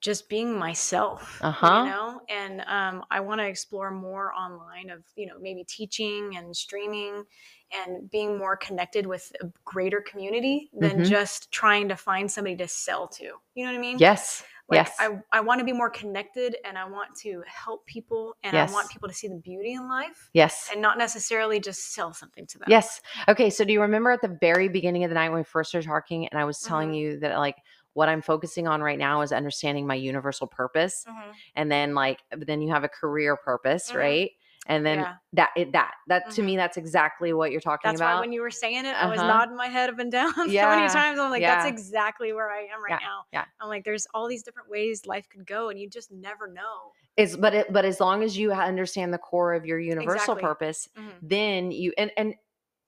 just 0.00 0.28
being 0.28 0.56
myself, 0.58 1.40
Uh-huh. 1.42 1.84
you 1.84 1.90
know. 1.90 2.20
And 2.28 2.60
um, 2.62 3.04
I 3.10 3.20
want 3.20 3.40
to 3.40 3.46
explore 3.46 3.90
more 3.90 4.32
online 4.34 4.90
of 4.90 5.04
you 5.16 5.26
know 5.26 5.38
maybe 5.40 5.64
teaching 5.64 6.36
and 6.36 6.56
streaming 6.56 7.24
and 7.72 8.10
being 8.10 8.38
more 8.38 8.56
connected 8.56 9.06
with 9.06 9.32
a 9.42 9.46
greater 9.64 10.00
community 10.00 10.70
than 10.72 10.98
Mhm. 11.00 11.08
just 11.08 11.50
trying 11.50 11.88
to 11.88 11.96
find 11.96 12.30
somebody 12.30 12.56
to 12.56 12.68
sell 12.68 13.08
to. 13.08 13.24
You 13.54 13.64
know 13.64 13.72
what 13.72 13.78
I 13.78 13.80
mean? 13.80 13.98
yes 13.98 14.42
Like, 14.70 14.86
yes 14.86 14.96
I, 14.98 15.18
I 15.32 15.40
want 15.40 15.60
to 15.60 15.64
be 15.64 15.72
more 15.72 15.88
connected 15.88 16.56
and 16.64 16.76
I 16.76 16.84
want 16.84 17.14
to 17.22 17.42
help 17.46 17.86
people 17.86 18.36
and 18.42 18.54
Yes. 18.54 18.68
I 18.70 18.72
want 18.72 18.90
people 18.90 19.08
to 19.08 19.14
see 19.14 19.26
the 19.28 19.36
beauty 19.36 19.72
in 19.72 19.88
life 19.88 20.28
yes 20.34 20.68
and 20.70 20.82
not 20.82 20.98
necessarily 20.98 21.58
just 21.58 21.94
sell 21.94 22.12
something 22.12 22.46
to 22.48 22.58
them. 22.58 22.66
Yes. 22.68 23.00
Okay. 23.28 23.48
So 23.48 23.64
do 23.64 23.72
you 23.72 23.80
remember 23.80 24.10
at 24.10 24.20
the 24.20 24.36
very 24.40 24.68
beginning 24.68 25.04
of 25.04 25.10
the 25.10 25.14
night 25.14 25.30
when 25.30 25.38
we 25.38 25.44
first 25.44 25.70
started 25.70 25.86
talking 25.88 26.28
and 26.28 26.38
I 26.38 26.44
was 26.44 26.60
telling 26.60 26.90
Mhm. 26.90 26.98
you 26.98 27.20
that 27.20 27.38
like 27.38 27.56
what 27.94 28.08
I'm 28.10 28.20
focusing 28.22 28.68
on 28.68 28.82
right 28.82 28.98
now 28.98 29.22
is 29.22 29.32
understanding 29.32 29.86
my 29.86 29.94
universal 29.94 30.46
purpose. 30.46 31.04
Mhm. 31.08 31.32
And 31.56 31.72
then 31.72 31.94
like 31.94 32.20
then 32.30 32.60
you 32.60 32.70
have 32.70 32.84
a 32.84 32.88
career 32.88 33.36
purpose, 33.36 33.90
Mhm. 33.90 33.96
right? 33.96 34.30
And 34.68 34.86
then 34.86 34.98
Yeah. 34.98 35.14
that 35.34 35.50
it, 35.56 35.72
that 35.72 35.92
that 36.08 36.30
to 36.32 36.42
Mhm. 36.42 36.44
me 36.44 36.56
that's 36.56 36.76
exactly 36.76 37.32
what 37.32 37.50
you're 37.52 37.60
talking 37.60 37.90
That's 37.90 38.00
why 38.02 38.14
about 38.14 38.20
when 38.20 38.32
you 38.32 38.40
were 38.40 38.50
saying 38.50 38.86
it, 38.86 38.94
I 38.96 39.06
was 39.06 39.20
Uh-huh. 39.20 39.24
nodding 39.24 39.56
my 39.56 39.68
head 39.68 39.90
up 39.90 39.98
and 39.98 40.10
down 40.10 40.32
so 40.50 40.68
many 40.68 40.88
times. 40.88 41.18
I'm 41.18 41.30
like, 41.30 41.44
that's 41.46 41.64
exactly 41.64 42.32
where 42.32 42.50
I 42.50 42.62
am 42.62 42.82
right 42.82 42.90
Yeah, 42.90 43.00
now. 43.00 43.24
yeah. 43.32 43.44
I'm 43.60 43.68
like, 43.68 43.84
there's 43.84 44.06
all 44.14 44.28
these 44.28 44.42
different 44.42 44.68
ways 44.68 45.06
life 45.06 45.28
could 45.28 45.46
go, 45.46 45.68
and 45.68 45.78
you 45.78 45.88
just 45.88 46.10
never 46.10 46.48
know. 46.48 46.92
is 47.16 47.36
but 47.36 47.54
it 47.54 47.72
but 47.72 47.84
as 47.84 48.00
long 48.00 48.22
as 48.22 48.36
you 48.38 48.52
understand 48.52 49.12
the 49.12 49.18
core 49.18 49.54
of 49.54 49.66
your 49.66 49.78
universal 49.78 50.34
Exactly. 50.34 50.42
purpose 50.42 50.88
Mhm. 50.96 51.22
then 51.22 51.70
you 51.72 51.92
and 51.98 52.10
and 52.16 52.34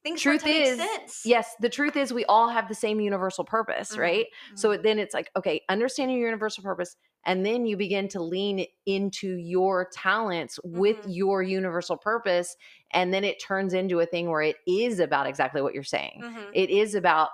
Things 0.03 0.20
truth 0.20 0.40
start 0.40 0.55
to 0.55 0.59
make 0.59 0.66
is 0.66 0.78
sense. 0.78 1.22
yes 1.24 1.55
the 1.61 1.68
truth 1.68 1.96
is 1.96 2.12
we 2.12 2.24
all 2.26 2.48
have 2.48 2.68
the 2.68 2.74
same 2.74 3.01
universal 3.01 3.44
purpose 3.44 3.96
Mhm, 3.96 3.98
right 3.98 4.26
so 4.55 4.70
mhm. 4.70 4.74
it- 4.74 4.82
then 4.82 4.98
it's 4.98 5.14
like 5.14 5.30
okay 5.36 5.62
understanding 5.68 6.16
your 6.18 6.28
universal 6.28 6.62
purpose 6.62 6.96
and 7.26 7.44
then 7.44 7.66
you 7.66 7.76
begin 7.76 8.09
to 8.09 8.22
lean 8.22 8.64
into 8.86 9.36
your 9.36 9.88
talents 9.92 10.59
with 10.64 10.96
Mhm. 11.05 11.14
your 11.14 11.42
universal 11.42 11.96
purpose 11.98 12.57
and 12.92 13.12
then 13.12 13.24
it 13.24 13.42
turns 13.42 13.74
into 13.74 14.01
a 14.01 14.07
thing 14.07 14.30
where 14.30 14.42
it 14.42 14.57
is 14.66 15.01
about 15.01 15.26
exactly 15.26 15.61
what 15.61 15.74
you're 15.74 15.82
saying 15.84 16.24
Mhm. 16.24 16.51
it 16.55 16.70
is 16.70 16.94
about 16.94 17.28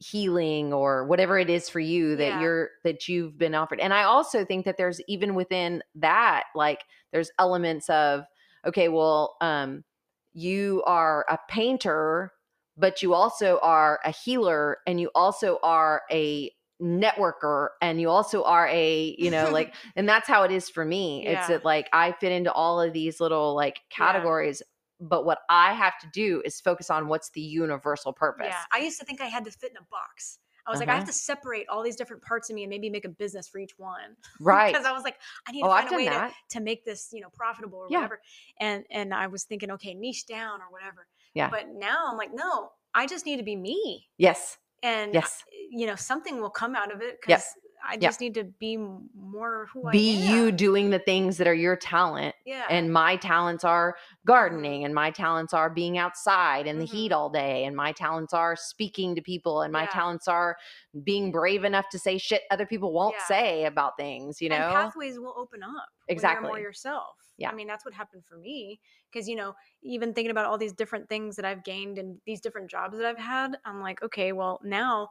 healing 0.00 0.72
or 0.72 1.06
whatever 1.06 1.38
it 1.38 1.50
is 1.50 1.68
for 1.68 1.80
you 1.80 2.16
that 2.16 2.28
Yeah. 2.28 2.40
you're 2.40 2.70
that 2.84 3.06
you've 3.08 3.36
been 3.38 3.54
offered 3.54 3.80
and 3.80 3.92
i 3.94 4.02
also 4.02 4.44
think 4.46 4.64
that 4.64 4.76
there's 4.78 5.00
even 5.08 5.34
within 5.34 5.82
that 5.94 6.44
like 6.54 6.84
there's 7.12 7.30
elements 7.38 7.88
of 7.90 8.24
okay 8.66 8.88
well 8.88 9.36
um 9.42 9.84
you 10.32 10.82
are 10.86 11.24
a 11.28 11.38
painter 11.48 12.32
but 12.76 13.02
you 13.02 13.12
also 13.14 13.58
are 13.62 14.00
a 14.04 14.10
healer 14.10 14.78
and 14.86 15.00
you 15.00 15.10
also 15.14 15.58
are 15.62 16.02
a 16.10 16.50
networker 16.80 17.68
and 17.82 18.00
you 18.00 18.08
also 18.08 18.42
are 18.44 18.66
a 18.68 19.14
you 19.18 19.30
know 19.30 19.50
like 19.52 19.74
and 19.96 20.08
that's 20.08 20.26
how 20.28 20.42
it 20.44 20.50
is 20.50 20.68
for 20.70 20.84
me 20.84 21.26
it's 21.26 21.46
that 21.48 21.64
like 21.64 21.88
i 21.92 22.12
fit 22.12 22.32
into 22.32 22.50
all 22.52 22.80
of 22.80 22.92
these 22.92 23.20
little 23.20 23.54
like 23.54 23.80
Yeah. 23.98 24.06
categories 24.06 24.62
but 25.00 25.24
what 25.26 25.40
i 25.50 25.72
have 25.74 25.98
to 26.00 26.08
do 26.12 26.42
is 26.44 26.60
focus 26.60 26.88
on 26.90 27.08
what's 27.08 27.30
the 27.30 27.40
universal 27.40 28.12
purpose 28.12 28.46
Yeah, 28.46 28.64
I 28.72 28.78
used 28.78 28.98
to 28.98 29.04
think 29.04 29.20
I 29.20 29.26
had 29.26 29.44
to 29.44 29.50
fit 29.50 29.72
in 29.72 29.76
a 29.76 29.86
box. 29.90 30.38
I 30.66 30.70
was 30.70 30.80
like, 30.80 30.88
I 30.88 30.92
Uh-huh. 30.92 31.00
have 31.00 31.08
to 31.08 31.12
separate 31.12 31.68
all 31.68 31.82
these 31.82 31.96
different 31.96 32.22
parts 32.22 32.50
of 32.50 32.54
me 32.56 32.62
and 32.64 32.70
maybe 32.70 32.90
make 32.90 33.04
a 33.04 33.08
business 33.08 33.48
for 33.48 33.58
each 33.58 33.78
one. 33.78 34.16
right 34.40 34.72
Because 34.72 34.86
I 34.86 34.92
was 34.92 35.02
like, 35.04 35.16
I 35.46 35.52
need 35.52 35.62
to 35.62 35.66
oh 35.68 35.70
find 35.70 35.86
i've 35.86 35.92
a 35.92 35.96
way 35.96 36.04
to, 36.08 36.34
to 36.50 36.60
make 36.60 36.84
this, 36.84 37.08
you 37.12 37.20
know, 37.20 37.30
profitable 37.30 37.78
or 37.78 37.88
Yeah. 37.88 37.98
whatever. 37.98 38.20
And 38.60 38.84
and 38.90 39.14
I 39.14 39.26
was 39.28 39.44
thinking, 39.44 39.70
okay, 39.72 39.94
niche 39.94 40.26
down 40.26 40.60
or 40.60 40.70
whatever. 40.70 41.06
Yeah. 41.34 41.50
But 41.50 41.68
now 41.68 42.06
I'm 42.10 42.16
like, 42.16 42.30
no, 42.34 42.72
I 42.94 43.06
just 43.06 43.26
need 43.26 43.36
to 43.38 43.42
be 43.44 43.56
me. 43.56 44.08
yes 44.18 44.58
And 44.82 45.14
Yes. 45.14 45.42
uh, 45.46 45.56
you 45.70 45.86
know, 45.86 45.94
something 45.96 46.40
will 46.40 46.50
come 46.50 46.74
out 46.74 46.92
of 46.92 47.00
it 47.02 47.18
because 47.20 47.42
I 47.82 47.92
Yep. 47.94 48.00
just 48.00 48.20
need 48.20 48.34
to 48.34 48.44
be 48.44 48.76
more 48.76 49.68
who 49.72 49.86
I 49.86 49.92
be 49.92 50.12
you 50.12 50.52
doing 50.52 50.90
the 50.90 50.98
things 50.98 51.38
that 51.38 51.46
are 51.46 51.54
your 51.54 51.76
talent 51.76 52.34
Yeah. 52.44 52.66
and 52.68 52.92
my 52.92 53.16
talents 53.16 53.64
are 53.64 53.96
gardening 54.26 54.84
and 54.84 54.94
my 54.94 55.10
talents 55.10 55.54
are 55.54 55.70
being 55.70 55.96
outside 55.98 56.66
in 56.66 56.78
the 56.78 56.84
Mhm. 56.84 56.88
heat 56.90 57.12
all 57.12 57.30
day 57.30 57.64
and 57.64 57.74
my 57.76 57.92
talents 57.92 58.32
are 58.34 58.54
speaking 58.56 59.14
to 59.14 59.22
people 59.22 59.62
and 59.62 59.72
my 59.72 59.82
Yeah. 59.82 59.88
talents 59.88 60.28
are 60.28 60.56
being 61.04 61.30
brave 61.32 61.64
enough 61.64 61.88
to 61.90 61.98
say 61.98 62.18
shit 62.18 62.42
other 62.50 62.66
people 62.66 62.92
won't 62.92 63.14
Yeah. 63.16 63.24
say 63.24 63.64
about 63.64 63.96
things 63.96 64.40
you 64.40 64.48
know 64.48 64.56
and 64.56 64.64
pathways 64.74 65.18
will 65.18 65.34
open 65.36 65.62
up 65.62 65.88
Exactly. 66.08 66.48
more 66.48 66.58
yourself 66.58 67.16
Yeah. 67.38 67.50
i 67.50 67.54
mean 67.54 67.66
that's 67.66 67.84
what 67.84 67.94
happened 67.94 68.24
for 68.26 68.36
me 68.36 68.80
because 69.10 69.28
you 69.28 69.36
know 69.36 69.54
even 69.82 70.12
thinking 70.12 70.30
about 70.30 70.46
all 70.46 70.58
these 70.58 70.72
different 70.72 71.08
things 71.08 71.36
that 71.36 71.44
i've 71.44 71.64
gained 71.64 71.98
and 71.98 72.20
these 72.26 72.40
different 72.40 72.70
jobs 72.70 72.96
that 72.98 73.06
i've 73.06 73.18
had 73.18 73.58
i'm 73.64 73.80
like 73.80 74.02
okay 74.02 74.32
well 74.32 74.60
now 74.62 75.08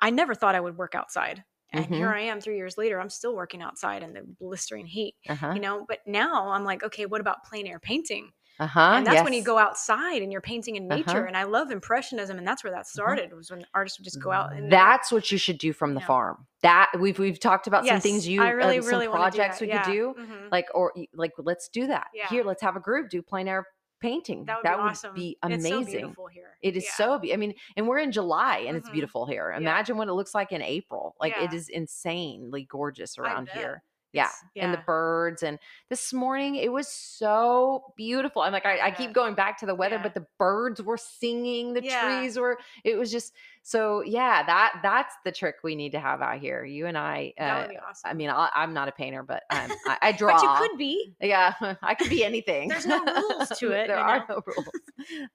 i 0.00 0.10
never 0.10 0.34
thought 0.34 0.54
i 0.54 0.60
would 0.60 0.76
work 0.76 0.94
outside 0.94 1.44
and 1.72 1.84
Mhm. 1.86 1.94
here 1.94 2.08
i 2.10 2.20
am 2.20 2.40
three 2.40 2.56
years 2.56 2.76
later 2.78 3.00
i'm 3.00 3.10
still 3.10 3.34
working 3.34 3.62
outside 3.62 4.02
in 4.02 4.12
the 4.12 4.22
blistering 4.40 4.86
heat 4.86 5.14
uh-huh 5.28 5.52
you 5.54 5.60
know 5.60 5.84
but 5.88 5.98
now 6.06 6.50
i'm 6.50 6.64
like 6.64 6.82
okay 6.82 7.06
what 7.06 7.20
about 7.20 7.44
plein 7.44 7.66
air 7.66 7.78
painting 7.80 8.30
uh-huh 8.58 8.92
and 8.96 9.06
that's 9.06 9.22
when 9.24 9.32
you 9.32 9.42
go 9.42 9.58
outside 9.58 10.22
and 10.22 10.32
you're 10.32 10.40
painting 10.40 10.76
in 10.76 10.86
nature 10.88 11.18
Uh-huh. 11.18 11.26
and 11.28 11.36
i 11.36 11.44
love 11.44 11.70
impressionism 11.70 12.38
and 12.38 12.46
that's 12.46 12.62
where 12.64 12.72
that 12.72 12.86
started 12.86 13.32
was 13.32 13.50
when 13.50 13.64
artists 13.74 13.98
would 13.98 14.04
just 14.04 14.20
go 14.22 14.32
out 14.32 14.52
and 14.54 14.70
that's 14.72 15.10
what 15.12 15.30
you 15.30 15.38
should 15.38 15.58
do 15.58 15.72
from 15.72 15.94
the 15.94 16.00
Yeah. 16.00 16.06
farm 16.06 16.46
that 16.62 16.90
we've 16.98 17.18
we've 17.18 17.40
talked 17.40 17.66
about 17.66 17.86
some 17.86 18.00
things 18.00 18.26
you 18.28 18.42
i 18.42 18.50
really 18.50 18.78
uh, 18.78 18.82
some 18.82 18.88
really 19.00 19.08
projects 19.08 19.60
we 19.60 19.68
yeah. 19.68 19.82
could 19.82 19.92
do 19.92 20.14
Mhm. 20.18 20.48
like 20.52 20.66
or 20.74 20.92
like 21.14 21.32
let's 21.38 21.68
do 21.68 21.86
that 21.86 22.08
Yeah. 22.14 22.28
here 22.28 22.44
let's 22.44 22.62
have 22.62 22.76
a 22.76 22.80
group 22.80 23.08
do 23.10 23.22
plein 23.22 23.48
air 23.48 23.64
painting 24.00 24.44
that 24.46 24.56
would 24.56 24.62
be 24.62 24.68
awesome 24.68 25.14
be 25.14 25.38
it's 25.42 25.64
so 25.68 25.76
amazing 25.76 26.00
beautiful 26.00 26.26
here 26.26 26.56
It 26.62 26.76
is 26.76 26.84
Yeah. 26.84 26.90
so 26.96 27.18
be- 27.18 27.32
I 27.32 27.36
mean, 27.36 27.54
and 27.76 27.86
we're 27.88 27.98
in 27.98 28.12
July 28.12 28.58
and 28.66 28.76
it's 28.76 28.88
Mhm. 28.88 28.92
beautiful 28.92 29.26
here. 29.26 29.50
Yeah. 29.50 29.56
Imagine 29.58 29.96
what 29.96 30.08
it 30.08 30.12
looks 30.14 30.34
like 30.34 30.52
in 30.52 30.62
April. 30.62 31.16
Like 31.20 31.34
it 31.36 31.50
Yeah. 31.52 31.54
is 31.54 31.68
insanely 31.68 32.64
gorgeous 32.64 33.16
around 33.18 33.48
here. 33.50 33.82
Yeah. 34.12 34.24
It's- 34.24 34.64
And 34.64 34.74
the 34.74 34.78
birds 34.86 35.42
and 35.42 35.58
this 35.88 36.12
morning 36.12 36.56
it 36.56 36.72
was 36.72 36.88
so 36.88 37.92
beautiful. 37.96 38.42
I'm 38.42 38.52
like 38.52 38.66
I, 38.66 38.78
I 38.78 38.86
I 38.86 38.90
keep 38.90 39.12
going 39.12 39.34
back 39.34 39.58
to 39.60 39.66
the 39.66 39.74
weather, 39.74 39.96
Yeah. 39.96 40.02
but 40.02 40.14
the 40.14 40.26
birds 40.38 40.82
were 40.82 40.96
singing, 40.96 41.74
the 41.74 41.82
Yeah. 41.84 42.02
trees 42.20 42.36
were 42.38 42.58
it 42.84 42.96
was 42.98 43.10
just 43.12 43.32
so 43.62 44.02
yeah, 44.02 44.42
that 44.44 44.80
that's 44.82 45.14
the 45.24 45.30
trick 45.30 45.56
we 45.62 45.76
need 45.76 45.92
to 45.92 46.00
have 46.00 46.22
out 46.22 46.38
here. 46.40 46.64
You 46.64 46.86
and 46.86 46.98
I 46.98 47.34
that 47.38 47.56
uh, 47.56 47.60
would 47.62 47.70
be 47.70 47.76
awesome 47.78 48.10
I 48.10 48.14
mean, 48.14 48.30
I, 48.30 48.50
I'm 48.54 48.72
not 48.74 48.88
a 48.88 48.92
painter, 48.92 49.22
but 49.22 49.42
um, 49.50 49.70
I, 49.86 49.98
I 50.02 50.12
draw. 50.12 50.34
but 50.34 50.42
you 50.42 50.68
could 50.68 50.78
be 50.78 51.14
Yeah, 51.20 51.54
I 51.82 51.94
could 51.94 52.10
be 52.10 52.24
anything. 52.24 52.68
There's 52.68 52.86
no 52.86 53.04
rules 53.04 53.48
to 53.58 53.70
it, 53.72 53.86
there 53.86 53.98
are 53.98 54.18
know? 54.20 54.24
no 54.36 54.42
rules. 54.46 54.68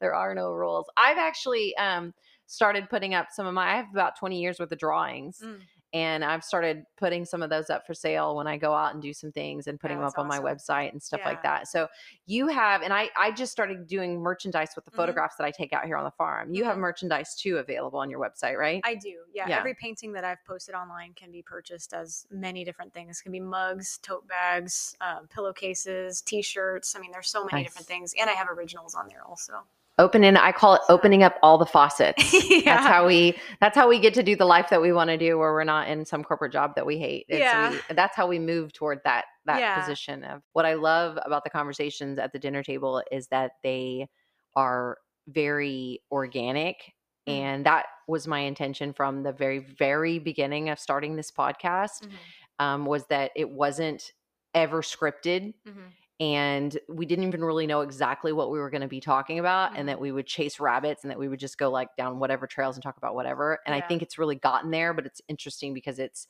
There 0.01 0.13
are 0.15 0.35
no 0.35 0.51
rules. 0.51 0.87
I've 0.97 1.17
actually 1.17 1.75
um 1.77 2.13
started 2.47 2.89
putting 2.89 3.13
up 3.15 3.27
some 3.31 3.47
of 3.47 3.53
my 3.53 3.73
I 3.73 3.75
have 3.77 3.87
about 3.91 4.17
20 4.19 4.39
years 4.39 4.59
worth 4.59 4.71
of 4.71 4.77
drawings 4.79 5.41
Mm. 5.43 5.61
And 5.93 6.25
I've 6.25 6.43
started 6.43 6.85
putting 6.97 7.25
some 7.25 7.41
of 7.41 7.49
those 7.49 7.69
up 7.69 7.85
for 7.87 7.93
sale 7.93 8.35
when 8.35 8.47
I 8.47 8.57
go 8.57 8.73
out 8.73 8.93
and 8.93 9.01
do 9.01 9.13
some 9.13 9.31
things 9.31 9.67
and 9.67 9.79
putting 9.79 9.97
Yeah, 9.97 9.99
them 9.99 10.07
up 10.07 10.15
that's 10.15 10.17
on 10.17 10.27
my 10.27 10.39
website 10.39 10.91
and 10.91 11.01
stuff 11.01 11.21
like 11.25 11.41
that. 11.43 11.67
So 11.67 11.87
you 12.25 12.47
have 12.47 12.81
and 12.81 12.93
I 12.93 13.09
I 13.17 13.31
just 13.31 13.51
started 13.51 13.87
doing 13.87 14.21
merchandise 14.21 14.71
with 14.75 14.85
the 14.85 14.91
Mhm. 14.91 15.15
photographs 15.15 15.35
that 15.37 15.45
I 15.45 15.51
take 15.51 15.73
out 15.73 15.85
here 15.85 15.97
on 15.97 16.03
the 16.03 16.11
farm. 16.11 16.53
You 16.53 16.63
have 16.65 16.77
Mhm. 16.77 16.79
merchandise 16.79 17.35
too 17.35 17.57
available 17.57 17.99
on 17.99 18.09
your 18.09 18.19
website, 18.19 18.57
right? 18.57 18.83
I 18.83 18.95
do. 18.95 19.25
Yeah, 19.33 19.47
Yeah. 19.47 19.51
Every 19.51 19.73
painting 19.73 20.11
that 20.13 20.23
I've 20.23 20.43
posted 20.45 20.75
online 20.75 21.13
can 21.15 21.31
be 21.31 21.41
purchased 21.41 21.93
as 21.93 22.27
many 22.29 22.63
different 22.63 22.93
things. 22.93 23.19
It 23.19 23.23
can 23.23 23.31
be 23.31 23.39
mugs, 23.39 23.97
tote 23.97 24.27
bags, 24.27 24.95
um, 25.01 25.27
pillowcases, 25.27 26.21
t-shirts. 26.21 26.95
I 26.95 26.99
mean, 26.99 27.11
there's 27.11 27.29
so 27.29 27.43
many 27.43 27.63
different 27.63 27.87
things, 27.87 28.13
and 28.17 28.29
I 28.29 28.33
have 28.33 28.47
originals 28.47 28.93
on 28.93 29.07
there 29.07 29.23
also. 29.23 29.67
Opening 29.97 30.35
I 30.35 30.51
call 30.51 30.75
it 30.75 30.81
opening 30.89 31.23
up 31.23 31.35
all 31.41 31.57
the 31.57 31.65
faucets. 31.65 32.33
yeah. 32.49 32.61
That's 32.75 32.85
how 32.87 33.07
we 33.07 33.37
that's 33.61 33.75
how 33.77 33.87
we 33.87 33.99
get 33.99 34.13
to 34.15 34.23
do 34.23 34.35
the 34.35 34.45
life 34.45 34.69
that 34.69 34.81
we 34.81 34.91
want 34.91 35.09
to 35.09 35.17
do 35.17 35.37
where 35.37 35.53
we're 35.53 35.63
not 35.63 35.87
in 35.87 36.05
some 36.05 36.21
corporate 36.23 36.51
job 36.51 36.75
that 36.75 36.85
we 36.85 36.97
hate. 36.97 37.25
It's 37.29 37.39
Yeah. 37.39 37.71
we, 37.71 37.79
that's 37.95 38.15
how 38.15 38.27
we 38.27 38.37
move 38.37 38.73
toward 38.73 38.99
that 39.05 39.25
that 39.45 39.59
Yeah. 39.59 39.79
position 39.79 40.23
of 40.25 40.41
what 40.51 40.65
I 40.65 40.73
love 40.73 41.17
about 41.25 41.45
the 41.45 41.49
conversations 41.49 42.19
at 42.19 42.33
the 42.33 42.39
dinner 42.39 42.61
table 42.61 43.01
is 43.09 43.27
that 43.27 43.53
they 43.63 44.09
are 44.55 44.97
very 45.27 46.01
organic 46.11 46.93
Mm. 47.27 47.33
and 47.33 47.65
that 47.65 47.87
was 48.07 48.27
my 48.27 48.41
intention 48.41 48.93
from 48.93 49.23
the 49.23 49.31
very 49.31 49.57
very 49.57 50.19
beginning 50.19 50.69
of 50.69 50.77
starting 50.77 51.15
this 51.15 51.31
podcast 51.31 52.03
Mhm, 52.03 52.63
um, 52.63 52.85
was 52.85 53.07
that 53.07 53.31
it 53.35 53.49
wasn't 53.49 54.11
ever 54.53 54.83
scripted 54.83 55.55
mhm. 55.67 55.87
And 56.19 56.77
we 56.87 57.05
didn't 57.05 57.25
even 57.27 57.43
really 57.43 57.67
know 57.67 57.81
exactly 57.81 58.31
what 58.31 58.49
we 58.51 58.59
were 58.59 58.69
going 58.69 58.81
to 58.81 58.87
be 58.87 59.01
talking 59.01 59.37
about 59.39 59.71
and 59.75 59.87
Mm-hmm. 59.87 59.89
that 59.89 59.99
we 59.99 60.11
would 60.11 60.25
chase 60.27 60.59
rabbits 60.59 61.03
and 61.03 61.11
that 61.11 61.19
we 61.19 61.27
would 61.27 61.39
just 61.39 61.57
go 61.57 61.69
like 61.69 61.95
down 61.97 62.19
whatever 62.19 62.47
trails 62.47 62.75
and 62.77 62.83
talk 62.83 62.97
about 62.97 63.15
whatever 63.15 63.59
and 63.65 63.75
i 63.75 63.81
think 63.81 64.01
it's 64.01 64.17
really 64.17 64.35
gotten 64.35 64.71
there 64.71 64.93
but 64.93 65.05
it's 65.05 65.21
interesting 65.27 65.73
because 65.73 65.99
it's 65.99 66.27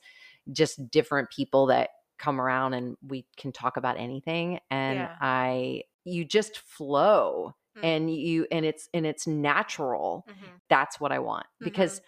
just 0.52 0.90
different 0.90 1.30
people 1.30 1.66
that 1.66 1.90
come 2.18 2.40
around 2.40 2.74
and 2.74 2.96
we 3.06 3.26
can 3.36 3.52
talk 3.52 3.76
about 3.76 3.98
anything 3.98 4.58
and 4.70 5.08
Yeah. 5.08 5.18
i 5.20 5.82
you 6.04 6.24
just 6.24 6.58
flow 6.58 7.52
Mm. 7.76 7.82
and 7.82 8.14
you 8.14 8.46
and 8.50 8.64
it's 8.64 8.88
and 8.94 9.06
it's 9.06 9.26
natural 9.26 10.26
Mhm, 10.26 10.60
that's 10.68 10.98
what 10.98 11.12
i 11.12 11.18
want 11.18 11.46
because 11.62 12.00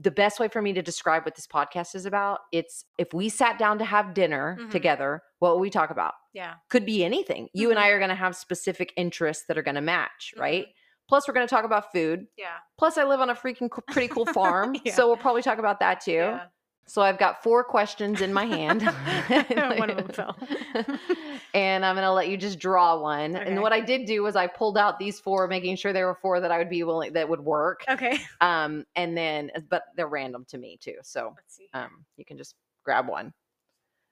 the 0.00 0.10
best 0.12 0.38
way 0.38 0.46
for 0.48 0.62
me 0.62 0.72
to 0.72 0.80
describe 0.82 1.24
what 1.24 1.34
this 1.34 1.46
podcast 1.46 1.94
is 1.96 2.06
about 2.06 2.38
it's 2.52 2.84
if 2.98 3.12
we 3.12 3.28
sat 3.28 3.58
down 3.58 3.78
to 3.78 3.84
have 3.84 4.14
dinner 4.14 4.56
Mhm. 4.60 4.70
together 4.70 5.22
what 5.40 5.54
would 5.54 5.60
we 5.60 5.70
talk 5.70 5.90
about 5.90 6.14
Yeah. 6.32 6.54
could 6.70 6.86
be 6.86 7.04
anything. 7.04 7.48
You 7.52 7.70
and 7.70 7.78
Mhm. 7.78 7.82
I 7.82 7.88
are 7.88 7.98
going 7.98 8.08
to 8.10 8.14
have 8.14 8.36
specific 8.36 8.92
interests 8.96 9.44
that 9.48 9.58
are 9.58 9.62
going 9.62 9.74
to 9.74 9.80
match, 9.80 10.34
Mhm. 10.36 10.40
right? 10.40 10.66
Plus, 11.08 11.26
we're 11.26 11.34
going 11.34 11.46
to 11.46 11.50
talk 11.54 11.64
about 11.64 11.90
food. 11.90 12.26
Yeah. 12.36 12.58
Plus, 12.78 12.98
I 12.98 13.04
live 13.04 13.20
on 13.20 13.30
a 13.30 13.34
freaking 13.34 13.70
co- 13.70 13.82
pretty 13.90 14.08
cool 14.08 14.26
farm, 14.66 14.76
Yeah. 14.84 14.92
so 14.94 15.06
we'll 15.08 15.16
probably 15.16 15.42
talk 15.42 15.58
about 15.58 15.80
that 15.80 16.00
too. 16.00 16.12
Yeah. 16.12 16.46
So 16.88 17.02
I've 17.02 17.18
got 17.18 17.42
four 17.42 17.62
questions 17.62 18.22
in 18.22 18.32
my 18.32 18.46
hand. 18.46 18.82
One 19.78 19.90
of 19.90 19.96
them 19.98 20.08
fell. 20.08 20.36
and 21.54 21.84
I'm 21.84 21.94
going 21.94 22.04
to 22.04 22.12
let 22.12 22.28
you 22.28 22.38
just 22.38 22.58
draw 22.58 22.98
one. 22.98 23.36
Okay. 23.36 23.46
And 23.46 23.60
what 23.60 23.74
I 23.74 23.80
did 23.80 24.06
do 24.06 24.22
was 24.22 24.36
I 24.36 24.46
pulled 24.46 24.78
out 24.78 24.98
these 24.98 25.20
four, 25.20 25.46
making 25.48 25.76
sure 25.76 25.92
there 25.92 26.06
were 26.06 26.18
four 26.22 26.40
that 26.40 26.50
I 26.50 26.56
would 26.56 26.70
be 26.70 26.82
willing 26.84 27.12
that 27.12 27.28
would 27.28 27.40
work. 27.40 27.84
Okay. 27.88 28.18
Um, 28.40 28.86
and 28.96 29.16
then, 29.16 29.50
but 29.68 29.84
they're 29.96 30.08
random 30.08 30.46
to 30.48 30.56
me 30.56 30.78
too. 30.80 30.96
So 31.02 31.34
um, 31.74 32.06
you 32.16 32.24
can 32.24 32.38
just 32.38 32.54
grab 32.84 33.06
one. 33.06 33.34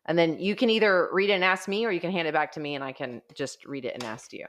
And 0.04 0.18
then 0.18 0.38
you 0.38 0.54
can 0.54 0.68
either 0.68 1.08
read 1.12 1.30
it 1.30 1.34
and 1.34 1.44
ask 1.44 1.68
me, 1.68 1.84
or 1.86 1.90
you 1.90 2.00
can 2.00 2.12
hand 2.12 2.28
it 2.28 2.34
back 2.34 2.52
to 2.52 2.60
me 2.60 2.74
and 2.74 2.84
I 2.84 2.92
can 2.92 3.22
just 3.34 3.64
read 3.64 3.86
it 3.86 3.94
and 3.94 4.04
ask 4.04 4.32
you. 4.32 4.46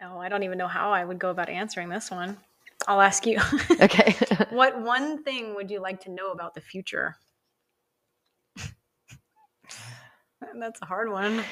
Oh, 0.00 0.18
I 0.18 0.28
don't 0.28 0.44
even 0.44 0.58
know 0.58 0.68
how 0.68 0.92
I 0.92 1.04
would 1.04 1.18
go 1.18 1.30
about 1.30 1.48
answering 1.48 1.88
this 1.88 2.10
one. 2.10 2.38
I'll 2.86 3.00
ask 3.00 3.26
you. 3.26 3.40
Okay. 3.80 4.14
what 4.50 4.80
one 4.80 5.22
thing 5.24 5.54
would 5.54 5.70
you 5.70 5.80
like 5.80 6.00
to 6.04 6.10
know 6.10 6.30
about 6.30 6.54
the 6.54 6.60
future? 6.60 7.16
That's 10.58 10.80
a 10.82 10.86
hard 10.86 11.10
one. 11.10 11.42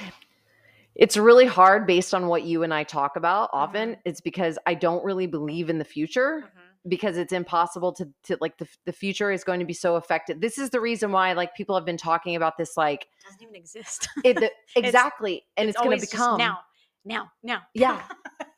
it's 0.94 1.16
really 1.16 1.46
hard 1.46 1.86
based 1.86 2.14
on 2.14 2.26
what 2.26 2.44
you 2.44 2.62
and 2.62 2.72
I 2.72 2.84
talk 2.84 3.16
about 3.16 3.50
often. 3.52 3.92
Mhm. 3.92 3.98
It's 4.04 4.20
because 4.20 4.58
I 4.66 4.74
don't 4.74 5.04
really 5.04 5.26
believe 5.26 5.70
in 5.70 5.78
the 5.78 5.84
future 5.84 6.44
Mhm. 6.44 6.88
because 6.88 7.16
it's 7.16 7.32
impossible 7.32 7.92
to 7.94 8.08
to 8.24 8.36
like 8.40 8.56
the 8.58 8.68
the 8.84 8.92
future 8.92 9.30
is 9.30 9.42
going 9.44 9.60
to 9.60 9.66
be 9.66 9.72
so 9.74 9.96
affected. 9.96 10.40
This 10.40 10.58
is 10.58 10.70
the 10.70 10.80
reason 10.80 11.10
why 11.12 11.32
like 11.32 11.54
people 11.54 11.74
have 11.74 11.84
been 11.84 11.96
talking 11.96 12.36
about 12.36 12.56
this 12.56 12.76
like 12.76 13.08
doesn't 13.24 13.42
even 13.42 13.54
exist. 13.56 14.08
it, 14.24 14.36
the, 14.38 14.50
exactly 14.76 15.44
and 15.56 15.68
it's, 15.68 15.78
going 15.78 15.98
to 15.98 16.06
become 16.06 16.38
now, 16.38 16.60
now, 17.04 17.30
now. 17.42 17.62
Yeah. 17.74 18.02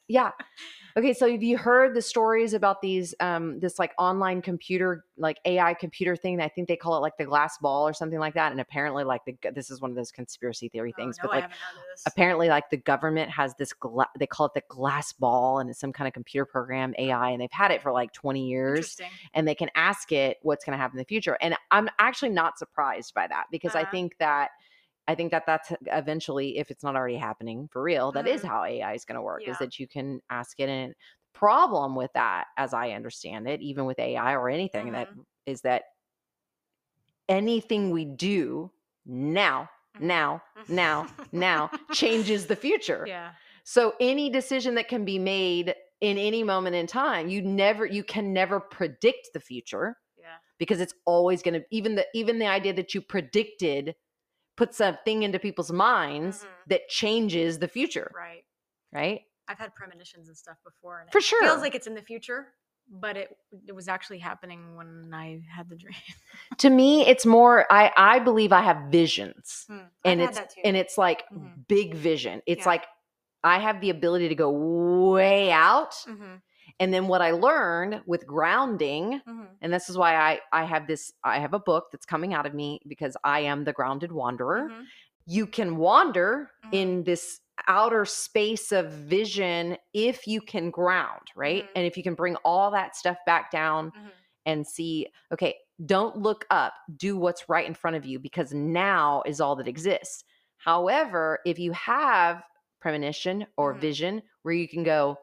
yeah 0.08 0.30
okay 0.96 1.12
so 1.12 1.30
have 1.30 1.42
you 1.42 1.58
heard 1.58 1.94
the 1.94 2.02
stories 2.02 2.54
about 2.54 2.80
these 2.80 3.14
um 3.20 3.58
this 3.60 3.78
like 3.78 3.92
online 3.98 4.40
computer 4.40 5.04
like 5.16 5.38
ai 5.44 5.74
computer 5.74 6.14
thing 6.16 6.40
i 6.40 6.48
think 6.48 6.68
they 6.68 6.76
call 6.76 6.96
it 6.96 7.00
like 7.00 7.16
the 7.18 7.24
glass 7.24 7.58
ball 7.58 7.86
or 7.86 7.92
something 7.92 8.18
like 8.18 8.34
that 8.34 8.52
and 8.52 8.60
apparently 8.60 9.02
like 9.04 9.24
the 9.24 9.34
this 9.54 9.70
is 9.70 9.80
one 9.80 9.90
of 9.90 9.96
those 9.96 10.10
conspiracy 10.12 10.68
theory 10.68 10.92
Oh, 10.96 11.00
things 11.02 11.18
no, 11.18 11.22
but 11.28 11.32
I 11.32 11.34
like 11.36 11.42
haven't 11.42 11.56
heard 11.58 11.80
of 11.82 11.84
this. 11.92 12.02
apparently 12.06 12.48
like 12.48 12.70
the 12.70 12.76
government 12.76 13.30
has 13.30 13.54
this 13.56 13.72
gla- 13.72 14.08
they 14.18 14.26
call 14.26 14.46
it 14.46 14.54
the 14.54 14.62
glass 14.68 15.12
ball 15.12 15.58
and 15.58 15.68
it's 15.68 15.80
some 15.80 15.92
kind 15.92 16.06
of 16.06 16.14
computer 16.14 16.44
program 16.44 16.94
ai 16.98 17.30
and 17.30 17.40
they've 17.40 17.50
had 17.52 17.70
it 17.70 17.82
for 17.82 17.90
like 17.92 18.12
20 18.12 18.46
years 18.46 18.78
Interesting. 18.78 19.08
and 19.34 19.48
they 19.48 19.54
can 19.54 19.70
ask 19.74 20.12
it 20.12 20.38
what's 20.42 20.64
going 20.64 20.76
to 20.76 20.80
happen 20.80 20.96
in 20.96 21.00
the 21.02 21.06
future 21.06 21.36
and 21.40 21.56
i'm 21.70 21.88
actually 21.98 22.28
not 22.30 22.58
surprised 22.58 23.14
by 23.14 23.26
that 23.26 23.46
because 23.50 23.74
i 23.74 23.82
Uh-huh. 23.82 23.90
think 23.90 24.16
that 24.18 24.50
i 25.08 25.14
think 25.14 25.30
that 25.30 25.44
that's 25.46 25.72
eventually 25.86 26.58
if 26.58 26.70
it's 26.70 26.82
not 26.82 26.96
already 26.96 27.16
happening 27.16 27.68
for 27.68 27.82
real 27.82 28.12
that 28.12 28.26
is 28.26 28.42
Mhm. 28.42 28.48
how 28.48 28.64
ai 28.64 28.94
is 28.94 29.04
going 29.04 29.16
to 29.16 29.22
work 29.22 29.42
Yeah. 29.42 29.52
is 29.52 29.58
that 29.58 29.78
you 29.78 29.86
can 29.88 30.20
ask 30.30 30.58
it 30.60 30.68
and 30.68 30.92
the 30.92 31.38
problem 31.38 31.94
with 31.96 32.12
that 32.14 32.46
as 32.56 32.72
i 32.74 32.90
understand 32.90 33.48
it 33.48 33.60
even 33.60 33.84
with 33.86 33.98
ai 33.98 34.32
or 34.34 34.48
anything 34.48 34.92
that 34.92 35.08
Mhm. 35.10 35.24
is 35.46 35.62
that 35.62 35.84
anything 37.28 37.90
we 37.90 38.04
do 38.04 38.70
now 39.06 39.68
Mhm. 39.96 40.06
now 40.06 40.42
now 40.68 41.06
now 41.32 41.70
changes 41.92 42.46
the 42.46 42.56
future 42.56 43.06
Yeah. 43.06 43.32
so 43.64 43.94
any 44.00 44.30
decision 44.30 44.74
that 44.76 44.88
can 44.88 45.04
be 45.04 45.18
made 45.18 45.74
in 46.00 46.18
any 46.18 46.42
moment 46.42 46.76
in 46.76 46.86
time, 46.86 47.28
you 47.28 47.40
never 47.40 47.86
you 47.86 48.04
can 48.04 48.32
never 48.32 48.60
predict 48.60 49.28
the 49.32 49.40
future 49.40 49.96
Yeah. 50.18 50.36
because 50.58 50.80
it's 50.80 50.94
always 51.06 51.42
going 51.42 51.54
to 51.54 51.64
even 51.70 51.94
the 51.94 52.06
even 52.14 52.38
the 52.38 52.46
idea 52.46 52.74
that 52.74 52.94
you 52.94 53.00
predicted 53.00 53.94
puts 54.56 54.80
a 54.80 54.98
thing 55.04 55.22
into 55.22 55.38
people's 55.38 55.72
minds 55.72 56.44
Mhm. 56.44 56.48
that 56.68 56.88
changes 56.88 57.58
the 57.58 57.68
future, 57.68 58.10
Right. 58.14 58.44
right? 58.92 59.22
I've 59.48 59.58
had 59.58 59.74
premonitions 59.74 60.28
and 60.28 60.36
stuff 60.36 60.56
before, 60.64 61.00
and 61.00 61.10
For 61.12 61.18
it 61.18 61.24
sure. 61.24 61.42
feels 61.44 61.60
like 61.60 61.74
it's 61.74 61.86
in 61.86 61.94
the 61.94 62.02
future, 62.02 62.54
but 62.88 63.16
it 63.16 63.36
it 63.66 63.72
was 63.72 63.88
actually 63.88 64.18
happening 64.18 64.76
when 64.76 65.10
I 65.12 65.42
had 65.54 65.68
the 65.68 65.76
dream. 65.84 65.94
to 66.58 66.70
me, 66.70 67.06
it's 67.06 67.26
more 67.26 67.66
I 67.70 67.92
I 67.96 68.18
believe 68.20 68.52
I 68.52 68.62
have 68.62 68.90
visions. 68.90 69.64
Hmm, 69.68 69.78
And 70.04 70.20
it's 70.20 70.38
and 70.64 70.76
it's 70.76 70.96
like 70.98 71.24
Mhm. 71.30 71.66
big 71.68 71.94
vision. 71.94 72.42
It's 72.46 72.60
Yeah. 72.60 72.68
like 72.72 72.86
I 73.42 73.58
have 73.58 73.80
the 73.82 73.90
ability 73.90 74.28
to 74.30 74.34
go 74.34 74.50
way 74.50 75.50
out. 75.52 75.92
Mhm, 76.06 76.40
And 76.80 76.92
then 76.92 77.08
what 77.08 77.22
I 77.22 77.30
learned 77.32 78.02
with 78.06 78.26
grounding 78.26 79.22
mhm, 79.26 79.58
and 79.60 79.72
this 79.72 79.88
is 79.88 79.96
why 79.96 80.14
I 80.16 80.40
I 80.52 80.64
have 80.64 80.86
this 80.86 81.12
I 81.24 81.38
have 81.38 81.54
a 81.54 81.58
book 81.60 81.86
that's 81.92 82.06
coming 82.06 82.34
out 82.34 82.46
of 82.46 82.54
me 82.54 82.80
because 82.86 83.16
I 83.24 83.40
am 83.40 83.64
the 83.64 83.72
grounded 83.72 84.12
wanderer. 84.12 84.72
mhm, 84.72 84.84
You 85.26 85.46
can 85.46 85.76
wander 85.76 86.50
Mhm. 86.64 86.70
in 86.72 87.04
this 87.04 87.40
outer 87.68 88.04
space 88.04 88.72
of 88.72 88.90
vision 88.92 89.78
if 89.94 90.26
you 90.26 90.40
can 90.42 90.70
ground, 90.70 91.28
right? 91.36 91.64
Mhm. 91.64 91.72
And 91.74 91.86
if 91.86 91.96
you 91.96 92.02
can 92.02 92.14
bring 92.14 92.36
all 92.44 92.70
that 92.72 92.96
stuff 92.96 93.16
back 93.26 93.50
down 93.50 93.92
mhm. 93.94 94.24
and 94.46 94.66
see, 94.66 95.08
okay, 95.32 95.56
don't 95.86 96.16
look 96.18 96.46
up, 96.50 96.74
do 96.96 97.16
what's 97.16 97.48
right 97.48 97.66
in 97.66 97.74
front 97.74 97.96
of 97.96 98.04
you 98.04 98.18
because 98.18 98.52
now 98.52 99.22
is 99.26 99.40
all 99.40 99.56
that 99.56 99.68
exists. 99.68 100.24
However, 100.58 101.40
if 101.46 101.58
you 101.58 101.72
have 101.72 102.42
premonition 102.80 103.46
or 103.56 103.72
Mhm. 103.72 103.78
vision 103.78 104.22
where 104.42 104.54
you 104.54 104.68
can 104.68 104.84
go, 104.84 105.16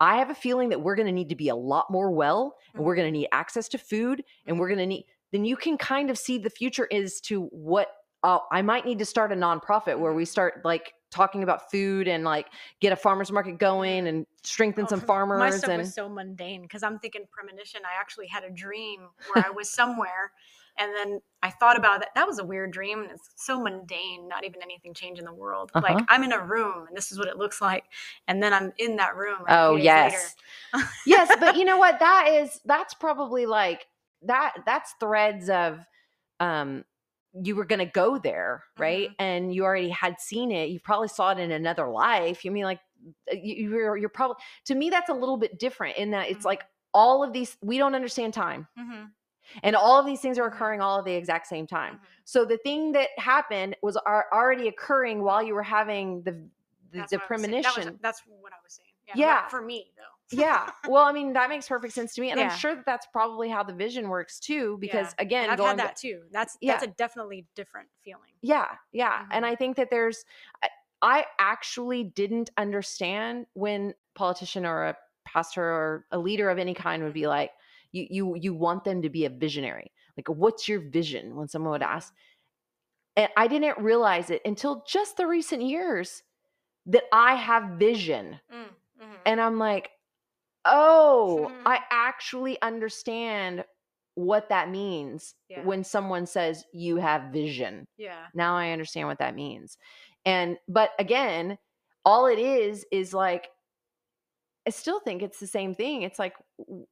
I 0.00 0.18
have 0.18 0.30
a 0.30 0.34
feeling 0.34 0.68
that 0.70 0.80
we're 0.82 0.96
going 0.96 1.06
to 1.06 1.12
need 1.12 1.28
to 1.30 1.36
be 1.36 1.48
a 1.48 1.56
lot 1.56 1.90
more 1.90 2.10
well 2.10 2.56
and 2.76 2.84
we're 2.84 2.94
Mhm. 2.94 2.96
going 2.96 3.08
to 3.08 3.18
need 3.18 3.28
access 3.32 3.68
to 3.70 3.78
food 3.78 4.24
and 4.46 4.58
we're 4.58 4.68
going 4.68 4.78
to 4.78 4.86
need, 4.86 5.06
then 5.32 5.44
you 5.44 5.56
can 5.56 5.78
kind 5.78 6.10
of 6.10 6.18
see 6.18 6.38
the 6.38 6.50
future 6.50 6.86
is 6.86 7.20
to 7.22 7.46
what 7.46 7.88
uh, 8.22 8.38
I 8.50 8.62
might 8.62 8.84
need 8.84 8.98
to 8.98 9.04
start 9.04 9.30
a 9.32 9.36
nonprofit 9.36 9.98
where 9.98 10.12
we 10.12 10.24
Mhm. 10.24 10.26
start 10.26 10.60
like 10.64 10.94
talking 11.10 11.42
about 11.42 11.70
food 11.70 12.08
and 12.08 12.24
like 12.24 12.48
get 12.80 12.92
a 12.92 12.96
farmer's 12.96 13.30
market 13.30 13.58
going 13.58 14.06
and 14.08 14.26
strengthen 14.42 14.86
Oh, 14.86 14.88
some 14.88 15.00
My 15.32 15.50
farmers 15.50 15.50
stuff 15.50 15.72
and 15.72 15.76
was 15.76 15.94
so 15.94 16.08
mundane 16.08 16.62
because 16.62 16.82
I'm 16.82 16.98
thinking 16.98 17.26
premonition. 17.30 17.82
I 17.84 17.98
actually 17.98 18.26
had 18.26 18.44
a 18.44 18.50
dream 18.50 19.10
where 19.24 19.38
I 19.38 19.50
was 19.50 19.70
somewhere, 19.70 20.32
and 20.78 20.92
then 20.94 21.20
I 21.42 21.50
thought 21.50 21.76
about 21.78 22.00
that. 22.00 22.10
That 22.14 22.26
was 22.26 22.38
a 22.38 22.44
weird 22.44 22.72
dream, 22.72 23.02
and 23.02 23.10
it's 23.10 23.30
so 23.36 23.60
mundane. 23.60 24.28
Not 24.28 24.44
even 24.44 24.62
anything 24.62 24.94
changing 24.94 25.24
the 25.24 25.32
world. 25.32 25.70
Uh-huh. 25.74 25.94
Like 25.94 26.04
I'm 26.08 26.22
in 26.22 26.32
a 26.32 26.44
room, 26.44 26.86
and 26.88 26.96
this 26.96 27.12
is 27.12 27.18
what 27.18 27.28
it 27.28 27.36
looks 27.36 27.60
like, 27.60 27.84
and 28.28 28.42
then 28.42 28.52
I'm 28.52 28.72
in 28.78 28.96
that 28.96 29.16
room. 29.16 29.38
like, 29.40 29.50
Oh 29.50 29.76
yes. 29.76 30.34
yes, 31.06 31.34
but 31.40 31.56
you 31.56 31.64
know 31.64 31.78
what? 31.78 31.98
That 32.00 32.28
is 32.28 32.60
that's 32.64 32.94
probably 32.94 33.46
like 33.46 33.86
that 34.22 34.54
that's 34.64 34.94
threads 34.98 35.48
of 35.50 35.78
um 36.40 36.84
you 37.42 37.54
were 37.54 37.66
going 37.66 37.80
to 37.80 37.84
go 37.84 38.16
there, 38.16 38.64
right? 38.78 39.10
Mhm. 39.10 39.14
And 39.18 39.54
you 39.54 39.64
already 39.64 39.90
had 39.90 40.18
seen 40.20 40.50
it. 40.50 40.70
You 40.70 40.80
probably 40.80 41.08
saw 41.08 41.32
it 41.32 41.38
in 41.38 41.50
another 41.52 41.86
life. 41.86 42.46
You 42.46 42.50
mean 42.50 42.64
like 42.64 42.80
uh, 43.30 43.36
you, 43.36 43.68
you're 43.70 43.96
you're 43.96 44.08
probably 44.08 44.36
to 44.64 44.74
me 44.74 44.88
that's 44.90 45.10
a 45.10 45.14
little 45.14 45.36
bit 45.36 45.58
different 45.58 45.98
in 45.98 46.12
that 46.12 46.30
it's 46.30 46.40
Mhm. 46.42 46.46
like 46.46 46.64
all 46.94 47.22
of 47.22 47.32
these 47.34 47.56
we 47.60 47.76
don't 47.76 47.94
understand 47.94 48.32
time. 48.32 48.66
Mhm, 48.78 49.10
And 49.62 49.74
all 49.76 49.98
of 50.00 50.06
these 50.06 50.20
things 50.20 50.38
are 50.38 50.48
Mhm. 50.50 50.54
occurring 50.54 50.80
all 50.80 50.98
at 50.98 51.04
the 51.04 51.14
exact 51.14 51.46
same 51.46 51.66
time. 51.66 51.96
mhm. 51.96 52.00
So 52.24 52.44
the 52.44 52.58
thing 52.58 52.92
that 52.92 53.10
happened 53.18 53.76
was 53.82 53.96
ar- 53.96 54.26
already 54.32 54.68
occurring 54.68 55.22
while 55.22 55.42
you 55.42 55.54
were 55.54 55.62
having 55.62 56.22
the 56.22 56.32
the, 56.92 56.98
That's 57.00 57.10
the 57.10 57.18
what 57.18 57.30
I 57.30 57.34
was 57.34 57.40
saying. 57.42 57.50
That 57.50 57.56
was- 57.58 57.74
premonition. 57.74 57.98
that's 58.00 58.22
what 58.26 58.52
I 58.52 58.56
was 58.62 58.72
saying. 58.74 58.88
Yeah. 59.08 59.14
Yeah. 59.16 59.48
For 59.48 59.60
me 59.60 59.92
though. 59.96 60.36
yeah. 60.38 60.70
Well, 60.88 61.02
I 61.04 61.12
mean, 61.12 61.32
that 61.34 61.48
makes 61.48 61.68
perfect 61.68 61.94
sense 61.94 62.14
to 62.14 62.20
me. 62.20 62.30
And 62.30 62.38
Yeah. 62.40 62.48
I'm 62.50 62.56
sure 62.58 62.74
that 62.76 62.86
that's 62.86 63.06
probably 63.06 63.48
how 63.48 63.62
the 63.64 63.72
vision 63.74 64.08
works 64.08 64.38
too, 64.40 64.78
because 64.78 65.08
Yeah. 65.18 65.22
again, 65.24 65.42
and 65.44 65.52
I've 65.52 65.58
going 65.58 65.70
had 65.70 65.78
that 65.80 65.96
too. 65.96 66.24
That's 66.30 66.56
that's 66.62 66.84
a 66.84 66.86
definitely 66.86 67.44
different 67.56 67.88
feeling. 68.02 68.32
yeah, 68.40 68.76
yeah. 68.92 69.26
And 69.32 69.44
Mhm. 69.44 69.48
I 69.48 69.54
think 69.56 69.76
that 69.76 69.90
there's, 69.90 70.24
I, 70.62 70.68
I 71.02 71.26
actually 71.40 72.04
didn't 72.04 72.50
understand 72.56 73.46
when 73.54 73.94
politician 74.14 74.64
or 74.64 74.84
a 74.86 74.96
pastor 75.24 75.62
or 75.64 76.06
a 76.12 76.18
leader 76.18 76.48
of 76.50 76.58
any 76.58 76.72
kind 76.74 77.02
would 77.02 77.12
be 77.12 77.26
like, 77.26 77.52
you, 77.96 78.06
you, 78.10 78.36
you 78.40 78.54
want 78.54 78.84
them 78.84 79.02
to 79.02 79.10
be 79.10 79.24
a 79.24 79.30
visionary. 79.30 79.90
Like, 80.16 80.28
what's 80.28 80.68
your 80.68 80.80
vision 80.80 81.36
when 81.36 81.48
someone 81.48 81.72
would 81.72 81.82
ask? 81.82 82.12
And 83.16 83.28
I 83.36 83.46
didn't 83.48 83.78
realize 83.78 84.30
it 84.30 84.42
until 84.44 84.84
just 84.86 85.16
the 85.16 85.26
recent 85.26 85.62
years 85.62 86.22
that 86.86 87.04
I 87.12 87.34
have 87.34 87.78
vision. 87.78 88.38
Mm, 88.52 88.64
mhm. 89.02 89.16
And 89.24 89.40
I'm 89.40 89.58
like, 89.58 89.90
oh, 90.64 91.48
Mhm. 91.50 91.62
I 91.66 91.80
actually 91.90 92.60
understand 92.62 93.64
what 94.14 94.48
that 94.48 94.70
means 94.70 95.34
Yeah. 95.48 95.62
when 95.64 95.84
someone 95.84 96.26
says 96.26 96.64
you 96.72 96.96
have 96.96 97.32
vision. 97.32 97.86
yeah. 97.96 98.26
Now 98.34 98.56
I 98.56 98.70
understand 98.70 99.08
what 99.08 99.18
that 99.18 99.34
means. 99.34 99.76
And, 100.24 100.58
but 100.68 100.90
again, 100.98 101.58
all 102.04 102.26
it 102.26 102.38
is 102.38 102.84
is 102.90 103.12
like, 103.14 103.48
I 104.66 104.70
still 104.70 104.98
think 105.00 105.22
it's 105.22 105.38
the 105.38 105.46
same 105.46 105.74
thing. 105.74 106.02
It's 106.02 106.18
like 106.18 106.34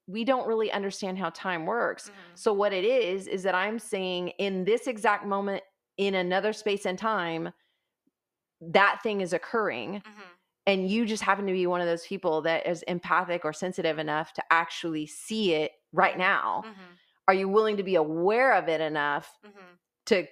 we 0.07 0.25
don't 0.25 0.47
really 0.47 0.71
understand 0.71 1.19
how 1.19 1.31
time 1.31 1.67
works. 1.67 2.09
Mhm. 2.11 2.37
So, 2.39 2.53
what 2.53 2.73
it 2.73 2.85
is, 2.85 3.27
is 3.27 3.43
that 3.43 3.55
I'm 3.55 3.79
saying 3.79 4.29
in 4.39 4.65
this 4.65 4.87
exact 4.87 5.25
moment, 5.27 5.63
in 5.97 6.15
another 6.15 6.53
space 6.53 6.87
and 6.87 6.99
time, 6.99 7.53
that 8.61 9.01
thing 9.03 9.21
is 9.21 9.33
occurring 9.33 10.01
Mhm. 10.01 10.23
and 10.67 10.89
you 10.89 11.05
just 11.05 11.23
happen 11.23 11.47
to 11.47 11.53
be 11.53 11.67
one 11.67 11.81
of 11.81 11.87
those 11.87 12.07
people 12.07 12.41
that 12.43 12.67
is 12.67 12.83
empathic 12.85 13.45
or 13.45 13.53
sensitive 13.53 13.99
enough 13.99 14.33
to 14.35 14.43
actually 14.53 15.07
see 15.07 15.53
it 15.53 15.73
right 15.93 16.17
now 16.17 16.63
Mhm. 16.65 16.75
are 17.29 17.35
you 17.35 17.49
willing 17.49 17.77
to 17.77 17.83
be 17.83 17.97
aware 17.97 18.53
of 18.55 18.69
it 18.69 18.81
enough 18.81 19.39
Mhm. 19.45 19.79
to 20.07 20.27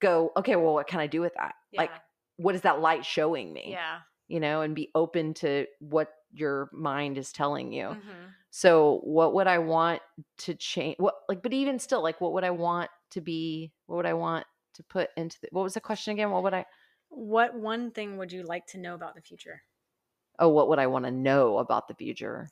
go 0.00 0.32
okay 0.36 0.54
well 0.56 0.74
what 0.74 0.86
can 0.86 1.00
i 1.00 1.06
do 1.08 1.20
with 1.20 1.34
that 1.34 1.56
like 1.72 1.90
what 2.36 2.54
is 2.54 2.60
that 2.62 2.80
light 2.80 3.04
showing 3.04 3.52
me 3.52 3.72
Yeah. 3.72 4.00
you 4.28 4.38
know 4.38 4.60
and 4.62 4.74
be 4.76 4.90
open 4.94 5.34
to 5.34 5.66
what 5.80 6.14
your 6.32 6.68
mind 6.72 7.16
is 7.18 7.32
telling 7.32 7.72
you 7.72 7.88
Mhm. 7.88 8.34
so 8.50 9.00
what 9.04 9.34
would 9.34 9.46
i 9.46 9.58
want 9.58 10.00
to 10.38 10.54
change 10.54 10.96
what 10.98 11.14
like 11.28 11.42
but 11.42 11.52
even 11.52 11.78
still 11.78 12.02
like 12.02 12.20
what 12.20 12.32
would 12.32 12.44
i 12.44 12.50
want 12.50 12.90
to 13.10 13.20
be 13.20 13.72
what 13.86 13.96
would 13.96 14.06
i 14.06 14.12
want 14.14 14.46
to 14.74 14.82
put 14.84 15.10
into 15.16 15.38
the, 15.40 15.48
what 15.52 15.62
was 15.62 15.74
the 15.74 15.80
question 15.80 16.12
again 16.12 16.30
what 16.30 16.42
would 16.42 16.54
i 16.54 16.64
What 17.08 17.54
one 17.54 17.90
thing 17.90 18.18
would 18.18 18.30
you 18.32 18.42
like 18.42 18.66
to 18.68 18.78
know 18.78 18.94
about 18.94 19.14
the 19.14 19.22
future? 19.22 19.62
oh 20.38 20.48
what 20.48 20.68
would 20.68 20.78
i 20.78 20.86
want 20.86 21.04
to 21.06 21.10
know 21.10 21.58
about 21.58 21.88
the 21.88 21.94
future 21.94 22.48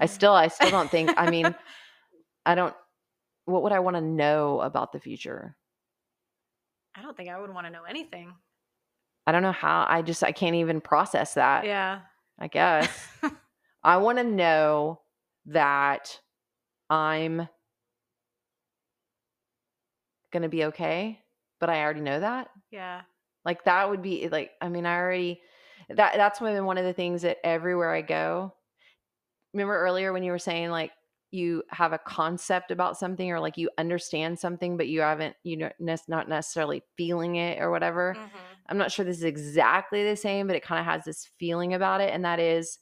I 0.00 0.06
still 0.16 0.32
I 0.32 0.48
still 0.48 0.70
don't 0.70 0.90
think 0.90 1.10
I 1.16 1.28
mean 1.30 1.54
I 2.46 2.54
don't 2.54 2.74
what 3.44 3.62
would 3.62 3.72
I 3.72 3.80
want 3.80 3.96
to 3.96 4.00
know 4.02 4.60
about 4.60 4.92
the 4.92 5.00
future? 5.00 5.56
I 6.94 7.02
don't 7.02 7.16
think 7.16 7.28
I 7.30 7.38
would 7.40 7.52
want 7.52 7.66
to 7.66 7.72
know 7.72 7.84
anything. 7.84 8.34
I 9.26 9.32
don't 9.32 9.42
know 9.42 9.52
how 9.52 9.86
I 9.88 10.02
just 10.02 10.22
I 10.22 10.32
can't 10.32 10.54
even 10.56 10.80
process 10.80 11.34
that. 11.34 11.64
Yeah. 11.64 12.00
I 12.38 12.48
guess. 12.48 12.88
I 13.82 13.96
want 13.98 14.18
to 14.18 14.24
know 14.24 15.00
that 15.46 16.18
I'm 16.90 17.48
going 20.32 20.42
to 20.42 20.48
be 20.48 20.64
okay, 20.66 21.20
but 21.60 21.70
I 21.70 21.82
already 21.82 22.00
know 22.00 22.20
that. 22.20 22.48
yeah. 22.70 23.02
Like 23.44 23.64
that 23.64 23.88
would 23.88 24.02
be 24.02 24.24
eh, 24.24 24.28
like 24.30 24.50
I 24.60 24.68
mean 24.68 24.84
I 24.84 24.98
already 24.98 25.40
that 25.88 26.14
that's 26.16 26.38
been 26.40 26.64
one 26.66 26.76
of 26.76 26.84
the 26.84 26.92
things 26.92 27.22
that 27.22 27.38
everywhere 27.44 27.90
I 27.90 28.02
go. 28.02 28.52
Remember 29.54 29.78
earlier 29.78 30.12
when 30.12 30.22
you 30.22 30.32
were 30.32 30.38
saying 30.38 30.68
like 30.68 30.90
you 31.30 31.62
have 31.70 31.92
a 31.92 31.98
concept 31.98 32.70
about 32.70 32.96
something 32.98 33.30
or 33.30 33.40
like 33.40 33.56
you 33.58 33.70
understand 33.78 34.38
something 34.38 34.76
but 34.76 34.88
you 34.88 35.00
haven't 35.00 35.36
you 35.44 35.56
know 35.56 35.70
ne- 35.78 35.96
not 36.08 36.28
necessarily 36.28 36.82
feeling 36.96 37.36
it 37.36 37.60
or 37.60 37.70
whatever. 37.70 38.18
Mhm. 38.18 38.68
I'm 38.68 38.78
not 38.78 38.92
sure 38.92 39.04
this 39.04 39.18
is 39.18 39.24
exactly 39.24 40.04
the 40.04 40.16
same 40.16 40.46
but 40.46 40.56
it 40.56 40.62
kind 40.62 40.78
of 40.80 40.86
has 40.86 41.04
this 41.04 41.26
feeling 41.38 41.74
about 41.74 42.00
it 42.00 42.12
and 42.12 42.24
that 42.24 42.40
is 42.40 42.78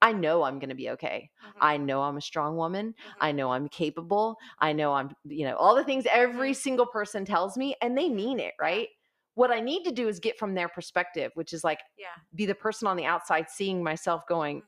I 0.00 0.12
know 0.12 0.42
I'm 0.42 0.58
going 0.58 0.70
to 0.70 0.74
be 0.74 0.90
okay. 0.90 1.30
Mhm. 1.42 1.60
I 1.60 1.76
know 1.76 2.02
I'm 2.02 2.16
a 2.16 2.20
strong 2.20 2.56
woman. 2.56 2.94
Mhm. 2.98 3.14
I 3.20 3.30
know 3.32 3.52
I'm 3.52 3.68
capable. 3.68 4.36
I 4.58 4.72
know 4.72 4.92
I'm, 4.94 5.10
you 5.24 5.44
know, 5.44 5.56
all 5.56 5.76
the 5.76 5.84
things 5.84 6.06
every 6.10 6.50
Mhm. 6.50 6.56
single 6.56 6.86
person 6.86 7.24
tells 7.24 7.56
me, 7.56 7.76
and 7.80 7.96
they 7.96 8.08
mean 8.08 8.40
it, 8.40 8.54
right? 8.60 8.88
What 9.34 9.52
I 9.52 9.60
need 9.60 9.84
to 9.84 9.92
do 9.92 10.08
is 10.08 10.18
get 10.18 10.38
from 10.38 10.54
their 10.54 10.68
perspective, 10.68 11.30
which 11.34 11.52
is 11.52 11.62
like 11.62 11.80
yeah. 11.96 12.16
be 12.34 12.46
the 12.46 12.54
person 12.54 12.88
on 12.88 12.96
the 12.96 13.04
outside 13.04 13.48
seeing 13.48 13.82
myself 13.82 14.26
going. 14.28 14.62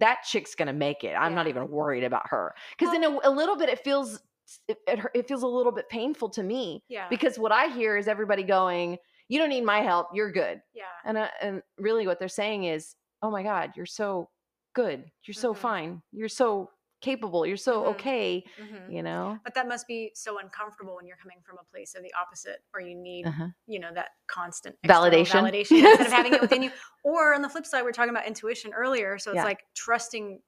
That 0.00 0.22
chick's 0.24 0.54
going 0.54 0.66
to 0.66 0.72
make 0.72 1.04
it. 1.04 1.14
I'm 1.14 1.34
not 1.34 1.46
even 1.46 1.68
worried 1.68 2.04
about 2.04 2.28
her. 2.28 2.54
Because 2.78 2.94
in 2.94 3.04
a, 3.04 3.18
a 3.24 3.30
little 3.30 3.56
bit, 3.56 3.68
it 3.68 3.78
feels, 3.84 4.20
it, 4.68 4.78
it, 4.86 5.00
it 5.14 5.28
feels 5.28 5.42
a 5.42 5.46
little 5.46 5.72
bit 5.72 5.88
painful 5.88 6.28
to 6.30 6.42
me 6.42 6.82
Yeah. 6.88 7.06
because 7.08 7.38
what 7.38 7.52
I 7.52 7.68
hear 7.68 7.96
is 7.96 8.08
everybody 8.08 8.42
going, 8.42 8.98
you 9.28 9.38
don't 9.38 9.48
need 9.48 9.64
my 9.64 9.80
help. 9.80 10.08
You're 10.12 10.32
good. 10.32 10.60
yeah. 10.74 10.84
And, 11.04 11.16
uh, 11.18 11.28
and 11.40 11.62
really 11.78 12.06
what 12.06 12.18
they're 12.18 12.28
saying 12.28 12.64
is, 12.64 12.94
oh 13.22 13.30
my 13.30 13.42
God, 13.42 13.72
you're 13.76 13.86
so 13.86 14.28
good. 14.74 15.04
You're 15.26 15.34
so 15.34 15.54
Mhm. 15.54 15.58
fine. 15.58 16.02
You're 16.12 16.28
so 16.28 16.70
capable. 17.04 17.44
You're 17.46 17.56
so 17.56 17.82
Mhm. 17.82 17.86
okay. 17.94 18.44
Mhm. 18.58 18.92
You 18.92 19.02
know? 19.02 19.38
But 19.44 19.54
that 19.54 19.68
must 19.68 19.86
be 19.86 20.10
so 20.14 20.38
uncomfortable 20.38 20.96
when 20.96 21.06
you're 21.06 21.16
coming 21.18 21.40
from 21.46 21.58
a 21.60 21.64
place 21.64 21.94
of 21.94 22.02
the 22.02 22.12
opposite, 22.14 22.64
or 22.72 22.80
you 22.80 22.94
need, 22.94 23.26
Uh-huh. 23.26 23.48
you 23.66 23.78
know, 23.78 23.92
that 23.92 24.10
constant 24.26 24.76
Validation. 24.82 25.40
validation 25.42 25.78
instead 25.78 26.00
of 26.06 26.12
having 26.12 26.32
it 26.34 26.40
within 26.40 26.62
you. 26.62 26.70
Or 27.04 27.34
on 27.34 27.42
the 27.42 27.48
flip 27.50 27.66
side, 27.66 27.82
we 27.82 27.90
are 27.90 27.92
talking 27.92 28.10
about 28.16 28.26
intuition 28.26 28.72
earlier, 28.72 29.18
so 29.18 29.30
it's 29.30 29.36
Yeah. 29.36 29.44
like 29.44 29.60
trusting, 29.74 30.40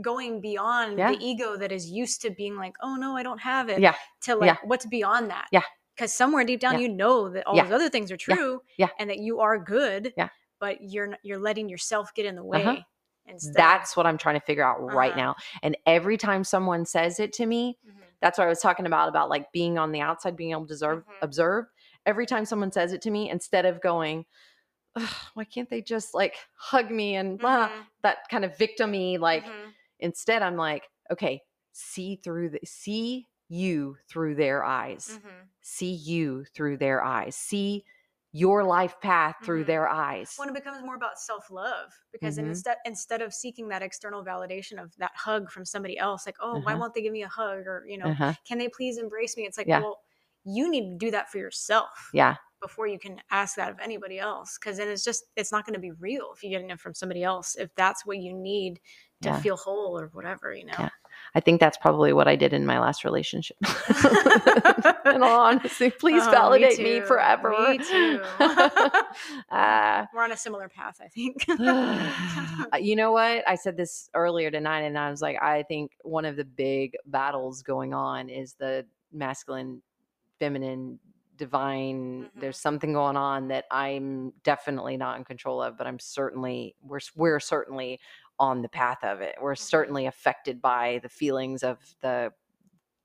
going 0.00 0.40
beyond 0.40 0.98
Yeah. 0.98 1.12
the 1.12 1.18
ego 1.24 1.56
that 1.56 1.70
is 1.70 1.88
used 1.90 2.22
to 2.22 2.30
being 2.30 2.56
like, 2.56 2.74
oh 2.80 2.96
no, 2.96 3.16
I 3.16 3.22
don't 3.22 3.40
have 3.40 3.68
it. 3.68 3.78
Yeah. 3.78 3.94
To 4.22 4.34
like, 4.36 4.46
Yeah. 4.48 4.56
what's 4.64 4.86
beyond 4.86 5.30
that? 5.30 5.48
Yeah. 5.52 5.62
Because 5.94 6.12
somewhere 6.12 6.44
deep 6.44 6.60
down, 6.60 6.74
Yeah. 6.74 6.80
you 6.80 6.88
know 6.88 7.28
that 7.28 7.46
all 7.46 7.54
those 7.54 7.70
other 7.70 7.90
things 7.90 8.10
are 8.10 8.16
true, 8.16 8.62
Yeah. 8.78 8.88
and 8.98 9.08
that 9.10 9.18
you 9.18 9.40
are 9.40 9.58
good. 9.58 10.14
Yeah. 10.16 10.30
But 10.58 10.78
you're 10.80 11.16
you're 11.22 11.38
letting 11.38 11.68
yourself 11.68 12.14
get 12.14 12.24
in 12.24 12.34
the 12.36 12.44
way. 12.44 12.62
Uh-huh. 12.64 12.82
Instead 13.26 13.54
That's 13.56 13.96
what 13.96 14.06
I'm 14.06 14.18
trying 14.18 14.38
to 14.38 14.44
figure 14.44 14.64
out 14.64 14.78
right 14.80 15.12
Uh-huh. 15.12 15.16
now. 15.16 15.34
And 15.62 15.76
every 15.86 16.16
time 16.16 16.44
someone 16.44 16.84
says 16.84 17.20
it 17.20 17.32
to 17.34 17.46
me, 17.46 17.78
Mhm. 17.84 18.02
that's 18.20 18.38
what 18.38 18.44
I 18.46 18.48
was 18.48 18.60
talking 18.60 18.86
about, 18.86 19.08
about 19.08 19.28
like 19.30 19.50
being 19.52 19.78
on 19.78 19.92
the 19.92 20.00
outside, 20.00 20.36
being 20.36 20.50
able 20.52 20.66
to 20.66 20.72
observe, 20.74 21.04
Mhm. 21.08 21.18
observe. 21.22 21.66
Every 22.06 22.26
time 22.26 22.44
someone 22.44 22.72
says 22.72 22.92
it 22.92 23.02
to 23.02 23.10
me, 23.10 23.30
instead 23.30 23.64
of 23.66 23.80
going, 23.80 24.26
why 25.34 25.44
can't 25.44 25.70
they 25.70 25.82
just 25.82 26.14
like 26.14 26.36
hug 26.56 26.90
me 26.90 27.16
and 27.16 27.40
blah, 27.40 27.68
Mhm. 27.68 27.86
that 28.02 28.18
kind 28.30 28.44
of 28.44 28.56
victimy, 28.56 29.18
like, 29.18 29.44
Mhm. 29.46 29.74
instead 30.00 30.42
I'm 30.42 30.56
like, 30.56 30.90
okay, 31.10 31.42
see 31.72 32.16
through 32.16 32.50
the, 32.50 32.60
see 32.64 33.28
you 33.48 33.98
through 34.08 34.36
their 34.36 34.64
eyes. 34.64 35.20
Mhm. 35.24 35.52
see 35.62 35.92
you 35.94 36.44
through 36.54 36.76
their 36.78 37.02
eyes, 37.04 37.36
see 37.36 37.84
your 38.32 38.64
life 38.64 38.98
path 39.00 39.36
through 39.44 39.64
Mhm. 39.64 39.66
their 39.66 39.88
eyes. 39.88 40.34
when 40.38 40.48
it 40.48 40.54
becomes 40.54 40.82
more 40.82 40.94
about 40.96 41.18
self-love 41.18 41.92
because 42.12 42.38
Mhm. 42.38 42.48
instead 42.48 42.78
instead 42.86 43.20
of 43.22 43.34
seeking 43.34 43.68
that 43.68 43.82
external 43.82 44.24
validation 44.24 44.82
of 44.82 44.96
that 44.96 45.12
hug 45.16 45.50
from 45.50 45.64
somebody 45.64 45.98
else 45.98 46.24
like 46.26 46.36
oh 46.40 46.58
why 46.60 46.74
Uh-huh. 46.74 46.78
won't 46.80 46.94
they 46.94 47.02
give 47.02 47.12
me 47.12 47.22
a 47.22 47.28
hug 47.28 47.66
or 47.66 47.84
you 47.86 47.98
know 47.98 48.10
Uh-huh. 48.10 48.34
can 48.46 48.58
they 48.58 48.68
please 48.68 48.98
embrace 48.98 49.36
me 49.36 49.44
it's 49.44 49.58
like 49.58 49.68
Yeah. 49.68 49.82
well 49.82 50.00
you 50.44 50.70
need 50.70 50.90
to 50.92 50.96
do 51.06 51.10
that 51.10 51.30
for 51.30 51.38
yourself 51.38 52.14
Yeah. 52.14 52.36
before 52.60 52.86
you 52.86 52.98
can 52.98 53.20
ask 53.30 53.56
that 53.56 53.70
of 53.70 53.78
anybody 53.80 54.18
else 54.18 54.58
because 54.58 54.76
then 54.78 54.88
it's 54.88 55.04
just 55.04 55.24
it's 55.36 55.52
not 55.52 55.66
going 55.66 55.74
to 55.74 55.80
be 55.80 55.92
real 55.92 56.32
if 56.34 56.42
you're 56.42 56.50
getting 56.52 56.70
it 56.70 56.80
from 56.80 56.94
somebody 56.94 57.22
else 57.22 57.54
if 57.56 57.74
that's 57.74 58.06
what 58.06 58.18
you 58.18 58.32
need 58.32 58.80
to 59.22 59.30
Yeah. 59.30 59.42
feel 59.42 59.56
whole 59.56 59.98
or 59.98 60.08
whatever 60.08 60.52
you 60.54 60.64
know 60.64 60.74
Yeah. 60.78 60.88
I 61.34 61.40
think 61.40 61.60
that's 61.60 61.78
probably 61.78 62.12
what 62.12 62.28
I 62.28 62.36
did 62.36 62.52
in 62.52 62.66
my 62.66 62.78
last 62.78 63.04
relationship. 63.04 63.56
in 65.06 65.22
all 65.22 65.40
honesty, 65.40 65.90
please 65.90 66.22
Oh, 66.26 66.30
validate 66.30 66.78
me, 66.78 67.00
too. 67.00 67.06
forever. 67.06 67.54
Me 67.70 67.78
too. 67.78 68.20
uh, 69.50 70.04
we're 70.14 70.22
on 70.24 70.32
a 70.32 70.36
similar 70.36 70.68
path 70.68 71.00
i 71.02 71.08
think 71.08 71.44
you 72.80 72.96
know 72.96 73.12
what? 73.12 73.48
I 73.48 73.54
said 73.54 73.76
this 73.76 74.08
earlier 74.14 74.50
tonight, 74.50 74.82
and 74.82 74.98
I 74.98 75.10
was 75.10 75.22
like, 75.22 75.42
I 75.42 75.62
think 75.64 75.92
one 76.02 76.24
of 76.24 76.36
the 76.36 76.44
big 76.44 76.92
battles 77.06 77.62
going 77.62 77.94
on 77.94 78.28
is 78.28 78.54
the 78.54 78.86
masculine, 79.12 79.82
feminine, 80.38 80.98
divine. 81.36 82.30
There's 82.38 82.58
something 82.58 82.92
going 82.92 83.16
on 83.16 83.48
that 83.48 83.64
I'm 83.70 84.32
definitely 84.44 84.96
not 84.96 85.18
in 85.18 85.24
control 85.24 85.62
of, 85.62 85.76
but 85.76 85.86
I'm 85.86 85.98
certainly 85.98 86.74
we're 86.82 87.00
we're 87.16 87.40
certainly 87.40 88.00
on 88.38 88.62
the 88.62 88.68
path 88.68 89.02
of 89.04 89.20
it. 89.20 89.36
We're 89.40 89.54
certainly 89.54 90.06
affected 90.06 90.60
by 90.62 91.00
the 91.02 91.08
feelings 91.08 91.62
of 91.62 91.78
the 92.00 92.32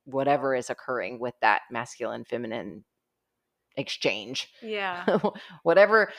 whatever 0.06 0.56
is 0.56 0.70
occurring 0.70 1.20
with 1.20 1.34
that 1.42 1.62
masculine 1.70 2.24
feminine 2.24 2.84
exchange 3.76 4.48
yeah 4.64 5.06
whatever 5.64 6.04
It 6.04 6.12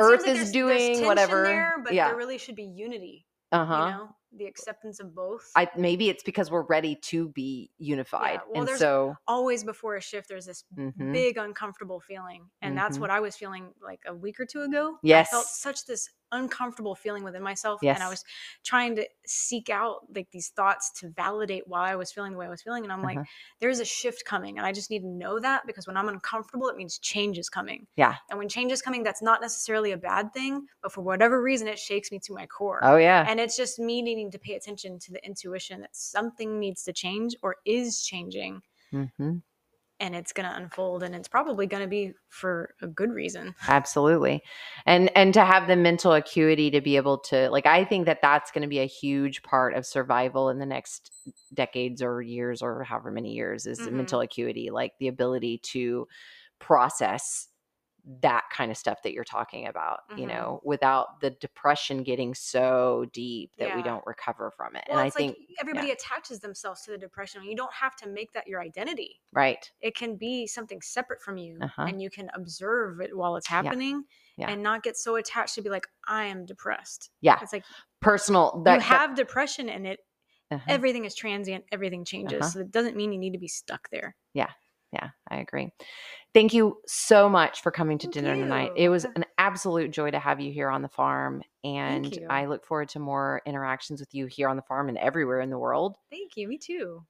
Earth 0.00 0.22
like 0.22 0.30
is 0.30 0.36
there's- 0.36 0.38
there's 0.38 0.52
doing 0.52 0.78
tension 0.78 1.06
whatever. 1.06 1.42
there, 1.44 1.74
but 1.84 1.94
Yeah. 1.94 2.08
there 2.08 2.16
really 2.16 2.38
should 2.38 2.56
be 2.56 2.64
unity 2.64 3.26
uh-huh 3.52 3.74
you 3.74 3.90
know 3.92 4.08
the 4.38 4.44
acceptance 4.46 4.98
of 5.00 5.14
both 5.14 5.48
I 5.54 5.68
maybe 5.76 6.08
it's 6.08 6.22
because 6.24 6.50
we're 6.50 6.64
ready 6.66 6.96
to 7.04 7.28
be 7.30 7.70
unified. 7.78 8.34
Yeah, 8.34 8.40
well, 8.50 8.58
and 8.60 8.68
there's 8.68 8.80
so 8.80 9.14
always 9.28 9.62
before 9.64 9.94
a 9.96 10.00
shift 10.00 10.28
there's 10.28 10.46
this 10.46 10.64
mhm. 10.76 11.12
big 11.12 11.36
uncomfortable 11.38 12.00
feeling 12.00 12.46
and 12.60 12.76
that's 12.76 12.96
Mhm. 12.98 13.02
what 13.02 13.10
i 13.10 13.20
was 13.20 13.36
feeling 13.36 13.72
like 13.80 14.00
a 14.06 14.14
week 14.14 14.40
or 14.40 14.44
two 14.46 14.62
ago 14.62 14.98
Yes. 15.02 15.28
i 15.28 15.36
felt 15.36 15.46
such 15.46 15.86
this 15.86 16.10
uncomfortable 16.32 16.94
feeling 16.94 17.22
within 17.24 17.42
myself 17.42 17.80
and 17.94 18.02
i 18.02 18.08
was 18.08 18.24
trying 18.64 18.96
to 18.96 19.06
seek 19.26 19.70
out 19.70 19.98
like 20.14 20.28
these 20.30 20.48
thoughts 20.48 20.90
to 20.90 21.08
validate 21.10 21.62
why 21.66 21.90
i 21.92 21.96
was 21.96 22.10
feeling 22.12 22.32
the 22.32 22.38
way 22.38 22.46
i 22.46 22.50
was 22.50 22.62
feeling 22.62 22.82
and 22.84 22.92
i'm 22.92 23.02
like 23.02 23.16
Uh-huh. 23.18 23.24
there's 23.60 23.80
a 23.80 23.84
shift 23.84 24.24
coming 24.24 24.58
and 24.58 24.66
i 24.66 24.72
just 24.72 24.90
need 24.90 25.00
to 25.00 25.08
know 25.08 25.38
that 25.40 25.66
because 25.66 25.86
when 25.86 25.96
i'm 25.96 26.08
uncomfortable 26.08 26.68
it 26.68 26.76
means 26.76 26.98
change 26.98 27.38
is 27.38 27.48
coming 27.48 27.86
Yeah. 27.96 28.14
and 28.30 28.38
when 28.38 28.48
change 28.48 28.72
is 28.72 28.82
coming 28.82 29.02
that's 29.02 29.22
not 29.22 29.40
necessarily 29.40 29.92
a 29.92 29.96
bad 29.96 30.32
thing 30.32 30.66
but 30.82 30.92
for 30.92 31.02
whatever 31.02 31.40
reason 31.42 31.68
it 31.68 31.78
shakes 31.78 32.10
me 32.10 32.18
to 32.20 32.32
my 32.34 32.46
core 32.46 32.80
oh 32.82 32.96
yeah. 32.96 33.24
and 33.28 33.38
it's 33.40 33.56
just 33.56 33.78
me 33.78 34.02
needing 34.02 34.30
to 34.32 34.38
pay 34.38 34.54
attention 34.54 34.98
to 34.98 35.12
the 35.12 35.24
intuition 35.24 35.80
that 35.80 35.94
something 35.94 36.58
needs 36.58 36.82
to 36.84 36.92
change 36.92 37.36
or 37.42 37.56
is 37.64 38.02
changing 38.02 38.60
hmm 38.90 39.38
and 40.00 40.14
it's 40.14 40.32
going 40.32 40.48
to 40.48 40.56
unfold 40.56 41.02
and 41.02 41.14
it's 41.14 41.28
probably 41.28 41.66
going 41.66 41.82
to 41.82 41.88
be 41.88 42.12
for 42.28 42.74
a 42.82 42.86
good 42.86 43.10
reason 43.10 43.54
Absolutely. 43.68 44.42
And 44.84 45.10
and 45.16 45.32
to 45.34 45.44
have 45.44 45.66
the 45.68 45.76
mental 45.76 46.12
acuity 46.12 46.70
to 46.70 46.80
be 46.80 46.96
able 46.96 47.18
to 47.18 47.48
like 47.50 47.66
I 47.66 47.84
think 47.84 48.06
that 48.06 48.20
that's 48.22 48.50
going 48.50 48.62
to 48.62 48.68
be 48.68 48.80
a 48.80 48.86
huge 48.86 49.42
part 49.42 49.74
of 49.74 49.86
survival 49.86 50.50
in 50.50 50.58
the 50.58 50.66
next 50.66 51.10
decades 51.54 52.02
or 52.02 52.20
years 52.22 52.62
or 52.62 52.84
however 52.84 53.10
many 53.10 53.32
years 53.32 53.66
is 53.66 53.80
Mhm. 53.80 53.92
mental 53.92 54.20
acuity, 54.20 54.70
like 54.70 54.92
the 54.98 55.08
ability 55.08 55.58
to 55.72 56.06
process 56.58 57.48
that 58.22 58.44
kind 58.52 58.70
of 58.70 58.76
stuff 58.76 58.98
that 59.02 59.12
you're 59.12 59.24
talking 59.24 59.66
about, 59.66 60.00
you 60.16 60.24
Mhm. 60.26 60.28
know, 60.28 60.60
without 60.64 61.20
the 61.20 61.30
depression 61.30 62.04
getting 62.04 62.34
so 62.34 63.06
deep 63.12 63.50
that 63.58 63.74
we 63.74 63.82
don't 63.82 64.06
recover 64.06 64.52
from 64.56 64.76
it. 64.76 64.84
well 64.88 64.98
and 64.98 65.04
I 65.04 65.06
it's 65.08 65.16
think 65.16 65.36
like 65.36 65.48
everybody 65.60 65.90
attaches 65.90 66.38
themselves 66.38 66.82
to 66.82 66.92
the 66.92 66.98
depression 66.98 67.42
you 67.42 67.56
don't 67.56 67.72
have 67.74 67.96
to 67.96 68.08
make 68.08 68.32
that 68.32 68.46
your 68.46 68.60
identity 68.60 69.20
right. 69.32 69.68
it 69.80 69.96
can 69.96 70.14
be 70.16 70.46
something 70.46 70.80
separate 70.82 71.20
from 71.20 71.36
you 71.36 71.58
Uh-huh. 71.60 71.82
and 71.82 72.00
you 72.00 72.08
can 72.08 72.30
observe 72.34 73.00
it 73.00 73.16
while 73.16 73.34
it's 73.36 73.48
happening 73.48 74.04
Yeah. 74.36 74.50
and 74.50 74.62
not 74.62 74.84
get 74.84 74.96
so 74.96 75.16
attached 75.16 75.56
to 75.56 75.62
be 75.62 75.68
like 75.70 75.88
i 76.06 76.24
am 76.24 76.46
depressed 76.46 77.10
Yeah. 77.20 77.38
it's 77.42 77.52
like 77.52 77.64
Personal 78.00 78.62
that 78.64 78.74
you 78.76 78.80
have 78.82 79.16
depression 79.16 79.68
in 79.68 79.84
it 79.86 79.98
uh-huh. 80.52 80.64
everything 80.68 81.04
is 81.06 81.14
transient 81.16 81.64
everything 81.72 82.04
changes 82.04 82.40
Uh-huh. 82.40 82.50
so 82.50 82.60
it 82.60 82.70
doesn't 82.70 82.94
mean 82.96 83.12
you 83.12 83.18
need 83.18 83.32
to 83.32 83.38
be 83.40 83.48
stuck 83.48 83.88
there 83.90 84.14
Yeah, 84.32 84.50
I 85.30 85.38
agree. 85.38 85.72
Thank 86.34 86.52
you 86.52 86.78
so 86.86 87.28
much 87.28 87.62
for 87.62 87.70
coming 87.70 87.98
to 87.98 88.06
Thank 88.06 88.14
dinner 88.14 88.34
tonight. 88.34 88.72
It 88.76 88.88
was 88.88 89.04
an 89.04 89.24
absolute 89.38 89.90
joy 89.90 90.10
to 90.10 90.18
have 90.18 90.40
you 90.40 90.52
here 90.52 90.68
on 90.68 90.82
the 90.82 90.88
farm. 90.88 91.42
And. 91.64 92.18
I 92.28 92.46
look 92.46 92.66
forward 92.66 92.88
to 92.90 92.98
more 92.98 93.42
interactions 93.46 94.00
with 94.00 94.14
you 94.14 94.26
here 94.26 94.48
on 94.48 94.56
the 94.56 94.62
farm 94.62 94.88
and 94.88 94.98
everywhere 94.98 95.40
in 95.40 95.50
the 95.50 95.58
world. 95.58 95.96
thank 96.10 96.36
you 96.36 96.48
me 96.48 96.58
too 96.58 97.02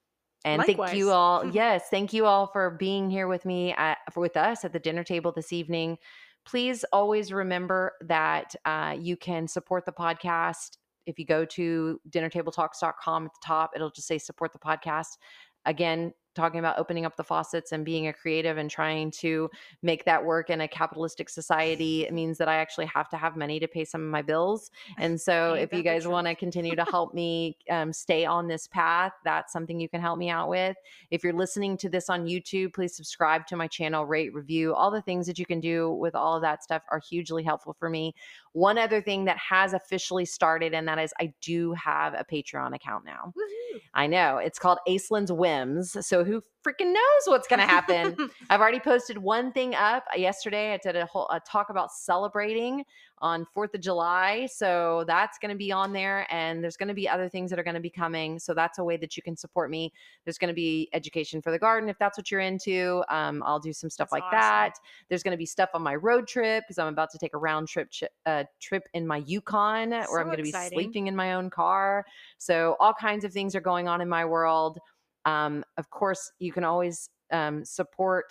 And 0.45 0.63
thank 0.63 0.95
you 0.95 1.11
all. 1.11 1.47
yes, 1.53 1.89
thank 1.91 2.13
you 2.13 2.27
all 2.27 2.47
for 2.47 2.71
being 2.71 3.11
here 3.11 3.27
with 3.27 3.45
me 3.45 3.73
at, 3.73 3.99
for, 4.13 4.21
with 4.21 4.37
us 4.37 4.65
at 4.65 4.73
the 4.73 4.79
dinner 4.79 5.03
table 5.03 5.33
this 5.33 5.53
evening. 5.53 5.99
Please 6.45 6.85
always 6.93 7.33
remember 7.33 7.93
that 8.03 8.55
uh, 8.65 8.97
you 8.99 9.17
can 9.17 9.49
support 9.49 9.85
the 9.85 9.93
podcast. 9.93 10.77
If 11.07 11.19
you 11.19 11.27
go 11.27 11.45
to 11.45 12.01
dinnertabletalks.com 12.11 13.27
at 13.27 13.33
the 13.33 13.47
top, 13.47 13.73
it'll 13.75 13.91
just 13.91 14.07
say 14.07 14.19
support 14.19 14.53
the 14.53 14.59
podcast. 14.61 15.19
Again, 15.65 16.13
talking 16.37 16.61
about 16.61 16.79
opening 16.79 17.05
up 17.05 17.17
the 17.17 17.25
faucets 17.25 17.73
and 17.73 17.85
being 17.85 18.07
a 18.07 18.13
creative 18.13 18.59
and 18.59 18.71
trying 18.71 19.11
to 19.11 19.51
make 19.83 20.05
that 20.05 20.25
work 20.25 20.51
in 20.51 20.61
a 20.61 20.69
capitalistic 20.69 21.29
society 21.29 22.05
it 22.05 22.13
means 22.13 22.39
that 22.39 22.49
i 22.49 22.57
actually 22.57 22.87
have 22.87 23.09
to 23.09 23.17
have 23.17 23.37
money 23.37 23.59
to 23.59 23.67
pay 23.67 23.85
some 23.85 24.03
of 24.03 24.11
my 24.11 24.23
bills. 24.23 24.71
And 24.99 25.21
so 25.21 25.55
if 25.55 25.73
you 25.73 25.83
guys 25.83 26.07
want 26.07 26.27
to 26.27 26.35
continue 26.35 26.77
to 26.77 26.85
help 26.91 27.15
me 27.15 27.57
um, 27.71 27.93
stay 27.93 28.25
on 28.25 28.47
this 28.47 28.69
path 28.69 29.13
that's 29.25 29.53
something 29.53 29.81
you 29.81 29.89
can 29.89 30.01
help 30.01 30.19
me 30.19 30.31
out 30.31 30.49
with. 30.49 30.77
If 31.11 31.25
you're 31.25 31.33
listening 31.33 31.77
to 31.79 31.89
this 31.89 32.09
on 32.11 32.27
youtube 32.27 32.75
please 32.75 32.95
subscribe 32.95 33.47
to 33.49 33.57
my 33.57 33.67
channel 33.67 34.05
rate 34.05 34.35
review. 34.35 34.75
All 34.75 34.91
the 34.91 35.03
things 35.03 35.27
that 35.27 35.39
you 35.39 35.47
can 35.47 35.61
do 35.61 35.91
with 35.91 36.15
all 36.15 36.37
of 36.37 36.43
that 36.43 36.63
stuff 36.63 36.83
are 36.91 37.01
hugely 37.01 37.43
helpful 37.43 37.75
for 37.79 37.89
me. 37.89 38.15
One 38.53 38.79
other 38.79 39.01
thing 39.01 39.25
that 39.25 39.39
has 39.39 39.73
officially 39.73 40.25
started 40.25 40.75
and 40.75 40.87
that 40.89 40.99
is 40.99 41.13
i 41.21 41.33
do 41.41 41.73
have 41.73 42.15
a 42.15 42.25
patreon 42.25 42.75
account 42.75 43.05
now. 43.05 43.33
Woohoo. 43.37 43.81
I 43.95 44.07
know. 44.07 44.39
It's 44.39 44.59
called 44.59 44.79
Aislynn's 44.89 45.33
Whims. 45.33 45.97
So 46.07 46.25
who 46.27 46.43
freaking 46.67 46.93
knows 46.93 47.23
what's 47.27 47.47
going 47.49 47.61
to 47.61 47.67
happen? 47.67 48.17
I've 48.51 48.61
already 48.61 48.81
posted 48.81 49.19
one 49.19 49.53
thing 49.53 49.75
up 49.75 50.05
Uh, 50.13 50.19
yesterday. 50.19 50.73
I 50.75 50.79
did 50.79 50.97
a 50.97 51.07
whole 51.07 51.29
a 51.31 51.41
talk 51.41 51.71
about 51.71 51.93
celebrating 51.93 52.85
on 53.21 53.47
4th 53.57 53.73
of 53.75 53.81
July. 53.81 54.47
So 54.53 55.05
that's 55.07 55.39
going 55.39 55.51
to 55.51 55.57
be 55.57 55.73
on 55.73 55.93
there 55.93 56.27
and 56.29 56.63
there's 56.63 56.77
going 56.77 56.89
to 56.89 56.95
be 56.95 57.09
other 57.09 57.29
things 57.31 57.49
that 57.49 57.59
are 57.59 57.63
going 57.63 57.75
to 57.75 57.81
be 57.81 57.89
coming. 57.89 58.39
So 58.39 58.53
that's 58.53 58.79
a 58.79 58.85
way 58.85 58.99
that 58.99 59.17
you 59.17 59.23
can 59.23 59.37
support 59.37 59.71
me. 59.71 59.91
There's 60.25 60.37
going 60.37 60.49
to 60.49 60.55
be 60.55 60.91
education 60.93 61.41
for 61.41 61.51
the 61.51 61.59
garden 61.59 61.89
if 61.89 61.99
that's 61.99 62.19
what 62.19 62.31
you're 62.31 62.41
into. 62.41 63.03
Um, 63.09 63.43
I'll 63.47 63.59
do 63.61 63.73
some 63.73 63.89
stuff 63.89 64.11
That's 64.11 64.13
like 64.13 64.25
awesome. 64.25 64.39
that. 64.39 64.73
There's 65.09 65.23
going 65.23 65.33
to 65.33 65.39
be 65.39 65.47
stuff 65.47 65.71
on 65.73 65.83
my 65.83 65.95
road 65.95 66.29
trip 66.29 66.65
because 66.65 66.79
I'm 66.79 66.89
about 66.89 67.11
to 67.13 67.19
take 67.19 67.33
a 67.33 67.39
round 67.39 67.69
trip 67.69 67.89
chi- 67.99 68.09
uh, 68.27 68.45
trip 68.61 68.83
in 68.93 69.07
my 69.07 69.19
Yukon 69.19 69.91
where 69.91 70.21
I'm 70.21 70.27
going 70.27 70.37
to 70.37 70.43
be 70.43 70.53
sleeping 70.53 71.07
in 71.07 71.17
my 71.17 71.35
own 71.35 71.49
car. 71.49 72.05
So 72.39 72.77
all 72.81 72.93
kinds 72.93 73.25
of 73.25 73.33
things 73.33 73.55
are 73.57 73.61
going 73.61 73.89
on 73.89 74.01
in 74.03 74.09
my 74.09 74.25
world. 74.25 74.79
Um, 75.27 75.65
of 75.77 75.91
course, 75.91 76.33
you 76.39 76.53
can 76.53 76.65
always 76.65 77.11
um, 77.31 77.65
support 77.65 78.25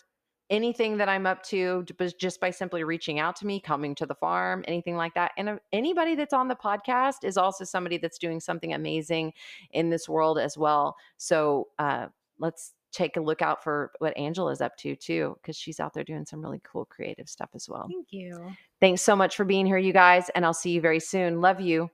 anything 0.49 0.97
that 0.97 1.09
I'm 1.09 1.26
up 1.26 1.43
to 1.43 1.85
just 2.19 2.39
by 2.39 2.51
simply 2.51 2.84
reaching 2.84 3.19
out 3.19 3.35
to 3.38 3.47
me, 3.47 3.59
coming 3.59 3.95
to 3.95 4.05
the 4.05 4.15
farm, 4.15 4.63
anything 4.67 4.95
like 4.95 5.13
that. 5.15 5.31
And 5.38 5.49
uh, 5.49 5.57
anybody 5.73 6.15
that's 6.15 6.34
on 6.34 6.47
the 6.47 6.55
podcast 6.55 7.23
is 7.23 7.38
also 7.38 7.63
somebody 7.63 7.97
that's 7.97 8.17
doing 8.17 8.39
something 8.39 8.73
amazing 8.73 9.34
in 9.72 9.89
this 9.89 10.07
world 10.07 10.39
as 10.39 10.57
well. 10.57 10.95
So 11.17 11.67
uh, 11.80 12.07
let's 12.39 12.73
take 12.91 13.17
a 13.17 13.22
look 13.22 13.41
out 13.41 13.63
for 13.63 13.91
what 13.97 14.15
Angela's 14.17 14.61
up 14.61 14.77
to 14.77 14.95
too, 14.95 15.35
because 15.41 15.57
she's 15.57 15.80
out 15.80 15.93
there 15.93 16.03
doing 16.03 16.26
some 16.26 16.41
really 16.41 16.61
cool 16.63 16.85
creative 16.85 17.27
stuff 17.27 17.49
as 17.53 17.67
well. 17.67 17.88
Thank 17.89 18.07
you. 18.11 18.53
Thanks 18.80 19.01
so 19.01 19.15
much 19.15 19.35
for 19.35 19.45
being 19.45 19.65
here, 19.65 19.77
you 19.77 19.93
guys, 19.93 20.30
and 20.35 20.45
I'll 20.45 20.53
see 20.53 20.72
you 20.72 20.81
very 20.81 20.99
soon. 20.99 21.41
Love 21.41 21.59
you. 21.59 21.89